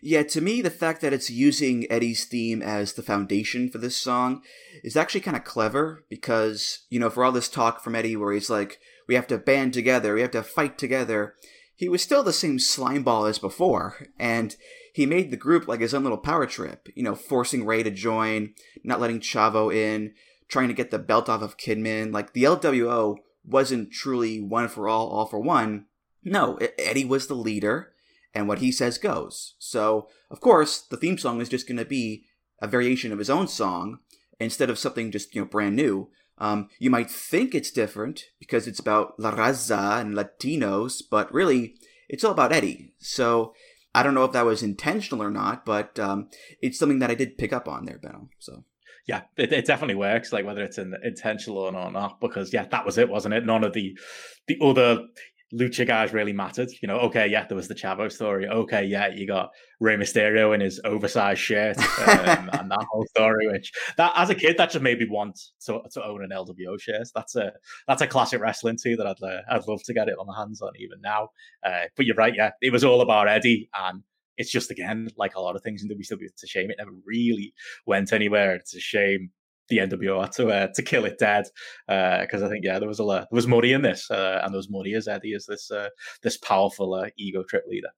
Yeah, 0.00 0.22
to 0.22 0.40
me, 0.40 0.62
the 0.62 0.70
fact 0.70 1.00
that 1.00 1.12
it's 1.12 1.28
using 1.28 1.90
Eddie's 1.90 2.24
theme 2.24 2.62
as 2.62 2.92
the 2.92 3.02
foundation 3.02 3.68
for 3.68 3.78
this 3.78 3.96
song 3.96 4.42
is 4.84 4.96
actually 4.96 5.22
kind 5.22 5.36
of 5.36 5.42
clever 5.42 6.04
because, 6.08 6.86
you 6.88 7.00
know, 7.00 7.10
for 7.10 7.24
all 7.24 7.32
this 7.32 7.48
talk 7.48 7.82
from 7.82 7.96
Eddie 7.96 8.14
where 8.14 8.32
he's 8.32 8.48
like, 8.48 8.78
we 9.08 9.16
have 9.16 9.26
to 9.26 9.38
band 9.38 9.72
together, 9.72 10.14
we 10.14 10.20
have 10.20 10.30
to 10.30 10.42
fight 10.44 10.78
together, 10.78 11.34
he 11.78 11.88
was 11.88 12.02
still 12.02 12.24
the 12.24 12.32
same 12.32 12.58
slimeball 12.58 13.30
as 13.30 13.38
before, 13.38 14.08
and 14.18 14.56
he 14.92 15.06
made 15.06 15.30
the 15.30 15.36
group 15.36 15.68
like 15.68 15.78
his 15.78 15.94
own 15.94 16.02
little 16.02 16.18
power 16.18 16.44
trip, 16.44 16.88
you 16.96 17.04
know, 17.04 17.14
forcing 17.14 17.64
Rey 17.64 17.84
to 17.84 17.90
join, 17.92 18.52
not 18.82 18.98
letting 18.98 19.20
Chavo 19.20 19.72
in, 19.72 20.12
trying 20.48 20.66
to 20.66 20.74
get 20.74 20.90
the 20.90 20.98
belt 20.98 21.28
off 21.28 21.40
of 21.40 21.56
Kidman. 21.56 22.12
Like, 22.12 22.32
the 22.32 22.42
LWO 22.42 23.18
wasn't 23.44 23.92
truly 23.92 24.40
one 24.40 24.66
for 24.66 24.88
all, 24.88 25.06
all 25.06 25.26
for 25.26 25.38
one. 25.38 25.86
No, 26.24 26.58
Eddie 26.76 27.04
was 27.04 27.28
the 27.28 27.34
leader, 27.34 27.92
and 28.34 28.48
what 28.48 28.58
he 28.58 28.72
says 28.72 28.98
goes. 28.98 29.54
So, 29.60 30.08
of 30.32 30.40
course, 30.40 30.80
the 30.80 30.96
theme 30.96 31.16
song 31.16 31.40
is 31.40 31.48
just 31.48 31.68
going 31.68 31.78
to 31.78 31.84
be 31.84 32.24
a 32.60 32.66
variation 32.66 33.12
of 33.12 33.20
his 33.20 33.30
own 33.30 33.46
song 33.46 34.00
instead 34.40 34.68
of 34.68 34.80
something 34.80 35.12
just, 35.12 35.32
you 35.32 35.42
know, 35.42 35.46
brand 35.46 35.76
new. 35.76 36.10
Um, 36.38 36.68
you 36.78 36.90
might 36.90 37.10
think 37.10 37.54
it's 37.54 37.70
different 37.70 38.24
because 38.38 38.66
it's 38.66 38.78
about 38.78 39.18
La 39.18 39.32
Raza 39.32 40.00
and 40.00 40.14
Latinos, 40.14 41.02
but 41.08 41.32
really, 41.32 41.74
it's 42.08 42.24
all 42.24 42.32
about 42.32 42.52
Eddie. 42.52 42.94
So 42.98 43.54
I 43.94 44.02
don't 44.02 44.14
know 44.14 44.24
if 44.24 44.32
that 44.32 44.46
was 44.46 44.62
intentional 44.62 45.24
or 45.24 45.30
not, 45.30 45.64
but 45.64 45.98
um, 45.98 46.28
it's 46.62 46.78
something 46.78 47.00
that 47.00 47.10
I 47.10 47.14
did 47.14 47.38
pick 47.38 47.52
up 47.52 47.68
on 47.68 47.84
there, 47.84 47.98
Benno. 47.98 48.28
So 48.38 48.64
yeah, 49.06 49.22
it, 49.36 49.52
it 49.52 49.66
definitely 49.66 49.96
works. 49.96 50.32
Like 50.32 50.44
whether 50.44 50.62
it's 50.62 50.78
intentional 50.78 51.58
or 51.58 51.72
not, 51.72 52.20
because 52.20 52.52
yeah, 52.52 52.66
that 52.66 52.84
was 52.84 52.98
it, 52.98 53.08
wasn't 53.08 53.34
it? 53.34 53.46
None 53.46 53.64
of 53.64 53.72
the 53.72 53.98
the 54.46 54.58
other 54.62 55.06
lucha 55.54 55.86
guys 55.86 56.12
really 56.12 56.32
mattered. 56.32 56.68
You 56.80 56.88
know, 56.88 56.98
okay, 57.00 57.26
yeah, 57.26 57.46
there 57.46 57.56
was 57.56 57.68
the 57.68 57.74
Chavo 57.74 58.10
story. 58.10 58.46
Okay, 58.46 58.84
yeah, 58.84 59.08
you 59.08 59.26
got 59.26 59.50
Rey 59.80 59.96
Mysterio 59.96 60.54
in 60.54 60.60
his 60.60 60.80
oversized 60.84 61.40
shirt 61.40 61.78
um, 61.78 62.50
and 62.52 62.70
that 62.70 62.86
whole 62.90 63.06
story. 63.06 63.48
Which 63.48 63.72
that 63.96 64.12
as 64.16 64.30
a 64.30 64.34
kid, 64.34 64.56
that 64.58 64.70
just 64.70 64.82
made 64.82 64.98
me 64.98 65.06
want 65.08 65.38
to, 65.66 65.80
to 65.92 66.04
own 66.04 66.24
an 66.24 66.30
LWO 66.30 66.80
shirt. 66.80 67.08
That's 67.14 67.36
a 67.36 67.52
that's 67.86 68.02
a 68.02 68.06
classic 68.06 68.40
wrestling 68.40 68.78
too 68.82 68.96
that 68.96 69.06
I'd 69.06 69.22
uh, 69.22 69.40
I'd 69.50 69.66
love 69.66 69.82
to 69.84 69.94
get 69.94 70.08
it 70.08 70.18
on 70.18 70.26
my 70.26 70.36
hands 70.36 70.60
on 70.60 70.72
even 70.78 71.00
now. 71.00 71.28
Uh, 71.64 71.84
but 71.96 72.06
you're 72.06 72.16
right, 72.16 72.34
yeah, 72.34 72.50
it 72.60 72.72
was 72.72 72.84
all 72.84 73.00
about 73.00 73.28
Eddie 73.28 73.68
and. 73.74 74.02
It's 74.40 74.52
just 74.52 74.70
again 74.70 75.08
like 75.16 75.34
a 75.34 75.40
lot 75.40 75.56
of 75.56 75.64
things 75.64 75.82
in 75.82 75.88
WCW. 75.88 76.18
It's 76.20 76.44
a 76.44 76.46
shame 76.46 76.70
it 76.70 76.76
never 76.78 76.92
really 77.04 77.52
went 77.86 78.12
anywhere. 78.12 78.54
It's 78.54 78.72
a 78.72 78.78
shame 78.78 79.32
the 79.68 79.78
NWO 79.78 80.30
to 80.32 80.48
uh, 80.48 80.68
to 80.74 80.82
kill 80.82 81.04
it 81.04 81.18
dead 81.18 81.46
because 81.86 82.42
uh, 82.42 82.46
I 82.46 82.48
think 82.48 82.64
yeah 82.64 82.78
there 82.78 82.88
was 82.88 82.98
a 82.98 83.04
lot, 83.04 83.28
there 83.30 83.36
was 83.36 83.46
money 83.46 83.72
in 83.72 83.82
this 83.82 84.10
uh, 84.10 84.40
and 84.42 84.52
there 84.52 84.58
was 84.58 84.70
money 84.70 84.94
as 84.94 85.08
Eddie 85.08 85.34
as 85.34 85.46
this 85.46 85.70
uh, 85.70 85.88
this 86.22 86.36
powerful 86.36 86.94
uh, 86.94 87.08
ego 87.16 87.42
trip 87.42 87.64
leader. 87.68 87.88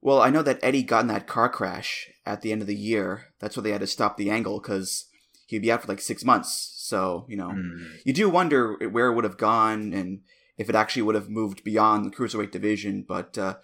Well, 0.00 0.20
I 0.20 0.30
know 0.30 0.42
that 0.42 0.58
Eddie 0.62 0.82
got 0.82 1.02
in 1.02 1.06
that 1.08 1.28
car 1.28 1.48
crash 1.48 2.10
at 2.26 2.42
the 2.42 2.50
end 2.50 2.60
of 2.60 2.66
the 2.66 2.74
year. 2.74 3.26
That's 3.38 3.56
why 3.56 3.62
they 3.62 3.70
had 3.70 3.82
to 3.82 3.86
stop 3.86 4.16
the 4.16 4.30
angle 4.30 4.60
because 4.60 5.06
he'd 5.46 5.62
be 5.62 5.70
out 5.70 5.82
for 5.82 5.88
like 5.88 6.00
six 6.00 6.24
months. 6.24 6.72
So 6.76 7.26
you 7.28 7.36
know, 7.36 7.50
mm. 7.50 7.86
you 8.04 8.12
do 8.12 8.28
wonder 8.28 8.76
where 8.90 9.08
it 9.08 9.14
would 9.14 9.24
have 9.24 9.38
gone 9.38 9.92
and 9.92 10.20
if 10.58 10.68
it 10.68 10.74
actually 10.74 11.02
would 11.02 11.14
have 11.14 11.30
moved 11.30 11.64
beyond 11.64 12.04
the 12.04 12.10
cruiserweight 12.10 12.50
division. 12.50 13.04
But 13.06 13.38
uh, 13.38 13.54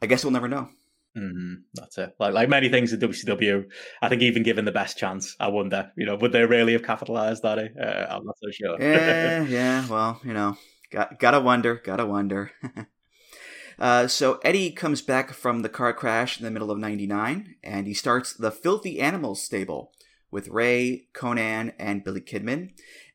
I 0.00 0.06
guess 0.06 0.24
we'll 0.24 0.32
never 0.32 0.48
know. 0.48 0.70
Mm-hmm. 1.16 1.54
That's 1.74 1.98
it. 1.98 2.14
Like 2.18 2.32
like 2.32 2.48
many 2.48 2.68
things 2.68 2.92
in 2.92 3.00
WCW, 3.00 3.66
I 4.00 4.08
think 4.08 4.22
even 4.22 4.42
given 4.42 4.64
the 4.64 4.72
best 4.72 4.96
chance, 4.96 5.36
I 5.38 5.48
wonder, 5.48 5.92
you 5.96 6.06
know, 6.06 6.16
would 6.16 6.32
they 6.32 6.44
really 6.44 6.72
have 6.72 6.84
capitalized 6.84 7.42
that? 7.42 7.58
Eh? 7.58 7.68
Uh, 7.78 8.16
I'm 8.16 8.24
not 8.24 8.36
so 8.42 8.50
sure. 8.50 8.80
yeah, 8.80 9.42
yeah. 9.48 9.88
Well, 9.88 10.20
you 10.24 10.32
know, 10.32 10.56
got 10.90 11.18
gotta 11.18 11.40
wonder, 11.40 11.74
gotta 11.84 12.06
wonder. 12.06 12.52
uh, 13.78 14.06
so 14.06 14.40
Eddie 14.42 14.70
comes 14.70 15.02
back 15.02 15.34
from 15.34 15.60
the 15.60 15.68
car 15.68 15.92
crash 15.92 16.38
in 16.38 16.44
the 16.44 16.50
middle 16.50 16.70
of 16.70 16.78
'99, 16.78 17.56
and 17.62 17.86
he 17.86 17.92
starts 17.92 18.32
the 18.32 18.50
Filthy 18.50 18.98
Animals 18.98 19.42
stable 19.42 19.92
with 20.30 20.48
Rey, 20.48 21.08
Konnan, 21.14 21.74
and 21.78 22.02
Billy 22.02 22.22
Kidman. 22.22 22.70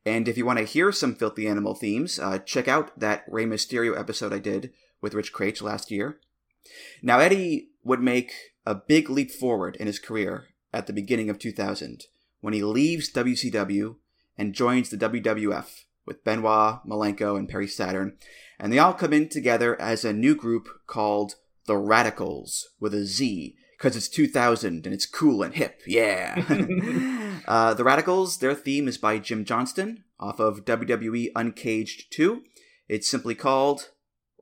And 0.06 0.28
if 0.28 0.38
you 0.38 0.46
want 0.46 0.60
to 0.60 0.64
hear 0.64 0.92
some 0.92 1.16
Filthy 1.16 1.48
Animal 1.48 1.74
themes, 1.74 2.20
uh, 2.20 2.38
check 2.38 2.68
out 2.68 2.98
that 3.00 3.24
Rey 3.28 3.44
Mysterio 3.44 3.98
episode 3.98 4.32
I 4.32 4.38
did 4.38 4.72
with 5.02 5.14
Rich 5.14 5.32
Kraetsch 5.32 5.60
last 5.60 5.90
year. 5.90 6.20
Now, 7.02 7.18
Eddie 7.18 7.70
would 7.88 8.00
make 8.00 8.32
a 8.64 8.74
big 8.74 9.10
leap 9.10 9.30
forward 9.30 9.76
in 9.76 9.86
his 9.86 9.98
career 9.98 10.48
at 10.72 10.86
the 10.86 10.92
beginning 10.92 11.30
of 11.30 11.38
2000 11.38 12.04
when 12.40 12.54
he 12.54 12.62
leaves 12.62 13.12
WCW 13.12 13.96
and 14.36 14.54
joins 14.54 14.90
the 14.90 14.96
WWF 14.96 15.84
with 16.06 16.22
Benoit, 16.22 16.86
Malenko, 16.86 17.36
and 17.36 17.48
Perry 17.48 17.66
Saturn. 17.66 18.16
And 18.58 18.72
they 18.72 18.78
all 18.78 18.94
come 18.94 19.12
in 19.12 19.28
together 19.28 19.80
as 19.80 20.04
a 20.04 20.12
new 20.12 20.34
group 20.34 20.68
called 20.86 21.34
The 21.66 21.76
Radicals 21.76 22.68
with 22.78 22.94
a 22.94 23.04
Z 23.04 23.56
because 23.76 23.96
it's 23.96 24.08
2000 24.08 24.86
and 24.86 24.94
it's 24.94 25.06
cool 25.06 25.42
and 25.42 25.54
hip. 25.54 25.80
Yeah. 25.86 26.44
uh, 27.48 27.74
the 27.74 27.84
Radicals, 27.84 28.38
their 28.38 28.54
theme 28.54 28.86
is 28.86 28.98
by 28.98 29.18
Jim 29.18 29.44
Johnston 29.44 30.04
off 30.20 30.40
of 30.40 30.64
WWE 30.64 31.28
Uncaged 31.34 32.12
2. 32.12 32.42
It's 32.88 33.08
simply 33.08 33.34
called 33.34 33.90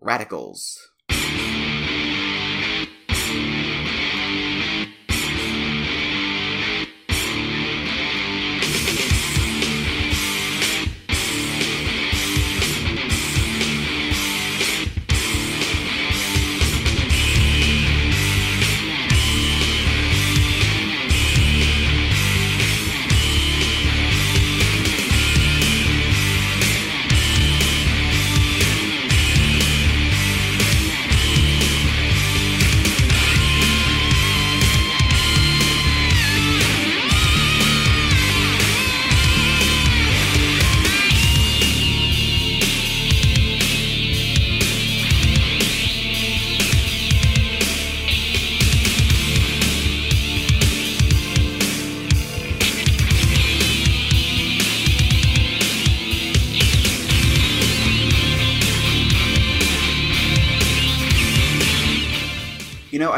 Radicals. 0.01 0.91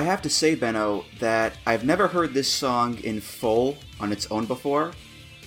Have 0.08 0.22
to 0.22 0.30
say, 0.30 0.54
Benno, 0.54 1.04
that 1.20 1.54
I've 1.66 1.84
never 1.84 2.08
heard 2.08 2.34
this 2.34 2.48
song 2.48 2.98
in 2.98 3.20
full 3.20 3.76
on 4.00 4.12
its 4.12 4.30
own 4.30 4.46
before, 4.46 4.92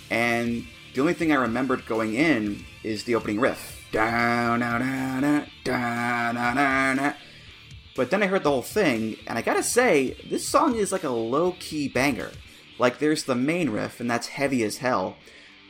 and 0.09 0.65
the 0.93 1.01
only 1.01 1.13
thing 1.13 1.31
I 1.31 1.35
remembered 1.35 1.85
going 1.85 2.15
in 2.15 2.63
is 2.83 3.03
the 3.03 3.15
opening 3.15 3.39
riff. 3.39 3.87
But 3.91 3.99
then 8.09 8.23
I 8.23 8.27
heard 8.27 8.43
the 8.43 8.49
whole 8.49 8.61
thing, 8.61 9.17
and 9.27 9.37
I 9.37 9.41
gotta 9.41 9.63
say, 9.63 10.15
this 10.29 10.47
song 10.47 10.75
is 10.75 10.91
like 10.91 11.03
a 11.03 11.09
low 11.09 11.55
key 11.59 11.87
banger. 11.87 12.31
Like, 12.79 12.99
there's 12.99 13.25
the 13.25 13.35
main 13.35 13.69
riff, 13.69 13.99
and 13.99 14.09
that's 14.09 14.27
heavy 14.27 14.63
as 14.63 14.77
hell, 14.77 15.17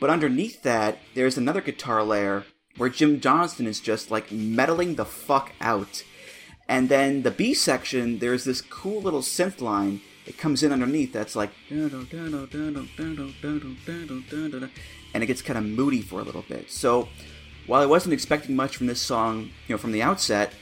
but 0.00 0.10
underneath 0.10 0.62
that, 0.62 0.98
there's 1.14 1.36
another 1.36 1.60
guitar 1.60 2.02
layer 2.04 2.44
where 2.76 2.88
Jim 2.88 3.20
Johnston 3.20 3.66
is 3.66 3.80
just 3.80 4.10
like 4.10 4.32
meddling 4.32 4.94
the 4.94 5.04
fuck 5.04 5.52
out 5.60 6.04
and 6.72 6.88
then 6.88 7.20
the 7.20 7.30
B 7.30 7.52
section, 7.52 8.18
there's 8.18 8.44
this 8.44 8.62
cool 8.62 9.02
little 9.02 9.20
synth 9.20 9.60
line. 9.60 10.00
It 10.24 10.38
comes 10.38 10.62
in 10.62 10.72
underneath 10.72 11.12
that's 11.12 11.36
like, 11.36 11.50
and 15.12 15.22
it 15.22 15.26
gets 15.26 15.42
kind 15.42 15.58
of 15.58 15.66
moody 15.66 16.00
for 16.00 16.20
a 16.20 16.22
little 16.22 16.46
bit. 16.48 16.70
So 16.70 17.10
while 17.66 17.82
I 17.82 17.84
wasn't 17.84 18.14
expecting 18.14 18.56
much 18.56 18.78
from 18.78 18.86
this 18.86 19.02
song, 19.02 19.50
you 19.68 19.74
know, 19.74 19.76
from 19.76 19.92
the 19.92 20.00
outset, 20.00 20.54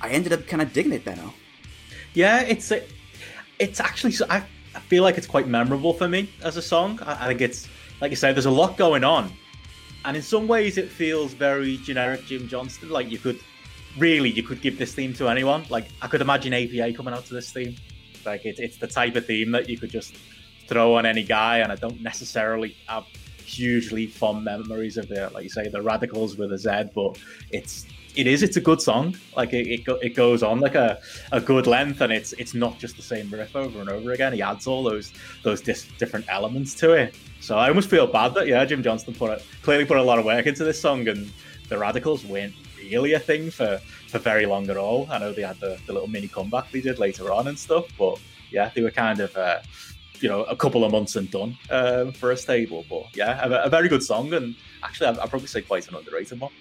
I 0.00 0.08
ended 0.08 0.32
up 0.32 0.46
kind 0.46 0.62
of 0.62 0.72
digging 0.72 0.94
it, 0.94 1.04
Benno. 1.04 1.34
Yeah, 2.14 2.40
it's 2.40 2.70
a, 2.70 2.82
it's 3.58 3.80
actually 3.80 4.14
I, 4.30 4.38
I 4.74 4.80
feel 4.80 5.02
like 5.02 5.18
it's 5.18 5.26
quite 5.26 5.46
memorable 5.46 5.92
for 5.92 6.08
me 6.08 6.30
as 6.42 6.56
a 6.56 6.62
song. 6.62 6.98
I, 7.02 7.26
I 7.26 7.28
think 7.28 7.42
it's 7.42 7.68
like 8.00 8.10
you 8.10 8.16
said, 8.16 8.34
there's 8.34 8.46
a 8.46 8.50
lot 8.50 8.78
going 8.78 9.04
on, 9.04 9.30
and 10.06 10.16
in 10.16 10.22
some 10.22 10.48
ways 10.48 10.78
it 10.78 10.88
feels 10.88 11.34
very 11.34 11.76
generic 11.76 12.24
Jim 12.24 12.48
Johnston. 12.48 12.88
Like 12.88 13.10
you 13.10 13.18
could 13.18 13.38
really 13.98 14.30
you 14.30 14.42
could 14.42 14.60
give 14.60 14.78
this 14.78 14.94
theme 14.94 15.12
to 15.14 15.28
anyone. 15.28 15.64
Like 15.68 15.88
I 16.02 16.08
could 16.08 16.20
imagine 16.20 16.52
APA 16.52 16.92
coming 16.96 17.14
out 17.14 17.24
to 17.26 17.34
this 17.34 17.50
theme. 17.50 17.76
Like 18.24 18.44
it, 18.44 18.58
it's 18.58 18.76
the 18.76 18.86
type 18.86 19.16
of 19.16 19.26
theme 19.26 19.50
that 19.52 19.68
you 19.68 19.78
could 19.78 19.90
just 19.90 20.16
throw 20.66 20.94
on 20.94 21.06
any 21.06 21.22
guy, 21.22 21.58
and 21.58 21.72
I 21.72 21.76
don't 21.76 22.00
necessarily 22.00 22.76
have 22.86 23.04
hugely 23.44 24.06
fond 24.06 24.44
memories 24.44 24.96
of 24.96 25.08
the 25.08 25.28
like 25.34 25.44
you 25.44 25.50
say 25.50 25.68
the 25.68 25.82
Radicals 25.82 26.36
with 26.36 26.52
a 26.52 26.58
Z, 26.58 26.90
but 26.94 27.18
it's 27.50 27.86
it 28.16 28.26
is 28.26 28.42
it's 28.42 28.56
a 28.56 28.60
good 28.60 28.80
song. 28.80 29.16
Like 29.36 29.52
it, 29.52 29.66
it, 29.68 29.98
it 30.02 30.14
goes 30.14 30.42
on 30.42 30.60
like 30.60 30.74
a, 30.74 31.00
a 31.32 31.40
good 31.40 31.66
length, 31.66 32.00
and 32.00 32.12
it's 32.12 32.32
it's 32.34 32.54
not 32.54 32.78
just 32.78 32.96
the 32.96 33.02
same 33.02 33.30
riff 33.30 33.54
over 33.56 33.80
and 33.80 33.88
over 33.88 34.12
again. 34.12 34.32
He 34.32 34.42
adds 34.42 34.66
all 34.66 34.82
those 34.82 35.12
those 35.42 35.60
dis- 35.60 35.88
different 35.98 36.26
elements 36.28 36.74
to 36.76 36.92
it. 36.92 37.14
So 37.40 37.56
I 37.56 37.68
almost 37.68 37.88
feel 37.88 38.06
bad 38.06 38.34
that 38.34 38.46
yeah, 38.46 38.64
Jim 38.64 38.82
Johnston 38.82 39.14
put 39.14 39.30
a, 39.30 39.42
clearly 39.62 39.84
put 39.84 39.96
a 39.96 40.02
lot 40.02 40.18
of 40.18 40.24
work 40.24 40.46
into 40.46 40.64
this 40.64 40.80
song, 40.80 41.08
and 41.08 41.30
the 41.68 41.78
Radicals 41.78 42.24
went 42.24 42.54
a 42.94 43.18
thing 43.18 43.50
for, 43.50 43.80
for 44.08 44.18
very 44.18 44.46
long 44.46 44.68
at 44.70 44.76
all. 44.76 45.06
I 45.10 45.18
know 45.18 45.32
they 45.32 45.42
had 45.42 45.60
the, 45.60 45.78
the 45.86 45.92
little 45.92 46.08
mini 46.08 46.28
comeback 46.28 46.70
they 46.70 46.80
did 46.80 46.98
later 46.98 47.32
on 47.32 47.48
and 47.48 47.58
stuff, 47.58 47.86
but 47.98 48.20
yeah, 48.50 48.70
they 48.74 48.82
were 48.82 48.90
kind 48.90 49.20
of, 49.20 49.36
uh, 49.36 49.60
you 50.20 50.28
know, 50.28 50.44
a 50.44 50.56
couple 50.56 50.84
of 50.84 50.92
months 50.92 51.16
and 51.16 51.30
done 51.30 51.56
um, 51.70 52.12
for 52.12 52.30
a 52.32 52.36
stable. 52.36 52.84
But 52.88 53.16
yeah, 53.16 53.44
a, 53.44 53.64
a, 53.64 53.68
very 53.68 53.88
good 53.88 54.02
song, 54.02 54.32
and 54.34 54.54
actually, 54.82 55.08
I'd, 55.08 55.18
I'd 55.18 55.30
probably 55.30 55.48
say 55.48 55.62
quite 55.62 55.88
an 55.88 55.94
underrated 55.94 56.40
one. 56.40 56.52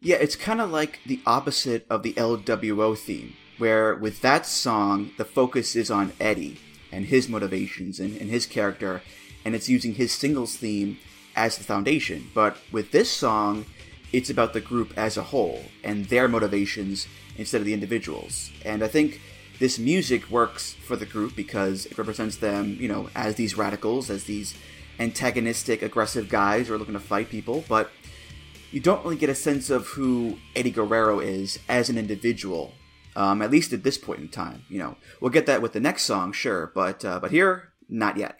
Yeah, 0.00 0.16
it's 0.16 0.36
kind 0.36 0.60
of 0.60 0.70
like 0.70 1.00
the 1.04 1.20
opposite 1.26 1.86
of 1.90 2.02
the 2.02 2.14
LWO 2.14 2.96
theme, 2.96 3.34
where 3.58 3.94
with 3.94 4.22
that 4.22 4.46
song, 4.46 5.12
the 5.18 5.24
focus 5.24 5.76
is 5.76 5.90
on 5.90 6.12
Eddie 6.18 6.58
and 6.90 7.06
his 7.06 7.28
motivations 7.28 8.00
and, 8.00 8.16
and 8.20 8.30
his 8.30 8.46
character, 8.46 9.02
and 9.44 9.54
it's 9.54 9.68
using 9.68 9.94
his 9.94 10.12
singles 10.12 10.56
theme 10.56 10.98
as 11.36 11.56
the 11.56 11.64
foundation. 11.64 12.30
But 12.34 12.56
with 12.72 12.90
this 12.90 13.10
song, 13.10 13.66
it's 14.12 14.30
about 14.30 14.52
the 14.52 14.60
group 14.60 14.92
as 14.96 15.16
a 15.16 15.22
whole 15.22 15.64
and 15.84 16.06
their 16.06 16.28
motivations 16.28 17.06
instead 17.36 17.60
of 17.60 17.64
the 17.64 17.74
individuals. 17.74 18.50
And 18.64 18.82
I 18.82 18.88
think 18.88 19.20
this 19.58 19.78
music 19.78 20.30
works 20.30 20.72
for 20.72 20.96
the 20.96 21.06
group 21.06 21.36
because 21.36 21.86
it 21.86 21.96
represents 21.98 22.36
them, 22.36 22.76
you 22.80 22.88
know, 22.88 23.10
as 23.14 23.34
these 23.36 23.56
radicals, 23.56 24.10
as 24.10 24.24
these 24.24 24.54
antagonistic, 24.98 25.82
aggressive 25.82 26.28
guys 26.28 26.68
who 26.68 26.74
are 26.74 26.78
looking 26.78 26.94
to 26.94 27.00
fight 27.00 27.28
people, 27.28 27.64
but 27.68 27.90
you 28.70 28.80
don't 28.80 29.02
really 29.04 29.16
get 29.16 29.30
a 29.30 29.34
sense 29.34 29.70
of 29.70 29.86
who 29.88 30.38
Eddie 30.54 30.70
Guerrero 30.70 31.20
is 31.20 31.58
as 31.68 31.90
an 31.90 31.98
individual, 31.98 32.72
um, 33.16 33.42
at 33.42 33.50
least 33.50 33.72
at 33.72 33.82
this 33.82 33.98
point 33.98 34.20
in 34.20 34.28
time. 34.28 34.64
You 34.68 34.78
know, 34.78 34.96
we'll 35.20 35.30
get 35.30 35.46
that 35.46 35.62
with 35.62 35.72
the 35.72 35.80
next 35.80 36.04
song, 36.04 36.32
sure, 36.32 36.70
but 36.74 37.04
uh, 37.04 37.18
but 37.18 37.30
here, 37.30 37.72
not 37.88 38.16
yet. 38.16 38.38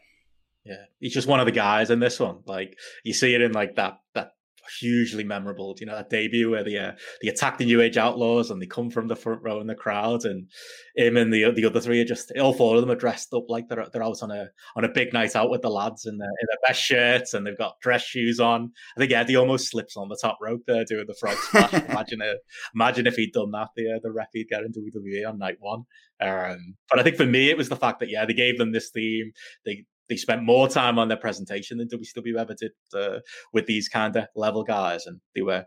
Yeah, 0.64 0.84
he's 1.00 1.14
just 1.14 1.26
one 1.26 1.40
of 1.40 1.46
the 1.46 1.52
guys 1.52 1.90
in 1.90 2.00
this 2.00 2.20
one. 2.20 2.40
Like 2.46 2.76
you 3.02 3.12
see 3.12 3.34
it 3.34 3.40
in 3.40 3.52
like 3.52 3.76
that 3.76 4.00
that 4.14 4.32
hugely 4.78 5.24
memorable. 5.24 5.74
You 5.80 5.86
know 5.86 5.96
that 5.96 6.10
debut 6.10 6.50
where 6.50 6.64
they 6.64 6.76
uh, 6.76 6.92
they 7.22 7.28
attack 7.28 7.58
the 7.58 7.64
New 7.64 7.80
Age 7.80 7.96
Outlaws 7.96 8.50
and 8.50 8.60
they 8.60 8.66
come 8.66 8.90
from 8.90 9.08
the 9.08 9.16
front 9.16 9.42
row 9.42 9.60
in 9.60 9.66
the 9.66 9.74
crowd, 9.74 10.24
and 10.24 10.48
him 10.96 11.16
and 11.16 11.32
the 11.32 11.50
the 11.50 11.64
other 11.64 11.80
three 11.80 12.00
are 12.00 12.04
just 12.04 12.32
all 12.38 12.52
four 12.52 12.76
of 12.76 12.80
them 12.80 12.90
are 12.90 12.96
dressed 12.96 13.32
up 13.32 13.44
like 13.48 13.68
they're 13.68 13.86
they're 13.92 14.02
out 14.02 14.22
on 14.22 14.30
a 14.30 14.48
on 14.76 14.84
a 14.84 14.88
big 14.88 15.12
night 15.12 15.36
out 15.36 15.50
with 15.50 15.62
the 15.62 15.70
lads 15.70 16.06
in 16.06 16.18
their 16.18 16.28
in 16.28 16.46
their 16.48 16.68
best 16.68 16.80
shirts 16.80 17.34
and 17.34 17.46
they've 17.46 17.58
got 17.58 17.80
dress 17.80 18.02
shoes 18.02 18.40
on. 18.40 18.72
I 18.96 19.00
think 19.00 19.12
Eddie 19.12 19.36
almost 19.36 19.70
slips 19.70 19.96
on 19.96 20.08
the 20.08 20.18
top 20.20 20.38
rope 20.40 20.62
there 20.66 20.84
doing 20.84 21.06
the 21.06 21.14
frog 21.14 21.36
splash. 21.36 21.72
imagine 21.88 22.20
it, 22.22 22.38
imagine 22.74 23.06
if 23.06 23.16
he'd 23.16 23.32
done 23.32 23.50
that, 23.52 23.68
the 23.76 23.92
uh, 23.92 23.98
the 24.02 24.12
ref 24.12 24.28
he'd 24.32 24.48
get 24.48 24.62
into 24.62 24.80
WWE 24.80 25.28
on 25.28 25.38
night 25.38 25.56
one. 25.60 25.84
Um, 26.20 26.74
but 26.90 26.98
I 26.98 27.02
think 27.02 27.16
for 27.16 27.26
me, 27.26 27.50
it 27.50 27.56
was 27.56 27.68
the 27.68 27.76
fact 27.76 28.00
that 28.00 28.10
yeah, 28.10 28.26
they 28.26 28.34
gave 28.34 28.58
them 28.58 28.72
this 28.72 28.90
theme. 28.90 29.32
They 29.64 29.86
they 30.10 30.16
spent 30.16 30.42
more 30.42 30.68
time 30.68 30.98
on 30.98 31.08
their 31.08 31.16
presentation 31.16 31.78
than 31.78 31.88
WCW 31.88 32.36
ever 32.36 32.54
did 32.54 32.72
uh, 32.94 33.20
with 33.54 33.66
these 33.66 33.88
kind 33.88 34.14
of 34.16 34.26
level 34.34 34.64
guys, 34.64 35.06
and 35.06 35.20
they 35.34 35.40
were 35.40 35.64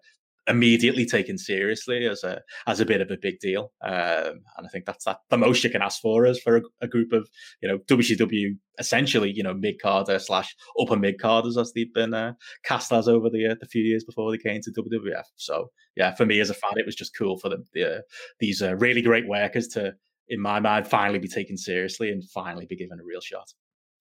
immediately 0.48 1.06
taken 1.06 1.38
seriously 1.38 2.06
as 2.06 2.22
a 2.24 2.42
as 2.68 2.82
a 2.82 2.86
bit 2.86 3.00
of 3.00 3.10
a 3.10 3.18
big 3.20 3.40
deal. 3.40 3.72
Um, 3.82 4.42
and 4.58 4.66
I 4.66 4.68
think 4.72 4.86
that's 4.86 5.06
that, 5.06 5.20
the 5.30 5.38
most 5.38 5.64
you 5.64 5.70
can 5.70 5.82
ask 5.82 6.02
for 6.02 6.26
is 6.26 6.40
for 6.40 6.58
a, 6.58 6.62
a 6.82 6.88
group 6.88 7.14
of 7.14 7.28
you 7.62 7.70
know 7.70 7.78
WCW 7.90 8.58
essentially 8.80 9.32
you 9.32 9.44
know 9.44 9.54
mid 9.54 9.82
carder 9.82 10.20
slash 10.20 10.54
upper 10.80 10.98
mid 10.98 11.20
carders 11.20 11.58
as 11.58 11.72
they've 11.74 11.94
been 11.94 12.14
uh, 12.14 12.34
cast 12.66 12.92
as 12.92 13.08
over 13.08 13.30
the 13.30 13.48
uh, 13.48 13.56
the 13.60 13.68
few 13.68 13.84
years 13.84 14.04
before 14.04 14.30
they 14.30 14.38
came 14.38 14.62
to 14.62 14.72
WWF. 14.72 15.24
So 15.38 15.70
yeah, 15.96 16.14
for 16.14 16.26
me 16.26 16.40
as 16.42 16.50
a 16.50 16.54
fan, 16.54 16.74
it 16.78 16.86
was 16.86 16.96
just 16.96 17.18
cool 17.18 17.38
for 17.38 17.50
them 17.50 17.64
the, 17.74 17.98
uh, 17.98 18.02
these 18.40 18.62
uh, 18.62 18.76
really 18.76 19.02
great 19.02 19.28
workers 19.28 19.68
to 19.70 19.94
in 20.30 20.42
my 20.42 20.60
mind 20.60 20.88
finally 20.88 21.20
be 21.20 21.28
taken 21.28 21.58
seriously 21.58 22.10
and 22.10 22.24
finally 22.30 22.66
be 22.66 22.76
given 22.76 23.00
a 23.00 23.04
real 23.04 23.22
shot 23.22 23.54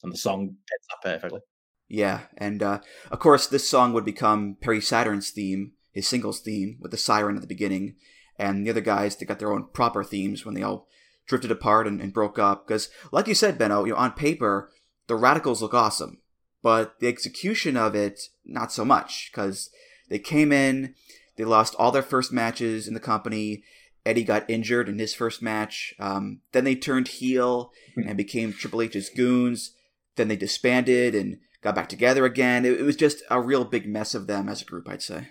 and 0.02 0.12
the 0.12 0.18
song 0.18 0.56
fits 0.68 0.86
up 0.92 1.02
perfectly. 1.02 1.40
Yeah, 1.88 2.20
and 2.38 2.62
uh, 2.62 2.80
of 3.10 3.18
course, 3.18 3.46
this 3.46 3.68
song 3.68 3.92
would 3.92 4.04
become 4.04 4.56
Perry 4.60 4.80
Saturn's 4.80 5.30
theme, 5.30 5.72
his 5.92 6.08
singles 6.08 6.40
theme, 6.40 6.78
with 6.80 6.90
the 6.90 6.96
siren 6.96 7.36
at 7.36 7.42
the 7.42 7.46
beginning, 7.46 7.96
and 8.38 8.66
the 8.66 8.70
other 8.70 8.80
guys 8.80 9.16
they 9.16 9.26
got 9.26 9.38
their 9.38 9.52
own 9.52 9.68
proper 9.72 10.02
themes 10.02 10.44
when 10.44 10.54
they 10.54 10.62
all 10.62 10.88
drifted 11.26 11.50
apart 11.50 11.86
and, 11.86 12.00
and 12.00 12.14
broke 12.14 12.38
up. 12.38 12.66
Because, 12.66 12.88
like 13.12 13.26
you 13.26 13.34
said, 13.34 13.58
Benno, 13.58 13.84
you 13.84 13.92
know, 13.92 13.98
on 13.98 14.12
paper, 14.12 14.70
the 15.06 15.16
Radicals 15.16 15.60
look 15.60 15.74
awesome, 15.74 16.22
but 16.62 16.98
the 17.00 17.08
execution 17.08 17.76
of 17.76 17.94
it, 17.94 18.20
not 18.44 18.72
so 18.72 18.84
much. 18.84 19.30
Because 19.30 19.70
they 20.08 20.18
came 20.18 20.50
in, 20.50 20.94
they 21.36 21.44
lost 21.44 21.74
all 21.78 21.92
their 21.92 22.02
first 22.02 22.32
matches 22.32 22.88
in 22.88 22.94
the 22.94 23.00
company. 23.00 23.64
Eddie 24.04 24.24
got 24.24 24.48
injured 24.48 24.88
in 24.88 24.98
his 24.98 25.14
first 25.14 25.42
match. 25.42 25.94
Um, 26.00 26.40
then 26.52 26.64
they 26.64 26.74
turned 26.74 27.08
heel 27.08 27.70
and 27.96 28.16
became 28.16 28.52
Triple 28.52 28.82
H's 28.82 29.10
goons. 29.10 29.74
Then 30.16 30.28
they 30.28 30.36
disbanded 30.36 31.14
and 31.14 31.38
got 31.62 31.74
back 31.74 31.88
together 31.88 32.24
again. 32.24 32.64
It, 32.64 32.80
it 32.80 32.82
was 32.82 32.96
just 32.96 33.22
a 33.30 33.40
real 33.40 33.64
big 33.64 33.86
mess 33.86 34.14
of 34.14 34.26
them 34.26 34.48
as 34.48 34.62
a 34.62 34.66
group, 34.66 34.88
I'd 34.88 35.02
say. 35.02 35.28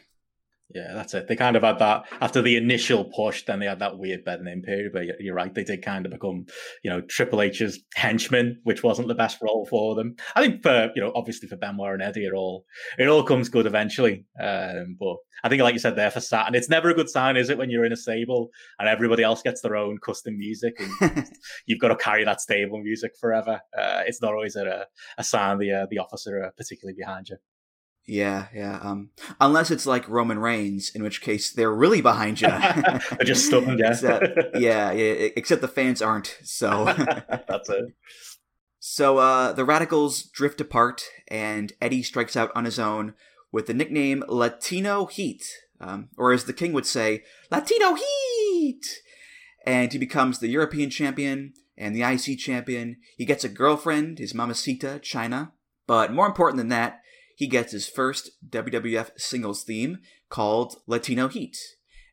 Yeah, 0.74 0.94
that's 0.94 1.14
it. 1.14 1.28
They 1.28 1.36
kind 1.36 1.56
of 1.56 1.64
had 1.64 1.80
that 1.80 2.06
after 2.22 2.42
the 2.42 2.56
initial 2.56 3.06
push, 3.06 3.44
then 3.44 3.60
they 3.60 3.66
had 3.66 3.80
that 3.80 3.98
weird 3.98 4.24
bed 4.24 4.42
name 4.42 4.62
period. 4.62 4.94
But 4.94 5.20
you're 5.20 5.36
right, 5.36 5.54
they 5.54 5.64
did 5.64 5.84
kind 5.84 6.06
of 6.06 6.12
become, 6.12 6.46
you 6.84 6.90
know, 6.90 7.02
Triple 7.02 7.42
H's 7.42 7.80
henchmen, 7.96 8.60
which 8.64 8.84
wasn't 8.84 9.08
the 9.08 9.16
best 9.16 9.40
role 9.42 9.66
for 9.66 9.96
them. 9.96 10.16
I 10.36 10.42
think 10.42 10.64
for 10.64 10.90
you 10.96 11.02
know, 11.02 11.12
obviously 11.16 11.48
for 11.48 11.58
Benoit 11.58 11.94
and 11.94 12.02
Eddie, 12.02 12.26
it 12.26 12.34
all 12.34 12.66
it 12.98 13.08
all 13.08 13.24
comes 13.24 13.50
good 13.50 13.66
eventually. 13.66 14.26
Um, 14.42 14.96
but 15.00 15.18
I 15.44 15.50
think, 15.50 15.62
like 15.62 15.74
you 15.74 15.80
said, 15.80 15.96
there 15.96 16.12
for 16.12 16.20
Saturn, 16.20 16.56
it's 16.56 16.70
never 16.70 16.90
a 16.90 16.94
good 16.94 17.10
sign, 17.10 17.36
is 17.36 17.50
it, 17.50 17.58
when 17.58 17.70
you're 17.70 17.86
in 17.86 17.94
a 17.94 17.98
stable 17.98 18.52
and 18.80 18.88
everybody 18.88 19.24
else 19.24 19.42
gets 19.42 19.62
their 19.62 19.76
own 19.76 19.98
custom 19.98 20.38
music 20.38 20.80
and 20.80 21.28
you've 21.66 21.80
got 21.80 21.90
to 21.90 21.96
carry 21.96 22.24
that 22.24 22.42
stable 22.42 22.80
music 22.80 23.14
forever. 23.20 23.60
Uh, 23.78 24.04
it's 24.06 24.22
not 24.22 24.34
always 24.34 24.56
a, 24.56 24.86
a 25.18 25.24
sign 25.24 25.58
the 25.58 25.72
uh, 25.72 25.86
the 25.90 25.98
officer 25.98 26.44
are 26.44 26.54
particularly 26.56 26.96
behind 26.98 27.30
you. 27.30 27.38
Yeah, 28.08 28.48
yeah. 28.54 28.80
Um, 28.82 29.12
unless 29.40 29.72
it's 29.72 29.86
like 29.86 30.10
Roman 30.10 30.40
Reigns, 30.40 30.92
in 30.94 31.04
which 31.04 31.22
case 31.22 31.52
they're 31.52 31.74
really 31.74 32.02
behind 32.02 32.42
you. 32.42 32.48
they're 32.48 33.24
just 33.24 33.46
stubborn, 33.46 33.78
yeah. 33.78 33.92
except, 33.92 34.26
yeah, 34.56 34.92
yeah. 34.92 35.30
Except 35.36 35.62
the 35.62 35.68
fans 35.68 36.02
aren't. 36.02 36.38
So 36.44 36.86
that's 37.48 37.70
it. 37.70 37.86
So 38.80 39.20
uh, 39.20 39.54
the 39.54 39.64
Radicals 39.64 40.24
drift 40.24 40.60
apart, 40.60 41.04
and 41.28 41.72
Eddie 41.80 42.02
strikes 42.02 42.36
out 42.36 42.52
on 42.56 42.66
his 42.66 42.80
own 42.80 43.14
with 43.52 43.68
the 43.68 43.74
nickname 43.74 44.24
Latino 44.28 45.06
Heat, 45.06 45.46
um, 45.80 46.10
or 46.18 46.32
as 46.32 46.46
the 46.46 46.54
King 46.54 46.74
would 46.74 46.88
say, 46.88 47.24
Latino 47.52 47.96
Heat. 47.96 48.86
And 49.66 49.92
he 49.92 50.00
becomes 50.00 50.40
the 50.40 50.48
European 50.48 50.90
champion 50.90 51.54
and 51.78 51.96
the 51.96 52.02
IC 52.02 52.40
champion. 52.40 52.98
He 53.18 53.26
gets 53.26 53.44
a 53.44 53.50
girlfriend, 53.50 54.18
his 54.18 54.34
Mamacita, 54.34 55.00
Chyna. 55.04 55.52
But 55.86 56.12
more 56.12 56.26
important 56.26 56.58
than 56.58 56.70
that, 56.70 57.01
he 57.36 57.48
gets 57.48 57.72
his 57.72 57.88
first 57.88 58.32
WWF 58.50 59.12
singles 59.18 59.64
theme 59.64 60.00
called 60.30 60.76
Latino 60.88 61.28
Heat. 61.28 61.58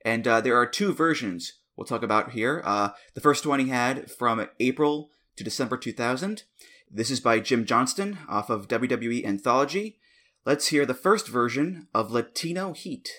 And 0.05 0.27
uh, 0.27 0.41
there 0.41 0.57
are 0.57 0.67
two 0.67 0.93
versions 0.93 1.55
we'll 1.77 1.87
talk 1.87 2.03
about 2.03 2.33
here. 2.33 2.63
Uh, 2.65 2.91
the 3.15 3.21
first 3.21 3.47
one 3.47 3.61
he 3.61 3.69
had 3.69 4.11
from 4.11 4.47
April 4.61 5.11
to 5.37 5.45
December 5.45 5.77
2000. 5.77 6.43
This 6.91 7.11
is 7.11 7.21
by 7.21 7.41
Jim 7.41 7.65
Johnston 7.65 8.19
off 8.29 8.51
of 8.51 8.69
WWE 8.69 9.25
Anthology. 9.25 9.99
Let's 10.45 10.69
hear 10.69 10.87
the 10.87 10.95
first 10.95 11.29
version 11.29 11.89
of 11.95 12.11
Latino 12.11 12.73
Heat. 12.73 13.11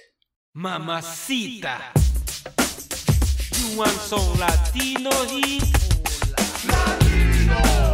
Mamacita, 0.55 1.79
you 3.55 3.77
want 3.77 3.91
some 3.91 4.39
Latino 4.39 5.11
heat? 5.25 5.63
Latino 6.67 7.88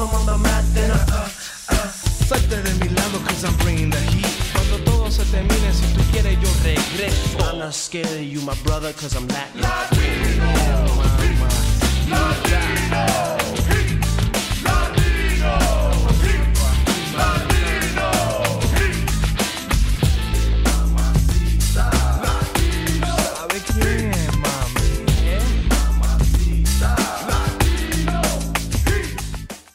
on 0.00 0.26
the 0.26 0.38
mat, 0.38 0.64
then 0.74 0.90
uh, 0.90 1.06
uh, 1.12 1.28
uh. 1.70 1.88
Salte 2.26 2.62
de 2.62 2.74
mi 2.80 2.88
lado, 2.94 3.18
cause 3.26 3.44
I'm 3.44 3.56
bringing 3.58 3.90
the 3.90 4.00
heat. 4.00 4.26
Cuando 4.52 4.78
todo 4.84 5.10
se 5.10 5.24
termine, 5.26 5.72
si 5.72 5.86
tú 5.94 6.02
quieres, 6.10 6.38
yo 6.40 6.48
regreso. 6.64 7.38
I'm 7.50 7.58
not 7.58 7.74
scared 7.74 8.06
of 8.06 8.22
you, 8.22 8.40
my 8.40 8.54
brother, 8.64 8.92
cause 8.92 9.14
I'm 9.14 9.28
Latin. 9.28 9.60
Latino, 9.60 10.94
mama. 10.96 11.48
Latino. 12.08 13.43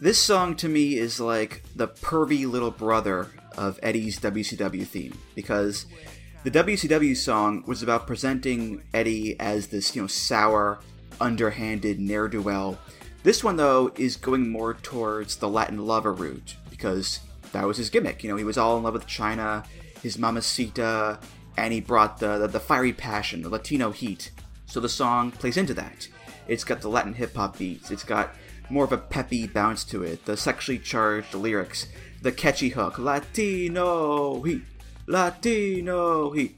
This 0.09 0.17
song 0.17 0.55
to 0.55 0.67
me 0.67 0.97
is 0.97 1.19
like 1.19 1.61
the 1.75 1.87
pervy 1.87 2.49
little 2.49 2.71
brother 2.71 3.27
of 3.55 3.79
Eddie's 3.83 4.19
WCW 4.19 4.83
theme 4.83 5.15
because 5.35 5.85
the 6.43 6.49
WCW 6.49 7.15
song 7.15 7.63
was 7.67 7.83
about 7.83 8.07
presenting 8.07 8.81
Eddie 8.91 9.39
as 9.39 9.67
this, 9.67 9.95
you 9.95 10.01
know, 10.01 10.07
sour, 10.07 10.79
underhanded 11.21 11.99
ne'er 11.99 12.27
do 12.27 12.41
well. 12.41 12.79
This 13.21 13.43
one, 13.43 13.55
though, 13.55 13.91
is 13.99 14.15
going 14.15 14.49
more 14.49 14.73
towards 14.73 15.35
the 15.35 15.47
Latin 15.47 15.85
lover 15.85 16.11
route 16.11 16.55
because 16.71 17.19
that 17.51 17.67
was 17.67 17.77
his 17.77 17.91
gimmick. 17.91 18.23
You 18.23 18.31
know, 18.31 18.35
he 18.35 18.43
was 18.43 18.57
all 18.57 18.77
in 18.77 18.83
love 18.83 18.95
with 18.95 19.05
Chyna, 19.05 19.63
his 20.01 20.17
mamacita, 20.17 21.19
and 21.55 21.71
he 21.71 21.81
brought 21.81 22.17
the, 22.17 22.39
the, 22.39 22.47
the 22.47 22.59
fiery 22.59 22.93
passion, 22.93 23.43
the 23.43 23.49
Latino 23.49 23.91
heat. 23.91 24.31
So 24.65 24.79
the 24.79 24.89
song 24.89 25.29
plays 25.29 25.55
into 25.55 25.75
that. 25.75 26.07
It's 26.47 26.63
got 26.63 26.81
the 26.81 26.89
Latin 26.89 27.13
hip 27.13 27.35
hop 27.35 27.59
beats, 27.59 27.91
it's 27.91 28.03
got 28.03 28.33
more 28.69 28.85
of 28.85 28.91
a 28.91 28.97
peppy 28.97 29.47
bounce 29.47 29.83
to 29.85 30.03
it, 30.03 30.25
the 30.25 30.37
sexually 30.37 30.79
charged 30.79 31.33
lyrics, 31.33 31.87
the 32.21 32.31
catchy 32.31 32.69
hook, 32.69 32.99
Latino 32.99 34.41
heat, 34.41 34.63
Latino 35.07 36.31
heat. 36.31 36.55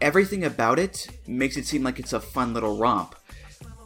Everything 0.00 0.44
about 0.44 0.78
it 0.78 1.08
makes 1.26 1.56
it 1.56 1.66
seem 1.66 1.82
like 1.82 1.98
it's 1.98 2.12
a 2.12 2.20
fun 2.20 2.54
little 2.54 2.78
romp. 2.78 3.14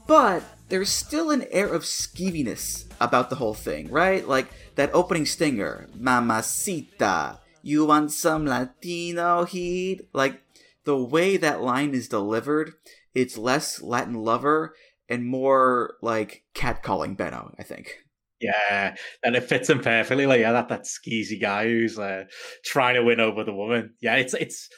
But 0.07 0.43
there's 0.69 0.91
still 0.91 1.31
an 1.31 1.47
air 1.51 1.69
of 1.69 1.83
skeeviness 1.83 2.85
about 3.01 3.31
the 3.31 3.37
whole 3.37 3.55
thing, 3.55 3.91
right? 3.91 4.27
Like 4.27 4.49
that 4.77 4.95
opening 4.95 5.27
stinger, 5.27 5.89
Mamacita, 5.95 7.39
you 7.63 7.87
want 7.87 8.13
some 8.13 8.47
Latino 8.47 9.45
heat? 9.45 10.09
Like 10.13 10.43
the 10.85 10.97
way 10.97 11.37
that 11.37 11.63
line 11.63 11.95
is 11.95 12.09
delivered, 12.09 12.75
it's 13.15 13.39
less 13.39 13.81
Latin 13.81 14.15
lover 14.15 14.75
and 15.09 15.27
more 15.27 15.95
like 16.03 16.45
catcalling 16.55 17.17
Benno, 17.17 17.55
I 17.59 17.63
think. 17.63 17.99
Yeah, 18.41 18.97
and 19.23 19.37
it 19.37 19.45
fits 19.45 19.71
him 19.71 19.81
perfectly. 19.81 20.27
Like, 20.27 20.41
yeah, 20.41 20.53
that 20.53 20.69
that 20.69 20.85
skeezy 20.85 21.41
guy 21.41 21.65
who's 21.65 21.99
uh, 21.99 22.25
trying 22.65 22.97
to 22.97 23.03
win 23.03 23.21
over 23.21 23.45
the 23.45 23.55
woman. 23.55 23.95
Yeah, 24.01 24.17
it's 24.17 24.35
it's 24.35 24.69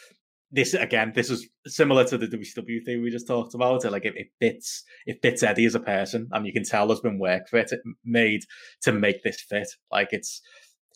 this 0.51 0.75
again. 0.75 1.13
This 1.15 1.31
is 1.31 1.49
similar 1.67 2.05
to 2.05 2.19
the 2.19 2.27
WCW 2.27 2.85
thing 2.85 3.03
we 3.03 3.11
just 3.11 3.27
talked 3.27 3.55
about. 3.55 3.85
Like 3.91 4.05
it, 4.05 4.15
it 4.17 4.29
fits 4.41 4.85
it 5.07 5.19
fits 5.23 5.43
Eddie 5.43 5.67
as 5.67 5.75
a 5.75 5.81
person, 5.81 6.29
and 6.33 6.47
you 6.47 6.53
can 6.53 6.65
tell 6.65 6.87
there's 6.87 7.01
been 7.01 7.19
work 7.19 7.49
for 7.49 7.59
it 7.59 7.73
made 8.05 8.43
to 8.83 8.93
make 8.93 9.23
this 9.23 9.41
fit. 9.41 9.69
Like 9.91 10.09
it's 10.13 10.41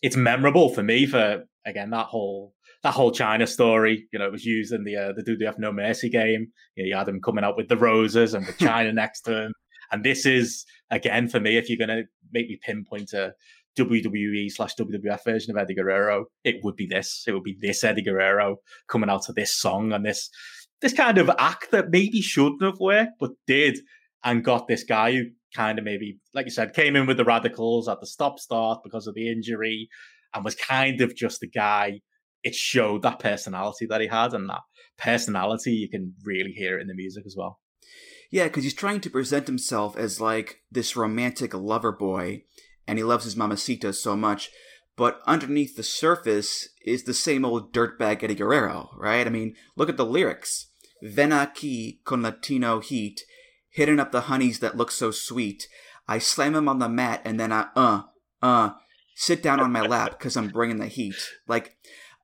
it's 0.01 0.15
memorable 0.15 0.69
for 0.73 0.83
me 0.83 1.05
for 1.05 1.43
again 1.65 1.89
that 1.91 2.07
whole 2.07 2.53
that 2.83 2.93
whole 2.93 3.11
Chyna 3.11 3.47
story, 3.47 4.07
you 4.11 4.19
know, 4.19 4.25
it 4.25 4.31
was 4.31 4.45
used 4.45 4.73
in 4.73 4.83
the 4.83 4.95
uh, 4.95 5.13
the 5.15 5.45
Have 5.45 5.59
No 5.59 5.71
Mercy 5.71 6.09
game. 6.09 6.47
You, 6.75 6.83
know, 6.83 6.87
you 6.89 6.95
had 6.95 7.07
him 7.07 7.21
coming 7.21 7.43
out 7.43 7.57
with 7.57 7.69
the 7.69 7.77
roses 7.77 8.33
and 8.33 8.45
with 8.45 8.57
Chyna 8.59 8.93
next 8.93 9.21
to 9.21 9.45
him. 9.45 9.53
And 9.91 10.03
this 10.03 10.25
is 10.25 10.65
again 10.89 11.27
for 11.27 11.39
me, 11.39 11.57
if 11.57 11.69
you're 11.69 11.77
going 11.77 11.95
to 11.95 12.03
make 12.31 12.47
me 12.47 12.59
pinpoint 12.63 13.13
a 13.13 13.33
WWE 13.77 14.51
slash 14.51 14.75
WWF 14.75 15.23
version 15.23 15.51
of 15.51 15.61
Eddie 15.61 15.75
Guerrero, 15.75 16.25
it 16.43 16.63
would 16.63 16.75
be 16.75 16.87
this. 16.87 17.23
It 17.27 17.33
would 17.33 17.43
be 17.43 17.57
this 17.59 17.83
Eddie 17.83 18.03
Guerrero 18.03 18.57
coming 18.87 19.09
out 19.09 19.23
to 19.23 19.33
this 19.33 19.55
song 19.55 19.93
and 19.93 20.05
this 20.05 20.29
this 20.81 20.93
kind 20.93 21.19
of 21.19 21.29
act 21.37 21.69
that 21.71 21.91
maybe 21.91 22.21
shouldn't 22.21 22.63
have 22.63 22.79
worked, 22.79 23.13
but 23.19 23.31
did, 23.45 23.77
and 24.23 24.43
got 24.43 24.67
this 24.67 24.83
guy 24.83 25.11
who 25.11 25.25
kind 25.55 25.77
of 25.77 25.85
maybe, 25.85 26.17
like 26.33 26.45
you 26.45 26.51
said, 26.51 26.73
came 26.73 26.95
in 26.95 27.05
with 27.05 27.17
the 27.17 27.23
radicals 27.23 27.87
at 27.87 27.99
the 27.99 28.07
stop 28.07 28.39
start 28.39 28.79
because 28.83 29.05
of 29.05 29.13
the 29.13 29.29
injury 29.29 29.89
and 30.33 30.43
was 30.43 30.55
kind 30.55 31.01
of 31.01 31.15
just 31.15 31.43
a 31.43 31.47
guy 31.47 31.99
it 32.43 32.55
showed 32.55 33.01
that 33.03 33.19
personality 33.19 33.85
that 33.87 34.01
he 34.01 34.07
had, 34.07 34.33
and 34.33 34.49
that 34.49 34.61
personality 34.97 35.73
you 35.73 35.89
can 35.89 36.13
really 36.23 36.51
hear 36.51 36.77
it 36.77 36.81
in 36.81 36.87
the 36.87 36.93
music 36.93 37.25
as 37.25 37.35
well. 37.37 37.59
Yeah, 38.29 38.45
because 38.45 38.63
he's 38.63 38.73
trying 38.73 39.01
to 39.01 39.09
present 39.09 39.47
himself 39.47 39.97
as 39.97 40.21
like 40.21 40.61
this 40.71 40.95
romantic 40.95 41.53
lover 41.53 41.91
boy, 41.91 42.43
and 42.87 42.97
he 42.97 43.03
loves 43.03 43.25
his 43.25 43.35
mamacita 43.35 43.93
so 43.93 44.15
much. 44.15 44.51
But 44.97 45.21
underneath 45.25 45.75
the 45.75 45.83
surface 45.83 46.69
is 46.85 47.03
the 47.03 47.13
same 47.13 47.45
old 47.45 47.73
dirtbag 47.73 48.23
Eddie 48.23 48.35
Guerrero, 48.35 48.89
right? 48.97 49.25
I 49.25 49.29
mean, 49.29 49.55
look 49.75 49.89
at 49.89 49.97
the 49.97 50.05
lyrics. 50.05 50.67
Ven 51.01 51.31
aquí 51.31 52.03
con 52.03 52.21
Latino 52.21 52.79
heat, 52.79 53.21
hitting 53.71 53.99
up 53.99 54.11
the 54.11 54.21
honeys 54.21 54.59
that 54.59 54.77
look 54.77 54.91
so 54.91 55.11
sweet. 55.11 55.67
I 56.07 56.19
slam 56.19 56.55
him 56.55 56.69
on 56.69 56.79
the 56.79 56.89
mat 56.89 57.21
and 57.25 57.39
then 57.39 57.51
I, 57.51 57.67
uh, 57.75 58.01
uh, 58.41 58.71
sit 59.15 59.41
down 59.41 59.59
on 59.59 59.71
my 59.71 59.81
lap 59.81 60.11
because 60.11 60.37
I'm 60.37 60.49
bringing 60.49 60.77
the 60.77 60.87
heat. 60.87 61.15
Like, 61.47 61.77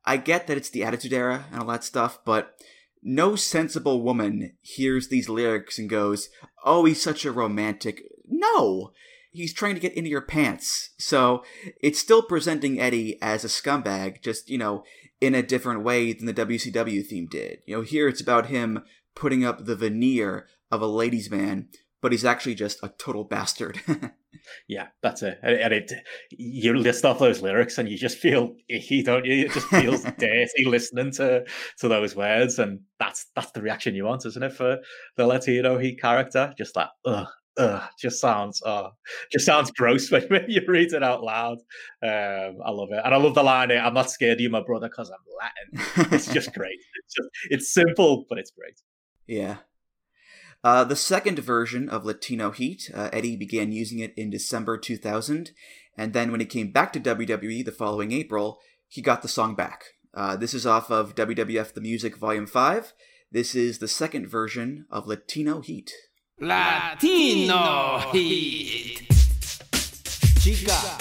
I 0.07 0.15
get 0.15 0.47
that 0.47 0.55
it's 0.55 0.69
the 0.69 0.85
Attitude 0.85 1.11
Era 1.11 1.45
and 1.51 1.59
all 1.59 1.67
that 1.67 1.83
stuff, 1.83 2.19
but 2.23 2.55
no 3.03 3.35
sensible 3.35 4.01
woman 4.01 4.53
hears 4.61 5.09
these 5.09 5.27
lyrics 5.27 5.77
and 5.77 5.89
goes, 5.89 6.29
"Oh, 6.63 6.85
he's 6.85 7.01
such 7.03 7.25
a 7.25 7.31
romantic." 7.31 8.01
No, 8.25 8.93
he's 9.31 9.53
trying 9.53 9.75
to 9.75 9.81
get 9.81 9.93
into 9.93 10.09
your 10.09 10.21
pants. 10.21 10.91
So 10.97 11.43
it's 11.81 11.99
still 11.99 12.23
presenting 12.23 12.79
Eddie 12.79 13.21
as 13.21 13.43
a 13.43 13.49
scumbag, 13.49 14.23
just 14.23 14.49
you 14.49 14.57
know, 14.57 14.85
in 15.19 15.35
a 15.35 15.43
different 15.43 15.83
way 15.83 16.13
than 16.13 16.25
the 16.25 16.33
WCW 16.33 17.05
theme 17.05 17.27
did. 17.27 17.59
You 17.65 17.75
know, 17.75 17.81
here 17.81 18.07
it's 18.07 18.21
about 18.21 18.47
him 18.47 18.83
putting 19.13 19.43
up 19.43 19.65
the 19.65 19.75
veneer 19.75 20.47
of 20.71 20.81
a 20.81 20.87
ladies' 20.87 21.29
man, 21.29 21.67
but 22.01 22.13
he's 22.13 22.25
actually 22.25 22.55
just 22.55 22.79
a 22.81 22.93
total 22.97 23.25
bastard. 23.25 23.81
yeah, 24.67 24.87
that's 25.01 25.23
it. 25.23 25.39
And 25.41 25.73
it, 25.73 25.91
you 26.31 26.73
list 26.73 27.05
off 27.05 27.19
those 27.19 27.41
lyrics, 27.41 27.77
and 27.77 27.89
you 27.89 27.97
just 27.97 28.17
feel 28.17 28.55
icky, 28.69 29.03
don't 29.03 29.25
you? 29.25 29.45
It 29.45 29.51
just 29.51 29.67
feels 29.67 30.03
dirty 30.17 30.65
listening 30.65 31.11
to 31.13 31.45
to 31.79 31.87
those 31.87 32.15
words, 32.15 32.59
and 32.59 32.81
that's 32.99 33.27
that's 33.35 33.51
the 33.51 33.61
reaction 33.61 33.95
you 33.95 34.05
want, 34.05 34.25
isn't 34.25 34.43
it, 34.43 34.53
for 34.53 34.79
the 35.15 35.27
Latino 35.27 35.77
Heat 35.77 35.99
character? 36.01 36.53
Just 36.57 36.75
that, 36.75 36.89
ugh, 37.05 37.27
ugh, 37.57 37.89
just 37.99 38.19
sounds, 38.19 38.61
oh, 38.65 38.89
just 39.31 39.45
sounds 39.45 39.71
gross 39.71 40.11
when, 40.11 40.23
when 40.23 40.45
you 40.47 40.61
read 40.67 40.93
it 40.93 41.03
out 41.03 41.23
loud. 41.23 41.57
Um, 42.03 42.57
I 42.63 42.71
love 42.71 42.89
it, 42.91 43.01
and 43.03 43.13
I 43.13 43.17
love 43.17 43.35
the 43.35 43.43
line. 43.43 43.71
I'm 43.71 43.93
not 43.93 44.11
scared 44.11 44.37
of 44.37 44.41
you, 44.41 44.49
my 44.49 44.63
brother, 44.63 44.89
because 44.89 45.09
I'm 45.09 45.79
Latin. 45.79 46.13
It's 46.13 46.31
just 46.31 46.53
great. 46.53 46.79
It's 47.03 47.13
just, 47.13 47.29
it's 47.49 47.73
simple, 47.73 48.25
but 48.29 48.37
it's 48.37 48.51
great. 48.51 48.79
Yeah. 49.27 49.57
Uh, 50.67 50.83
the 50.83 50.97
second 50.97 51.39
version 51.39 51.87
of 51.87 52.03
Latino 52.03 52.51
Heat, 52.51 52.91
uh, 52.93 53.07
Eddie 53.13 53.37
began 53.37 53.71
using 53.71 53.99
it 53.99 54.13
in 54.17 54.29
December 54.29 54.77
2000, 54.77 55.51
and 55.97 56.11
then 56.11 56.29
when 56.29 56.41
he 56.41 56.45
came 56.45 56.73
back 56.73 56.91
to 56.91 56.99
WWE 56.99 57.63
the 57.63 57.71
following 57.71 58.11
April, 58.11 58.59
he 58.85 59.01
got 59.01 59.21
the 59.21 59.29
song 59.29 59.55
back. 59.55 59.85
Uh, 60.13 60.35
this 60.35 60.53
is 60.53 60.67
off 60.67 60.91
of 60.91 61.15
WWF 61.15 61.73
The 61.73 61.79
Music 61.79 62.17
Volume 62.17 62.47
5. 62.47 62.91
This 63.31 63.55
is 63.55 63.79
the 63.79 63.87
second 63.87 64.27
version 64.27 64.85
of 64.91 65.07
Latino 65.07 65.61
Heat. 65.61 65.93
Latino 66.37 67.99
Heat. 68.11 69.07
Chica, 70.41 70.97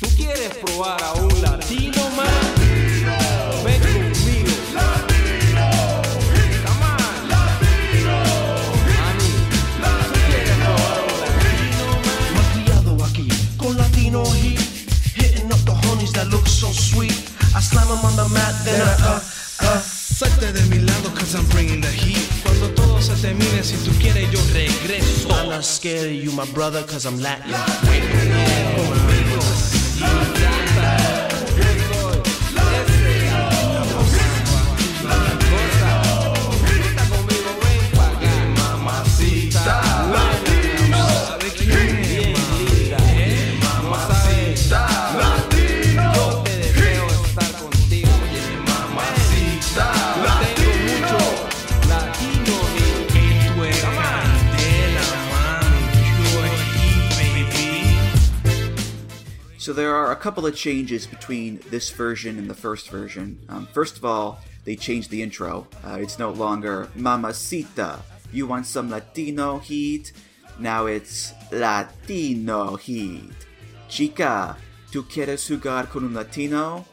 ¿tú 0.00 0.16
quieres 0.18 0.54
probar 0.58 1.02
a 1.02 1.14
un 1.14 1.40
latino 1.40 2.10
más? 2.10 3.87
So 16.58 16.72
sweet. 16.72 17.14
I 17.54 17.60
slam 17.60 17.86
them 17.86 18.04
on 18.04 18.16
the 18.16 18.28
mat, 18.34 18.54
then 18.64 18.82
I, 18.82 18.92
uh, 19.06 19.20
uh. 19.62 19.80
Salte 20.18 20.52
de 20.52 20.62
mi 20.66 20.78
lado, 20.80 21.10
cause 21.10 21.36
I'm 21.36 21.46
bringing 21.54 21.80
the 21.80 21.88
heat. 21.88 22.28
Cuando 22.42 22.74
todo 22.74 23.00
se 23.00 23.14
termine, 23.22 23.62
si 23.62 23.76
tú 23.76 23.92
quieres, 24.00 24.28
yo 24.32 24.40
regreso. 24.52 25.30
I'm 25.30 25.50
not 25.50 25.64
scared 25.64 26.06
of 26.06 26.12
you, 26.12 26.32
my 26.32 26.46
brother, 26.46 26.82
cause 26.82 27.06
I'm 27.06 27.20
Latin. 27.20 27.54
Conmigo. 28.74 29.17
So 59.68 59.74
there 59.74 59.94
are 59.94 60.12
a 60.12 60.16
couple 60.16 60.46
of 60.46 60.56
changes 60.56 61.06
between 61.06 61.60
this 61.68 61.90
version 61.90 62.38
and 62.38 62.48
the 62.48 62.54
first 62.54 62.88
version. 62.88 63.38
Um, 63.50 63.66
first 63.66 63.98
of 63.98 64.04
all, 64.06 64.40
they 64.64 64.76
changed 64.76 65.10
the 65.10 65.22
intro. 65.22 65.66
Uh, 65.84 65.98
it's 66.00 66.18
no 66.18 66.30
longer 66.30 66.88
Mamacita, 66.96 68.00
you 68.32 68.46
want 68.46 68.64
some 68.64 68.88
Latino 68.88 69.58
heat? 69.58 70.12
Now 70.58 70.86
it's 70.86 71.34
Latino 71.52 72.76
heat. 72.76 73.34
Chica, 73.90 74.56
¿tú 74.90 75.06
quieres 75.06 75.46
jugar 75.46 75.90
con 75.90 76.02
un 76.02 76.14
Latino? 76.14 76.86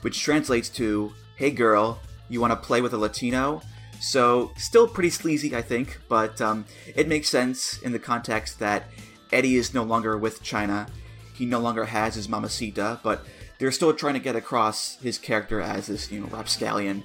Which 0.00 0.20
translates 0.20 0.68
to, 0.70 1.12
hey 1.36 1.52
girl, 1.52 2.00
you 2.28 2.40
want 2.40 2.50
to 2.50 2.56
play 2.56 2.80
with 2.80 2.92
a 2.92 2.98
Latino? 2.98 3.62
So, 4.00 4.50
still 4.56 4.88
pretty 4.88 5.10
sleazy, 5.10 5.54
I 5.54 5.62
think, 5.62 6.00
but 6.08 6.40
um, 6.40 6.64
it 6.96 7.06
makes 7.06 7.28
sense 7.28 7.80
in 7.82 7.92
the 7.92 8.00
context 8.00 8.58
that 8.58 8.88
Eddie 9.30 9.54
is 9.54 9.72
no 9.72 9.84
longer 9.84 10.18
with 10.18 10.42
Chyna 10.42 10.88
he 11.40 11.46
no 11.46 11.58
longer 11.58 11.86
has 11.86 12.16
his 12.16 12.28
mamacita, 12.28 13.00
but 13.02 13.24
they're 13.58 13.72
still 13.72 13.94
trying 13.94 14.12
to 14.12 14.20
get 14.20 14.36
across 14.36 14.96
his 14.96 15.16
character 15.16 15.58
as 15.58 15.86
this, 15.86 16.12
you 16.12 16.20
know, 16.20 16.26
rapscallion. 16.26 17.02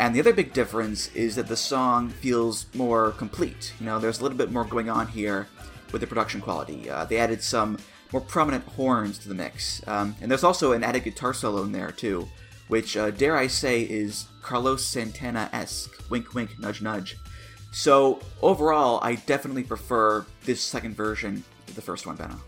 And 0.00 0.12
the 0.12 0.18
other 0.18 0.32
big 0.32 0.52
difference 0.52 1.14
is 1.14 1.36
that 1.36 1.46
the 1.46 1.56
song 1.56 2.08
feels 2.08 2.66
more 2.74 3.12
complete. 3.12 3.72
You 3.78 3.86
know, 3.86 4.00
there's 4.00 4.18
a 4.18 4.24
little 4.24 4.36
bit 4.36 4.50
more 4.50 4.64
going 4.64 4.90
on 4.90 5.06
here 5.06 5.46
with 5.92 6.00
the 6.00 6.08
production 6.08 6.40
quality. 6.40 6.90
Uh, 6.90 7.04
they 7.04 7.18
added 7.18 7.40
some 7.40 7.78
more 8.10 8.20
prominent 8.20 8.64
horns 8.64 9.16
to 9.20 9.28
the 9.28 9.34
mix. 9.36 9.80
Um, 9.86 10.16
and 10.20 10.28
there's 10.28 10.42
also 10.42 10.72
an 10.72 10.82
added 10.82 11.04
guitar 11.04 11.32
solo 11.32 11.62
in 11.62 11.70
there, 11.70 11.92
too, 11.92 12.28
which, 12.66 12.96
uh, 12.96 13.12
dare 13.12 13.36
I 13.36 13.46
say, 13.46 13.82
is 13.82 14.26
Carlos 14.42 14.84
Santana 14.84 15.48
esque. 15.52 16.10
Wink, 16.10 16.34
wink, 16.34 16.58
nudge, 16.58 16.82
nudge. 16.82 17.16
So, 17.70 18.18
overall, 18.42 18.98
I 19.02 19.14
definitely 19.14 19.62
prefer 19.62 20.26
this 20.46 20.60
second 20.60 20.96
version 20.96 21.44
to 21.68 21.74
the 21.76 21.82
first 21.82 22.08
one, 22.08 22.16
Benno 22.16 22.40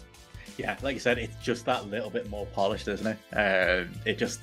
yeah, 0.61 0.77
like 0.83 0.95
you 0.95 1.01
said, 1.01 1.19
it's 1.19 1.37
just 1.43 1.65
that 1.67 1.89
little 1.89 2.11
bit 2.11 2.29
more 2.29 2.47
polished, 2.47 2.89
isn't 2.89 3.07
it? 3.07 3.19
Uh, 3.33 3.85
it 4.05 4.19
just 4.19 4.41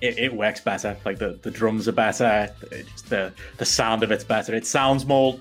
it, 0.00 0.18
it, 0.18 0.34
works 0.34 0.60
better. 0.60 0.96
Like 1.04 1.18
the, 1.18 1.38
the 1.42 1.50
drums 1.50 1.86
are 1.88 1.92
better, 1.92 2.52
just 2.70 3.10
the 3.10 3.32
the 3.58 3.66
sound 3.66 4.02
of 4.02 4.10
it's 4.10 4.24
better. 4.24 4.54
It 4.54 4.66
sounds 4.66 5.04
more 5.06 5.38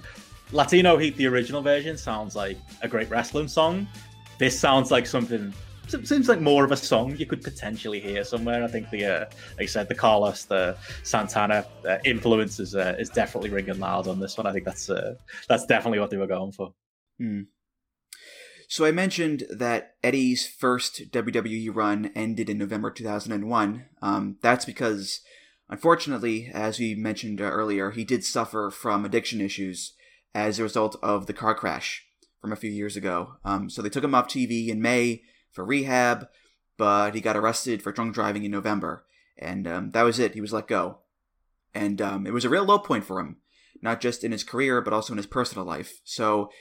Latino 0.52 0.98
Heat. 0.98 1.16
The 1.16 1.28
original 1.28 1.62
version 1.62 1.98
sounds 1.98 2.36
like 2.36 2.58
a 2.82 2.88
great 2.88 3.10
wrestling 3.10 3.48
song. 3.48 3.88
This 4.38 4.60
sounds 4.60 4.92
like 4.92 5.08
something. 5.08 5.54
Seems 5.88 6.30
like 6.30 6.40
more 6.40 6.64
of 6.64 6.72
a 6.72 6.78
song 6.78 7.16
you 7.18 7.26
could 7.26 7.44
potentially 7.44 8.00
hear 8.00 8.24
somewhere. 8.24 8.64
I 8.64 8.68
think 8.68 8.92
the, 8.92 9.06
uh, 9.06 9.20
like 9.58 9.64
I 9.64 9.66
said, 9.66 9.88
the 9.88 9.96
Carlos, 9.96 10.46
the 10.46 10.78
Santana 11.02 11.66
uh, 11.88 11.98
influence 12.06 12.60
is 12.60 12.76
uh, 12.76 12.96
is 13.00 13.10
definitely 13.10 13.50
ringing 13.50 13.80
loud 13.80 14.08
on 14.08 14.20
this 14.20 14.38
one. 14.38 14.46
I 14.46 14.52
think 14.52 14.66
that's 14.66 14.90
uh, 14.90 15.16
that's 15.48 15.66
definitely 15.66 16.00
what 16.00 16.12
they 16.12 16.18
were 16.18 16.28
going 16.28 16.52
for. 16.52 16.74
Mm. 17.20 17.48
So 18.72 18.86
I 18.86 18.92
mentioned 18.92 19.48
that 19.50 19.96
Eddie's 20.04 20.48
first 20.48 21.12
WWE 21.12 21.74
run 21.74 22.12
ended 22.14 22.52
in 22.52 22.60
November 22.60 22.92
2001. 22.92 23.86
Um, 24.04 24.38
that's 24.44 24.64
because, 24.64 25.22
unfortunately, 25.70 26.52
as 26.54 26.78
we 26.78 26.94
mentioned 26.94 27.42
earlier, 27.42 27.90
he 27.90 28.04
did 28.04 28.24
suffer 28.24 28.70
from 28.70 29.06
addiction 29.06 29.42
issues 29.42 29.94
as 30.36 30.60
a 30.60 30.64
result 30.64 30.98
of 31.02 31.26
the 31.26 31.34
car 31.34 31.56
crash 31.56 32.06
from 32.40 32.52
a 32.52 32.56
few 32.56 32.70
years 32.70 32.96
ago. 32.96 33.38
Um, 33.44 33.72
so 33.72 33.82
they 33.82 33.90
took 33.90 34.04
him 34.04 34.14
off 34.14 34.28
TV 34.28 34.68
in 34.68 34.84
May 34.84 35.24
for 35.52 35.66
rehab, 35.66 36.28
but 36.78 37.16
he 37.16 37.22
got 37.22 37.36
arrested 37.36 37.82
for 37.82 37.92
drunk 37.92 38.14
driving 38.14 38.44
in 38.44 38.52
November, 38.52 39.04
and 39.36 39.68
um, 39.68 39.92
that 39.94 40.04
was 40.04 40.20
it. 40.20 40.36
He 40.36 40.42
was 40.42 40.54
let 40.54 40.68
go, 40.68 41.00
and 41.74 42.00
um, 42.00 42.28
it 42.28 42.34
was 42.34 42.46
a 42.46 42.50
real 42.50 42.66
low 42.66 42.78
point 42.78 43.04
for 43.04 43.20
him, 43.20 43.38
not 43.82 44.00
just 44.00 44.24
in 44.24 44.32
his 44.32 44.44
career 44.44 44.80
but 44.80 44.94
also 44.94 45.12
in 45.14 45.18
his 45.18 45.26
personal 45.26 45.66
life. 45.66 46.02
So 46.04 46.52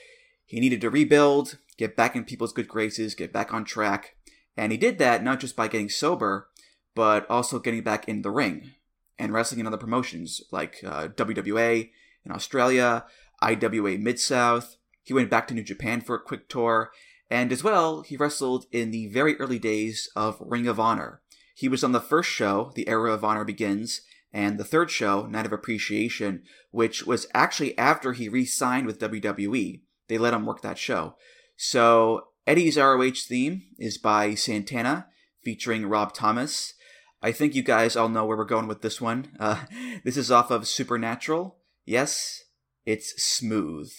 he 0.49 0.59
needed 0.59 0.81
to 0.81 0.89
rebuild, 0.89 1.59
get 1.77 1.95
back 1.95 2.15
in 2.15 2.25
people's 2.25 2.53
good 2.53 2.67
graces, 2.67 3.13
get 3.13 3.31
back 3.31 3.53
on 3.53 3.63
track. 3.63 4.15
And 4.57 4.71
he 4.71 4.79
did 4.79 4.97
that 4.97 5.23
not 5.23 5.39
just 5.39 5.55
by 5.55 5.67
getting 5.67 5.89
sober, 5.89 6.49
but 6.95 7.29
also 7.29 7.59
getting 7.59 7.83
back 7.83 8.09
in 8.09 8.23
the 8.23 8.31
ring 8.31 8.71
and 9.19 9.31
wrestling 9.31 9.59
in 9.59 9.67
other 9.67 9.77
promotions 9.77 10.41
like 10.51 10.77
uh, 10.83 11.09
WWA 11.09 11.91
in 12.25 12.31
Australia, 12.31 13.05
IWA 13.43 13.99
Mid 13.99 14.19
South. 14.19 14.77
He 15.03 15.13
went 15.13 15.29
back 15.29 15.47
to 15.49 15.53
New 15.53 15.63
Japan 15.63 16.01
for 16.01 16.15
a 16.15 16.21
quick 16.21 16.49
tour. 16.49 16.89
And 17.29 17.51
as 17.51 17.63
well, 17.63 18.01
he 18.01 18.17
wrestled 18.17 18.65
in 18.71 18.89
the 18.89 19.07
very 19.09 19.39
early 19.39 19.59
days 19.59 20.09
of 20.15 20.41
Ring 20.41 20.67
of 20.67 20.79
Honor. 20.79 21.21
He 21.53 21.69
was 21.69 21.83
on 21.83 21.91
the 21.91 22.01
first 22.01 22.31
show, 22.31 22.71
The 22.73 22.87
Era 22.87 23.13
of 23.13 23.23
Honor 23.23 23.45
Begins, 23.45 24.01
and 24.33 24.57
the 24.57 24.63
third 24.63 24.89
show, 24.89 25.27
Night 25.27 25.45
of 25.45 25.53
Appreciation, 25.53 26.41
which 26.71 27.05
was 27.05 27.27
actually 27.35 27.77
after 27.77 28.13
he 28.13 28.27
re 28.27 28.45
signed 28.45 28.87
with 28.87 28.99
WWE 28.99 29.81
they 30.09 30.17
let 30.17 30.33
him 30.33 30.45
work 30.45 30.61
that 30.61 30.77
show. 30.77 31.15
So 31.55 32.25
Eddie's 32.45 32.77
ROH 32.77 33.27
theme 33.27 33.63
is 33.77 33.97
by 33.97 34.33
Santana, 34.33 35.07
featuring 35.43 35.85
Rob 35.85 36.13
Thomas. 36.13 36.73
I 37.21 37.31
think 37.31 37.55
you 37.55 37.63
guys 37.63 37.95
all 37.95 38.09
know 38.09 38.25
where 38.25 38.37
we're 38.37 38.45
going 38.45 38.67
with 38.67 38.81
this 38.81 38.99
one. 38.99 39.31
Uh, 39.39 39.65
this 40.03 40.17
is 40.17 40.31
off 40.31 40.51
of 40.51 40.67
Supernatural. 40.67 41.57
Yes, 41.85 42.43
it's 42.85 43.21
smooth. 43.21 43.91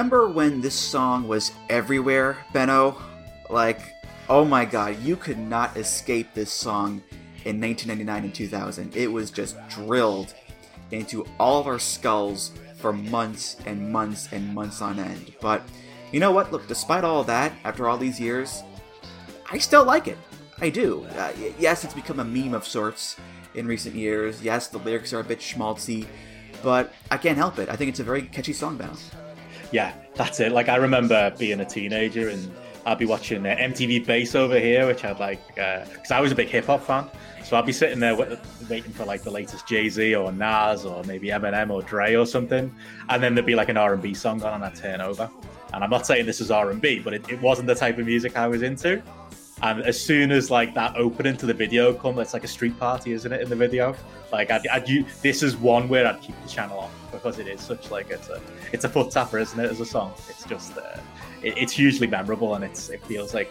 Remember 0.00 0.28
when 0.28 0.62
this 0.62 0.74
song 0.74 1.28
was 1.28 1.52
everywhere, 1.68 2.38
Benno? 2.54 2.96
Like, 3.50 3.82
oh 4.30 4.46
my 4.46 4.64
god, 4.64 4.98
you 5.02 5.14
could 5.14 5.36
not 5.36 5.76
escape 5.76 6.32
this 6.32 6.50
song 6.50 7.02
in 7.44 7.60
1999 7.60 8.24
and 8.24 8.34
2000. 8.34 8.96
It 8.96 9.08
was 9.08 9.30
just 9.30 9.58
drilled 9.68 10.32
into 10.90 11.26
all 11.38 11.60
of 11.60 11.66
our 11.66 11.78
skulls 11.78 12.52
for 12.78 12.94
months 12.94 13.58
and 13.66 13.92
months 13.92 14.32
and 14.32 14.54
months 14.54 14.80
on 14.80 14.98
end. 14.98 15.34
But 15.38 15.60
you 16.12 16.18
know 16.18 16.30
what? 16.30 16.50
Look, 16.50 16.66
despite 16.66 17.04
all 17.04 17.22
that, 17.24 17.52
after 17.64 17.86
all 17.86 17.98
these 17.98 18.18
years, 18.18 18.62
I 19.52 19.58
still 19.58 19.84
like 19.84 20.08
it. 20.08 20.16
I 20.62 20.70
do. 20.70 21.04
Uh, 21.14 21.32
yes, 21.58 21.84
it's 21.84 21.92
become 21.92 22.20
a 22.20 22.24
meme 22.24 22.54
of 22.54 22.66
sorts 22.66 23.16
in 23.54 23.66
recent 23.66 23.94
years. 23.94 24.42
Yes, 24.42 24.68
the 24.68 24.78
lyrics 24.78 25.12
are 25.12 25.20
a 25.20 25.24
bit 25.24 25.40
schmaltzy, 25.40 26.06
but 26.62 26.90
I 27.10 27.18
can't 27.18 27.36
help 27.36 27.58
it. 27.58 27.68
I 27.68 27.76
think 27.76 27.90
it's 27.90 28.00
a 28.00 28.04
very 28.04 28.22
catchy 28.22 28.54
song, 28.54 28.78
Benno. 28.78 28.96
Yeah, 29.72 29.92
that's 30.14 30.40
it. 30.40 30.52
Like 30.52 30.68
I 30.68 30.76
remember 30.76 31.32
being 31.38 31.60
a 31.60 31.64
teenager 31.64 32.28
and 32.28 32.50
I'd 32.86 32.98
be 32.98 33.06
watching 33.06 33.46
uh, 33.46 33.56
MTV 33.56 34.06
Base 34.06 34.34
over 34.34 34.58
here, 34.58 34.86
which 34.86 35.04
I'd 35.04 35.20
like 35.20 35.46
because 35.48 36.10
uh, 36.10 36.14
I 36.14 36.20
was 36.20 36.32
a 36.32 36.34
big 36.34 36.48
hip 36.48 36.66
hop 36.66 36.82
fan. 36.82 37.08
So 37.44 37.56
I'd 37.56 37.66
be 37.66 37.72
sitting 37.72 38.00
there 38.00 38.16
waiting 38.68 38.92
for 38.92 39.04
like 39.04 39.22
the 39.22 39.30
latest 39.30 39.66
Jay 39.66 39.88
Z 39.88 40.14
or 40.14 40.32
Nas 40.32 40.84
or 40.84 41.02
maybe 41.04 41.28
Eminem 41.28 41.70
or 41.70 41.82
Dre 41.82 42.14
or 42.14 42.26
something, 42.26 42.72
and 43.08 43.22
then 43.22 43.34
there'd 43.34 43.46
be 43.46 43.54
like 43.54 43.68
an 43.68 43.76
R 43.76 43.92
and 43.92 44.02
B 44.02 44.14
song 44.14 44.42
on, 44.42 44.54
and 44.54 44.64
I'd 44.64 44.74
turn 44.74 45.00
over. 45.00 45.28
And 45.72 45.84
I'm 45.84 45.90
not 45.90 46.06
saying 46.06 46.26
this 46.26 46.40
is 46.40 46.50
R 46.50 46.70
and 46.70 46.80
B, 46.80 47.00
but 47.00 47.12
it, 47.12 47.28
it 47.28 47.40
wasn't 47.40 47.68
the 47.68 47.74
type 47.74 47.98
of 47.98 48.06
music 48.06 48.36
I 48.36 48.48
was 48.48 48.62
into. 48.62 49.02
And 49.62 49.82
as 49.82 50.00
soon 50.00 50.30
as 50.30 50.50
like 50.50 50.74
that 50.74 50.96
opening 50.96 51.36
to 51.36 51.46
the 51.46 51.54
video 51.54 51.92
come, 51.92 52.18
it's 52.18 52.32
like 52.32 52.44
a 52.44 52.48
street 52.48 52.78
party, 52.78 53.12
isn't 53.12 53.30
it? 53.30 53.42
In 53.42 53.48
the 53.48 53.56
video, 53.56 53.94
like 54.32 54.50
I'd, 54.50 54.66
I'd 54.68 54.86
this 55.22 55.42
is 55.42 55.56
one 55.56 55.88
where 55.88 56.06
I'd 56.06 56.20
keep 56.20 56.40
the 56.42 56.48
channel 56.48 56.78
on 56.78 56.90
because 57.22 57.38
it 57.38 57.46
is 57.46 57.60
such 57.60 57.90
like 57.90 58.10
it's 58.10 58.28
a 58.28 58.40
it's 58.72 58.84
a 58.84 58.88
foot 58.88 59.10
tapper, 59.10 59.38
isn't 59.38 59.58
it? 59.58 59.70
As 59.70 59.80
a 59.80 59.86
song, 59.86 60.12
it's 60.28 60.44
just 60.44 60.76
uh, 60.76 60.98
it, 61.42 61.56
it's 61.56 61.72
hugely 61.72 62.06
memorable 62.06 62.54
and 62.54 62.64
it's 62.64 62.88
it 62.88 63.04
feels 63.04 63.34
like 63.34 63.50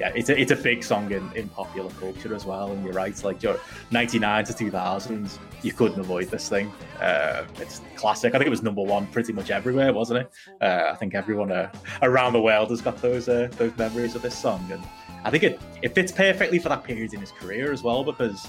yeah, 0.00 0.12
it's 0.14 0.30
a, 0.30 0.40
it's 0.40 0.50
a 0.50 0.56
big 0.56 0.82
song 0.82 1.12
in, 1.12 1.30
in 1.34 1.48
popular 1.50 1.90
culture 2.00 2.34
as 2.34 2.46
well. 2.46 2.72
And 2.72 2.82
you're 2.82 2.94
right, 2.94 3.22
like 3.22 3.42
your 3.42 3.60
99 3.90 4.44
to 4.46 4.52
2000s, 4.52 5.38
you 5.62 5.72
couldn't 5.72 6.00
avoid 6.00 6.28
this 6.28 6.48
thing. 6.48 6.72
Uh, 7.00 7.44
it's 7.58 7.82
classic. 7.96 8.34
I 8.34 8.38
think 8.38 8.46
it 8.46 8.50
was 8.50 8.62
number 8.62 8.82
one 8.82 9.06
pretty 9.08 9.34
much 9.34 9.50
everywhere, 9.50 9.92
wasn't 9.92 10.20
it? 10.20 10.32
Uh, 10.60 10.90
I 10.90 10.94
think 10.96 11.14
everyone 11.14 11.52
uh, 11.52 11.70
around 12.02 12.32
the 12.32 12.40
world 12.40 12.70
has 12.70 12.80
got 12.80 13.00
those 13.02 13.28
uh, 13.28 13.48
those 13.58 13.76
memories 13.76 14.14
of 14.14 14.22
this 14.22 14.36
song, 14.36 14.66
and 14.72 14.82
I 15.24 15.30
think 15.30 15.42
it 15.42 15.60
it 15.82 15.94
fits 15.94 16.12
perfectly 16.12 16.58
for 16.58 16.70
that 16.70 16.82
period 16.82 17.12
in 17.12 17.20
his 17.20 17.32
career 17.32 17.72
as 17.72 17.82
well 17.82 18.02
because 18.02 18.48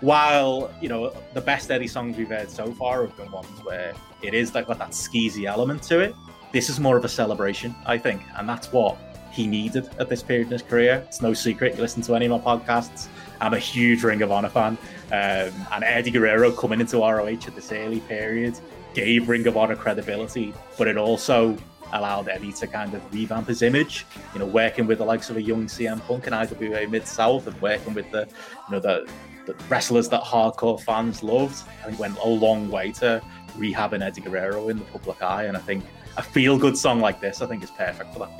while 0.00 0.70
you 0.80 0.88
know 0.88 1.12
the 1.34 1.40
best 1.40 1.70
Eddie 1.70 1.88
songs 1.88 2.16
we've 2.16 2.28
heard 2.28 2.50
so 2.50 2.72
far 2.72 3.06
have 3.06 3.16
been 3.16 3.30
ones 3.30 3.48
where 3.62 3.94
it 4.22 4.34
is 4.34 4.54
like 4.54 4.66
got 4.66 4.78
that 4.78 4.90
skeezy 4.90 5.44
element 5.44 5.82
to 5.84 6.00
it. 6.00 6.14
This 6.52 6.68
is 6.68 6.80
more 6.80 6.96
of 6.96 7.04
a 7.04 7.08
celebration, 7.08 7.74
I 7.84 7.98
think, 7.98 8.22
and 8.36 8.48
that's 8.48 8.72
what 8.72 8.96
he 9.32 9.46
needed 9.46 9.90
at 9.98 10.08
this 10.08 10.22
period 10.22 10.46
in 10.46 10.52
his 10.52 10.62
career. 10.62 11.04
It's 11.06 11.20
no 11.20 11.34
secret. 11.34 11.74
You 11.74 11.82
listen 11.82 12.02
to 12.02 12.14
any 12.14 12.26
of 12.26 12.32
my 12.32 12.56
podcasts. 12.56 13.08
I'm 13.40 13.52
a 13.52 13.58
huge 13.58 14.02
Ring 14.02 14.22
of 14.22 14.32
Honor 14.32 14.48
fan, 14.48 14.78
um, 15.12 15.66
and 15.72 15.84
Eddie 15.84 16.10
Guerrero 16.10 16.50
coming 16.52 16.80
into 16.80 16.98
ROH 16.98 17.26
at 17.26 17.54
this 17.54 17.70
early 17.72 18.00
period 18.00 18.58
gave 18.94 19.28
Ring 19.28 19.46
of 19.46 19.58
Honor 19.58 19.76
credibility, 19.76 20.54
but 20.78 20.88
it 20.88 20.96
also 20.96 21.56
allowed 21.92 22.28
Eddie 22.28 22.52
to 22.54 22.66
kind 22.66 22.94
of 22.94 23.14
revamp 23.14 23.48
his 23.48 23.62
image. 23.62 24.06
You 24.32 24.40
know, 24.40 24.46
working 24.46 24.86
with 24.86 24.98
the 24.98 25.04
likes 25.04 25.30
of 25.30 25.36
a 25.36 25.42
young 25.42 25.66
CM 25.66 26.00
Punk 26.06 26.26
and 26.26 26.34
IWA 26.34 26.88
Mid 26.88 27.06
South, 27.06 27.46
and 27.46 27.60
working 27.60 27.94
with 27.94 28.10
the, 28.10 28.28
you 28.68 28.72
know, 28.72 28.80
the, 28.80 29.08
the 29.46 29.54
wrestlers 29.68 30.08
that 30.08 30.22
hardcore 30.22 30.80
fans 30.80 31.22
loved. 31.22 31.62
I 31.82 31.86
think 31.86 31.98
went 31.98 32.18
a 32.18 32.28
long 32.28 32.70
way 32.70 32.92
to 32.92 33.22
rehabbing 33.56 34.02
Eddie 34.02 34.20
Guerrero 34.20 34.68
in 34.68 34.78
the 34.78 34.84
public 34.86 35.22
eye. 35.22 35.44
And 35.44 35.56
I 35.56 35.60
think 35.60 35.84
a 36.16 36.22
feel 36.22 36.58
good 36.58 36.76
song 36.76 37.00
like 37.00 37.20
this, 37.20 37.42
I 37.42 37.46
think, 37.46 37.62
is 37.62 37.70
perfect 37.70 38.12
for 38.12 38.20
that. 38.20 38.30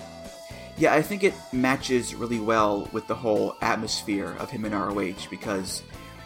Yeah, 0.78 0.92
I 0.92 1.00
think 1.00 1.24
it 1.24 1.32
matches 1.52 2.14
really 2.14 2.38
well 2.38 2.88
with 2.92 3.06
the 3.06 3.14
whole 3.14 3.56
atmosphere 3.62 4.36
of 4.38 4.50
him 4.50 4.66
in 4.66 4.72
ROH 4.72 5.28
because 5.30 5.82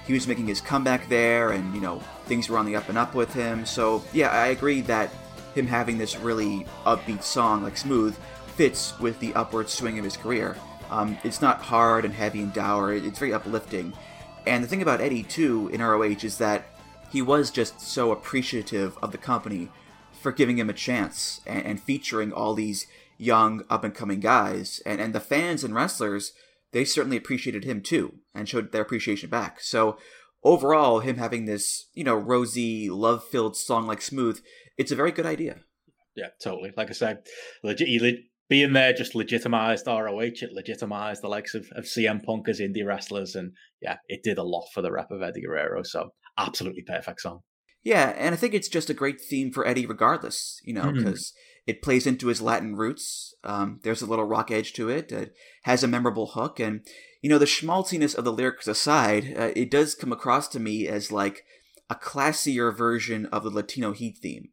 he 0.07 0.13
was 0.13 0.27
making 0.27 0.49
his 0.49 0.61
comeback 0.61 1.09
there 1.09 1.53
and, 1.53 1.73
you 1.73 1.81
know, 1.81 2.01
things 2.27 2.49
were 2.49 2.59
on 2.59 2.67
the 2.67 2.75
up 2.75 2.89
and 2.89 2.99
up 2.99 3.15
with 3.15 3.33
him. 3.33 3.65
So, 3.65 4.03
yeah, 4.13 4.31
I 4.31 4.49
agree 4.49 4.81
that 4.83 5.11
him 5.55 5.67
having 5.67 5.99
this 5.99 6.17
really 6.17 6.67
upbeat 6.85 7.23
song 7.23 7.63
like 7.63 7.77
Smooth 7.77 8.17
fits 8.57 8.99
with 9.01 9.19
the 9.21 9.35
upward 9.35 9.69
swing 9.69 9.99
of 9.99 10.05
his 10.05 10.17
career. 10.17 10.57
Um, 10.91 11.17
it's 11.23 11.41
not 11.41 11.63
hard 11.63 12.05
and 12.05 12.13
heavy 12.13 12.43
and 12.43 12.53
dour, 12.53 12.93
it's 12.93 13.19
very 13.19 13.33
uplifting. 13.33 13.93
And 14.47 14.65
the 14.65 14.69
thing 14.69 14.83
about 14.83 15.01
Eddie, 15.01 15.23
too, 15.23 15.69
in 15.73 15.83
ROH 15.83 16.25
is 16.25 16.39
that 16.39 16.67
he 17.11 17.23
was 17.23 17.51
just 17.51 17.81
so 17.81 18.13
appreciative 18.13 18.97
of 19.03 19.13
the 19.13 19.19
company 19.19 19.69
for 20.13 20.33
giving 20.33 20.59
him 20.59 20.71
a 20.71 20.75
chance 20.75 21.41
and, 21.47 21.65
and 21.65 21.81
featuring 21.81 22.33
all 22.33 22.55
these 22.55 22.87
young, 23.19 23.65
up 23.69 23.85
and 23.85 23.95
coming 23.95 24.21
guys. 24.21 24.81
And, 24.87 25.01
and 25.01 25.15
the 25.15 25.21
fans 25.21 25.65
and 25.65 25.75
wrestlers, 25.75 26.33
they 26.73 26.85
certainly 26.85 27.17
appreciated 27.17 27.65
him 27.65 27.81
too 27.83 28.15
and 28.35 28.49
showed 28.49 28.73
their 28.73 28.83
appreciation 28.83 29.29
back. 29.31 29.61
So 29.61 29.99
overall, 30.43 31.01
him 31.01 31.17
having 31.17 31.45
this, 31.45 31.87
you 31.95 32.05
know, 32.05 32.15
rosy, 32.15 32.89
love 32.89 33.25
filled 33.25 33.57
song 33.57 33.87
like 33.87 34.03
Smooth 34.03 34.41
it's 34.81 34.91
a 34.91 34.97
very 34.97 35.13
good 35.13 35.27
idea. 35.27 35.59
Yeah, 36.17 36.29
totally. 36.43 36.73
Like 36.77 36.89
I 36.89 36.95
said, 36.95 37.19
legit, 37.63 38.17
being 38.49 38.73
there 38.73 38.93
just 38.95 39.15
legitimized 39.15 39.87
ROH. 39.87 40.41
It 40.43 40.53
legitimized 40.53 41.23
the 41.23 41.29
likes 41.29 41.55
of, 41.55 41.67
of 41.77 41.85
CM 41.85 42.25
Punk 42.25 42.49
as 42.49 42.61
indie 42.61 42.85
wrestlers, 42.85 43.35
and 43.35 43.53
yeah, 43.81 43.99
it 44.09 44.23
did 44.25 44.39
a 44.39 44.43
lot 44.43 44.67
for 44.73 44.83
the 44.83 44.91
rep 44.91 45.11
of 45.11 45.23
Eddie 45.23 45.43
Guerrero. 45.43 45.83
So 45.83 46.11
absolutely 46.39 46.83
perfect 46.83 47.21
song. 47.21 47.41
Yeah, 47.85 48.13
and 48.17 48.35
I 48.35 48.37
think 48.37 48.55
it's 48.55 48.69
just 48.69 48.91
a 48.91 48.95
great 48.95 49.21
theme 49.21 49.53
for 49.53 49.67
Eddie, 49.67 49.87
regardless. 49.87 50.61
You 50.65 50.75
know, 50.75 50.91
because 50.91 51.33
mm-hmm. 51.33 51.71
it 51.71 51.83
plays 51.83 52.07
into 52.07 52.29
his 52.29 52.43
Latin 52.43 52.75
roots. 52.75 53.35
Um, 53.45 53.81
there's 53.83 54.03
a 54.03 54.07
little 54.07 54.25
rock 54.25 54.51
edge 54.51 54.73
to 54.75 54.89
it. 54.89 55.13
It 55.13 55.35
has 55.63 55.85
a 55.85 55.89
memorable 55.89 56.29
hook, 56.29 56.59
and 56.59 56.87
you 57.23 57.29
know, 57.29 57.39
the 57.39 57.47
schmaltiness 57.47 58.15
of 58.15 58.25
the 58.25 58.33
lyrics 58.33 58.67
aside, 58.67 59.35
uh, 59.39 59.51
it 59.55 59.71
does 59.71 59.95
come 59.95 60.13
across 60.13 60.49
to 60.49 60.61
me 60.61 60.89
as 60.89 61.13
like 61.13 61.45
a 61.91 61.95
classier 61.95 62.77
version 62.77 63.27
of 63.27 63.45
the 63.45 63.51
Latino 63.51 63.93
Heat 63.93 64.19
theme 64.23 64.49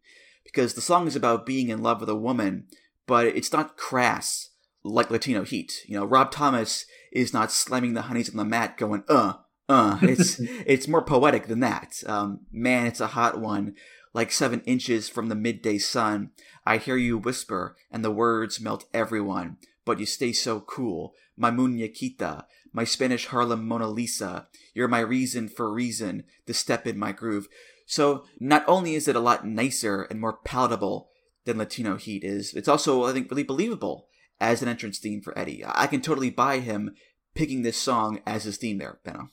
because 0.47 0.73
the 0.73 0.81
song 0.81 1.07
is 1.07 1.15
about 1.15 1.45
being 1.45 1.67
in 1.67 1.83
love 1.83 1.99
with 1.99 2.09
a 2.09 2.15
woman, 2.15 2.67
but 3.05 3.27
it's 3.27 3.51
not 3.51 3.75
crass 3.75 4.51
like 4.81 5.11
Latino 5.11 5.43
Heat. 5.43 5.83
You 5.85 5.99
know, 5.99 6.05
Rob 6.05 6.31
Thomas 6.31 6.85
is 7.11 7.33
not 7.33 7.51
slamming 7.51 7.93
the 7.93 8.03
honeys 8.03 8.29
on 8.29 8.37
the 8.37 8.45
mat 8.45 8.77
going, 8.77 9.03
uh, 9.09 9.33
uh. 9.67 9.99
It's 10.01 10.39
it's 10.39 10.87
more 10.87 11.01
poetic 11.03 11.47
than 11.47 11.59
that. 11.59 12.01
Um, 12.05 12.41
man, 12.51 12.87
it's 12.87 13.01
a 13.01 13.07
hot 13.07 13.39
one, 13.39 13.75
like 14.13 14.31
seven 14.31 14.61
inches 14.61 15.09
from 15.09 15.27
the 15.27 15.35
midday 15.35 15.77
sun. 15.77 16.31
I 16.65 16.77
hear 16.77 16.97
you 16.97 17.17
whisper, 17.17 17.75
and 17.91 18.03
the 18.03 18.11
words 18.11 18.61
melt 18.61 18.85
everyone. 18.93 19.57
But 19.85 19.99
you 19.99 20.05
stay 20.05 20.33
so 20.33 20.61
cool, 20.61 21.13
my 21.35 21.51
muñequita, 21.51 22.45
my 22.73 22.83
Spanish 22.83 23.27
Harlem 23.27 23.67
Mona 23.67 23.87
Lisa. 23.87 24.47
You're 24.73 24.87
my 24.87 24.99
reason 24.99 25.49
for 25.49 25.71
reason 25.73 26.23
to 26.45 26.53
step 26.53 26.87
in 26.87 26.97
my 26.97 27.11
groove. 27.11 27.47
So 27.87 28.25
not 28.39 28.65
only 28.67 28.95
is 28.95 29.07
it 29.07 29.15
a 29.15 29.21
lot 29.21 29.47
nicer 29.47 30.03
and 30.03 30.19
more 30.19 30.37
palatable 30.43 31.09
than 31.45 31.57
Latino 31.57 31.95
Heat 31.95 32.23
is, 32.23 32.53
it's 32.53 32.67
also, 32.67 33.05
I 33.05 33.13
think, 33.13 33.31
really 33.31 33.43
believable 33.43 34.07
as 34.39 34.61
an 34.61 34.67
entrance 34.67 34.99
theme 34.99 35.21
for 35.21 35.37
Eddie. 35.39 35.63
I 35.65 35.87
can 35.87 36.01
totally 36.01 36.29
buy 36.29 36.59
him 36.59 36.93
picking 37.33 37.61
this 37.61 37.77
song 37.77 38.19
as 38.27 38.43
his 38.43 38.57
theme 38.57 38.77
there, 38.77 38.99
Benno. 39.05 39.29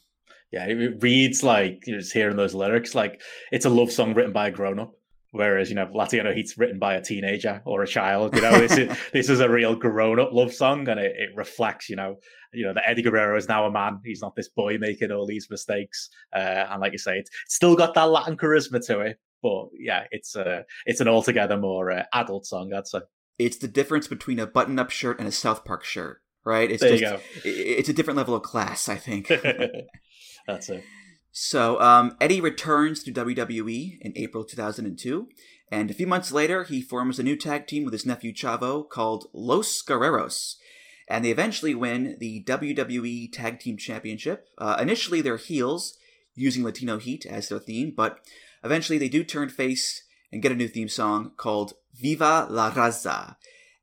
Yeah, 0.53 0.67
it 0.67 1.03
reads 1.03 1.43
like 1.43 1.83
you're 1.85 1.99
just 1.99 2.13
hearing 2.13 2.37
those 2.37 2.55
lyrics 2.55 2.95
like 2.95 3.21
it's 3.51 3.65
a 3.65 3.71
love 3.71 3.91
song 3.91 4.15
written 4.15 4.33
by 4.33 4.47
a 4.47 4.51
grown 4.53 4.79
up. 4.79 4.95
Whereas, 5.35 5.69
you 5.69 5.75
know, 5.75 5.91
Latino 5.93 6.33
Heat's 6.33 6.57
written 6.57 6.79
by 6.79 6.95
a 6.95 7.03
teenager 7.03 7.61
or 7.65 7.83
a 7.83 7.89
child. 7.89 8.37
You 8.37 8.43
know, 8.43 8.57
this 8.57 8.79
is 8.79 8.97
this 9.13 9.29
is 9.29 9.41
a 9.41 9.49
real 9.49 9.75
grown 9.75 10.21
up 10.21 10.33
love 10.33 10.55
song 10.55 10.89
and 10.89 11.01
it, 11.01 11.13
it 11.19 11.31
reflects, 11.35 11.89
you 11.89 11.97
know, 11.97 12.19
you 12.53 12.65
know, 12.65 12.73
that 12.73 12.85
Eddie 12.87 13.03
Guerrero 13.03 13.37
is 13.37 13.49
now 13.49 13.67
a 13.67 13.71
man. 13.71 13.99
He's 14.05 14.23
not 14.23 14.37
this 14.37 14.49
boy 14.49 14.79
making 14.79 15.11
all 15.11 15.27
these 15.27 15.49
mistakes. 15.51 16.09
Uh, 16.33 16.67
and 16.71 16.81
like 16.81 16.93
you 16.93 16.99
say, 16.99 17.19
it's 17.19 17.33
still 17.49 17.75
got 17.75 17.95
that 17.95 18.05
Latin 18.05 18.37
charisma 18.37 18.87
to 18.87 19.01
it. 19.01 19.19
But 19.43 19.71
yeah, 19.77 20.05
it's 20.13 20.37
uh, 20.37 20.63
it's 20.87 21.01
an 21.01 21.09
altogether 21.09 21.57
more 21.59 21.91
uh, 21.91 22.05
adult 22.13 22.47
song, 22.47 22.73
I'd 22.73 22.87
say. 22.87 23.01
It's 23.37 23.57
the 23.57 23.67
difference 23.67 24.07
between 24.07 24.39
a 24.39 24.47
button 24.47 24.79
up 24.79 24.91
shirt 24.91 25.19
and 25.19 25.27
a 25.27 25.33
South 25.33 25.65
Park 25.65 25.83
shirt, 25.83 26.23
right? 26.45 26.71
It's 26.71 26.81
there 26.81 26.97
just, 26.97 27.25
It's 27.45 27.89
a 27.89 27.93
different 27.93 28.19
level 28.19 28.37
of 28.37 28.43
class, 28.43 28.89
I 28.89 28.95
think. 28.95 29.27
That's 30.47 30.69
it. 30.69 30.85
So 31.37 31.81
um, 31.81 32.17
Eddie 32.21 32.41
returns 32.41 33.03
to 33.03 33.13
WWE 33.13 33.99
in 34.01 34.13
April 34.15 34.45
2002, 34.45 35.29
and 35.69 35.91
a 35.91 35.95
few 35.95 36.07
months 36.07 36.31
later, 36.31 36.63
he 36.63 36.81
forms 36.81 37.19
a 37.19 37.25
new 37.25 37.35
tag 37.35 37.67
team 37.67 37.83
with 37.83 37.93
his 37.93 38.07
nephew 38.07 38.33
Chavo 38.33 38.89
called 38.89 39.27
Los 39.33 39.83
Guerreros, 39.83 40.55
and 41.09 41.25
they 41.25 41.33
eventually 41.33 41.75
win 41.75 42.17
the 42.21 42.45
WWE 42.45 43.33
Tag 43.33 43.59
Team 43.59 43.77
Championship. 43.77 44.47
Uh, 44.59 44.77
initially, 44.81 45.21
they're 45.21 45.37
heels, 45.37 45.99
using 46.37 46.63
Latino 46.63 46.99
Heat 46.99 47.27
as 47.27 47.49
their 47.49 47.59
theme, 47.59 47.93
but 47.97 48.21
eventually 48.63 48.97
they 48.97 49.09
do 49.09 49.25
turn 49.25 49.49
face 49.49 50.05
and 50.31 50.41
get 50.41 50.53
a 50.53 50.57
new 50.57 50.69
theme 50.69 50.89
song 50.89 51.33
called 51.37 51.73
Viva 51.95 52.47
la 52.49 52.71
Raza. 52.71 53.35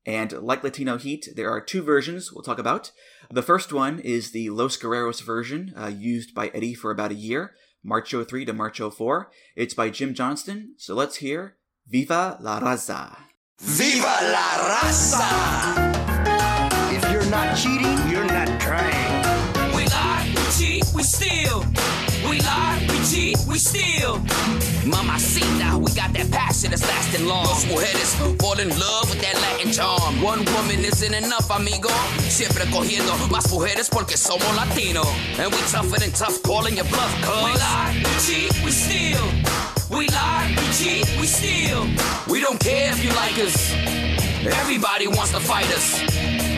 And 0.06 0.32
like 0.32 0.64
Latino 0.64 0.98
Heat, 0.98 1.28
there 1.36 1.52
are 1.52 1.60
two 1.60 1.84
versions 1.84 2.32
we'll 2.32 2.44
talk 2.44 2.60
about. 2.60 2.94
The 3.34 3.42
first 3.42 3.72
one 3.72 4.00
is 4.00 4.32
the 4.32 4.50
Los 4.50 4.76
Guerreros 4.76 5.24
version, 5.24 5.74
uh, 5.78 5.88
used 5.88 6.36
by 6.36 6.50
Eddie 6.50 6.74
for 6.74 6.92
about 6.92 7.12
a 7.12 7.16
year, 7.16 7.54
March 7.82 8.14
03 8.14 8.44
to 8.44 8.52
March 8.52 8.82
04. 8.82 9.32
It's 9.56 9.74
by 9.74 9.90
Jim 9.90 10.14
Johnston, 10.14 10.76
so 10.78 10.96
let's 10.96 11.18
hear 11.18 11.56
Viva 11.88 12.38
la 12.42 12.60
Raza. 12.60 13.16
Viva 13.58 14.04
la 14.04 14.48
raza! 14.68 15.82
If 16.94 17.10
you're 17.10 17.30
not 17.32 17.56
cheating, 17.56 18.10
you're 18.10 18.26
not 18.26 18.60
trying. 18.60 19.78
We 19.78 19.86
lie, 19.86 20.34
we 20.36 20.44
cheat, 20.52 20.84
we 20.94 21.04
steal. 21.04 21.64
We 22.30 22.40
lie, 22.42 22.86
we 22.90 22.98
cheat, 23.06 23.38
we 23.48 23.58
steal. 23.58 24.20
Mama, 24.86 25.20
see 25.20 25.46
now 25.58 25.78
we 25.78 25.92
got 25.94 26.14
that 26.14 26.30
passion 26.32 26.72
that's 26.72 26.88
lasting 26.88 27.26
long. 27.28 27.46
Los 27.46 27.66
mujeres 27.66 28.16
fall 28.40 28.60
in 28.60 28.70
love 28.80 29.10
with 29.10 29.22
that 29.22 29.36
Latin 29.42 29.72
charm. 29.72 30.22
One 30.22 30.46
woman 30.46 30.80
isn't 30.80 31.14
enough, 31.14 31.50
amigo. 31.52 31.90
Siempre 32.30 32.66
cogiendo 32.72 33.14
más 33.30 33.50
mujeres 33.52 33.90
porque 33.90 34.18
somos 34.18 34.56
latino. 34.56 35.04
And 35.40 35.52
we 35.52 35.60
tougher 35.72 36.00
than 36.00 36.12
tough, 36.12 36.42
calling 36.44 36.76
your 36.76 36.86
bluff, 36.86 37.14
cuz. 37.22 37.44
We 37.44 37.54
lie, 37.60 38.04
we 38.04 38.14
cheat, 38.26 38.64
we 38.64 38.72
steal. 38.72 39.26
We 39.90 40.08
lie, 40.10 40.56
we 40.58 40.68
cheat, 40.74 41.06
we 41.20 41.28
steal. 41.28 41.86
We 42.28 42.40
don't 42.40 42.60
care 42.60 42.92
if 42.92 43.04
you 43.04 43.12
like 43.12 43.38
us. 43.40 43.74
Everybody 44.46 45.08
wants 45.08 45.32
to 45.32 45.40
fight 45.40 45.68
us. 45.76 46.51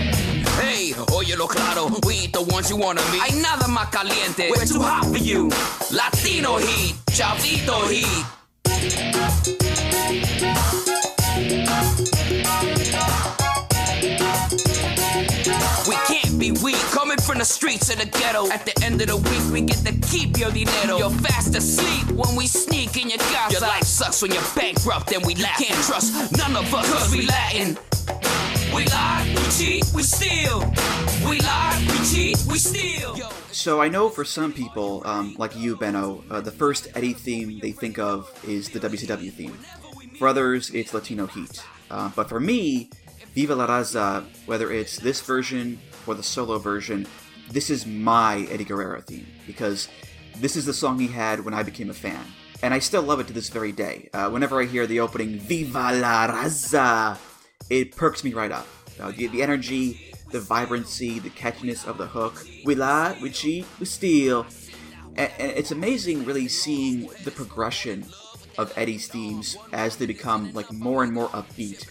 Hey, 0.63 0.93
óyelo 1.11 1.47
claro, 1.47 1.89
we 2.07 2.27
the 2.27 2.41
ones 2.41 2.69
you 2.69 2.77
wanna 2.77 3.01
meet. 3.11 3.21
Hay 3.21 3.41
nada 3.41 3.67
más 3.67 3.89
caliente, 3.89 4.49
we're 4.49 4.65
too 4.65 4.81
hot 4.81 5.05
for 5.05 5.17
you. 5.17 5.49
Latino 5.91 6.57
heat, 6.57 6.95
chavito 7.11 7.89
heat. 7.89 8.25
We 15.85 15.95
can't 16.07 16.39
be 16.39 16.51
weak, 16.63 16.79
coming 16.91 17.17
from 17.17 17.39
the 17.39 17.45
streets 17.45 17.89
of 17.89 17.99
the 17.99 18.05
ghetto. 18.05 18.49
At 18.49 18.65
the 18.65 18.73
end 18.85 19.01
of 19.01 19.07
the 19.07 19.17
week, 19.17 19.51
we 19.51 19.61
get 19.61 19.85
to 19.85 19.91
keep 20.07 20.37
your 20.37 20.51
dinero. 20.51 20.97
You're 20.97 21.09
fast 21.09 21.55
asleep 21.55 22.09
when 22.15 22.37
we 22.37 22.47
sneak 22.47 22.95
in 22.95 23.09
your 23.09 23.19
casa. 23.19 23.51
Your 23.51 23.61
life 23.61 23.83
sucks 23.83 24.21
when 24.21 24.31
you're 24.31 24.49
bankrupt 24.55 25.11
and 25.11 25.25
we 25.25 25.35
laugh. 25.35 25.57
Can't 25.59 25.83
trust 25.83 26.31
none 26.37 26.55
of 26.55 26.73
us, 26.73 26.89
cause 26.89 27.11
we 27.11 27.25
Latin. 27.25 27.77
We 28.73 28.85
lie, 28.85 29.35
we 29.35 29.43
cheat, 29.51 29.85
we 29.93 30.01
steal. 30.01 30.59
We 31.29 31.39
lie, 31.41 31.85
we 31.91 31.97
cheat, 32.05 32.37
we 32.49 32.57
steal. 32.57 33.15
So 33.51 33.79
I 33.79 33.87
know 33.87 34.09
for 34.09 34.25
some 34.25 34.51
people, 34.51 35.03
um, 35.05 35.35
like 35.37 35.55
you, 35.55 35.77
Benno, 35.77 36.23
uh, 36.31 36.41
the 36.41 36.51
first 36.51 36.87
Eddie 36.95 37.13
theme 37.13 37.59
they 37.59 37.71
think 37.71 37.99
of 37.99 38.31
is 38.47 38.69
the 38.69 38.79
WCW 38.79 39.31
theme. 39.31 39.57
For 40.17 40.27
others, 40.27 40.71
it's 40.71 40.93
Latino 40.93 41.27
Heat. 41.27 41.63
Uh, 41.91 42.09
but 42.15 42.27
for 42.27 42.39
me, 42.39 42.89
Viva 43.35 43.55
la 43.55 43.67
Raza, 43.67 44.25
whether 44.47 44.71
it's 44.71 44.97
this 44.97 45.21
version 45.21 45.79
or 46.07 46.15
the 46.15 46.23
solo 46.23 46.57
version, 46.57 47.05
this 47.51 47.69
is 47.69 47.85
my 47.85 48.47
Eddie 48.49 48.63
Guerrero 48.63 49.01
theme 49.01 49.27
because 49.45 49.87
this 50.37 50.55
is 50.55 50.65
the 50.65 50.73
song 50.73 50.97
he 50.97 51.07
had 51.07 51.45
when 51.45 51.53
I 51.53 51.61
became 51.61 51.91
a 51.91 51.93
fan. 51.93 52.25
And 52.63 52.73
I 52.73 52.79
still 52.79 53.03
love 53.03 53.19
it 53.19 53.27
to 53.27 53.33
this 53.33 53.49
very 53.49 53.71
day. 53.71 54.09
Uh, 54.13 54.29
whenever 54.29 54.59
I 54.59 54.65
hear 54.65 54.87
the 54.87 54.99
opening 55.01 55.37
Viva 55.37 55.93
la 55.93 56.27
Raza, 56.27 57.19
it 57.69 57.95
perks 57.95 58.23
me 58.23 58.33
right 58.33 58.51
up. 58.51 58.67
Uh, 58.99 59.11
the, 59.11 59.27
the 59.27 59.41
energy, 59.41 60.13
the 60.31 60.39
vibrancy, 60.39 61.19
the 61.19 61.29
catchiness 61.29 61.87
of 61.87 61.97
the 61.97 62.07
hook. 62.07 62.45
We 62.65 62.75
lie, 62.75 63.17
we 63.21 63.29
cheat, 63.29 63.65
we 63.79 63.85
steal. 63.85 64.45
And, 65.15 65.31
and 65.39 65.51
it's 65.51 65.71
amazing, 65.71 66.25
really, 66.25 66.47
seeing 66.47 67.09
the 67.23 67.31
progression 67.31 68.05
of 68.57 68.71
Eddie's 68.77 69.07
themes 69.07 69.57
as 69.71 69.97
they 69.97 70.05
become 70.05 70.53
like 70.53 70.71
more 70.71 71.03
and 71.03 71.11
more 71.13 71.29
upbeat. 71.29 71.87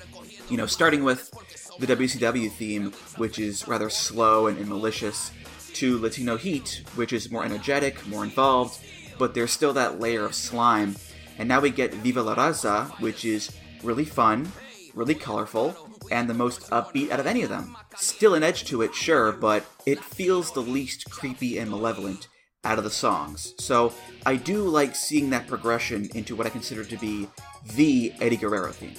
You 0.51 0.57
know, 0.57 0.67
starting 0.67 1.05
with 1.05 1.31
the 1.79 1.87
WCW 1.87 2.51
theme, 2.53 2.93
which 3.17 3.39
is 3.39 3.67
rather 3.67 3.91
slow 3.91 4.47
and, 4.47 4.59
and 4.59 4.69
malicious, 4.69 5.33
to 5.75 5.99
Latino 5.99 6.37
Heat, 6.37 6.83
which 6.97 7.13
is 7.13 7.31
more 7.31 7.45
energetic, 7.45 8.07
more 8.07 8.25
involved, 8.25 8.79
but 9.19 9.35
there's 9.35 9.53
still 9.53 9.73
that 9.73 9.99
layer 9.99 10.25
of 10.25 10.35
slime. 10.35 10.97
And 11.39 11.49
now 11.49 11.61
we 11.61 11.71
get 11.71 11.95
Viva 11.95 12.23
la 12.23 12.35
Raza, 12.35 12.91
which 13.01 13.25
is 13.25 13.51
really 13.83 14.05
fun, 14.05 14.53
really 14.95 15.15
colorful, 15.15 15.77
and 16.11 16.29
the 16.29 16.35
most 16.35 16.71
upbeat 16.71 17.11
out 17.11 17.21
of 17.21 17.27
any 17.27 17.43
of 17.43 17.49
them. 17.49 17.77
Still 17.97 18.35
an 18.35 18.43
edge 18.43 18.65
to 18.65 18.83
it, 18.83 18.95
sure, 18.95 19.33
but 19.33 19.65
it 19.87 20.03
feels 20.03 20.53
the 20.53 20.61
least 20.61 21.11
creepy 21.11 21.59
and 21.59 21.71
malevolent 21.71 22.29
out 22.65 22.79
of 22.79 22.85
the 22.85 22.91
songs. 22.91 23.55
So 23.59 23.93
I 24.25 24.37
do 24.37 24.63
like 24.65 24.95
seeing 24.95 25.31
that 25.31 25.47
progression 25.47 26.09
into 26.15 26.37
what 26.37 26.47
I 26.47 26.51
consider 26.51 26.85
to 26.85 26.97
be 26.97 27.29
the 27.75 28.13
Eddie 28.21 28.37
Guerrero 28.37 28.73
theme. 28.73 28.95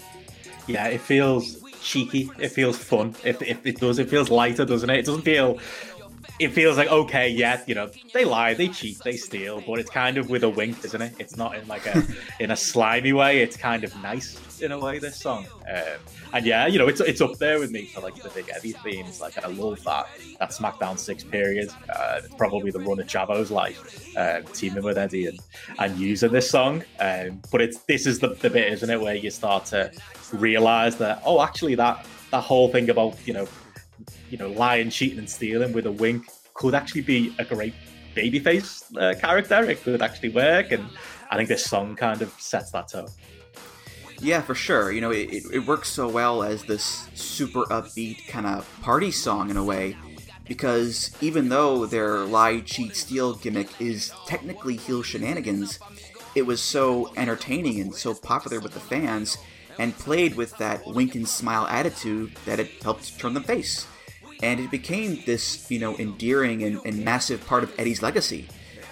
Yeah, 0.68 0.88
it 0.88 1.02
feels 1.02 1.62
cheeky. 1.82 2.30
It 2.40 2.50
feels 2.50 2.78
fun. 2.78 3.16
It, 3.24 3.42
it, 3.42 3.58
it 3.64 3.80
does. 3.80 4.00
It 4.00 4.10
feels 4.10 4.30
lighter, 4.30 4.66
doesn't 4.66 4.90
it? 4.90 5.00
It 5.00 5.06
doesn't 5.06 5.24
feel. 5.24 5.60
It 6.40 6.50
feels 6.50 6.78
like 6.78 6.90
okay, 6.90 7.30
yeah, 7.30 7.62
you 7.68 7.76
know, 7.76 7.90
they 8.14 8.26
lie, 8.26 8.54
they 8.54 8.68
cheat, 8.68 9.00
they 9.04 9.18
steal, 9.18 9.62
but 9.66 9.80
it's 9.80 9.90
kind 9.90 10.18
of 10.18 10.30
with 10.30 10.44
a 10.44 10.50
wink, 10.50 10.84
isn't 10.84 11.02
it? 11.02 11.14
It's 11.20 11.38
not 11.38 11.56
in 11.56 11.68
like 11.68 11.86
a 11.86 12.04
in 12.40 12.52
a 12.52 12.56
slimy 12.56 13.14
way. 13.14 13.42
It's 13.42 13.56
kind 13.56 13.84
of 13.84 13.96
nice 14.02 14.62
in 14.62 14.72
a 14.72 14.80
way. 14.80 14.98
This 14.98 15.16
song, 15.16 15.46
um, 15.70 16.00
and 16.34 16.46
yeah, 16.46 16.66
you 16.66 16.80
know, 16.80 16.88
it's 16.88 17.02
it's 17.02 17.22
up 17.22 17.38
there 17.38 17.60
with 17.60 17.70
me 17.70 17.86
for 17.86 18.02
like 18.02 18.16
the 18.16 18.30
big 18.30 18.50
Eddie 18.54 18.72
themes. 18.72 19.22
Like 19.22 19.44
I 19.44 19.48
love 19.48 19.84
that 19.84 20.08
that 20.40 20.50
SmackDown 20.50 20.98
six 20.98 21.24
period. 21.24 21.72
Uh, 21.88 22.22
probably 22.38 22.72
the 22.72 22.80
run 22.80 23.00
of 23.00 23.08
Chavo's 23.08 23.52
life, 23.52 24.18
uh, 24.18 24.42
teaming 24.54 24.84
with 24.84 24.98
Eddie 24.98 25.28
and 25.28 25.40
and 25.78 25.98
using 26.00 26.32
this 26.32 26.50
song. 26.50 26.84
Um, 27.00 27.42
but 27.52 27.62
it's 27.62 27.78
this 27.84 28.08
is 28.08 28.20
the, 28.20 28.30
the 28.30 28.50
bit, 28.50 28.74
isn't 28.74 28.90
it, 28.90 29.00
where 29.00 29.16
you 29.16 29.30
start 29.30 29.66
to 29.68 29.92
realize 30.32 30.98
that 30.98 31.22
oh, 31.26 31.42
actually 31.42 31.76
that 31.76 32.06
that 32.32 32.42
whole 32.42 32.70
thing 32.70 32.90
about 32.90 33.16
you 33.28 33.34
know 33.34 33.48
you 34.34 34.40
know 34.40 34.50
lying, 34.50 34.90
cheating, 34.90 35.20
and 35.20 35.30
stealing 35.30 35.74
with 35.74 35.86
a 35.86 35.92
wink 35.92 36.26
could 36.56 36.74
actually 36.74 37.02
be 37.02 37.36
a 37.38 37.46
great 37.46 37.76
babyface 38.16 38.84
uh, 38.98 39.14
character. 39.20 39.64
It 39.70 39.84
could 39.84 40.02
actually 40.02 40.30
work, 40.30 40.72
and 40.72 40.84
I 41.30 41.38
think 41.38 41.50
this 41.50 41.64
song 41.64 41.96
kind 41.96 42.20
of 42.24 42.34
sets 42.40 42.72
that 42.72 42.88
tone. 42.88 43.10
Yeah, 44.20 44.42
for 44.42 44.56
sure. 44.56 44.92
You 44.92 45.02
know, 45.02 45.12
it, 45.12 45.30
it, 45.32 45.44
it 45.54 45.68
works 45.68 45.90
so 45.90 46.10
well 46.10 46.42
as 46.42 46.64
this 46.64 47.08
super 47.14 47.66
upbeat 47.66 48.28
kind 48.28 48.48
of 48.48 48.68
party 48.82 49.12
song 49.12 49.52
in 49.52 49.58
a 49.58 49.64
way, 49.64 49.96
because 50.48 51.16
even 51.22 51.50
though 51.50 51.86
their 51.86 52.26
lie, 52.26 52.62
cheat, 52.62 52.96
steal 52.96 53.36
gimmick 53.36 53.70
is 53.80 54.12
technically 54.26 54.78
heel 54.78 55.04
shenanigans, 55.04 55.78
it 56.34 56.48
was 56.48 56.60
so 56.60 57.14
entertaining 57.18 57.80
and 57.80 57.94
so 57.94 58.16
popular 58.16 58.60
with 58.60 58.74
the 58.74 58.80
fans, 58.80 59.38
and 59.78 59.96
played 60.00 60.34
with 60.36 60.58
that 60.58 60.88
wink 60.88 61.14
and 61.14 61.28
smile 61.28 61.68
attitude 61.68 62.32
that 62.46 62.60
it 62.60 62.82
helped 62.82 63.20
turn 63.20 63.36
them 63.36 63.44
face. 63.44 63.86
And 64.44 64.60
it 64.60 64.70
became 64.70 65.24
this, 65.26 65.72
you 65.72 65.80
know, 65.80 65.96
endearing 65.98 66.64
and, 66.64 66.80
and 66.86 67.04
massive 67.04 67.46
part 67.48 67.64
of 67.64 67.74
Eddie's 67.80 68.02
legacy. 68.02 68.50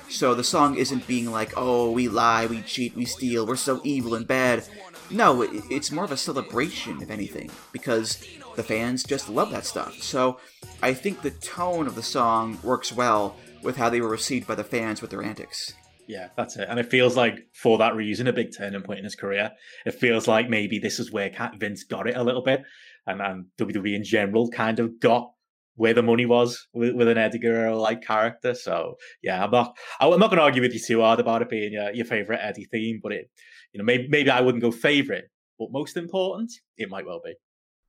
So 0.10 0.34
the 0.34 0.44
song 0.44 0.76
isn't 0.76 1.07
being 1.07 1.32
like, 1.32 1.53
oh, 1.56 1.91
we 1.91 2.07
lie, 2.07 2.45
we 2.45 2.61
cheat, 2.61 2.95
we 2.95 3.06
steal, 3.06 3.45
we're 3.45 3.56
so 3.56 3.82
evil 3.84 4.15
and 4.15 4.28
bad. 4.28 4.64
No, 5.10 5.41
it's 5.41 5.91
more 5.91 6.06
of 6.06 6.11
a 6.11 6.18
celebration, 6.18 7.02
if 7.02 7.10
anything, 7.10 7.52
because 7.72 8.18
the 8.56 8.64
fans 8.64 9.03
just 9.03 9.30
love 9.30 9.52
that 9.52 9.65
stuff. 9.65 10.02
So 10.02 10.40
I 10.82 10.94
think 10.94 11.22
the 11.22 11.32
tone 11.32 11.86
of 11.86 11.95
the 11.95 12.03
song 12.03 12.57
works 12.64 12.91
well 12.91 13.36
with 13.61 13.78
how 13.78 13.90
they 13.90 14.02
were 14.02 14.10
received 14.10 14.48
by 14.48 14.56
the 14.56 14.64
fans 14.64 15.02
with 15.02 15.11
their 15.11 15.23
antics. 15.23 15.73
Yeah, 16.07 16.28
that's 16.36 16.57
it. 16.57 16.68
And 16.69 16.80
it 16.80 16.90
feels 16.90 17.15
like, 17.15 17.48
for 17.53 17.78
that 17.78 17.95
reason, 17.95 18.28
a 18.28 18.34
big 18.34 18.56
turning 18.57 18.82
point 18.82 18.99
in 18.99 19.06
his 19.06 19.15
career. 19.15 19.52
It 19.86 19.95
feels 19.95 20.28
like 20.28 20.49
maybe 20.49 20.80
this 20.80 20.99
is 20.99 21.11
where 21.11 21.32
Vince 21.57 21.84
got 21.84 22.07
it 22.07 22.18
a 22.18 22.23
little 22.23 22.44
bit, 22.44 22.64
and, 23.07 23.22
and 23.22 23.45
WWE 23.57 23.95
in 23.95 24.03
general 24.03 24.49
kind 24.49 24.80
of 24.80 24.99
got 24.99 25.32
where 25.76 25.93
the 25.93 26.03
money 26.03 26.26
was 26.26 26.68
with, 26.73 26.93
with 26.95 27.07
an 27.07 27.18
Eddie 27.18 27.39
Guerrero 27.39 27.80
like 27.80 28.02
character. 28.02 28.53
So 28.53 28.95
yeah, 29.23 29.43
I'm 29.43 29.52
not 29.52 29.77
I'm 29.99 30.19
not 30.19 30.30
going 30.30 30.38
to 30.38 30.43
argue 30.43 30.61
with 30.61 30.73
you 30.73 30.80
too 30.80 31.02
hard 31.02 31.19
about 31.19 31.41
it 31.41 31.49
being 31.49 31.73
your, 31.73 31.91
your 31.93 32.06
favorite 32.06 32.39
Eddie 32.41 32.68
theme, 32.72 32.99
but 33.02 33.11
it 33.11 33.30
you 33.73 33.80
know 33.80 33.85
maybe 33.85 34.07
maybe 34.07 34.30
I 34.30 34.41
wouldn't 34.41 34.64
go 34.64 34.72
favorite, 34.72 35.26
but 35.57 35.69
most 35.72 35.98
important, 35.98 36.52
it 36.77 36.89
might 36.89 37.06
well 37.06 37.22
be. 37.23 37.34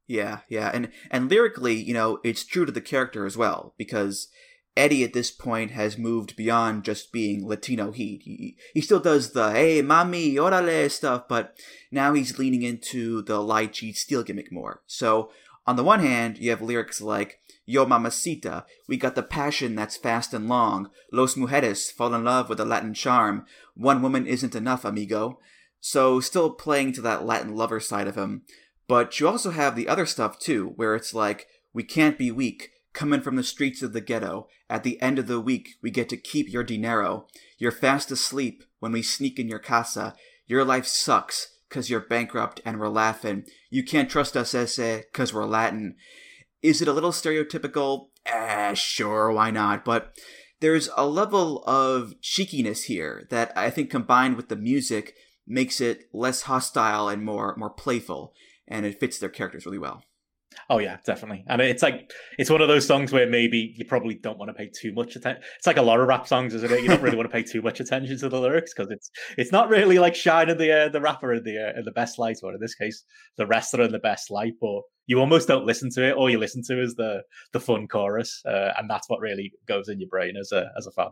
Yeah, 0.07 0.41
yeah, 0.49 0.71
and 0.73 0.91
and 1.11 1.31
lyrically, 1.31 1.75
you 1.75 1.95
know, 1.95 2.19
it's 2.25 2.45
true 2.45 2.67
to 2.67 2.73
the 2.73 2.81
character 2.81 3.25
as 3.25 3.37
well 3.37 3.75
because 3.79 4.29
Eddie 4.77 5.05
at 5.05 5.13
this 5.13 5.31
point 5.31 5.71
has 5.73 5.99
moved 5.99 6.35
beyond 6.35 6.85
just 6.85 7.13
being 7.13 7.47
Latino 7.47 7.93
heat. 7.93 8.23
He, 8.25 8.57
he 8.73 8.81
still 8.81 9.01
does 9.01 9.33
the 9.33 9.53
hey 9.53 9.83
mami 9.83 10.35
orale 10.35 10.91
stuff, 10.91 11.25
but 11.29 11.57
now 11.91 12.15
he's 12.15 12.39
leaning 12.39 12.63
into 12.63 13.23
the 13.23 13.41
lie 13.41 13.67
cheat 13.67 13.97
steal 13.97 14.23
gimmick 14.23 14.51
more. 14.51 14.83
So 14.87 15.31
on 15.67 15.77
the 15.77 15.85
one 15.85 16.01
hand, 16.01 16.39
you 16.39 16.51
have 16.51 16.63
lyrics 16.63 17.01
like 17.01 17.39
Yo 17.65 17.87
mamacita, 17.87 18.65
we 18.89 18.97
got 18.97 19.15
the 19.15 19.23
passion 19.23 19.77
that's 19.77 19.97
fast 19.97 20.35
and 20.35 20.49
long. 20.49 20.91
Los 21.13 21.37
mujeres 21.37 21.93
fall 21.93 22.13
in 22.15 22.25
love 22.25 22.49
with 22.49 22.59
a 22.59 22.65
Latin 22.65 22.93
charm. 22.93 23.47
One 23.75 24.03
woman 24.03 24.27
isn't 24.27 24.57
enough, 24.57 24.85
amigo. 24.85 25.39
So 25.81 26.21
still 26.21 26.51
playing 26.51 26.93
to 26.95 27.01
that 27.03 27.25
Latin 27.25 27.55
lover 27.55 27.79
side 27.81 28.09
of 28.09 28.17
him. 28.17 28.43
But 28.89 29.19
you 29.21 29.29
also 29.29 29.51
have 29.51 29.77
the 29.77 29.89
other 29.89 30.07
stuff 30.07 30.39
too, 30.39 30.73
where 30.77 30.95
it's 30.95 31.15
like, 31.15 31.47
we 31.73 31.85
can't 31.85 32.19
be 32.19 32.31
weak. 32.31 32.71
Coming 32.93 33.23
from 33.23 33.37
the 33.37 33.43
streets 33.43 33.83
of 33.83 33.93
the 33.93 34.03
ghetto. 34.03 34.49
At 34.69 34.83
the 34.83 35.01
end 35.01 35.19
of 35.19 35.27
the 35.27 35.41
week, 35.41 35.71
we 35.83 35.91
get 35.91 36.09
to 36.11 36.17
keep 36.17 36.53
your 36.53 36.63
dinero. 36.63 37.27
You're 37.59 37.73
fast 37.73 38.11
asleep 38.11 38.65
when 38.81 38.93
we 38.93 39.03
sneak 39.03 39.39
in 39.39 39.49
your 39.49 39.59
casa. 39.59 40.15
Your 40.47 40.65
life 40.65 40.87
sucks, 40.87 41.57
cause 41.71 41.89
you're 41.89 42.01
bankrupt 42.01 42.61
and 42.67 42.79
we're 42.79 42.89
laughing. 42.89 43.45
You 43.71 43.83
can't 43.83 44.11
trust 44.11 44.37
us, 44.37 44.55
ese, 44.55 45.05
cause 45.15 45.33
we're 45.33 45.47
Latin. 45.47 45.97
Is 46.63 46.81
it 46.81 46.89
a 46.89 46.93
little 46.93 47.11
stereotypical? 47.11 48.09
Eh, 48.25 48.75
sure, 48.75 49.33
why 49.33 49.51
not? 49.51 49.85
But 49.85 50.17
there's 50.61 50.89
a 50.97 51.07
level 51.07 51.65
of 51.65 52.15
cheekiness 52.21 52.85
here 52.85 53.27
that 53.31 53.53
I 53.57 53.69
think 53.69 53.91
combined 53.91 54.37
with 54.37 54.49
the 54.49 54.57
music 54.57 55.15
makes 55.47 55.81
it 55.81 56.05
less 56.13 56.43
hostile 56.43 57.09
and 57.09 57.25
more 57.25 57.57
more 57.57 57.71
playful, 57.71 58.33
and 58.69 58.87
it 58.87 59.01
fits 59.01 59.19
their 59.19 59.29
characters 59.29 59.67
really 59.67 59.79
well. 59.79 60.05
Oh 60.71 60.79
yeah, 60.79 60.99
definitely. 61.05 61.45
And 61.49 61.61
it's 61.61 61.83
like 61.83 62.13
it's 62.39 62.51
one 62.51 62.61
of 62.61 62.69
those 62.69 62.87
songs 62.87 63.13
where 63.13 63.29
maybe 63.29 63.75
you 63.77 63.85
probably 63.85 64.15
don't 64.15 64.39
want 64.39 64.51
to 64.51 64.55
pay 64.55 64.69
too 64.69 64.93
much 64.93 65.17
attention. 65.17 65.43
It's 65.57 65.67
like 65.67 65.77
a 65.77 65.83
lot 65.83 66.01
of 66.01 66.07
rap 66.07 66.29
songs, 66.29 66.55
isn't 66.55 66.71
it? 66.71 66.83
You 66.83 66.89
don't 66.89 67.03
really 67.03 67.17
want 67.17 67.29
to 67.29 67.33
pay 67.33 67.43
too 67.43 67.63
much 67.63 67.81
attention 67.81 68.19
to 68.19 68.29
the 68.29 68.41
lyrics 68.41 68.73
because 68.75 68.91
it's 68.91 69.11
it's 69.37 69.53
not 69.53 69.69
really 69.69 69.99
like 69.99 70.15
shining 70.15 70.59
the 70.59 70.85
uh, 70.85 70.89
the 70.89 71.01
rapper 71.01 71.33
in 71.33 71.45
the 71.45 71.59
uh, 71.59 71.79
in 71.79 71.85
the 71.85 71.93
best 71.93 72.19
light, 72.19 72.39
or 72.43 72.55
in 72.55 72.61
this 72.61 72.75
case, 72.75 73.05
the 73.37 73.47
wrestler 73.47 73.83
in 73.83 73.93
the 73.93 73.99
best 73.99 74.31
light. 74.31 74.55
But 74.61 74.83
you 75.07 75.19
almost 75.19 75.49
don't 75.49 75.66
listen 75.66 75.91
to 75.91 76.09
it. 76.09 76.15
All 76.15 76.31
you 76.31 76.39
listen 76.39 76.62
to 76.65 76.81
is 76.81 76.95
the 76.95 77.23
the 77.53 77.61
fun 77.61 77.89
chorus, 77.89 78.43
uh, 78.47 78.73
and 78.77 78.89
that's 78.89 79.09
what 79.09 79.20
really 79.20 79.53
goes 79.66 79.89
in 79.89 80.01
your 80.01 80.09
brain 80.09 80.37
as 80.37 80.53
a 80.53 80.70
as 80.77 80.87
a 80.87 80.93
fan. 80.93 81.11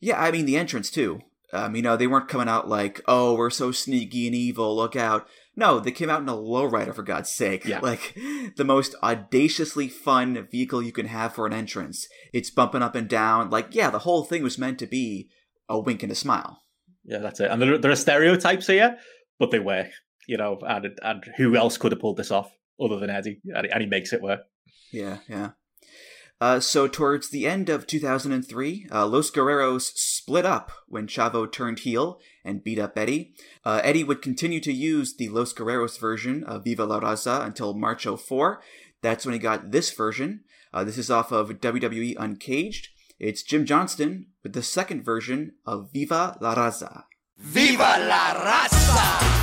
Yeah, 0.00 0.20
I 0.20 0.30
mean 0.30 0.46
the 0.46 0.56
entrance 0.56 0.90
too. 0.90 1.20
Um, 1.54 1.76
you 1.76 1.82
know, 1.82 1.96
they 1.96 2.06
weren't 2.06 2.28
coming 2.28 2.48
out 2.48 2.68
like, 2.68 3.02
"Oh, 3.06 3.34
we're 3.34 3.50
so 3.50 3.72
sneaky 3.72 4.26
and 4.26 4.34
evil. 4.34 4.74
Look 4.74 4.96
out!" 4.96 5.28
No, 5.54 5.80
they 5.80 5.92
came 5.92 6.08
out 6.08 6.22
in 6.22 6.28
a 6.28 6.34
lowrider 6.34 6.94
for 6.94 7.02
God's 7.02 7.30
sake. 7.30 7.66
Yeah. 7.66 7.80
Like 7.80 8.18
the 8.56 8.64
most 8.64 8.94
audaciously 9.02 9.88
fun 9.88 10.48
vehicle 10.50 10.82
you 10.82 10.92
can 10.92 11.06
have 11.06 11.34
for 11.34 11.46
an 11.46 11.52
entrance. 11.52 12.08
It's 12.32 12.50
bumping 12.50 12.82
up 12.82 12.94
and 12.94 13.08
down. 13.08 13.50
Like, 13.50 13.74
yeah, 13.74 13.90
the 13.90 14.00
whole 14.00 14.24
thing 14.24 14.42
was 14.42 14.56
meant 14.56 14.78
to 14.78 14.86
be 14.86 15.28
a 15.68 15.78
wink 15.78 16.02
and 16.02 16.10
a 16.10 16.14
smile. 16.14 16.62
Yeah, 17.04 17.18
that's 17.18 17.40
it. 17.40 17.50
And 17.50 17.60
there, 17.60 17.76
there 17.76 17.90
are 17.90 17.96
stereotypes 17.96 18.66
here, 18.66 18.96
but 19.38 19.50
they 19.50 19.58
work. 19.58 19.88
You 20.26 20.38
know, 20.38 20.58
and 20.66 20.98
and 21.02 21.24
who 21.36 21.54
else 21.54 21.76
could 21.76 21.92
have 21.92 22.00
pulled 22.00 22.16
this 22.16 22.30
off 22.30 22.50
other 22.80 22.98
than 22.98 23.10
Eddie? 23.10 23.40
And, 23.54 23.66
and 23.66 23.80
he 23.80 23.86
makes 23.86 24.12
it 24.12 24.22
work. 24.22 24.40
Yeah, 24.92 25.18
yeah. 25.28 25.50
Uh, 26.42 26.58
so 26.58 26.88
towards 26.88 27.30
the 27.30 27.46
end 27.46 27.68
of 27.68 27.86
2003, 27.86 28.88
uh, 28.90 29.06
Los 29.06 29.30
Guerreros 29.30 29.92
split 29.94 30.44
up 30.44 30.72
when 30.88 31.06
Chavo 31.06 31.50
turned 31.50 31.78
heel 31.80 32.18
and 32.44 32.64
beat 32.64 32.80
up 32.80 32.98
Eddie. 32.98 33.32
Uh, 33.64 33.80
Eddie 33.84 34.02
would 34.02 34.20
continue 34.20 34.58
to 34.58 34.72
use 34.72 35.14
the 35.14 35.28
Los 35.28 35.52
Guerreros 35.52 36.00
version 36.00 36.42
of 36.42 36.64
Viva 36.64 36.84
la 36.84 36.98
Raza 36.98 37.46
until 37.46 37.74
March 37.74 38.04
04. 38.04 38.60
That's 39.02 39.24
when 39.24 39.34
he 39.34 39.38
got 39.38 39.70
this 39.70 39.92
version. 39.92 40.40
Uh, 40.74 40.82
this 40.82 40.98
is 40.98 41.12
off 41.12 41.30
of 41.30 41.60
WWE 41.60 42.16
Uncaged. 42.18 42.88
It's 43.20 43.44
Jim 43.44 43.64
Johnston 43.64 44.26
with 44.42 44.52
the 44.52 44.64
second 44.64 45.04
version 45.04 45.52
of 45.64 45.92
Viva 45.92 46.36
la 46.40 46.56
Raza. 46.56 47.04
Viva 47.38 48.04
la 48.08 48.34
Raza! 48.34 49.41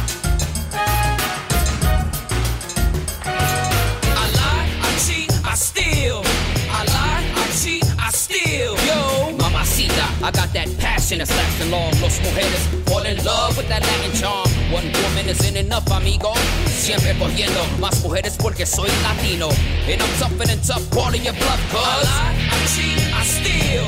I 10.30 10.32
got 10.32 10.54
that 10.54 10.70
passion 10.78 11.18
that's 11.18 11.34
lasting 11.34 11.72
long. 11.72 11.90
Los 12.06 12.22
mujeres 12.22 12.62
fall 12.86 13.02
in 13.02 13.18
love 13.26 13.58
with 13.58 13.68
that 13.70 13.82
Latin 13.82 14.14
charm. 14.14 14.46
One 14.70 14.86
woman 15.02 15.26
isn't 15.26 15.58
enough, 15.58 15.90
amigo. 15.90 16.36
Siempre 16.70 17.18
cogiendo 17.18 17.66
más 17.82 18.00
mujeres 18.04 18.38
porque 18.38 18.64
soy 18.68 18.90
latino. 19.02 19.50
And 19.90 20.00
I'm 20.00 20.14
tougher 20.22 20.46
and 20.46 20.62
tough, 20.62 20.86
calling 20.92 21.26
your 21.26 21.34
bluff, 21.34 21.58
cuz. 21.74 21.82
I 21.82 22.06
lie, 22.06 22.36
I 22.46 22.58
cheat, 22.70 23.02
I 23.10 23.24
steal. 23.26 23.86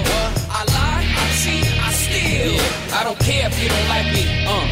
I 0.50 0.66
lie, 0.74 1.06
I 1.14 1.26
cheat, 1.38 1.68
I 1.78 1.94
steal. 1.94 2.58
Yeah, 2.58 2.98
I 2.98 3.04
don't 3.04 3.20
care 3.20 3.46
if 3.46 3.62
you 3.62 3.70
don't 3.70 3.88
like 3.88 4.10
me. 4.10 4.26
Uh, 4.42 4.66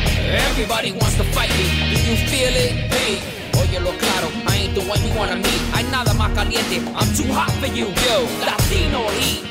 everybody 0.50 0.92
wants 0.92 1.18
to 1.18 1.24
fight 1.38 1.54
me. 1.54 1.70
Do 1.94 2.02
you 2.02 2.18
feel 2.34 2.50
it? 2.50 2.74
Hey. 2.90 3.22
Óyelo 3.54 3.94
claro, 4.00 4.32
I 4.48 4.56
ain't 4.58 4.74
the 4.74 4.82
one 4.90 4.98
you 5.06 5.14
wanna 5.14 5.36
meet. 5.36 5.62
Hay 5.76 5.84
nada 5.92 6.16
más 6.16 6.34
caliente, 6.34 6.82
I'm 6.98 7.14
too 7.14 7.32
hot 7.32 7.52
for 7.62 7.68
you, 7.68 7.94
yo. 8.10 8.26
Latino 8.42 9.06
heat. 9.20 9.46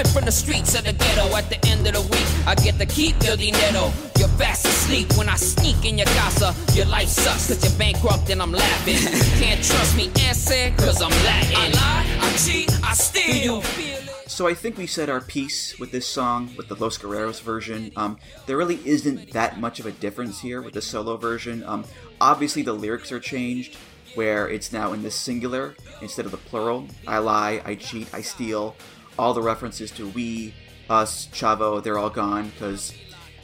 Coming 0.00 0.12
from 0.14 0.24
the 0.24 0.32
streets 0.32 0.74
of 0.78 0.84
the 0.84 0.94
ghetto 0.94 1.36
at 1.36 1.50
the 1.50 1.58
end 1.68 1.86
of 1.86 1.92
the 1.92 2.00
week, 2.00 2.48
I 2.48 2.54
get 2.54 2.78
to 2.78 2.86
keep 2.86 3.22
your 3.22 3.36
dinero. 3.36 3.92
You're 4.18 4.32
fast 4.40 4.64
asleep 4.64 5.12
when 5.18 5.28
I 5.28 5.36
sneak 5.36 5.84
in 5.84 5.98
your 5.98 6.06
casa. 6.06 6.54
Your 6.72 6.86
life 6.86 7.08
sucks 7.08 7.48
cause 7.48 7.62
you're 7.62 7.78
bankrupt 7.78 8.30
and 8.30 8.40
I'm 8.40 8.50
laughing. 8.50 8.94
Can't 9.44 9.62
trust 9.62 9.98
me, 9.98 10.10
answer, 10.22 10.72
cause 10.78 11.02
I'm 11.02 11.10
Latin. 11.10 11.54
I 11.54 11.68
lie, 11.68 12.06
I 12.18 12.36
cheat, 12.38 12.70
I 12.82 12.94
steal. 12.94 13.60
So 14.26 14.48
I 14.48 14.54
think 14.54 14.78
we 14.78 14.86
said 14.86 15.10
our 15.10 15.20
piece 15.20 15.78
with 15.78 15.92
this 15.92 16.06
song, 16.06 16.48
with 16.56 16.68
the 16.68 16.76
Los 16.76 16.96
Guerreros 16.96 17.42
version. 17.42 17.92
Um, 17.94 18.16
there 18.46 18.56
really 18.56 18.80
isn't 18.86 19.32
that 19.32 19.60
much 19.60 19.80
of 19.80 19.84
a 19.84 19.92
difference 19.92 20.40
here 20.40 20.62
with 20.62 20.72
the 20.72 20.80
solo 20.80 21.18
version. 21.18 21.62
Um, 21.64 21.84
obviously, 22.22 22.62
the 22.62 22.72
lyrics 22.72 23.12
are 23.12 23.20
changed, 23.20 23.76
where 24.14 24.48
it's 24.48 24.72
now 24.72 24.94
in 24.94 25.02
the 25.02 25.10
singular 25.10 25.74
instead 26.00 26.24
of 26.24 26.30
the 26.30 26.38
plural. 26.38 26.86
I 27.06 27.18
lie, 27.18 27.60
I 27.66 27.74
cheat, 27.74 28.08
I 28.14 28.22
steal. 28.22 28.76
All 29.18 29.34
the 29.34 29.42
references 29.42 29.90
to 29.92 30.08
we, 30.08 30.54
us, 30.88 31.26
Chavo, 31.28 31.82
they're 31.82 31.98
all 31.98 32.10
gone 32.10 32.48
because 32.50 32.94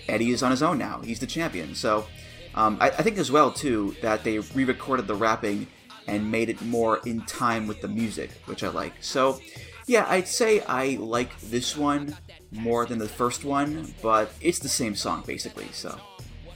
Eddie 0.09 0.31
is 0.31 0.43
on 0.43 0.51
his 0.51 0.63
own 0.63 0.79
now. 0.79 1.01
He's 1.01 1.21
the 1.21 1.27
champion. 1.27 1.75
So 1.75 2.07
um, 2.55 2.79
I, 2.81 2.89
I 2.89 3.03
think 3.03 3.19
as 3.19 3.31
well 3.31 3.51
too 3.51 3.95
that 4.03 4.25
they 4.25 4.39
re-recorded 4.39 5.07
the 5.07 5.15
rapping 5.15 5.67
and 6.09 6.31
made 6.31 6.49
it 6.49 6.63
more 6.63 7.01
in 7.05 7.21
time 7.23 7.67
with 7.67 7.81
the 7.81 7.89
music, 7.89 8.31
which 8.47 8.63
I 8.63 8.69
like. 8.69 8.95
So 9.01 9.41
yeah, 9.87 10.07
I'd 10.09 10.29
say 10.29 10.61
I 10.63 10.97
like 11.01 11.39
this 11.41 11.77
one 11.77 12.17
more 12.51 12.87
than 12.87 12.99
the 12.99 13.09
first 13.09 13.45
one, 13.45 13.95
but 14.03 14.33
it's 14.41 14.59
the 14.59 14.69
same 14.69 14.95
song 14.95 15.23
basically. 15.27 15.69
So 15.73 15.99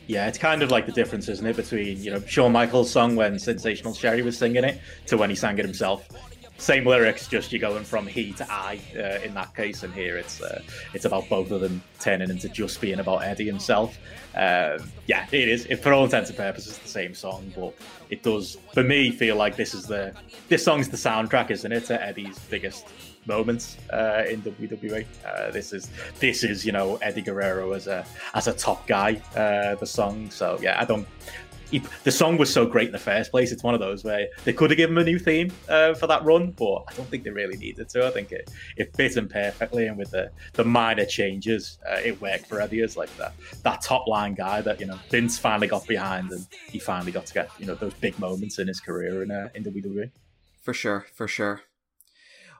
yeah, 0.07 0.27
it's 0.27 0.39
kind 0.39 0.62
of 0.62 0.73
like 0.73 0.87
the 0.87 0.93
difference, 0.93 1.28
isn't 1.28 1.47
it, 1.47 1.55
between 1.55 2.03
you 2.03 2.11
know 2.11 2.20
Shawn 2.20 2.51
Michaels' 2.53 2.91
song 2.91 3.15
when 3.15 3.39
Sensational 3.39 3.95
Sherri 3.95 4.23
was 4.23 4.37
singing 4.37 4.65
it 4.65 4.81
to 5.07 5.16
when 5.16 5.31
he 5.31 5.37
sang 5.37 5.59
it 5.59 5.65
himself. 5.65 6.09
Same 6.61 6.85
lyrics, 6.85 7.27
just 7.27 7.53
you're 7.53 7.61
going 7.61 7.85
from 7.85 8.07
he 8.07 8.32
to 8.35 8.47
I 8.53 8.78
uh, 8.95 9.24
in 9.24 9.32
that 9.32 9.57
case, 9.57 9.82
and 9.82 9.95
here 9.95 10.19
it's 10.19 10.43
uh, 10.43 10.61
it's 10.93 11.07
about 11.07 11.27
both 11.31 11.51
of 11.51 11.62
them 11.62 11.82
turning 12.01 12.28
into 12.28 12.51
just 12.51 12.82
being 12.82 13.01
about 13.01 13.23
Eddie 13.23 13.47
himself. 13.47 13.99
Uh, 14.35 14.78
yeah, 15.07 15.27
it 15.32 15.49
is. 15.49 15.65
It, 15.66 15.77
for 15.77 15.95
all 15.95 16.05
intents 16.05 16.28
and 16.28 16.37
purposes, 16.37 16.77
the 16.77 16.87
same 16.87 17.15
song, 17.15 17.51
but 17.57 17.74
it 18.11 18.23
does 18.23 18.59
for 18.74 18.82
me 18.82 19.11
feel 19.11 19.37
like 19.37 19.57
this 19.57 19.73
is 19.73 19.87
the 19.87 20.12
this 20.51 20.62
song's 20.62 20.91
the 20.91 20.99
soundtrack, 20.99 21.51
isn't 21.51 21.73
it, 21.73 21.87
to 21.87 22.05
Eddie's 22.05 22.39
biggest 22.51 22.87
moments 23.24 23.78
uh, 23.91 24.24
in 24.28 24.43
WWE. 24.43 25.07
Uh, 25.24 25.51
this 25.51 25.73
is 25.73 25.89
this 26.19 26.45
is 26.45 26.66
you 26.66 26.73
know 26.73 26.97
Eddie 26.97 27.23
Guerrero 27.23 27.73
as 27.73 27.87
a 27.87 28.05
as 28.35 28.49
a 28.49 28.53
top 28.53 28.87
guy. 28.87 29.15
Uh, 29.35 29.77
the 29.77 29.87
song, 29.87 30.31
so 30.31 30.59
yeah, 30.61 30.78
I 30.78 30.85
don't. 30.85 31.09
He, 31.70 31.82
the 32.05 32.10
song 32.10 32.36
was 32.36 32.52
so 32.52 32.66
great 32.66 32.86
in 32.86 32.92
the 32.92 32.98
first 32.98 33.30
place. 33.30 33.52
It's 33.52 33.62
one 33.62 33.74
of 33.74 33.80
those 33.80 34.02
where 34.02 34.28
they 34.44 34.52
could 34.52 34.70
have 34.70 34.76
given 34.76 34.97
him 34.97 35.02
a 35.02 35.05
new 35.05 35.18
theme 35.18 35.52
uh, 35.68 35.94
for 35.94 36.06
that 36.09 36.24
run, 36.24 36.51
but 36.52 36.84
I 36.88 36.94
don't 36.94 37.09
think 37.09 37.22
they 37.22 37.30
really 37.30 37.56
needed 37.56 37.88
to. 37.90 38.06
I 38.06 38.10
think 38.10 38.32
it, 38.32 38.51
it 38.76 38.94
fit 38.97 39.16
him 39.16 39.28
perfectly, 39.28 39.86
and 39.86 39.97
with 39.97 40.10
the, 40.10 40.30
the 40.55 40.64
minor 40.64 41.05
changes, 41.05 41.78
uh, 41.88 42.01
it 42.05 42.20
worked 42.20 42.47
for 42.47 42.60
Eddie 42.60 42.82
as 42.82 42.97
like 42.97 43.14
that 43.16 43.34
that 43.62 43.82
top 43.82 44.06
line 44.06 44.34
guy 44.34 44.60
that 44.62 44.80
you 44.80 44.86
know 44.86 44.98
Vince 45.10 45.38
finally 45.38 45.68
got 45.68 45.86
behind, 45.86 46.30
and 46.32 46.47
he 46.68 46.78
finally 46.78 47.12
got 47.12 47.26
to 47.26 47.34
get 47.34 47.51
you 47.59 47.66
know 47.66 47.74
those 47.74 47.94
big 47.94 48.18
moments 48.18 48.59
in 48.59 48.66
his 48.66 48.80
career 48.80 49.22
in 49.22 49.30
uh, 49.30 49.48
in 49.55 49.64
WWE. 49.64 50.10
For 50.62 50.74
sure, 50.74 51.06
for 51.14 51.28
sure. 51.28 51.62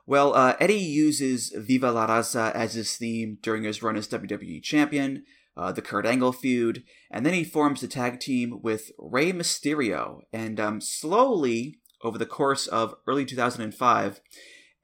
Well, 0.05 0.33
uh, 0.33 0.55
Eddie 0.59 0.73
uses 0.75 1.53
Viva 1.55 1.91
la 1.91 2.07
Raza 2.07 2.51
as 2.53 2.73
his 2.73 2.97
theme 2.97 3.37
during 3.41 3.63
his 3.63 3.83
run 3.83 3.95
as 3.95 4.07
WWE 4.07 4.61
Champion, 4.63 5.23
uh, 5.61 5.71
the 5.71 5.81
Kurt 5.81 6.07
Angle 6.07 6.33
feud, 6.33 6.83
and 7.11 7.23
then 7.23 7.33
he 7.33 7.43
forms 7.43 7.83
a 7.83 7.87
tag 7.87 8.19
team 8.19 8.59
with 8.63 8.91
Rey 8.97 9.31
Mysterio. 9.31 10.21
And 10.33 10.59
um, 10.59 10.81
slowly, 10.81 11.79
over 12.03 12.17
the 12.17 12.25
course 12.25 12.65
of 12.65 12.95
early 13.05 13.25
2005, 13.25 14.21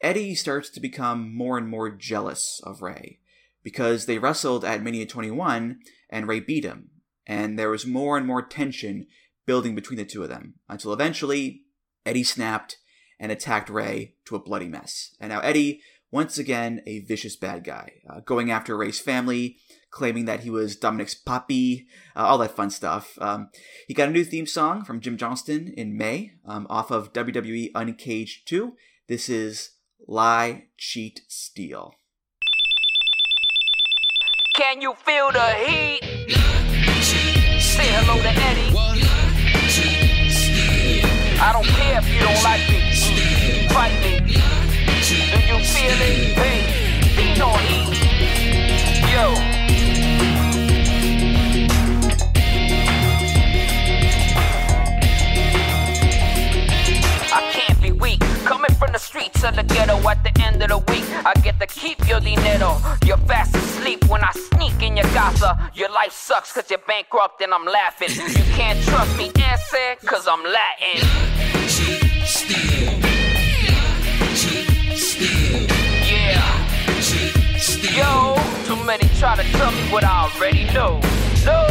Eddie 0.02 0.36
starts 0.36 0.70
to 0.70 0.80
become 0.80 1.36
more 1.36 1.58
and 1.58 1.68
more 1.68 1.90
jealous 1.90 2.62
of 2.64 2.84
Rey 2.84 3.20
because 3.64 4.06
they 4.06 4.20
wrestled 4.20 4.64
at 4.64 4.84
Mania 4.84 5.08
21 5.08 5.80
and 6.12 6.28
Rey 6.28 6.40
beat 6.40 6.64
him, 6.64 6.92
and 7.26 7.58
there 7.58 7.72
was 7.72 7.88
more 7.88 8.16
and 8.16 8.28
more 8.28 8.44
tension 8.44 9.08
building 9.48 9.74
between 9.74 9.98
the 9.98 10.06
two 10.06 10.22
of 10.22 10.30
them 10.30 10.56
until 10.70 10.94
eventually 10.94 11.64
Eddie 12.06 12.24
snapped 12.24 12.78
and 13.20 13.32
attacked 13.32 13.70
Rey 13.70 14.14
to 14.26 14.36
a 14.36 14.40
bloody 14.40 14.68
mess. 14.68 15.16
And 15.20 15.32
now 15.32 15.40
Eddie, 15.40 15.82
once 16.12 16.38
again, 16.38 16.82
a 16.86 17.00
vicious 17.00 17.36
bad 17.36 17.64
guy, 17.64 17.94
uh, 18.08 18.20
going 18.20 18.52
after 18.52 18.78
Rey's 18.78 19.00
family, 19.00 19.58
claiming 19.90 20.26
that 20.26 20.42
he 20.42 20.50
was 20.50 20.78
Dominik's 20.78 21.16
puppy, 21.16 21.88
uh, 22.16 22.26
all 22.26 22.38
that 22.40 22.56
fun 22.56 22.70
stuff. 22.70 23.18
Um, 23.20 23.50
he 23.88 23.94
got 23.94 24.10
a 24.10 24.12
new 24.12 24.24
theme 24.24 24.46
song 24.46 24.84
from 24.84 25.00
Jim 25.00 25.18
Johnston 25.18 25.74
in 25.76 25.98
May 25.98 26.34
um, 26.46 26.68
off 26.70 26.92
of 26.92 27.14
WWE 27.14 27.72
Uncaged 27.74 28.48
2. 28.48 28.74
This 29.08 29.30
is 29.30 29.72
Lie, 30.08 30.66
Cheat, 30.78 31.22
Steal. 31.28 31.96
Can 34.54 34.82
you 34.82 34.94
feel 34.96 35.32
the 35.32 35.54
heat? 35.54 36.02
Say 37.62 37.86
hello 37.94 38.22
to 38.22 38.30
Eddie. 38.30 38.76
I 41.40 41.54
don't 41.54 41.66
care 41.66 42.00
if 42.00 42.10
you 42.10 42.20
don't 42.20 42.44
like 42.44 42.68
me. 42.68 43.68
Fight 43.70 43.94
me. 44.02 44.18
Do 45.08 45.38
you 45.46 45.64
feel 45.64 45.98
it? 46.02 46.34
Hey, 46.36 46.62
be 47.16 47.38
no 47.38 47.54
heat. 47.54 47.94
Yo. 49.14 49.57
Of 58.82 58.92
the 58.92 59.00
streets 59.00 59.42
to 59.42 59.52
the 59.56 59.64
ghetto 59.64 59.98
at 60.10 60.24
the 60.24 60.32
end 60.42 60.62
of 60.62 60.70
the 60.70 60.78
week. 60.92 61.06
I 61.26 61.34
get 61.42 61.60
to 61.60 61.68
keep 61.68 62.08
your 62.08 62.20
dinero. 62.20 62.78
You're 63.06 63.18
fast 63.30 63.56
asleep 63.56 64.06
when 64.10 64.24
I 64.24 64.32
sneak 64.32 64.82
in 64.82 64.98
your 64.98 65.08
casa. 65.08 65.72
Your 65.74 65.90
life 65.90 66.12
sucks 66.12 66.52
cause 66.54 66.70
you're 66.70 66.80
bankrupt 66.88 67.42
and 67.42 67.54
I'm 67.54 67.66
laughing. 67.66 68.10
You 68.10 68.44
can't 68.56 68.82
trust 68.84 69.18
me, 69.18 69.32
answer, 69.44 69.96
cause 70.06 70.28
I'm 70.28 70.44
Latin. 70.44 71.02
Yeah. 76.08 76.58
Yo, 77.98 78.36
too 78.66 78.84
many 78.86 79.08
try 79.20 79.36
to 79.36 79.44
tell 79.58 79.72
me 79.72 79.82
what 79.92 80.04
I 80.04 80.30
already 80.30 80.66
know. 80.74 81.00
No. 81.46 81.66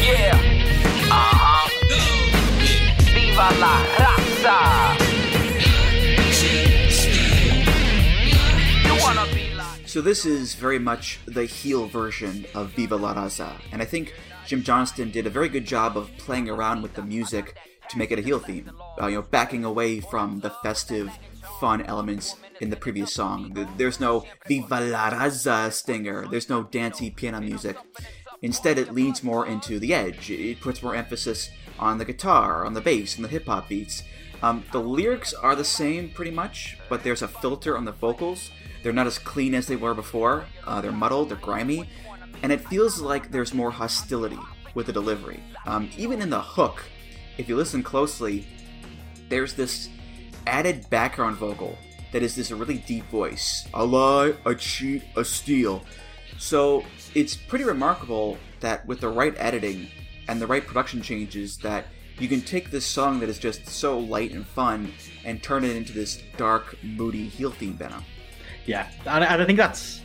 Yeah. 0.00 0.38
Uh 1.10 1.32
huh. 1.36 1.68
Viva 3.14 3.48
la 3.60 3.78
raza. 3.98 4.23
So 9.86 10.02
this 10.02 10.26
is 10.26 10.54
very 10.54 10.78
much 10.78 11.20
the 11.24 11.46
heel 11.46 11.86
version 11.86 12.44
of 12.54 12.70
Viva 12.70 12.96
la 12.96 13.14
Raza, 13.14 13.52
and 13.72 13.80
I 13.80 13.86
think 13.86 14.12
Jim 14.46 14.62
Johnston 14.62 15.10
did 15.10 15.26
a 15.26 15.30
very 15.30 15.48
good 15.48 15.64
job 15.64 15.96
of 15.96 16.14
playing 16.18 16.50
around 16.50 16.82
with 16.82 16.92
the 16.92 17.02
music 17.02 17.56
to 17.88 17.96
make 17.96 18.10
it 18.10 18.18
a 18.18 18.22
heel 18.22 18.38
theme. 18.38 18.70
Uh, 19.00 19.06
you 19.06 19.14
know, 19.14 19.22
backing 19.22 19.64
away 19.64 20.00
from 20.00 20.40
the 20.40 20.50
festive, 20.50 21.10
fun 21.58 21.80
elements 21.82 22.36
in 22.60 22.68
the 22.68 22.76
previous 22.76 23.14
song. 23.14 23.66
There's 23.78 23.98
no 23.98 24.26
Viva 24.46 24.80
la 24.80 25.08
Raza 25.08 25.72
stinger. 25.72 26.26
There's 26.30 26.50
no 26.50 26.64
dancey 26.64 27.10
piano 27.10 27.40
music. 27.40 27.78
Instead, 28.42 28.78
it 28.78 28.92
leans 28.92 29.22
more 29.22 29.46
into 29.46 29.78
the 29.78 29.94
edge. 29.94 30.30
It 30.30 30.60
puts 30.60 30.82
more 30.82 30.94
emphasis 30.94 31.48
on 31.78 31.96
the 31.96 32.04
guitar, 32.04 32.66
on 32.66 32.74
the 32.74 32.82
bass, 32.82 33.16
and 33.16 33.24
the 33.24 33.28
hip 33.28 33.46
hop 33.46 33.70
beats. 33.70 34.02
Um, 34.44 34.62
the 34.72 34.78
lyrics 34.78 35.32
are 35.32 35.56
the 35.56 35.64
same 35.64 36.10
pretty 36.10 36.30
much, 36.30 36.76
but 36.90 37.02
there's 37.02 37.22
a 37.22 37.28
filter 37.28 37.78
on 37.78 37.86
the 37.86 37.92
vocals. 37.92 38.50
They're 38.82 38.92
not 38.92 39.06
as 39.06 39.18
clean 39.18 39.54
as 39.54 39.66
they 39.66 39.76
were 39.76 39.94
before. 39.94 40.44
Uh, 40.66 40.82
they're 40.82 40.92
muddled, 40.92 41.30
they're 41.30 41.38
grimy, 41.38 41.88
and 42.42 42.52
it 42.52 42.60
feels 42.68 43.00
like 43.00 43.30
there's 43.30 43.54
more 43.54 43.70
hostility 43.70 44.38
with 44.74 44.84
the 44.84 44.92
delivery. 44.92 45.42
Um, 45.64 45.88
even 45.96 46.20
in 46.20 46.28
the 46.28 46.42
hook, 46.42 46.84
if 47.38 47.48
you 47.48 47.56
listen 47.56 47.82
closely, 47.82 48.46
there's 49.30 49.54
this 49.54 49.88
added 50.46 50.90
background 50.90 51.38
vocal 51.38 51.78
that 52.12 52.22
is 52.22 52.36
this 52.36 52.50
really 52.50 52.84
deep 52.86 53.06
voice. 53.06 53.66
A 53.72 53.82
lie, 53.82 54.34
a 54.44 54.54
cheat, 54.54 55.04
a 55.16 55.24
steal. 55.24 55.82
So 56.36 56.84
it's 57.14 57.34
pretty 57.34 57.64
remarkable 57.64 58.36
that 58.60 58.86
with 58.86 59.00
the 59.00 59.08
right 59.08 59.34
editing 59.38 59.88
and 60.28 60.38
the 60.38 60.46
right 60.46 60.66
production 60.66 61.00
changes 61.00 61.56
that 61.58 61.86
you 62.18 62.28
can 62.28 62.40
take 62.40 62.70
this 62.70 62.86
song 62.86 63.20
that 63.20 63.28
is 63.28 63.38
just 63.38 63.68
so 63.68 63.98
light 63.98 64.32
and 64.32 64.46
fun 64.46 64.92
and 65.24 65.42
turn 65.42 65.64
it 65.64 65.76
into 65.76 65.92
this 65.92 66.22
dark, 66.36 66.76
moody 66.82 67.26
heel 67.28 67.50
theme, 67.50 67.74
Benno. 67.74 68.02
Yeah, 68.66 68.88
and, 69.06 69.24
and 69.24 69.42
I 69.42 69.44
think 69.44 69.58
that's 69.58 70.00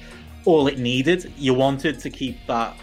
all 0.46 0.68
it 0.68 0.80
needed. 0.80 1.32
You 1.38 1.54
wanted 1.54 2.00
to 2.00 2.10
keep 2.10 2.38
that, 2.48 2.76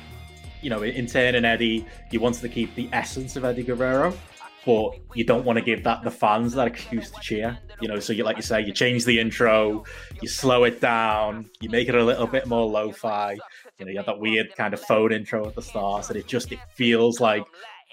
you 0.62 0.70
know, 0.70 0.82
in 0.82 1.06
Turn 1.06 1.34
and 1.34 1.44
Eddie, 1.44 1.86
you 2.10 2.20
wanted 2.20 2.40
to 2.42 2.48
keep 2.48 2.74
the 2.74 2.88
essence 2.92 3.36
of 3.36 3.44
Eddie 3.44 3.62
Guerrero, 3.62 4.16
but 4.64 4.92
you 5.14 5.24
don't 5.24 5.44
want 5.44 5.58
to 5.58 5.64
give 5.64 5.84
that 5.84 6.02
the 6.02 6.10
fans 6.10 6.52
that 6.54 6.66
excuse 6.66 7.10
to 7.10 7.20
cheer. 7.20 7.58
You 7.80 7.88
know, 7.88 7.98
so 7.98 8.12
you 8.12 8.24
like 8.24 8.36
you 8.36 8.42
say, 8.42 8.62
you 8.62 8.72
change 8.72 9.04
the 9.04 9.20
intro, 9.20 9.84
you 10.22 10.28
slow 10.28 10.64
it 10.64 10.80
down, 10.80 11.50
you 11.60 11.68
make 11.68 11.88
it 11.88 11.94
a 11.94 12.02
little 12.02 12.26
bit 12.26 12.46
more 12.46 12.66
lo-fi. 12.66 13.36
You 13.78 13.84
know, 13.84 13.90
you 13.90 13.98
have 13.98 14.06
that 14.06 14.18
weird 14.18 14.56
kind 14.56 14.72
of 14.72 14.80
phone 14.80 15.12
intro 15.12 15.46
at 15.46 15.54
the 15.54 15.62
start, 15.62 16.08
and 16.08 16.18
it 16.18 16.26
just 16.26 16.52
it 16.52 16.58
feels 16.74 17.20
like 17.20 17.44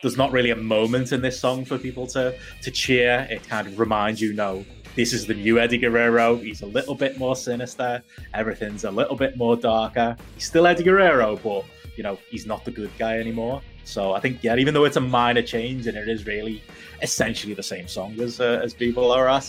there's 0.03 0.17
not 0.17 0.31
really 0.31 0.51
a 0.51 0.55
moment 0.55 1.11
in 1.11 1.21
this 1.21 1.39
song 1.39 1.65
for 1.65 1.79
people 1.79 2.05
to 2.07 2.37
to 2.61 2.69
cheer. 2.69 3.25
It 3.31 3.47
kind 3.47 3.67
of 3.67 3.79
reminds 3.79 4.21
you, 4.21 4.33
no, 4.33 4.63
this 4.95 5.13
is 5.13 5.25
the 5.25 5.33
new 5.33 5.57
Eddie 5.57 5.79
Guerrero. 5.79 6.35
He's 6.35 6.61
a 6.61 6.67
little 6.67 6.93
bit 6.93 7.17
more 7.17 7.35
sinister. 7.35 8.03
Everything's 8.33 8.83
a 8.83 8.91
little 8.91 9.15
bit 9.15 9.37
more 9.37 9.55
darker. 9.55 10.15
He's 10.35 10.45
still 10.45 10.67
Eddie 10.67 10.83
Guerrero, 10.83 11.37
but 11.37 11.65
you 11.95 12.03
know 12.03 12.19
he's 12.29 12.45
not 12.45 12.65
the 12.65 12.71
good 12.71 12.91
guy 12.99 13.17
anymore. 13.17 13.61
So 13.85 14.13
I 14.13 14.19
think 14.19 14.43
yeah, 14.43 14.55
even 14.57 14.73
though 14.73 14.85
it's 14.85 14.97
a 14.97 15.01
minor 15.01 15.41
change 15.41 15.87
and 15.87 15.97
it 15.97 16.07
is 16.07 16.27
really 16.27 16.61
essentially 17.01 17.53
the 17.53 17.63
same 17.63 17.87
song 17.87 18.19
as 18.19 18.39
uh, 18.39 18.61
as 18.63 18.73
Viva 18.73 19.01
La 19.01 19.39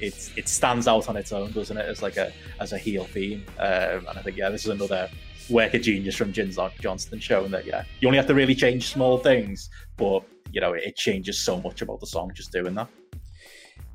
it's 0.00 0.30
it 0.36 0.48
stands 0.48 0.86
out 0.86 1.08
on 1.08 1.16
its 1.16 1.32
own, 1.32 1.50
doesn't 1.52 1.76
it? 1.76 1.86
As 1.86 2.02
like 2.02 2.16
a 2.16 2.32
as 2.60 2.72
a 2.72 2.78
heel 2.78 3.04
theme. 3.04 3.44
Um, 3.58 4.06
and 4.06 4.18
I 4.18 4.22
think 4.22 4.36
yeah, 4.36 4.48
this 4.48 4.64
is 4.64 4.70
another 4.70 5.10
work 5.50 5.74
of 5.74 5.82
genius 5.82 6.16
from 6.16 6.32
Jim 6.32 6.50
Johnston 6.80 7.20
showing 7.20 7.50
that 7.50 7.66
yeah, 7.66 7.84
you 8.00 8.08
only 8.08 8.18
have 8.18 8.26
to 8.26 8.34
really 8.34 8.54
change 8.54 8.88
small 8.88 9.18
things, 9.18 9.70
but 9.96 10.22
you 10.52 10.60
know 10.60 10.72
it 10.72 10.96
changes 10.96 11.38
so 11.38 11.60
much 11.60 11.82
about 11.82 12.00
the 12.00 12.06
song 12.06 12.30
just 12.34 12.52
doing 12.52 12.74
that. 12.74 12.88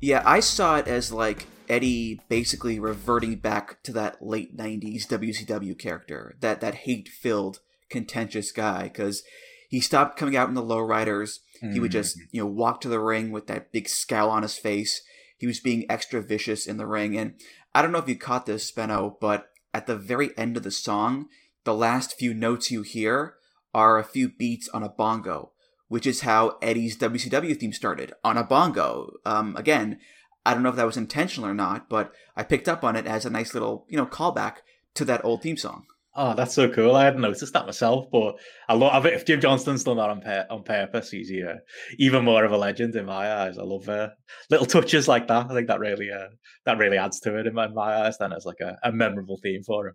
Yeah, 0.00 0.22
I 0.24 0.40
saw 0.40 0.76
it 0.76 0.88
as 0.88 1.12
like 1.12 1.46
Eddie 1.68 2.20
basically 2.28 2.78
reverting 2.78 3.36
back 3.36 3.82
to 3.84 3.92
that 3.92 4.22
late 4.24 4.56
'90s 4.56 5.06
WCW 5.06 5.78
character, 5.78 6.36
that 6.40 6.60
that 6.60 6.74
hate-filled, 6.74 7.60
contentious 7.88 8.52
guy, 8.52 8.84
because 8.84 9.22
he 9.68 9.80
stopped 9.80 10.18
coming 10.18 10.36
out 10.36 10.48
in 10.48 10.54
the 10.54 10.62
lowriders. 10.62 11.40
He 11.72 11.80
would 11.80 11.92
just 11.92 12.18
mm-hmm. 12.18 12.26
you 12.32 12.42
know 12.42 12.46
walk 12.46 12.82
to 12.82 12.90
the 12.90 13.00
ring 13.00 13.30
with 13.30 13.46
that 13.46 13.72
big 13.72 13.88
scowl 13.88 14.28
on 14.28 14.42
his 14.42 14.58
face. 14.58 15.00
He 15.38 15.46
was 15.46 15.60
being 15.60 15.86
extra 15.88 16.20
vicious 16.20 16.66
in 16.66 16.76
the 16.76 16.86
ring, 16.86 17.16
and 17.16 17.34
I 17.74 17.80
don't 17.80 17.90
know 17.90 17.98
if 17.98 18.08
you 18.08 18.16
caught 18.16 18.44
this, 18.44 18.70
Benno, 18.70 19.16
but 19.20 19.50
at 19.72 19.86
the 19.86 19.96
very 19.96 20.36
end 20.38 20.56
of 20.56 20.62
the 20.62 20.70
song, 20.70 21.26
the 21.64 21.74
last 21.74 22.16
few 22.18 22.34
notes 22.34 22.70
you 22.70 22.82
hear 22.82 23.34
are 23.72 23.98
a 23.98 24.04
few 24.04 24.28
beats 24.28 24.68
on 24.68 24.82
a 24.82 24.88
bongo 24.88 25.52
which 25.88 26.06
is 26.06 26.22
how 26.22 26.58
Eddie's 26.62 26.96
WCW 26.98 27.56
theme 27.56 27.72
started 27.72 28.12
on 28.24 28.36
a 28.36 28.42
bongo. 28.42 29.12
Um, 29.24 29.54
again, 29.56 30.00
I 30.44 30.52
don't 30.52 30.62
know 30.62 30.70
if 30.70 30.76
that 30.76 30.86
was 30.86 30.96
intentional 30.96 31.48
or 31.48 31.54
not, 31.54 31.88
but 31.88 32.12
I 32.36 32.42
picked 32.42 32.68
up 32.68 32.84
on 32.84 32.96
it 32.96 33.06
as 33.06 33.24
a 33.24 33.30
nice 33.30 33.54
little, 33.54 33.86
you 33.88 33.96
know, 33.96 34.06
callback 34.06 34.56
to 34.94 35.04
that 35.04 35.24
old 35.24 35.42
theme 35.42 35.56
song. 35.56 35.84
Oh, 36.16 36.34
that's 36.34 36.54
so 36.54 36.68
cool! 36.68 36.94
I 36.94 37.04
hadn't 37.04 37.22
noticed 37.22 37.52
that 37.52 37.66
myself, 37.66 38.06
but 38.10 38.36
I 38.68 38.74
love 38.74 39.04
it. 39.04 39.14
If 39.14 39.24
Jim 39.24 39.40
Johnston's 39.40 39.82
done 39.82 39.96
that 39.96 40.10
on 40.10 40.22
on 40.48 40.62
purpose, 40.62 41.10
he's 41.10 41.32
uh, 41.32 41.56
even 41.98 42.24
more 42.24 42.44
of 42.44 42.52
a 42.52 42.56
legend 42.56 42.94
in 42.94 43.06
my 43.06 43.32
eyes. 43.32 43.58
I 43.58 43.62
love 43.62 43.88
uh, 43.88 44.10
little 44.48 44.66
touches 44.66 45.08
like 45.08 45.26
that. 45.26 45.50
I 45.50 45.54
think 45.54 45.66
that 45.66 45.80
really 45.80 46.10
uh, 46.12 46.28
that 46.66 46.78
really 46.78 46.98
adds 46.98 47.18
to 47.20 47.36
it 47.38 47.48
in 47.48 47.54
my, 47.54 47.66
in 47.66 47.74
my 47.74 48.06
eyes. 48.06 48.18
Then 48.18 48.32
as 48.32 48.46
like 48.46 48.60
a, 48.60 48.78
a 48.84 48.92
memorable 48.92 49.40
theme 49.42 49.64
for 49.64 49.88
him. 49.88 49.94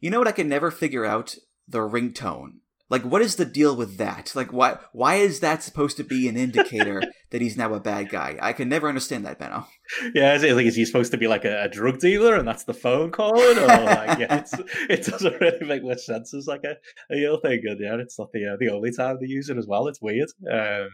You 0.00 0.10
know 0.10 0.18
what 0.18 0.28
I 0.28 0.32
can 0.32 0.48
never 0.48 0.70
figure 0.70 1.04
out? 1.04 1.36
The 1.68 1.78
ringtone. 1.78 2.58
Like, 2.88 3.02
what 3.02 3.22
is 3.22 3.36
the 3.36 3.44
deal 3.44 3.76
with 3.76 3.98
that? 3.98 4.32
Like, 4.34 4.52
why 4.52 4.78
why 4.92 5.16
is 5.16 5.40
that 5.40 5.62
supposed 5.62 5.96
to 5.98 6.04
be 6.04 6.28
an 6.28 6.36
indicator 6.36 7.02
that 7.30 7.40
he's 7.40 7.56
now 7.56 7.72
a 7.74 7.80
bad 7.80 8.10
guy? 8.10 8.36
I 8.42 8.52
can 8.52 8.68
never 8.68 8.88
understand 8.88 9.24
that, 9.24 9.38
Benno. 9.38 9.66
Yeah, 10.14 10.36
like, 10.36 10.66
is 10.66 10.76
he 10.76 10.84
supposed 10.84 11.12
to 11.12 11.18
be 11.18 11.26
like 11.26 11.44
a, 11.44 11.64
a 11.64 11.68
drug 11.68 11.98
dealer 11.98 12.36
and 12.36 12.46
that's 12.46 12.64
the 12.64 12.74
phone 12.74 13.10
calling? 13.10 13.58
Or 13.58 13.66
like, 13.66 14.18
yeah, 14.18 14.44
it 14.88 15.04
doesn't 15.04 15.40
really 15.40 15.66
make 15.66 15.84
much 15.84 16.00
sense 16.00 16.34
as 16.34 16.46
like 16.46 16.64
a, 16.64 16.76
a 17.12 17.16
real 17.16 17.38
thing. 17.40 17.60
And 17.64 17.80
yeah, 17.80 17.96
it's 17.96 18.18
not 18.18 18.32
the 18.32 18.52
uh, 18.52 18.56
the 18.58 18.70
only 18.70 18.92
time 18.92 19.18
they 19.20 19.26
use 19.26 19.48
it 19.48 19.58
as 19.58 19.66
well. 19.66 19.88
It's 19.88 20.00
weird. 20.00 20.28
Um, 20.50 20.90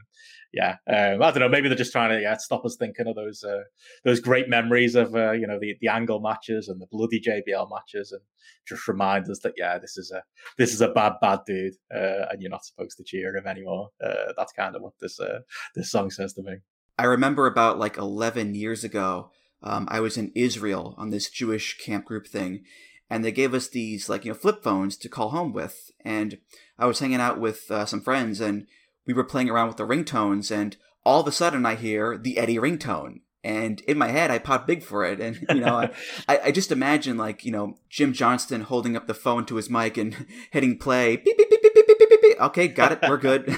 yeah, 0.52 0.76
um, 0.88 1.22
I 1.22 1.30
don't 1.30 1.40
know. 1.40 1.48
Maybe 1.48 1.68
they're 1.68 1.76
just 1.76 1.92
trying 1.92 2.10
to 2.10 2.20
yeah, 2.20 2.36
stop 2.38 2.64
us 2.64 2.76
thinking 2.78 3.06
of 3.06 3.16
those 3.16 3.44
uh, 3.44 3.62
those 4.04 4.20
great 4.20 4.48
memories 4.48 4.94
of 4.94 5.14
uh, 5.14 5.32
you 5.32 5.46
know 5.46 5.58
the 5.60 5.76
the 5.80 5.88
angle 5.88 6.20
matches 6.20 6.68
and 6.68 6.80
the 6.80 6.86
bloody 6.90 7.20
JBL 7.20 7.68
matches, 7.70 8.12
and 8.12 8.22
just 8.66 8.88
remind 8.88 9.28
us 9.28 9.40
that 9.40 9.54
yeah, 9.56 9.78
this 9.78 9.98
is 9.98 10.10
a 10.12 10.22
this 10.56 10.72
is 10.72 10.80
a 10.80 10.88
bad 10.88 11.14
bad 11.20 11.40
dude, 11.46 11.74
uh, 11.94 12.26
and 12.30 12.40
you're 12.40 12.50
not 12.50 12.64
supposed 12.64 12.96
to 12.96 13.04
cheer 13.04 13.36
him 13.36 13.46
anymore. 13.46 13.90
Uh, 14.02 14.32
that's 14.36 14.52
kind 14.52 14.74
of 14.74 14.82
what 14.82 14.94
this 15.00 15.20
uh, 15.20 15.40
this 15.74 15.90
song 15.90 16.10
says 16.10 16.32
to 16.34 16.42
me. 16.42 16.56
I 16.98 17.04
remember 17.04 17.46
about 17.46 17.78
like 17.78 17.96
11 17.96 18.54
years 18.54 18.84
ago, 18.84 19.30
um, 19.62 19.86
I 19.90 20.00
was 20.00 20.16
in 20.16 20.32
Israel 20.34 20.94
on 20.96 21.10
this 21.10 21.28
Jewish 21.30 21.78
camp 21.78 22.04
group 22.04 22.26
thing, 22.26 22.64
and 23.10 23.24
they 23.24 23.32
gave 23.32 23.54
us 23.54 23.68
these 23.68 24.08
like 24.08 24.24
you 24.24 24.32
know 24.32 24.38
flip 24.38 24.62
phones 24.62 24.96
to 24.98 25.08
call 25.08 25.30
home 25.30 25.52
with, 25.52 25.90
and 26.04 26.38
I 26.78 26.86
was 26.86 26.98
hanging 26.98 27.20
out 27.20 27.40
with 27.40 27.70
uh, 27.70 27.86
some 27.86 28.00
friends 28.00 28.40
and 28.40 28.66
we 29.06 29.14
were 29.14 29.24
playing 29.24 29.48
around 29.48 29.68
with 29.68 29.76
the 29.76 29.86
ringtones, 29.86 30.50
and 30.50 30.76
all 31.04 31.20
of 31.20 31.28
a 31.28 31.32
sudden 31.32 31.64
I 31.64 31.76
hear 31.76 32.18
the 32.18 32.38
Eddie 32.38 32.56
ringtone. 32.56 33.20
And 33.44 33.80
in 33.82 33.96
my 33.96 34.08
head, 34.08 34.32
I 34.32 34.38
pop 34.38 34.66
big 34.66 34.82
for 34.82 35.04
it, 35.04 35.20
and 35.20 35.46
you 35.50 35.60
know, 35.60 35.88
I, 36.28 36.38
I 36.46 36.50
just 36.50 36.72
imagine 36.72 37.16
like 37.16 37.44
you 37.44 37.52
know 37.52 37.78
Jim 37.88 38.12
Johnston 38.12 38.62
holding 38.62 38.96
up 38.96 39.06
the 39.06 39.14
phone 39.14 39.46
to 39.46 39.56
his 39.56 39.70
mic 39.70 39.96
and 39.96 40.26
hitting 40.50 40.78
play. 40.78 41.16
Beep 41.16 41.38
beep 41.38 41.50
beep 41.50 41.62
beep 41.62 41.74
beep 41.74 41.98
beep 41.98 42.10
beep. 42.10 42.22
beep. 42.22 42.40
Okay, 42.40 42.68
got 42.68 42.92
it. 42.92 42.98
We're 43.08 43.18
good. 43.18 43.56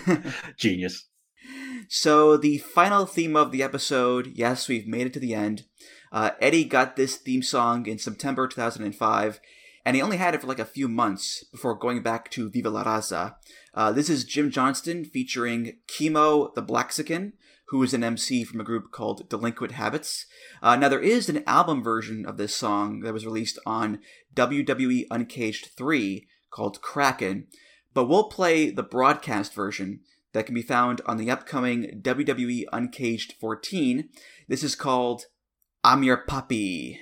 Genius. 0.57 1.07
So 1.91 2.37
the 2.37 2.59
final 2.59 3.07
theme 3.07 3.35
of 3.35 3.51
the 3.51 3.63
episode. 3.63 4.33
Yes, 4.35 4.69
we've 4.69 4.87
made 4.87 5.07
it 5.07 5.15
to 5.15 5.21
the 5.21 5.33
end. 5.33 5.65
Uh, 6.13 6.33
Eddie 6.39 6.65
got 6.65 6.97
this 6.97 7.17
theme 7.17 7.43
song 7.43 7.87
in 7.87 7.99
September 7.99 8.47
2005, 8.47 9.41
and 9.87 9.97
he 9.97 10.03
only 10.03 10.19
had 10.19 10.35
it 10.35 10.43
for 10.43 10.47
like 10.47 10.59
a 10.59 10.67
few 10.67 10.87
months 10.87 11.45
before 11.45 11.75
going 11.75 12.03
back 12.03 12.31
to 12.33 12.51
Viva 12.51 12.69
la 12.69 12.85
Raza. 12.85 13.37
Uh, 13.73 13.91
this 13.91 14.11
is 14.11 14.25
Jim 14.25 14.51
Johnston 14.51 15.03
featuring 15.03 15.79
Kemo 15.87 16.55
the 16.55 16.61
Blaxican, 16.61 17.33
who 17.69 17.83
is 17.83 17.95
an 17.95 18.05
MC 18.05 18.45
from 18.45 18.61
a 18.61 18.65
group 18.65 18.93
called 18.93 19.27
Delinquent 19.31 19.73
Habits. 19.73 20.27
Uh, 20.63 20.77
now, 20.77 20.91
there 20.91 21.01
is 21.01 21.31
an 21.31 21.43
album 21.47 21.83
version 21.83 22.27
of 22.27 22.37
this 22.37 22.55
song 22.55 23.01
that 23.01 23.15
was 23.15 23.25
released 23.25 23.59
on 23.65 24.01
WWE 24.35 25.07
Uncaged 25.11 25.71
3 25.75 26.27
called 26.51 26.83
Kraken, 26.83 27.47
but 27.95 28.05
we'll 28.05 28.29
play 28.29 28.69
the 28.71 28.83
broadcast 28.83 29.55
version 29.55 30.01
that 30.33 30.47
can 30.47 30.55
be 30.55 30.63
found 30.63 31.01
on 31.07 31.17
the 31.17 31.31
upcoming 31.31 32.01
WWE 32.03 32.65
Uncaged 32.73 33.35
14. 33.41 34.09
This 34.49 34.63
is 34.63 34.75
called 34.75 35.25
I'm 35.83 36.03
Your 36.03 36.25
Papi. 36.27 36.99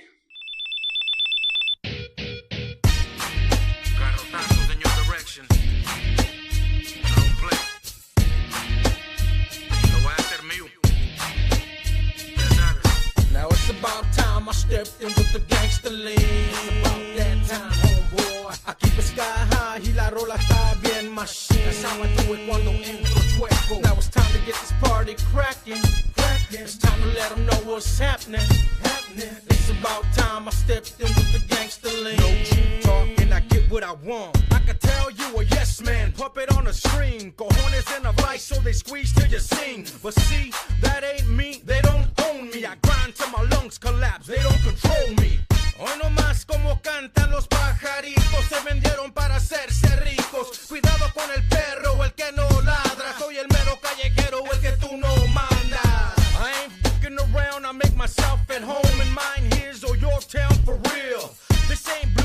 Stepped 14.57 15.01
in 15.01 15.09
with 15.09 15.31
the 15.33 15.39
gangster 15.39 15.89
lean. 15.89 16.17
It's 16.17 16.67
about 16.79 17.03
that 17.17 17.37
time, 17.51 17.71
homeboy. 17.83 18.59
I 18.67 18.73
keep 18.73 18.97
it 18.97 19.03
sky 19.03 19.37
high 19.53 19.79
y 19.83 19.91
la 19.93 20.09
rola 20.09 20.35
está 20.35 20.75
bien 20.81 21.13
machine. 21.13 21.63
That's 21.65 21.83
how 21.83 22.01
I 22.01 22.07
do 22.17 22.33
it 22.33 22.47
cuando 22.47 22.71
entro 22.71 23.21
chueco. 23.33 23.81
Now 23.83 23.93
it's 23.93 24.09
time 24.09 24.31
to 24.33 24.39
get 24.47 24.55
this 24.61 24.73
party 24.81 25.15
cracking. 25.31 25.81
cracking. 26.15 26.61
It's 26.61 26.77
time 26.77 26.99
to 27.01 27.07
let 27.19 27.29
them 27.29 27.45
know 27.45 27.59
what's 27.69 27.99
happening. 27.99 28.47
happening. 28.83 29.35
It's 29.49 29.69
about 29.69 30.03
time 30.13 30.47
I 30.47 30.51
stepped 30.51 30.99
in 30.99 31.07
with 31.17 31.31
the 31.35 31.41
gangster 31.53 31.93
lean. 32.03 32.17
No 32.17 32.29
cheap 32.49 32.81
talking, 32.81 33.26
get 33.59 33.71
what 33.71 33.83
I 33.83 33.93
want. 33.93 34.37
I 34.51 34.59
can 34.59 34.77
tell 34.77 35.11
you 35.11 35.39
a 35.39 35.43
yes 35.45 35.81
man, 35.81 36.11
puppet 36.11 36.51
on 36.57 36.67
a 36.67 36.73
string. 36.73 37.33
Cojones 37.33 37.97
in 37.97 38.05
a 38.05 38.11
vice, 38.13 38.43
so 38.43 38.55
they 38.61 38.73
squeeze 38.73 39.13
till 39.13 39.27
you 39.27 39.39
sing. 39.39 39.85
But 40.03 40.13
see, 40.13 40.51
that 40.81 41.03
ain't 41.03 41.29
me, 41.29 41.61
they 41.65 41.81
don't 41.81 42.07
own 42.27 42.49
me. 42.49 42.65
I 42.65 42.75
grind 42.81 43.15
till 43.15 43.29
my 43.29 43.43
lungs 43.51 43.77
collapse, 43.77 44.27
they 44.27 44.41
don't 44.41 44.61
control 44.61 45.07
me. 45.21 45.39
Hoy 45.79 45.95
no 46.01 46.09
más 46.09 46.45
como 46.45 46.79
cantan 46.81 47.31
los 47.31 47.47
pajaritos, 47.47 48.45
se 48.49 48.59
vendieron 48.65 49.11
para 49.11 49.35
hacerse 49.35 49.87
ricos. 50.03 50.47
Cuidado 50.67 51.05
con 51.13 51.29
el 51.35 51.43
perro, 51.47 52.03
el 52.03 52.13
que 52.13 52.31
no 52.33 52.47
ladra. 52.61 53.17
Soy 53.19 53.37
el 53.37 53.47
mero 53.47 53.79
callejero, 53.81 54.43
el 54.51 54.59
que 54.59 54.71
tú 54.73 54.97
no 54.97 55.13
mandas. 55.27 56.13
I 56.39 56.63
ain't 56.63 56.73
fucking 56.83 57.17
around, 57.19 57.65
I 57.65 57.71
make 57.71 57.95
myself 57.95 58.39
at 58.49 58.63
home 58.63 59.01
in 59.01 59.11
mine 59.13 59.45
his 59.57 59.83
or 59.83 59.95
your 59.97 60.19
town 60.21 60.53
for 60.65 60.79
real. 60.93 61.33
This 61.67 61.87
ain't 61.89 62.16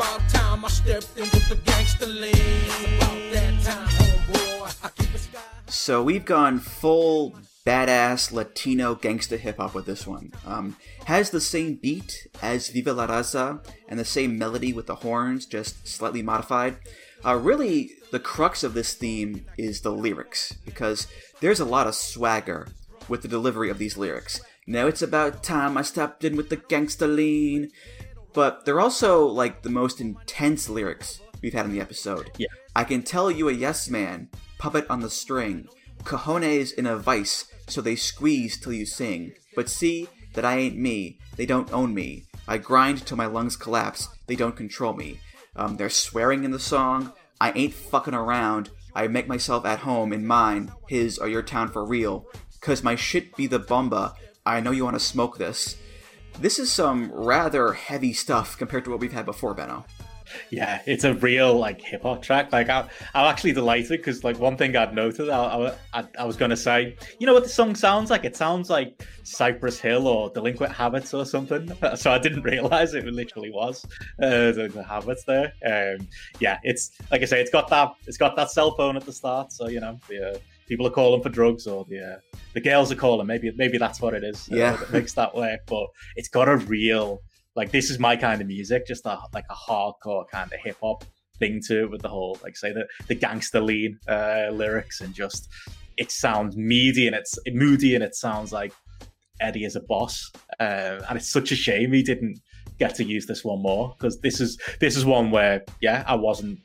about 0.00 0.26
time 0.30 0.64
I 0.64 0.68
stepped 0.68 1.14
in 1.18 1.24
with 1.24 1.46
the 1.50 1.56
gangster 1.56 2.06
lean. 2.06 2.34
So 5.66 6.02
we've 6.02 6.24
gone 6.24 6.58
full 6.58 7.36
badass 7.66 8.32
Latino 8.32 8.94
gangsta 8.94 9.38
hip 9.38 9.58
hop 9.58 9.74
with 9.74 9.84
this 9.84 10.06
one. 10.06 10.32
Um, 10.46 10.76
has 11.04 11.28
the 11.28 11.40
same 11.40 11.74
beat 11.74 12.26
as 12.40 12.70
Viva 12.70 12.94
la 12.94 13.08
Raza 13.08 13.62
and 13.88 14.00
the 14.00 14.04
same 14.06 14.38
melody 14.38 14.72
with 14.72 14.86
the 14.86 14.94
horns, 14.96 15.44
just 15.44 15.86
slightly 15.86 16.22
modified. 16.22 16.78
Uh, 17.22 17.36
really, 17.36 17.90
the 18.10 18.20
crux 18.20 18.64
of 18.64 18.72
this 18.72 18.94
theme 18.94 19.44
is 19.58 19.82
the 19.82 19.92
lyrics, 19.92 20.54
because 20.64 21.08
there's 21.40 21.60
a 21.60 21.66
lot 21.66 21.86
of 21.86 21.94
swagger 21.94 22.68
with 23.06 23.20
the 23.20 23.28
delivery 23.28 23.68
of 23.68 23.76
these 23.76 23.98
lyrics. 23.98 24.40
Now 24.66 24.86
it's 24.86 25.02
about 25.02 25.42
time 25.42 25.76
I 25.76 25.82
stepped 25.82 26.24
in 26.24 26.36
with 26.36 26.48
the 26.48 26.56
gangsta 26.56 27.12
lean. 27.12 27.70
But 28.32 28.64
they're 28.64 28.80
also 28.80 29.26
like 29.26 29.62
the 29.62 29.70
most 29.70 30.00
intense 30.00 30.68
lyrics 30.68 31.20
we've 31.42 31.52
had 31.52 31.66
in 31.66 31.72
the 31.72 31.80
episode. 31.80 32.30
Yeah. 32.38 32.48
I 32.76 32.84
can 32.84 33.02
tell 33.02 33.30
you 33.30 33.48
a 33.48 33.52
yes 33.52 33.88
man, 33.88 34.28
puppet 34.58 34.86
on 34.88 35.00
the 35.00 35.10
string, 35.10 35.68
cojones 36.04 36.72
in 36.72 36.86
a 36.86 36.96
vice, 36.96 37.46
so 37.66 37.80
they 37.80 37.96
squeeze 37.96 38.58
till 38.58 38.72
you 38.72 38.86
sing. 38.86 39.32
But 39.56 39.68
see 39.68 40.08
that 40.34 40.44
I 40.44 40.58
ain't 40.58 40.76
me, 40.76 41.18
they 41.36 41.46
don't 41.46 41.72
own 41.72 41.94
me. 41.94 42.24
I 42.46 42.58
grind 42.58 43.06
till 43.06 43.16
my 43.16 43.26
lungs 43.26 43.56
collapse, 43.56 44.08
they 44.26 44.36
don't 44.36 44.56
control 44.56 44.92
me. 44.92 45.20
Um, 45.56 45.76
they're 45.76 45.90
swearing 45.90 46.44
in 46.44 46.52
the 46.52 46.60
song. 46.60 47.12
I 47.40 47.52
ain't 47.52 47.74
fucking 47.74 48.14
around. 48.14 48.70
I 48.94 49.08
make 49.08 49.28
myself 49.28 49.64
at 49.64 49.80
home 49.80 50.12
in 50.12 50.26
mine, 50.26 50.72
his 50.88 51.18
or 51.18 51.28
your 51.28 51.42
town 51.42 51.70
for 51.70 51.84
real. 51.84 52.26
Cause 52.60 52.82
my 52.82 52.94
shit 52.94 53.34
be 53.36 53.46
the 53.46 53.58
bomba. 53.58 54.14
I 54.44 54.60
know 54.60 54.70
you 54.70 54.84
wanna 54.84 55.00
smoke 55.00 55.38
this. 55.38 55.76
This 56.38 56.58
is 56.58 56.72
some 56.72 57.10
rather 57.12 57.72
heavy 57.72 58.12
stuff 58.12 58.56
compared 58.56 58.84
to 58.84 58.90
what 58.90 59.00
we've 59.00 59.12
had 59.12 59.26
before, 59.26 59.54
Benno. 59.54 59.84
Yeah, 60.50 60.80
it's 60.86 61.04
a 61.04 61.14
real 61.14 61.54
like 61.58 61.80
hip 61.80 62.02
hop 62.02 62.22
track. 62.22 62.52
Like 62.52 62.68
I, 62.68 62.88
I'm 63.14 63.26
actually 63.26 63.52
delighted 63.52 63.98
because 63.98 64.24
like 64.24 64.38
one 64.38 64.56
thing 64.56 64.76
I'd 64.76 64.94
noted, 64.94 65.28
I, 65.28 65.74
I, 65.92 66.04
I 66.18 66.24
was 66.24 66.36
gonna 66.36 66.56
say, 66.56 66.96
you 67.18 67.26
know 67.26 67.34
what 67.34 67.42
the 67.42 67.48
song 67.48 67.74
sounds 67.74 68.10
like? 68.10 68.24
It 68.24 68.36
sounds 68.36 68.70
like 68.70 69.04
Cypress 69.22 69.80
Hill 69.80 70.06
or 70.06 70.30
Delinquent 70.30 70.72
Habits 70.72 71.14
or 71.14 71.24
something. 71.24 71.70
So 71.96 72.10
I 72.10 72.18
didn't 72.18 72.42
realize 72.42 72.94
it 72.94 73.04
literally 73.04 73.50
was 73.50 73.84
uh, 74.22 74.52
the, 74.52 74.84
Habits 74.88 75.24
there. 75.24 75.52
Um, 75.66 76.06
yeah, 76.38 76.58
it's 76.62 76.92
like 77.10 77.22
I 77.22 77.24
say, 77.24 77.40
it's 77.40 77.50
got 77.50 77.68
that, 77.68 77.92
it's 78.06 78.16
got 78.16 78.36
that 78.36 78.50
cell 78.50 78.74
phone 78.76 78.96
at 78.96 79.04
the 79.04 79.12
start. 79.12 79.52
So 79.52 79.68
you 79.68 79.80
know, 79.80 79.98
the 80.08 80.30
uh, 80.34 80.38
people 80.70 80.86
are 80.86 80.90
calling 80.90 81.20
for 81.20 81.28
drugs 81.28 81.66
or 81.66 81.84
the 81.86 81.98
uh, 81.98 82.36
the 82.54 82.60
girls 82.60 82.90
are 82.90 82.96
calling. 82.96 83.26
Maybe 83.26 83.52
maybe 83.56 83.76
that's 83.76 84.00
what 84.00 84.14
it 84.14 84.24
is. 84.24 84.48
Yeah. 84.48 84.76
that 84.76 84.92
makes 84.92 85.12
that 85.14 85.34
work. 85.34 85.60
But 85.66 85.88
it's 86.16 86.28
got 86.28 86.48
a 86.48 86.56
real 86.56 87.20
like 87.56 87.72
this 87.72 87.90
is 87.90 87.98
my 87.98 88.16
kind 88.16 88.40
of 88.40 88.46
music, 88.46 88.86
just 88.86 89.04
a 89.04 89.18
like 89.34 89.44
a 89.50 89.54
hardcore 89.54 90.26
kind 90.28 90.50
of 90.50 90.58
hip 90.64 90.76
hop 90.80 91.04
thing 91.38 91.60
to 91.66 91.82
it 91.82 91.90
with 91.90 92.02
the 92.02 92.08
whole 92.08 92.38
like 92.42 92.56
say 92.56 92.72
the 92.72 92.86
the 93.08 93.14
gangster 93.14 93.60
lean 93.60 93.98
uh, 94.08 94.48
lyrics 94.52 95.00
and 95.00 95.12
just 95.12 95.48
it 95.96 96.10
sounds 96.10 96.56
meaty 96.56 97.06
and 97.06 97.16
it's 97.16 97.38
moody 97.52 97.94
and 97.94 98.04
it 98.04 98.14
sounds 98.14 98.52
like 98.52 98.72
Eddie 99.40 99.64
is 99.64 99.74
a 99.74 99.80
boss. 99.80 100.30
Uh, 100.60 101.00
and 101.08 101.16
it's 101.18 101.30
such 101.30 101.50
a 101.50 101.56
shame 101.56 101.92
he 101.92 102.02
didn't 102.02 102.38
get 102.78 102.94
to 102.94 103.04
use 103.04 103.26
this 103.26 103.44
one 103.44 103.60
more 103.60 103.94
because 103.98 104.20
this 104.20 104.40
is 104.40 104.58
this 104.78 104.96
is 104.96 105.04
one 105.04 105.30
where 105.30 105.64
yeah 105.82 106.04
I 106.06 106.14
wasn't 106.14 106.60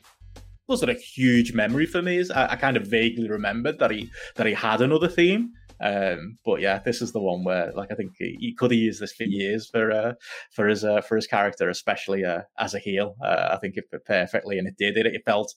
wasn't 0.67 0.91
a 0.91 0.95
huge 0.95 1.53
memory 1.53 1.85
for 1.85 2.01
me. 2.01 2.23
I, 2.33 2.53
I 2.53 2.55
kind 2.55 2.77
of 2.77 2.87
vaguely 2.87 3.29
remembered 3.29 3.79
that 3.79 3.91
he 3.91 4.09
that 4.35 4.45
he 4.45 4.53
had 4.53 4.81
another 4.81 5.07
theme. 5.07 5.51
Um, 5.81 6.37
but 6.45 6.61
yeah, 6.61 6.79
this 6.79 7.01
is 7.01 7.11
the 7.11 7.19
one 7.19 7.43
where, 7.43 7.71
like, 7.73 7.91
I 7.91 7.95
think 7.95 8.13
he, 8.17 8.37
he 8.39 8.53
could 8.53 8.71
have 8.71 8.79
used 8.79 9.01
this 9.01 9.11
for 9.11 9.23
years 9.23 9.69
for 9.69 9.91
uh, 9.91 10.13
for 10.51 10.67
his 10.67 10.83
uh, 10.83 11.01
for 11.01 11.15
his 11.15 11.27
character, 11.27 11.69
especially 11.69 12.23
uh, 12.23 12.41
as 12.57 12.73
a 12.73 12.79
heel. 12.79 13.15
Uh, 13.23 13.49
I 13.51 13.57
think 13.57 13.75
it 13.77 13.85
fit 13.91 14.05
perfectly, 14.05 14.57
and 14.57 14.67
it 14.67 14.77
did. 14.77 14.97
It, 14.97 15.07
it 15.07 15.23
felt 15.25 15.53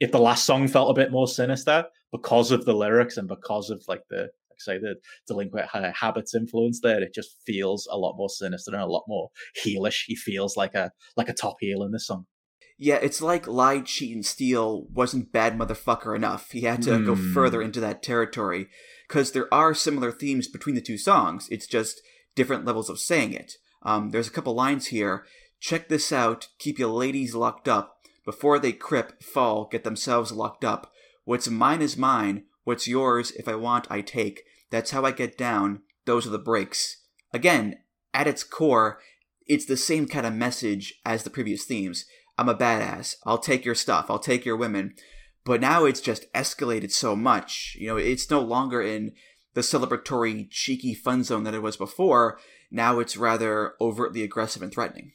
if 0.00 0.12
the 0.12 0.18
last 0.18 0.46
song 0.46 0.66
felt 0.66 0.90
a 0.90 1.00
bit 1.00 1.12
more 1.12 1.28
sinister 1.28 1.84
because 2.10 2.50
of 2.50 2.64
the 2.64 2.72
lyrics 2.72 3.18
and 3.18 3.28
because 3.28 3.70
of 3.70 3.84
like 3.86 4.02
the 4.08 4.30
like 4.50 4.60
say 4.60 4.78
the 4.78 4.96
delinquent 5.28 5.66
ha- 5.66 5.92
habits 5.94 6.34
influence 6.34 6.80
there, 6.80 7.02
it 7.02 7.14
just 7.14 7.36
feels 7.46 7.86
a 7.90 7.98
lot 7.98 8.16
more 8.16 8.30
sinister 8.30 8.72
and 8.72 8.82
a 8.82 8.86
lot 8.86 9.04
more 9.06 9.28
heelish. 9.62 10.04
He 10.06 10.16
feels 10.16 10.56
like 10.56 10.74
a 10.74 10.90
like 11.16 11.28
a 11.28 11.34
top 11.34 11.56
heel 11.60 11.82
in 11.82 11.92
this 11.92 12.06
song. 12.06 12.26
Yeah, 12.82 12.94
it's 12.96 13.20
like 13.20 13.46
Lie, 13.46 13.82
Cheat, 13.82 14.14
and 14.14 14.24
Steal 14.24 14.86
wasn't 14.90 15.32
bad 15.32 15.58
motherfucker 15.58 16.16
enough. 16.16 16.50
He 16.50 16.62
had 16.62 16.80
to 16.84 16.98
go 17.04 17.14
Hmm. 17.14 17.34
further 17.34 17.60
into 17.60 17.78
that 17.80 18.02
territory. 18.02 18.68
Because 19.06 19.32
there 19.32 19.52
are 19.52 19.74
similar 19.74 20.10
themes 20.10 20.48
between 20.48 20.76
the 20.76 20.80
two 20.80 20.96
songs, 20.96 21.46
it's 21.50 21.66
just 21.66 22.00
different 22.34 22.64
levels 22.64 22.88
of 22.88 22.98
saying 22.98 23.34
it. 23.34 23.56
Um, 23.82 24.12
there's 24.12 24.28
a 24.28 24.30
couple 24.30 24.54
lines 24.54 24.86
here. 24.86 25.26
Check 25.60 25.90
this 25.90 26.10
out, 26.10 26.48
keep 26.58 26.78
your 26.78 26.88
ladies 26.88 27.34
locked 27.34 27.68
up. 27.68 27.98
Before 28.24 28.58
they 28.58 28.72
crip, 28.72 29.22
fall, 29.22 29.68
get 29.70 29.84
themselves 29.84 30.32
locked 30.32 30.64
up. 30.64 30.90
What's 31.24 31.50
mine 31.50 31.82
is 31.82 31.98
mine. 31.98 32.44
What's 32.64 32.88
yours, 32.88 33.30
if 33.32 33.46
I 33.46 33.56
want, 33.56 33.88
I 33.90 34.00
take. 34.00 34.44
That's 34.70 34.92
how 34.92 35.04
I 35.04 35.10
get 35.10 35.36
down. 35.36 35.82
Those 36.06 36.26
are 36.26 36.30
the 36.30 36.38
breaks. 36.38 36.96
Again, 37.34 37.80
at 38.14 38.26
its 38.26 38.42
core, 38.42 39.00
it's 39.46 39.66
the 39.66 39.76
same 39.76 40.06
kind 40.06 40.24
of 40.24 40.32
message 40.32 40.94
as 41.04 41.24
the 41.24 41.30
previous 41.30 41.64
themes. 41.64 42.06
I'm 42.40 42.48
a 42.48 42.54
badass. 42.54 43.16
I'll 43.26 43.36
take 43.36 43.66
your 43.66 43.74
stuff. 43.74 44.06
I'll 44.08 44.18
take 44.18 44.46
your 44.46 44.56
women. 44.56 44.94
But 45.44 45.60
now 45.60 45.84
it's 45.84 46.00
just 46.00 46.32
escalated 46.32 46.90
so 46.90 47.14
much. 47.14 47.76
You 47.78 47.88
know, 47.88 47.96
it's 47.98 48.30
no 48.30 48.40
longer 48.40 48.80
in 48.80 49.12
the 49.52 49.60
celebratory, 49.60 50.48
cheeky 50.50 50.94
fun 50.94 51.22
zone 51.22 51.44
that 51.44 51.52
it 51.52 51.60
was 51.60 51.76
before. 51.76 52.38
Now 52.70 52.98
it's 52.98 53.18
rather 53.18 53.74
overtly 53.78 54.22
aggressive 54.22 54.62
and 54.62 54.72
threatening. 54.72 55.12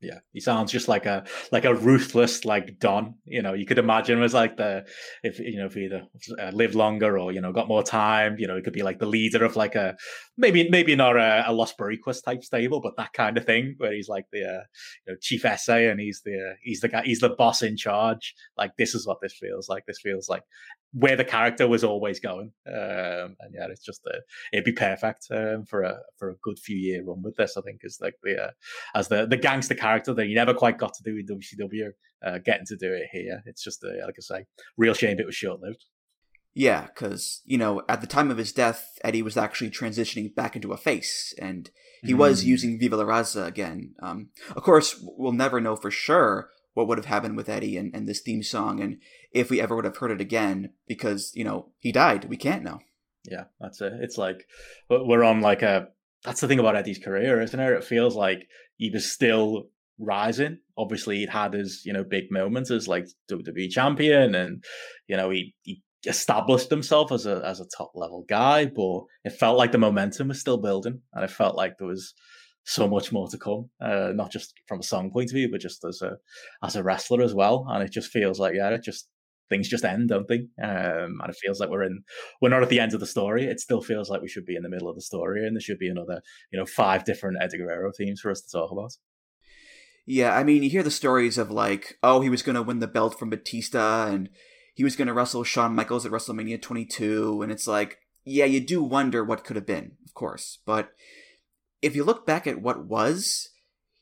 Yeah, 0.00 0.20
he 0.32 0.38
sounds 0.38 0.70
just 0.70 0.86
like 0.86 1.06
a 1.06 1.24
like 1.50 1.64
a 1.64 1.74
ruthless 1.74 2.44
like 2.44 2.78
Don. 2.78 3.16
You 3.24 3.42
know, 3.42 3.54
you 3.54 3.66
could 3.66 3.78
imagine 3.78 4.20
was 4.20 4.32
like 4.32 4.56
the 4.56 4.86
if 5.24 5.40
you 5.40 5.58
know 5.58 5.66
if 5.66 5.74
he 5.74 5.86
either 5.86 6.04
uh, 6.40 6.50
lived 6.50 6.76
longer 6.76 7.18
or 7.18 7.32
you 7.32 7.40
know 7.40 7.52
got 7.52 7.66
more 7.66 7.82
time. 7.82 8.36
You 8.38 8.46
know, 8.46 8.54
he 8.54 8.62
could 8.62 8.72
be 8.72 8.84
like 8.84 9.00
the 9.00 9.06
leader 9.06 9.44
of 9.44 9.56
like 9.56 9.74
a 9.74 9.96
maybe 10.36 10.68
maybe 10.70 10.94
not 10.94 11.16
a, 11.16 11.42
a 11.48 11.52
Los 11.52 11.74
Boricuas 11.74 12.22
type 12.22 12.44
stable, 12.44 12.80
but 12.80 12.96
that 12.96 13.12
kind 13.12 13.36
of 13.36 13.44
thing 13.44 13.74
where 13.78 13.92
he's 13.92 14.08
like 14.08 14.26
the 14.30 14.44
uh, 14.44 14.62
you 15.04 15.12
know 15.12 15.16
chief 15.20 15.44
essay 15.44 15.88
and 15.90 15.98
he's 15.98 16.22
the 16.24 16.34
uh, 16.34 16.54
he's 16.62 16.80
the 16.80 16.88
guy 16.88 17.02
he's 17.04 17.20
the 17.20 17.30
boss 17.30 17.62
in 17.62 17.76
charge. 17.76 18.36
Like 18.56 18.76
this 18.78 18.94
is 18.94 19.04
what 19.04 19.18
this 19.20 19.34
feels 19.34 19.68
like. 19.68 19.84
This 19.86 19.98
feels 20.00 20.28
like 20.28 20.44
where 20.92 21.16
the 21.16 21.24
character 21.24 21.68
was 21.68 21.84
always 21.84 22.18
going. 22.20 22.52
Um, 22.66 23.36
and 23.40 23.52
yeah, 23.54 23.66
it's 23.70 23.84
just 23.84 24.00
a, 24.06 24.20
it'd 24.52 24.64
be 24.64 24.72
perfect 24.72 25.26
um, 25.30 25.64
for 25.64 25.82
a 25.82 25.98
for 26.16 26.30
a 26.30 26.36
good 26.42 26.58
few 26.58 26.76
year 26.76 27.04
run 27.04 27.22
with 27.22 27.36
this. 27.36 27.56
I 27.56 27.60
think 27.62 27.80
is 27.82 27.98
like 28.00 28.14
the 28.22 28.44
uh, 28.44 28.50
as 28.94 29.08
the 29.08 29.26
the 29.26 29.36
gangster 29.36 29.74
character 29.74 30.14
that 30.14 30.26
he 30.26 30.34
never 30.34 30.54
quite 30.54 30.78
got 30.78 30.94
to 30.94 31.02
do 31.02 31.16
in 31.16 31.26
WCW, 31.26 31.90
uh, 32.26 32.38
getting 32.38 32.66
to 32.66 32.76
do 32.76 32.92
it 32.92 33.08
here. 33.12 33.42
It's 33.46 33.62
just 33.62 33.84
uh, 33.84 34.04
like 34.06 34.16
I 34.18 34.20
say, 34.20 34.46
real 34.76 34.94
shame 34.94 35.18
it 35.18 35.26
was 35.26 35.34
short 35.34 35.60
lived. 35.60 35.84
Yeah, 36.54 36.86
because, 36.86 37.40
you 37.44 37.56
know, 37.56 37.82
at 37.88 38.00
the 38.00 38.08
time 38.08 38.32
of 38.32 38.38
his 38.38 38.52
death, 38.52 38.84
Eddie 39.04 39.22
was 39.22 39.36
actually 39.36 39.70
transitioning 39.70 40.34
back 40.34 40.56
into 40.56 40.72
a 40.72 40.76
face, 40.76 41.32
and 41.38 41.70
he 42.02 42.14
was 42.14 42.42
Mm. 42.42 42.46
using 42.46 42.78
Viva 42.80 42.96
la 42.96 43.04
Raza 43.04 43.46
again. 43.46 43.94
Um, 44.02 44.30
of 44.56 44.62
course, 44.64 44.96
we'll 45.00 45.32
never 45.32 45.60
know 45.60 45.76
for 45.76 45.90
sure 45.92 46.50
what 46.74 46.86
would 46.86 46.98
have 46.98 47.06
happened 47.06 47.36
with 47.36 47.48
Eddie 47.48 47.76
and, 47.76 47.94
and 47.94 48.08
this 48.08 48.20
theme 48.20 48.42
song, 48.42 48.80
and 48.80 48.98
if 49.32 49.50
we 49.50 49.60
ever 49.60 49.74
would 49.74 49.84
have 49.84 49.96
heard 49.96 50.10
it 50.10 50.20
again, 50.20 50.70
because, 50.86 51.32
you 51.34 51.44
know, 51.44 51.70
he 51.78 51.92
died. 51.92 52.26
We 52.26 52.36
can't 52.36 52.62
know. 52.62 52.80
Yeah, 53.24 53.44
that's 53.60 53.80
it. 53.80 53.92
It's 54.00 54.18
like 54.18 54.46
we're 54.88 55.24
on 55.24 55.40
like 55.40 55.62
a. 55.62 55.88
That's 56.24 56.40
the 56.40 56.48
thing 56.48 56.58
about 56.58 56.76
Eddie's 56.76 56.98
career, 56.98 57.40
isn't 57.40 57.58
it? 57.58 57.72
It 57.72 57.84
feels 57.84 58.16
like 58.16 58.48
he 58.76 58.90
was 58.90 59.10
still 59.10 59.68
rising. 59.98 60.58
Obviously, 60.76 61.18
he'd 61.18 61.28
had 61.28 61.52
his 61.52 61.82
you 61.84 61.92
know 61.92 62.04
big 62.04 62.30
moments 62.30 62.70
as 62.70 62.88
like 62.88 63.06
WWE 63.30 63.70
champion, 63.70 64.34
and 64.34 64.64
you 65.06 65.16
know 65.16 65.30
he 65.30 65.54
he 65.62 65.82
established 66.06 66.70
himself 66.70 67.12
as 67.12 67.26
a 67.26 67.42
as 67.44 67.60
a 67.60 67.66
top 67.76 67.92
level 67.94 68.24
guy. 68.28 68.66
But 68.66 69.02
it 69.24 69.38
felt 69.38 69.58
like 69.58 69.72
the 69.72 69.78
momentum 69.78 70.28
was 70.28 70.40
still 70.40 70.58
building, 70.58 71.02
and 71.12 71.24
it 71.24 71.30
felt 71.30 71.56
like 71.56 71.78
there 71.78 71.88
was 71.88 72.14
so 72.68 72.86
much 72.86 73.12
more 73.12 73.28
to 73.28 73.38
come. 73.38 73.70
Uh, 73.80 74.12
not 74.14 74.30
just 74.30 74.52
from 74.66 74.80
a 74.80 74.82
song 74.82 75.10
point 75.10 75.30
of 75.30 75.34
view, 75.34 75.50
but 75.50 75.60
just 75.60 75.84
as 75.84 76.02
a 76.02 76.18
as 76.62 76.76
a 76.76 76.82
wrestler 76.82 77.22
as 77.22 77.34
well. 77.34 77.66
And 77.68 77.82
it 77.82 77.90
just 77.90 78.10
feels 78.10 78.38
like 78.38 78.54
yeah, 78.54 78.68
it 78.68 78.82
just 78.82 79.08
things 79.48 79.68
just 79.68 79.84
end, 79.84 80.10
don't 80.10 80.28
they? 80.28 80.46
Um, 80.62 81.18
and 81.22 81.30
it 81.30 81.36
feels 81.40 81.60
like 81.60 81.70
we're 81.70 81.84
in 81.84 82.02
we're 82.42 82.50
not 82.50 82.62
at 82.62 82.68
the 82.68 82.80
end 82.80 82.92
of 82.92 83.00
the 83.00 83.06
story. 83.06 83.44
It 83.44 83.58
still 83.58 83.80
feels 83.80 84.10
like 84.10 84.20
we 84.20 84.28
should 84.28 84.44
be 84.44 84.54
in 84.54 84.62
the 84.62 84.68
middle 84.68 84.88
of 84.88 84.96
the 84.96 85.02
story, 85.02 85.46
and 85.46 85.56
there 85.56 85.62
should 85.62 85.78
be 85.78 85.88
another 85.88 86.20
you 86.52 86.58
know 86.58 86.66
five 86.66 87.04
different 87.04 87.38
Eddie 87.40 87.56
Guerrero 87.56 87.90
themes 87.96 88.20
for 88.20 88.30
us 88.30 88.42
to 88.42 88.50
talk 88.50 88.70
about. 88.70 88.92
Yeah, 90.06 90.34
I 90.34 90.44
mean, 90.44 90.62
you 90.62 90.70
hear 90.70 90.82
the 90.82 90.90
stories 90.90 91.36
of 91.36 91.50
like, 91.50 91.98
oh, 92.02 92.20
he 92.20 92.30
was 92.30 92.42
going 92.42 92.56
to 92.56 92.62
win 92.62 92.78
the 92.78 92.86
belt 92.86 93.18
from 93.18 93.30
Batista, 93.30 94.06
and 94.08 94.28
he 94.74 94.84
was 94.84 94.96
going 94.96 95.08
to 95.08 95.14
wrestle 95.14 95.44
Shawn 95.44 95.74
Michaels 95.74 96.06
at 96.06 96.12
WrestleMania 96.12 96.60
22, 96.60 97.42
and 97.42 97.52
it's 97.52 97.66
like, 97.66 97.98
yeah, 98.24 98.46
you 98.46 98.60
do 98.60 98.82
wonder 98.82 99.22
what 99.22 99.44
could 99.44 99.56
have 99.56 99.66
been, 99.66 99.92
of 100.06 100.14
course, 100.14 100.60
but 100.64 100.92
if 101.82 101.94
you 101.94 102.04
look 102.04 102.26
back 102.26 102.46
at 102.46 102.60
what 102.60 102.86
was, 102.86 103.50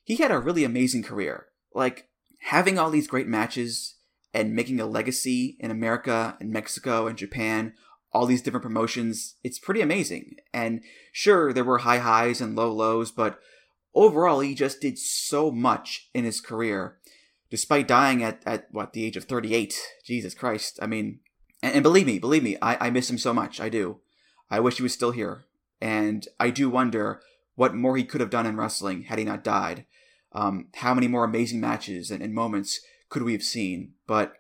he 0.05 0.17
had 0.17 0.31
a 0.31 0.39
really 0.39 0.65
amazing 0.65 1.03
career. 1.03 1.47
Like 1.75 2.09
having 2.41 2.79
all 2.79 2.91
these 2.91 3.09
great 3.09 3.27
matches 3.27 3.97
and 4.33 4.55
making 4.55 4.81
a 4.81 4.87
legacy 4.87 5.57
in 5.61 5.71
America 5.71 6.37
and 6.41 6.51
Mexico 6.51 7.07
and 7.07 7.19
Japan, 7.19 7.75
all 8.13 8.27
these 8.27 8.43
different 8.43 8.63
promotions, 8.63 9.35
it's 9.43 9.59
pretty 9.59 9.81
amazing. 9.81 10.37
And 10.53 10.83
sure, 11.13 11.53
there 11.53 11.65
were 11.65 11.79
high 11.79 11.99
highs 11.99 12.41
and 12.41 12.57
low 12.57 12.73
lows, 12.73 13.11
but 13.11 13.39
overall, 13.95 14.41
he 14.41 14.55
just 14.55 14.81
did 14.81 14.99
so 14.99 15.51
much 15.51 16.09
in 16.15 16.25
his 16.25 16.41
career, 16.41 16.99
despite 17.51 17.89
dying 17.89 18.23
at, 18.23 18.43
at 18.47 18.69
what, 18.71 18.93
the 18.93 19.05
age 19.05 19.17
of 19.17 19.25
38. 19.25 19.75
Jesus 20.05 20.35
Christ. 20.35 20.79
I 20.81 20.87
mean, 20.87 21.21
and, 21.63 21.75
and 21.75 21.83
believe 21.83 22.07
me, 22.07 22.19
believe 22.19 22.43
me, 22.43 22.57
I, 22.63 22.87
I 22.87 22.91
miss 22.91 23.11
him 23.11 23.19
so 23.19 23.35
much. 23.35 23.61
I 23.61 23.69
do. 23.69 24.01
I 24.51 24.61
wish 24.61 24.77
he 24.77 24.83
was 24.83 24.95
still 24.95 25.11
here. 25.11 25.45
And 25.81 26.27
I 26.39 26.51
do 26.51 26.71
wonder 26.71 27.21
what 27.57 27.75
more 27.75 27.97
he 27.97 28.05
could 28.05 28.21
have 28.21 28.31
done 28.31 28.47
in 28.47 28.57
wrestling 28.57 29.03
had 29.05 29.19
he 29.19 29.25
not 29.25 29.45
died. 29.45 29.85
Um, 30.33 30.69
how 30.77 30.95
many 30.95 31.09
more 31.09 31.25
amazing 31.25 31.61
matches 31.61 32.11
and, 32.11 32.23
and 32.23 32.33
moments 32.35 32.81
could 33.09 33.23
we 33.23 33.33
have 33.33 33.43
seen? 33.43 33.95
But 34.07 34.35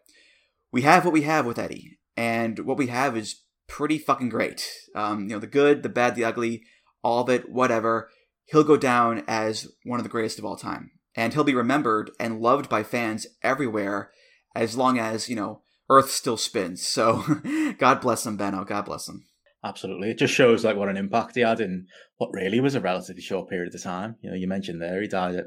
we 0.70 0.82
have 0.82 1.04
what 1.04 1.14
we 1.14 1.22
have 1.22 1.44
with 1.46 1.58
Eddie. 1.58 1.98
And 2.16 2.60
what 2.60 2.78
we 2.78 2.86
have 2.86 3.16
is 3.16 3.42
pretty 3.66 3.98
fucking 3.98 4.28
great. 4.28 4.70
Um, 4.94 5.22
you 5.22 5.28
know, 5.28 5.38
the 5.38 5.46
good, 5.46 5.82
the 5.82 5.88
bad, 5.88 6.14
the 6.14 6.24
ugly, 6.24 6.62
all 7.02 7.22
of 7.22 7.28
it, 7.28 7.50
whatever 7.50 8.08
he'll 8.46 8.64
go 8.64 8.76
down 8.76 9.24
as 9.28 9.68
one 9.84 9.98
of 9.98 10.04
the 10.04 10.10
greatest 10.10 10.38
of 10.38 10.44
all 10.44 10.56
time. 10.56 10.92
And 11.14 11.32
he'll 11.32 11.44
be 11.44 11.54
remembered 11.54 12.10
and 12.18 12.40
loved 12.40 12.68
by 12.68 12.82
fans 12.82 13.26
everywhere 13.42 14.10
as 14.54 14.76
long 14.76 14.98
as, 14.98 15.28
you 15.28 15.36
know, 15.36 15.62
Earth 15.88 16.10
still 16.10 16.36
spins. 16.36 16.86
So 16.86 17.24
God 17.78 18.00
bless 18.00 18.26
him, 18.26 18.36
Benno. 18.36 18.64
God 18.64 18.84
bless 18.84 19.08
him. 19.08 19.24
Absolutely. 19.66 20.10
It 20.10 20.18
just 20.18 20.32
shows 20.32 20.64
like 20.64 20.76
what 20.76 20.88
an 20.88 20.96
impact 20.96 21.34
he 21.34 21.40
had 21.40 21.58
in 21.60 21.86
what 22.18 22.30
really 22.32 22.60
was 22.60 22.76
a 22.76 22.80
relatively 22.80 23.20
short 23.20 23.48
period 23.48 23.74
of 23.74 23.82
time. 23.82 24.14
You 24.22 24.30
know, 24.30 24.36
you 24.36 24.46
mentioned 24.46 24.80
there 24.80 25.02
he 25.02 25.08
died 25.08 25.34
at 25.34 25.46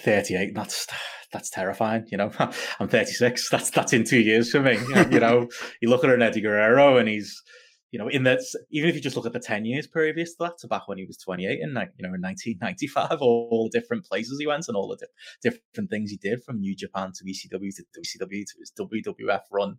38. 0.00 0.54
That's 0.54 0.88
that's 1.32 1.50
terrifying. 1.50 2.04
You 2.10 2.18
know, 2.18 2.32
I'm 2.80 2.88
36. 2.88 3.48
That's 3.50 3.70
that's 3.70 3.92
in 3.92 4.04
two 4.04 4.20
years 4.20 4.50
for 4.50 4.60
me. 4.60 4.78
You 5.14 5.20
know, 5.20 5.48
you 5.80 5.88
look 5.88 6.02
at 6.02 6.10
an 6.10 6.22
Eddie 6.22 6.40
Guerrero 6.40 6.96
and 6.96 7.08
he's 7.08 7.40
you 7.92 7.98
know, 7.98 8.08
in 8.08 8.24
that, 8.24 8.40
even 8.72 8.90
if 8.90 8.96
you 8.96 9.00
just 9.00 9.14
look 9.14 9.24
at 9.24 9.32
the 9.32 9.38
10 9.38 9.64
years 9.66 9.86
previous 9.86 10.30
to 10.30 10.36
that, 10.40 10.58
to 10.58 10.66
back 10.66 10.88
when 10.88 10.98
he 10.98 11.04
was 11.04 11.16
28 11.18 11.60
and, 11.62 11.74
like, 11.74 11.92
you 11.96 12.02
know, 12.02 12.12
in 12.12 12.20
1995, 12.20 13.18
all, 13.20 13.48
all 13.52 13.70
the 13.70 13.78
different 13.78 14.04
places 14.04 14.36
he 14.40 14.48
went 14.48 14.64
and 14.66 14.76
all 14.76 14.88
the 14.88 14.96
di- 14.96 15.48
different 15.48 15.90
things 15.90 16.10
he 16.10 16.16
did 16.16 16.42
from 16.42 16.58
New 16.58 16.74
Japan 16.74 17.12
to 17.14 17.24
ECW 17.24 17.70
to 17.76 17.84
WCW 18.00 18.44
to 18.46 18.54
his 18.58 18.72
WWF 18.76 19.42
run. 19.52 19.76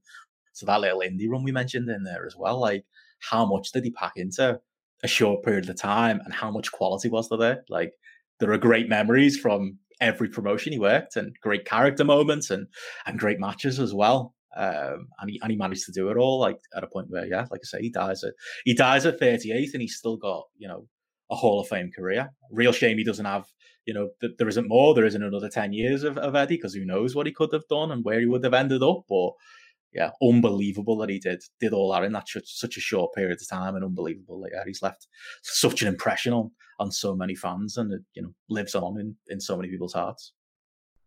So 0.53 0.65
that 0.65 0.79
little 0.79 1.01
indie 1.01 1.27
run 1.29 1.43
we 1.43 1.51
mentioned 1.51 1.89
in 1.89 2.03
there 2.03 2.25
as 2.25 2.37
well. 2.37 2.57
Like, 2.57 2.85
how 3.19 3.45
much 3.45 3.71
did 3.71 3.83
he 3.83 3.91
pack 3.91 4.13
into 4.15 4.59
a 5.03 5.07
short 5.07 5.43
period 5.43 5.69
of 5.69 5.79
time 5.79 6.19
and 6.23 6.33
how 6.33 6.51
much 6.51 6.71
quality 6.71 7.09
was 7.09 7.29
there 7.29 7.39
there? 7.39 7.63
Like, 7.69 7.93
there 8.39 8.51
are 8.51 8.57
great 8.57 8.89
memories 8.89 9.37
from 9.37 9.79
every 10.01 10.27
promotion 10.27 10.73
he 10.73 10.79
worked 10.79 11.15
and 11.15 11.35
great 11.41 11.65
character 11.65 12.03
moments 12.03 12.49
and, 12.49 12.67
and 13.05 13.19
great 13.19 13.39
matches 13.39 13.79
as 13.79 13.93
well. 13.93 14.33
Um, 14.55 15.09
and 15.19 15.29
he 15.29 15.39
and 15.41 15.51
he 15.51 15.57
managed 15.57 15.85
to 15.85 15.91
do 15.91 16.09
it 16.09 16.17
all 16.17 16.39
like 16.39 16.57
at 16.75 16.83
a 16.83 16.87
point 16.87 17.07
where 17.09 17.25
yeah, 17.25 17.45
like 17.51 17.59
I 17.61 17.65
say, 17.65 17.81
he 17.81 17.89
dies 17.89 18.23
at 18.23 18.33
he 18.63 18.73
dies 18.73 19.05
at 19.05 19.19
38 19.19 19.73
and 19.73 19.81
he's 19.81 19.97
still 19.97 20.15
got 20.15 20.45
you 20.57 20.67
know 20.67 20.87
a 21.29 21.35
Hall 21.35 21.59
of 21.59 21.67
Fame 21.67 21.91
career. 21.93 22.29
Real 22.51 22.71
shame 22.71 22.97
he 22.97 23.03
doesn't 23.03 23.25
have 23.25 23.45
you 23.85 23.93
know 23.93 24.09
th- 24.21 24.33
there 24.37 24.47
isn't 24.47 24.69
more. 24.69 24.93
There 24.93 25.05
isn't 25.05 25.21
another 25.21 25.49
10 25.49 25.73
years 25.73 26.03
of, 26.03 26.17
of 26.17 26.35
Eddie 26.35 26.55
because 26.55 26.73
who 26.73 26.85
knows 26.85 27.15
what 27.15 27.25
he 27.25 27.33
could 27.33 27.51
have 27.51 27.67
done 27.69 27.91
and 27.91 28.05
where 28.05 28.19
he 28.19 28.25
would 28.25 28.45
have 28.45 28.53
ended 28.53 28.81
up. 28.81 29.03
But 29.09 29.31
yeah, 29.95 30.11
unbelievable 30.21 30.97
that 30.97 31.09
he 31.09 31.19
did 31.19 31.41
did 31.59 31.73
all 31.73 31.91
that 31.93 32.03
in 32.03 32.11
that 32.11 32.27
such 32.43 32.77
a 32.77 32.81
short 32.81 33.13
period 33.13 33.39
of 33.41 33.49
time, 33.49 33.75
and 33.75 33.85
unbelievable 33.85 34.41
that 34.41 34.51
yeah, 34.53 34.63
he's 34.65 34.81
left 34.81 35.07
such 35.41 35.81
an 35.81 35.87
impression 35.87 36.33
on 36.33 36.51
on 36.79 36.91
so 36.91 37.15
many 37.15 37.33
fans, 37.33 37.77
and 37.77 37.93
it 37.93 38.01
you 38.13 38.21
know 38.21 38.33
lives 38.49 38.75
on 38.75 38.99
in 38.99 39.15
in 39.27 39.39
so 39.39 39.55
many 39.55 39.69
people's 39.69 39.93
hearts. 39.93 40.33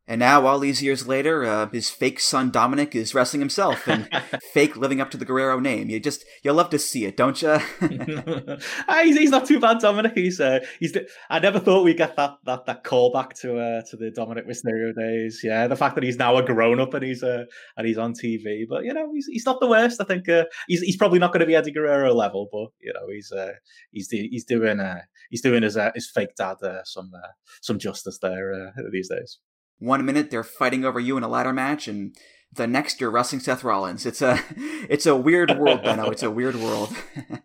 And 0.08 0.20
now, 0.20 0.46
all 0.46 0.58
these 0.58 0.82
years 0.82 1.06
later, 1.06 1.44
uh, 1.44 1.68
his 1.68 1.90
fake 1.90 2.18
son 2.18 2.50
Dominik 2.50 2.94
is 2.94 3.14
wrestling 3.14 3.40
himself 3.40 3.86
and 3.86 4.08
fake 4.54 4.74
living 4.74 5.02
up 5.02 5.10
to 5.10 5.18
the 5.18 5.26
Guerrero 5.26 5.60
name. 5.60 5.90
You 5.90 6.00
just 6.00 6.24
you 6.42 6.50
love 6.52 6.70
to 6.70 6.78
see 6.78 7.04
it, 7.04 7.16
don't 7.16 7.40
you? 7.42 7.58
Ah, 8.88 9.02
he's, 9.02 9.18
he's 9.18 9.30
not 9.30 9.46
too 9.46 9.60
bad, 9.60 9.78
Dominik. 9.78 10.14
He's 10.14 10.40
uh, 10.40 10.60
he's. 10.80 10.96
I 11.28 11.38
never 11.38 11.60
thought 11.60 11.84
we'd 11.84 11.98
get 11.98 12.16
that 12.16 12.38
that 12.46 12.64
that 12.64 12.84
callback 12.84 13.34
to 13.40 13.58
uh, 13.58 13.82
to 13.90 13.96
the 13.96 14.10
Dominik 14.10 14.48
Mysterio 14.48 14.94
days. 14.94 15.40
Yeah, 15.44 15.66
the 15.66 15.76
fact 15.76 15.94
that 15.96 16.04
he's 16.04 16.16
now 16.16 16.36
a 16.36 16.42
grown 16.42 16.80
up 16.80 16.94
and 16.94 17.04
he's 17.04 17.22
uh, 17.22 17.44
and 17.76 17.86
he's 17.86 17.98
on 17.98 18.14
TV, 18.14 18.64
but 18.68 18.84
you 18.84 18.94
know 18.94 19.12
he's 19.12 19.26
he's 19.26 19.44
not 19.44 19.60
the 19.60 19.66
worst. 19.66 20.00
I 20.00 20.04
think 20.04 20.28
uh, 20.28 20.44
he's 20.68 20.80
he's 20.80 20.96
probably 20.96 21.18
not 21.18 21.32
going 21.32 21.40
to 21.40 21.46
be 21.46 21.54
Eddie 21.54 21.72
Guerrero 21.72 22.14
level, 22.14 22.48
but 22.50 22.68
you 22.80 22.92
know 22.94 23.08
he's 23.12 23.30
uh, 23.30 23.52
he's 23.90 24.08
he's 24.08 24.44
doing 24.44 24.80
uh, 24.80 25.02
he's 25.30 25.42
doing 25.42 25.62
his 25.62 25.76
uh, 25.76 25.90
his 25.94 26.10
fake 26.10 26.34
dad 26.36 26.56
uh, 26.62 26.82
some 26.84 27.10
uh, 27.14 27.28
some 27.60 27.78
justice 27.78 28.18
there 28.20 28.52
uh, 28.54 28.82
these 28.90 29.08
days. 29.08 29.38
One 29.78 30.04
minute 30.04 30.30
they're 30.30 30.44
fighting 30.44 30.84
over 30.84 30.98
you 30.98 31.16
in 31.16 31.22
a 31.22 31.28
ladder 31.28 31.52
match, 31.52 31.88
and 31.88 32.14
the 32.52 32.66
next 32.66 33.00
you're 33.00 33.10
wrestling 33.10 33.40
Seth 33.40 33.64
Rollins. 33.64 34.06
It's 34.06 34.22
a 34.22 34.40
it's 34.88 35.06
a 35.06 35.16
weird 35.16 35.56
world, 35.58 35.82
Benno. 35.82 36.10
It's 36.10 36.22
a 36.22 36.30
weird 36.30 36.56
world. 36.56 36.94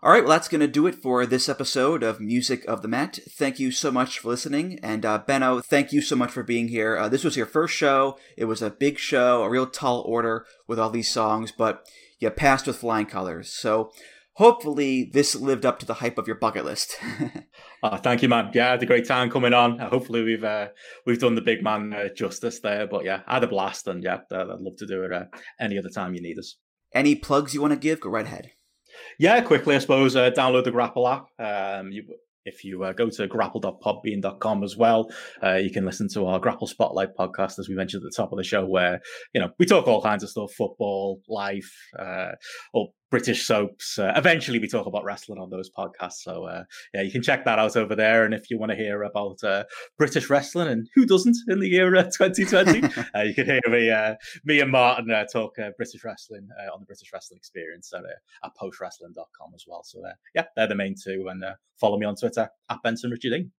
All 0.00 0.12
right, 0.12 0.22
well, 0.22 0.30
that's 0.30 0.48
going 0.48 0.60
to 0.60 0.68
do 0.68 0.86
it 0.86 0.94
for 0.94 1.26
this 1.26 1.48
episode 1.48 2.04
of 2.04 2.20
Music 2.20 2.64
of 2.66 2.82
the 2.82 2.88
Mat. 2.88 3.18
Thank 3.30 3.58
you 3.58 3.72
so 3.72 3.90
much 3.90 4.20
for 4.20 4.28
listening. 4.28 4.78
And 4.80 5.04
uh, 5.04 5.18
Benno, 5.18 5.60
thank 5.60 5.92
you 5.92 6.00
so 6.00 6.14
much 6.14 6.30
for 6.30 6.44
being 6.44 6.68
here. 6.68 6.96
Uh, 6.96 7.08
this 7.08 7.24
was 7.24 7.36
your 7.36 7.46
first 7.46 7.74
show. 7.74 8.16
It 8.36 8.44
was 8.44 8.62
a 8.62 8.70
big 8.70 9.00
show, 9.00 9.42
a 9.42 9.50
real 9.50 9.66
tall 9.66 10.02
order 10.02 10.46
with 10.68 10.78
all 10.78 10.90
these 10.90 11.10
songs, 11.10 11.50
but 11.50 11.84
you 12.20 12.30
passed 12.30 12.68
with 12.68 12.76
flying 12.76 13.06
colors. 13.06 13.52
So 13.52 13.90
hopefully 14.38 15.10
this 15.12 15.34
lived 15.34 15.66
up 15.66 15.80
to 15.80 15.86
the 15.86 15.94
hype 15.94 16.16
of 16.16 16.26
your 16.26 16.36
bucket 16.36 16.64
list. 16.64 16.96
oh, 17.82 17.96
thank 17.96 18.22
you, 18.22 18.28
man. 18.28 18.50
Yeah, 18.54 18.68
I 18.68 18.70
had 18.70 18.82
a 18.82 18.86
great 18.86 19.06
time 19.06 19.30
coming 19.30 19.52
on. 19.52 19.80
Uh, 19.80 19.90
hopefully 19.90 20.22
we've 20.22 20.44
uh, 20.44 20.68
we've 21.04 21.18
done 21.18 21.34
the 21.34 21.42
big 21.42 21.62
man 21.62 21.92
uh, 21.92 22.08
justice 22.14 22.60
there. 22.60 22.86
But 22.86 23.04
yeah, 23.04 23.22
I 23.26 23.34
had 23.34 23.44
a 23.44 23.48
blast, 23.48 23.88
and 23.88 24.02
yeah, 24.02 24.20
I'd 24.32 24.46
love 24.60 24.76
to 24.78 24.86
do 24.86 25.02
it 25.02 25.12
uh, 25.12 25.24
any 25.60 25.76
other 25.76 25.90
time 25.90 26.14
you 26.14 26.22
need 26.22 26.38
us. 26.38 26.56
Any 26.94 27.14
plugs 27.16 27.52
you 27.52 27.60
want 27.60 27.74
to 27.74 27.78
give? 27.78 28.00
Go 28.00 28.10
right 28.10 28.24
ahead. 28.24 28.52
Yeah, 29.18 29.40
quickly, 29.42 29.74
I 29.74 29.78
suppose. 29.78 30.16
Uh, 30.16 30.30
download 30.30 30.64
the 30.64 30.70
Grapple 30.70 31.06
app. 31.06 31.26
Um, 31.38 31.92
you, 31.92 32.04
if 32.48 32.64
you 32.64 32.82
uh, 32.82 32.92
go 32.92 33.10
to 33.10 33.26
grapple.podbean.com 33.26 34.64
as 34.64 34.76
well, 34.76 35.10
uh, 35.42 35.56
you 35.56 35.70
can 35.70 35.84
listen 35.84 36.08
to 36.14 36.26
our 36.26 36.40
Grapple 36.40 36.66
Spotlight 36.66 37.14
podcast, 37.16 37.58
as 37.58 37.68
we 37.68 37.74
mentioned 37.74 38.02
at 38.02 38.10
the 38.10 38.16
top 38.16 38.32
of 38.32 38.38
the 38.38 38.44
show, 38.44 38.64
where 38.64 39.00
you 39.34 39.40
know 39.40 39.50
we 39.58 39.66
talk 39.66 39.86
all 39.86 40.02
kinds 40.02 40.22
of 40.22 40.30
stuff: 40.30 40.52
football, 40.56 41.20
life, 41.28 41.72
uh, 41.98 42.32
or 42.72 42.88
British 43.10 43.46
soaps. 43.46 43.98
Uh, 43.98 44.12
eventually, 44.16 44.58
we 44.58 44.68
talk 44.68 44.86
about 44.86 45.04
wrestling 45.04 45.38
on 45.38 45.50
those 45.50 45.70
podcasts. 45.70 46.22
So, 46.22 46.44
uh, 46.44 46.64
yeah, 46.92 47.02
you 47.02 47.10
can 47.10 47.22
check 47.22 47.44
that 47.44 47.58
out 47.58 47.76
over 47.76 47.94
there. 47.94 48.24
And 48.24 48.34
if 48.34 48.50
you 48.50 48.58
want 48.58 48.70
to 48.70 48.76
hear 48.76 49.02
about 49.02 49.42
uh, 49.42 49.64
British 49.96 50.28
wrestling 50.28 50.68
and 50.68 50.88
who 50.94 51.06
doesn't 51.06 51.36
in 51.48 51.60
the 51.60 51.68
year 51.68 51.90
2020, 51.90 52.82
uh, 53.14 53.22
you 53.22 53.34
can 53.34 53.46
hear 53.46 53.60
me, 53.68 53.90
uh, 53.90 54.14
me 54.44 54.60
and 54.60 54.70
Martin 54.70 55.10
uh, 55.10 55.24
talk 55.24 55.56
British 55.76 56.04
wrestling 56.04 56.48
on 56.72 56.80
the 56.80 56.86
British 56.86 57.10
Wrestling 57.12 57.38
Experience 57.38 57.92
at, 57.94 58.02
at 58.44 58.50
postwrestling.com 58.60 59.52
as 59.54 59.64
well. 59.66 59.82
So, 59.84 60.00
yeah, 60.34 60.44
they're 60.56 60.66
the 60.66 60.74
main 60.74 60.94
two. 61.02 61.28
And 61.28 61.44
follow 61.80 61.98
me 61.98 62.06
on 62.06 62.16
Twitter 62.16 62.50
at 62.68 62.82
Benson 62.82 63.10
Richard 63.10 63.30
Dean. 63.30 63.52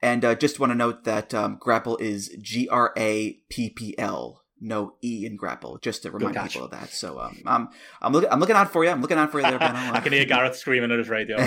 And 0.00 0.22
just 0.38 0.60
want 0.60 0.70
to 0.70 0.76
note 0.76 1.04
that 1.04 1.32
um, 1.34 1.56
Grapple 1.58 1.96
is 1.98 2.34
G 2.40 2.68
R 2.68 2.92
A 2.96 3.38
P 3.48 3.70
P 3.70 3.94
L 3.98 4.43
no 4.64 4.94
E 5.02 5.26
in 5.26 5.36
grapple, 5.36 5.78
just 5.78 6.02
to 6.02 6.10
remind 6.10 6.34
people 6.50 6.64
of 6.64 6.70
that. 6.70 6.90
So 6.90 7.20
um, 7.20 7.38
I'm 7.46 7.68
I'm 8.00 8.12
looking 8.12 8.30
I'm 8.30 8.40
looking 8.40 8.56
out 8.56 8.72
for 8.72 8.84
you. 8.84 8.90
I'm 8.90 9.02
looking 9.02 9.18
out 9.18 9.30
for 9.30 9.40
you 9.40 9.48
there, 9.48 9.58
Ben. 9.58 9.76
I 9.76 10.00
can 10.00 10.12
hear 10.12 10.24
Gareth 10.26 10.56
screaming 10.56 10.90
at 10.90 10.98
his 10.98 11.08
radio. 11.08 11.36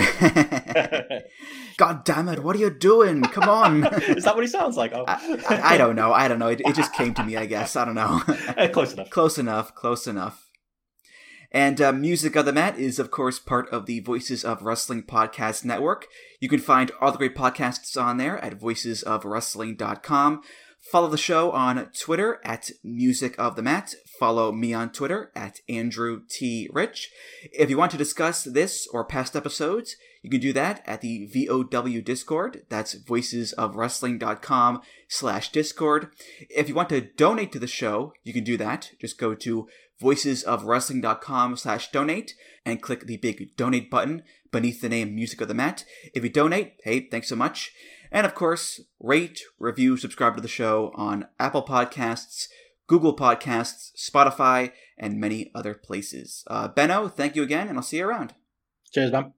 God 1.76 2.04
damn 2.04 2.28
it! 2.28 2.42
What 2.42 2.56
are 2.56 2.60
you 2.60 2.70
doing? 2.70 3.22
Come 3.22 3.48
on! 3.48 3.84
Is 4.04 4.24
that 4.24 4.34
what 4.34 4.44
he 4.44 4.48
sounds 4.48 4.76
like? 4.76 4.92
Oh. 4.94 5.04
I, 5.06 5.42
I, 5.48 5.74
I, 5.74 5.78
don't 5.78 5.96
know. 5.96 6.12
I 6.12 6.28
don't 6.28 6.38
know. 6.38 6.48
It, 6.48 6.60
it, 6.64 6.74
just 6.74 6.94
came 6.94 7.14
to 7.14 7.24
me. 7.24 7.36
I 7.36 7.46
guess 7.46 7.76
I 7.76 7.84
don't 7.84 7.94
know. 7.94 8.20
close 8.72 8.92
enough. 8.92 9.10
Close 9.10 9.38
enough. 9.38 9.74
Close 9.74 10.06
enough. 10.06 10.48
And 11.50 11.80
uh, 11.80 11.92
Music 11.92 12.36
of 12.36 12.44
the 12.44 12.52
Mat 12.52 12.78
is, 12.78 12.98
of 12.98 13.10
course, 13.10 13.38
part 13.38 13.70
of 13.70 13.86
the 13.86 14.00
Voices 14.00 14.44
of 14.44 14.62
Wrestling 14.62 15.04
Podcast 15.04 15.64
Network. 15.64 16.06
You 16.40 16.48
can 16.48 16.58
find 16.58 16.90
all 17.00 17.10
the 17.10 17.16
great 17.16 17.34
podcasts 17.34 18.00
on 18.00 18.18
there 18.18 18.36
at 18.44 18.60
voicesofwrestling.com. 18.60 20.42
Follow 20.80 21.08
the 21.08 21.18
show 21.18 21.50
on 21.52 21.90
Twitter 21.98 22.40
at 22.44 22.70
Music 22.82 23.34
of 23.38 23.56
the 23.56 23.62
Mat. 23.62 23.94
Follow 24.18 24.52
me 24.52 24.72
on 24.72 24.90
Twitter 24.90 25.30
at 25.36 25.60
Andrew 25.68 26.22
T. 26.28 26.68
Rich. 26.72 27.10
If 27.52 27.68
you 27.68 27.76
want 27.76 27.90
to 27.92 27.98
discuss 27.98 28.44
this 28.44 28.88
or 28.92 29.04
past 29.04 29.36
episodes, 29.36 29.96
you 30.22 30.30
can 30.30 30.40
do 30.40 30.52
that 30.54 30.82
at 30.86 31.00
the 31.00 31.26
VOW 31.26 32.00
Discord. 32.00 32.62
That's 32.68 32.94
voicesofwrestling.com 32.94 34.80
slash 35.08 35.52
Discord. 35.52 36.08
If 36.48 36.68
you 36.68 36.74
want 36.74 36.88
to 36.88 37.00
donate 37.00 37.52
to 37.52 37.58
the 37.58 37.66
show, 37.66 38.14
you 38.24 38.32
can 38.32 38.44
do 38.44 38.56
that. 38.56 38.92
Just 39.00 39.18
go 39.18 39.34
to 39.34 39.68
voicesofwrestling.com 40.02 41.56
slash 41.56 41.90
donate 41.90 42.34
and 42.64 42.82
click 42.82 43.06
the 43.06 43.16
big 43.16 43.56
donate 43.56 43.90
button 43.90 44.22
beneath 44.50 44.80
the 44.80 44.88
name 44.88 45.14
Music 45.14 45.40
of 45.40 45.48
the 45.48 45.54
Mat. 45.54 45.84
If 46.14 46.24
you 46.24 46.30
donate, 46.30 46.74
hey, 46.84 47.08
thanks 47.08 47.28
so 47.28 47.36
much. 47.36 47.72
And 48.10 48.26
of 48.26 48.34
course, 48.34 48.80
rate, 49.00 49.40
review, 49.58 49.96
subscribe 49.96 50.36
to 50.36 50.42
the 50.42 50.48
show 50.48 50.92
on 50.94 51.26
Apple 51.38 51.62
Podcasts, 51.62 52.46
Google 52.86 53.14
Podcasts, 53.14 53.90
Spotify, 53.96 54.72
and 54.96 55.20
many 55.20 55.50
other 55.54 55.74
places. 55.74 56.42
Uh, 56.46 56.68
Benno, 56.68 57.08
thank 57.08 57.36
you 57.36 57.42
again, 57.42 57.68
and 57.68 57.76
I'll 57.76 57.82
see 57.82 57.98
you 57.98 58.08
around. 58.08 58.34
Cheers, 58.92 59.12
man. 59.12 59.34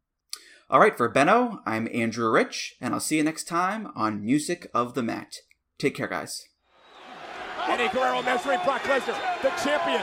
All 0.71 0.79
right, 0.79 0.97
for 0.97 1.09
Benno, 1.09 1.61
I'm 1.67 1.89
Andrew 1.93 2.31
Rich, 2.31 2.77
and 2.81 2.95
I'll 2.95 3.01
see 3.01 3.17
you 3.17 3.25
next 3.25 3.49
time 3.49 3.89
on 3.97 4.25
Music 4.25 4.71
of 4.73 4.95
the 4.95 5.03
Mat. 5.03 5.39
Take 5.79 5.97
care, 5.97 6.07
guys. 6.07 6.45
Eddie 7.67 7.89
Guerrero 7.89 8.23
measuring 8.23 8.61
Brock 8.65 8.83
Lesnar, 8.83 9.43
the 9.43 9.51
champion. 9.63 10.03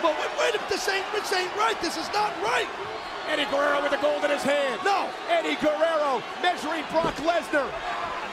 But 0.00 0.16
wait, 0.18 0.30
wait, 0.38 0.68
this 0.70 0.88
ain't, 0.88 1.04
this 1.12 1.32
ain't 1.32 1.54
right. 1.56 1.78
This 1.82 1.98
is 1.98 2.08
not 2.14 2.32
right. 2.42 2.68
Eddie 3.28 3.46
Guerrero 3.50 3.82
with 3.82 3.90
the 3.90 3.98
gold 4.02 4.24
in 4.24 4.30
his 4.30 4.42
hand. 4.42 4.80
No. 4.84 5.08
Eddie 5.28 5.56
Guerrero 5.60 6.22
measuring 6.42 6.84
Brock 6.92 7.14
Lesnar. 7.24 7.66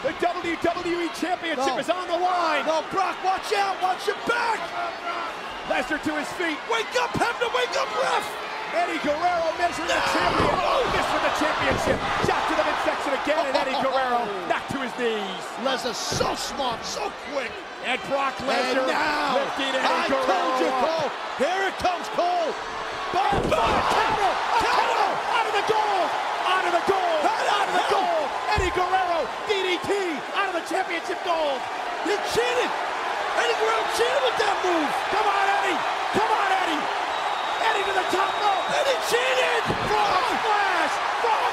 The 0.04 0.14
WWE 0.18 1.08
Championship 1.14 1.78
No. 1.78 1.78
is 1.78 1.90
on 1.90 2.08
the 2.08 2.18
line. 2.18 2.66
No, 2.66 2.84
Brock, 2.92 3.16
watch 3.24 3.54
out. 3.54 3.78
Watch 3.82 4.06
your 4.08 4.18
back. 4.28 4.60
Lesnar 5.70 6.02
to 6.04 6.14
his 6.18 6.28
feet. 6.36 6.58
Wake 6.72 6.90
up, 7.00 7.14
have 7.22 7.38
to 7.40 7.48
wake 7.54 7.74
up, 7.78 7.88
ref. 8.02 8.26
Eddie 8.74 9.00
Guerrero 9.04 9.52
measuring 9.60 9.88
the 9.92 10.00
champion. 10.16 10.48
Oh, 10.58 10.82
this 10.96 11.06
for 11.12 11.22
the 11.22 11.34
championship. 11.38 11.98
Shot 12.24 12.42
to 12.50 12.54
the 12.56 12.66
midsection 12.66 13.12
again, 13.20 13.44
and 13.52 13.56
Eddie 13.62 13.78
Guerrero 13.84 14.24
knocked 14.50 14.72
to 14.72 14.80
his 14.80 14.94
knees. 14.96 15.44
Lesnar 15.62 15.94
so 15.94 16.34
smart, 16.36 16.80
so 16.84 17.12
quick. 17.32 17.52
And 17.86 18.00
Brock 18.10 18.34
And 18.42 18.48
Lesnar 18.50 18.88
now, 18.88 19.38
lifting 19.38 19.76
Eddie 19.76 19.86
I 19.86 20.08
Guerrero 20.08 20.24
told 20.24 20.56
you. 20.64 20.72
Cole. 20.82 21.10
Here 21.38 21.62
it 21.68 21.76
comes, 21.84 22.08
Cole. 22.16 22.52
Boom, 23.12 23.44
boom, 23.52 23.76
counter, 23.92 24.34
counter, 24.64 25.12
out 25.36 25.46
of 25.52 25.54
the 25.60 25.66
goal, 25.68 26.04
out 26.48 26.64
of 26.64 26.72
the 26.80 26.84
goal, 26.88 27.16
out 27.28 27.68
of 27.68 27.74
the 27.76 27.86
goal. 27.92 28.24
Eddie 28.56 28.71
Guerrero, 28.82 29.30
DDT, 29.46 29.92
out 30.34 30.50
of 30.50 30.56
the 30.58 30.66
championship 30.66 31.22
gold. 31.22 31.62
He 32.02 32.18
cheated. 32.34 32.72
Eddie 33.38 33.58
Guerrero 33.62 33.86
cheated 33.94 34.22
with 34.26 34.38
that 34.42 34.58
move. 34.66 34.90
Come 35.14 35.28
on, 35.30 35.46
Eddie, 35.62 35.80
come 36.18 36.32
on, 36.34 36.50
Eddie. 36.66 36.82
Eddie 37.62 37.86
to 37.86 37.94
the 37.94 38.08
top 38.10 38.34
rope. 38.42 38.66
Eddie 38.82 39.00
cheated. 39.06 39.62
Frog 39.86 40.26
splash, 40.34 40.94
frog 41.22 41.51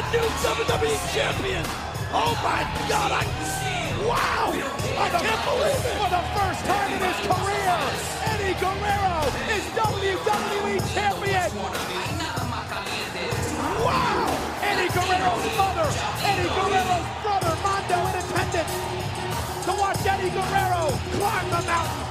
the 0.00 0.16
new 0.16 0.28
WWE 0.40 0.96
Champion. 1.12 1.64
Oh 2.12 2.32
my 2.40 2.64
God! 2.88 3.12
I, 3.12 3.24
wow! 4.08 4.48
I 4.48 5.08
can't 5.12 5.44
believe 5.44 5.76
it. 5.76 5.94
For 6.00 6.08
the 6.08 6.24
first 6.32 6.64
time 6.64 6.90
in 6.96 7.00
his 7.04 7.20
career, 7.28 7.76
Eddie 8.32 8.56
Guerrero 8.56 9.28
is 9.52 9.64
WWE 9.76 10.80
champion. 10.94 11.48
Wow! 13.84 14.24
Eddie 14.64 14.88
Guerrero's 14.88 15.46
mother, 15.60 15.88
Eddie 16.24 16.48
Guerrero's 16.48 17.06
brother, 17.20 17.54
Mando 17.60 17.98
in 18.08 18.16
attendance 18.24 18.74
to 19.64 19.72
watch 19.76 20.00
Eddie 20.06 20.32
Guerrero 20.32 20.96
climb 21.12 21.46
the 21.50 21.60
mountain. 21.68 22.10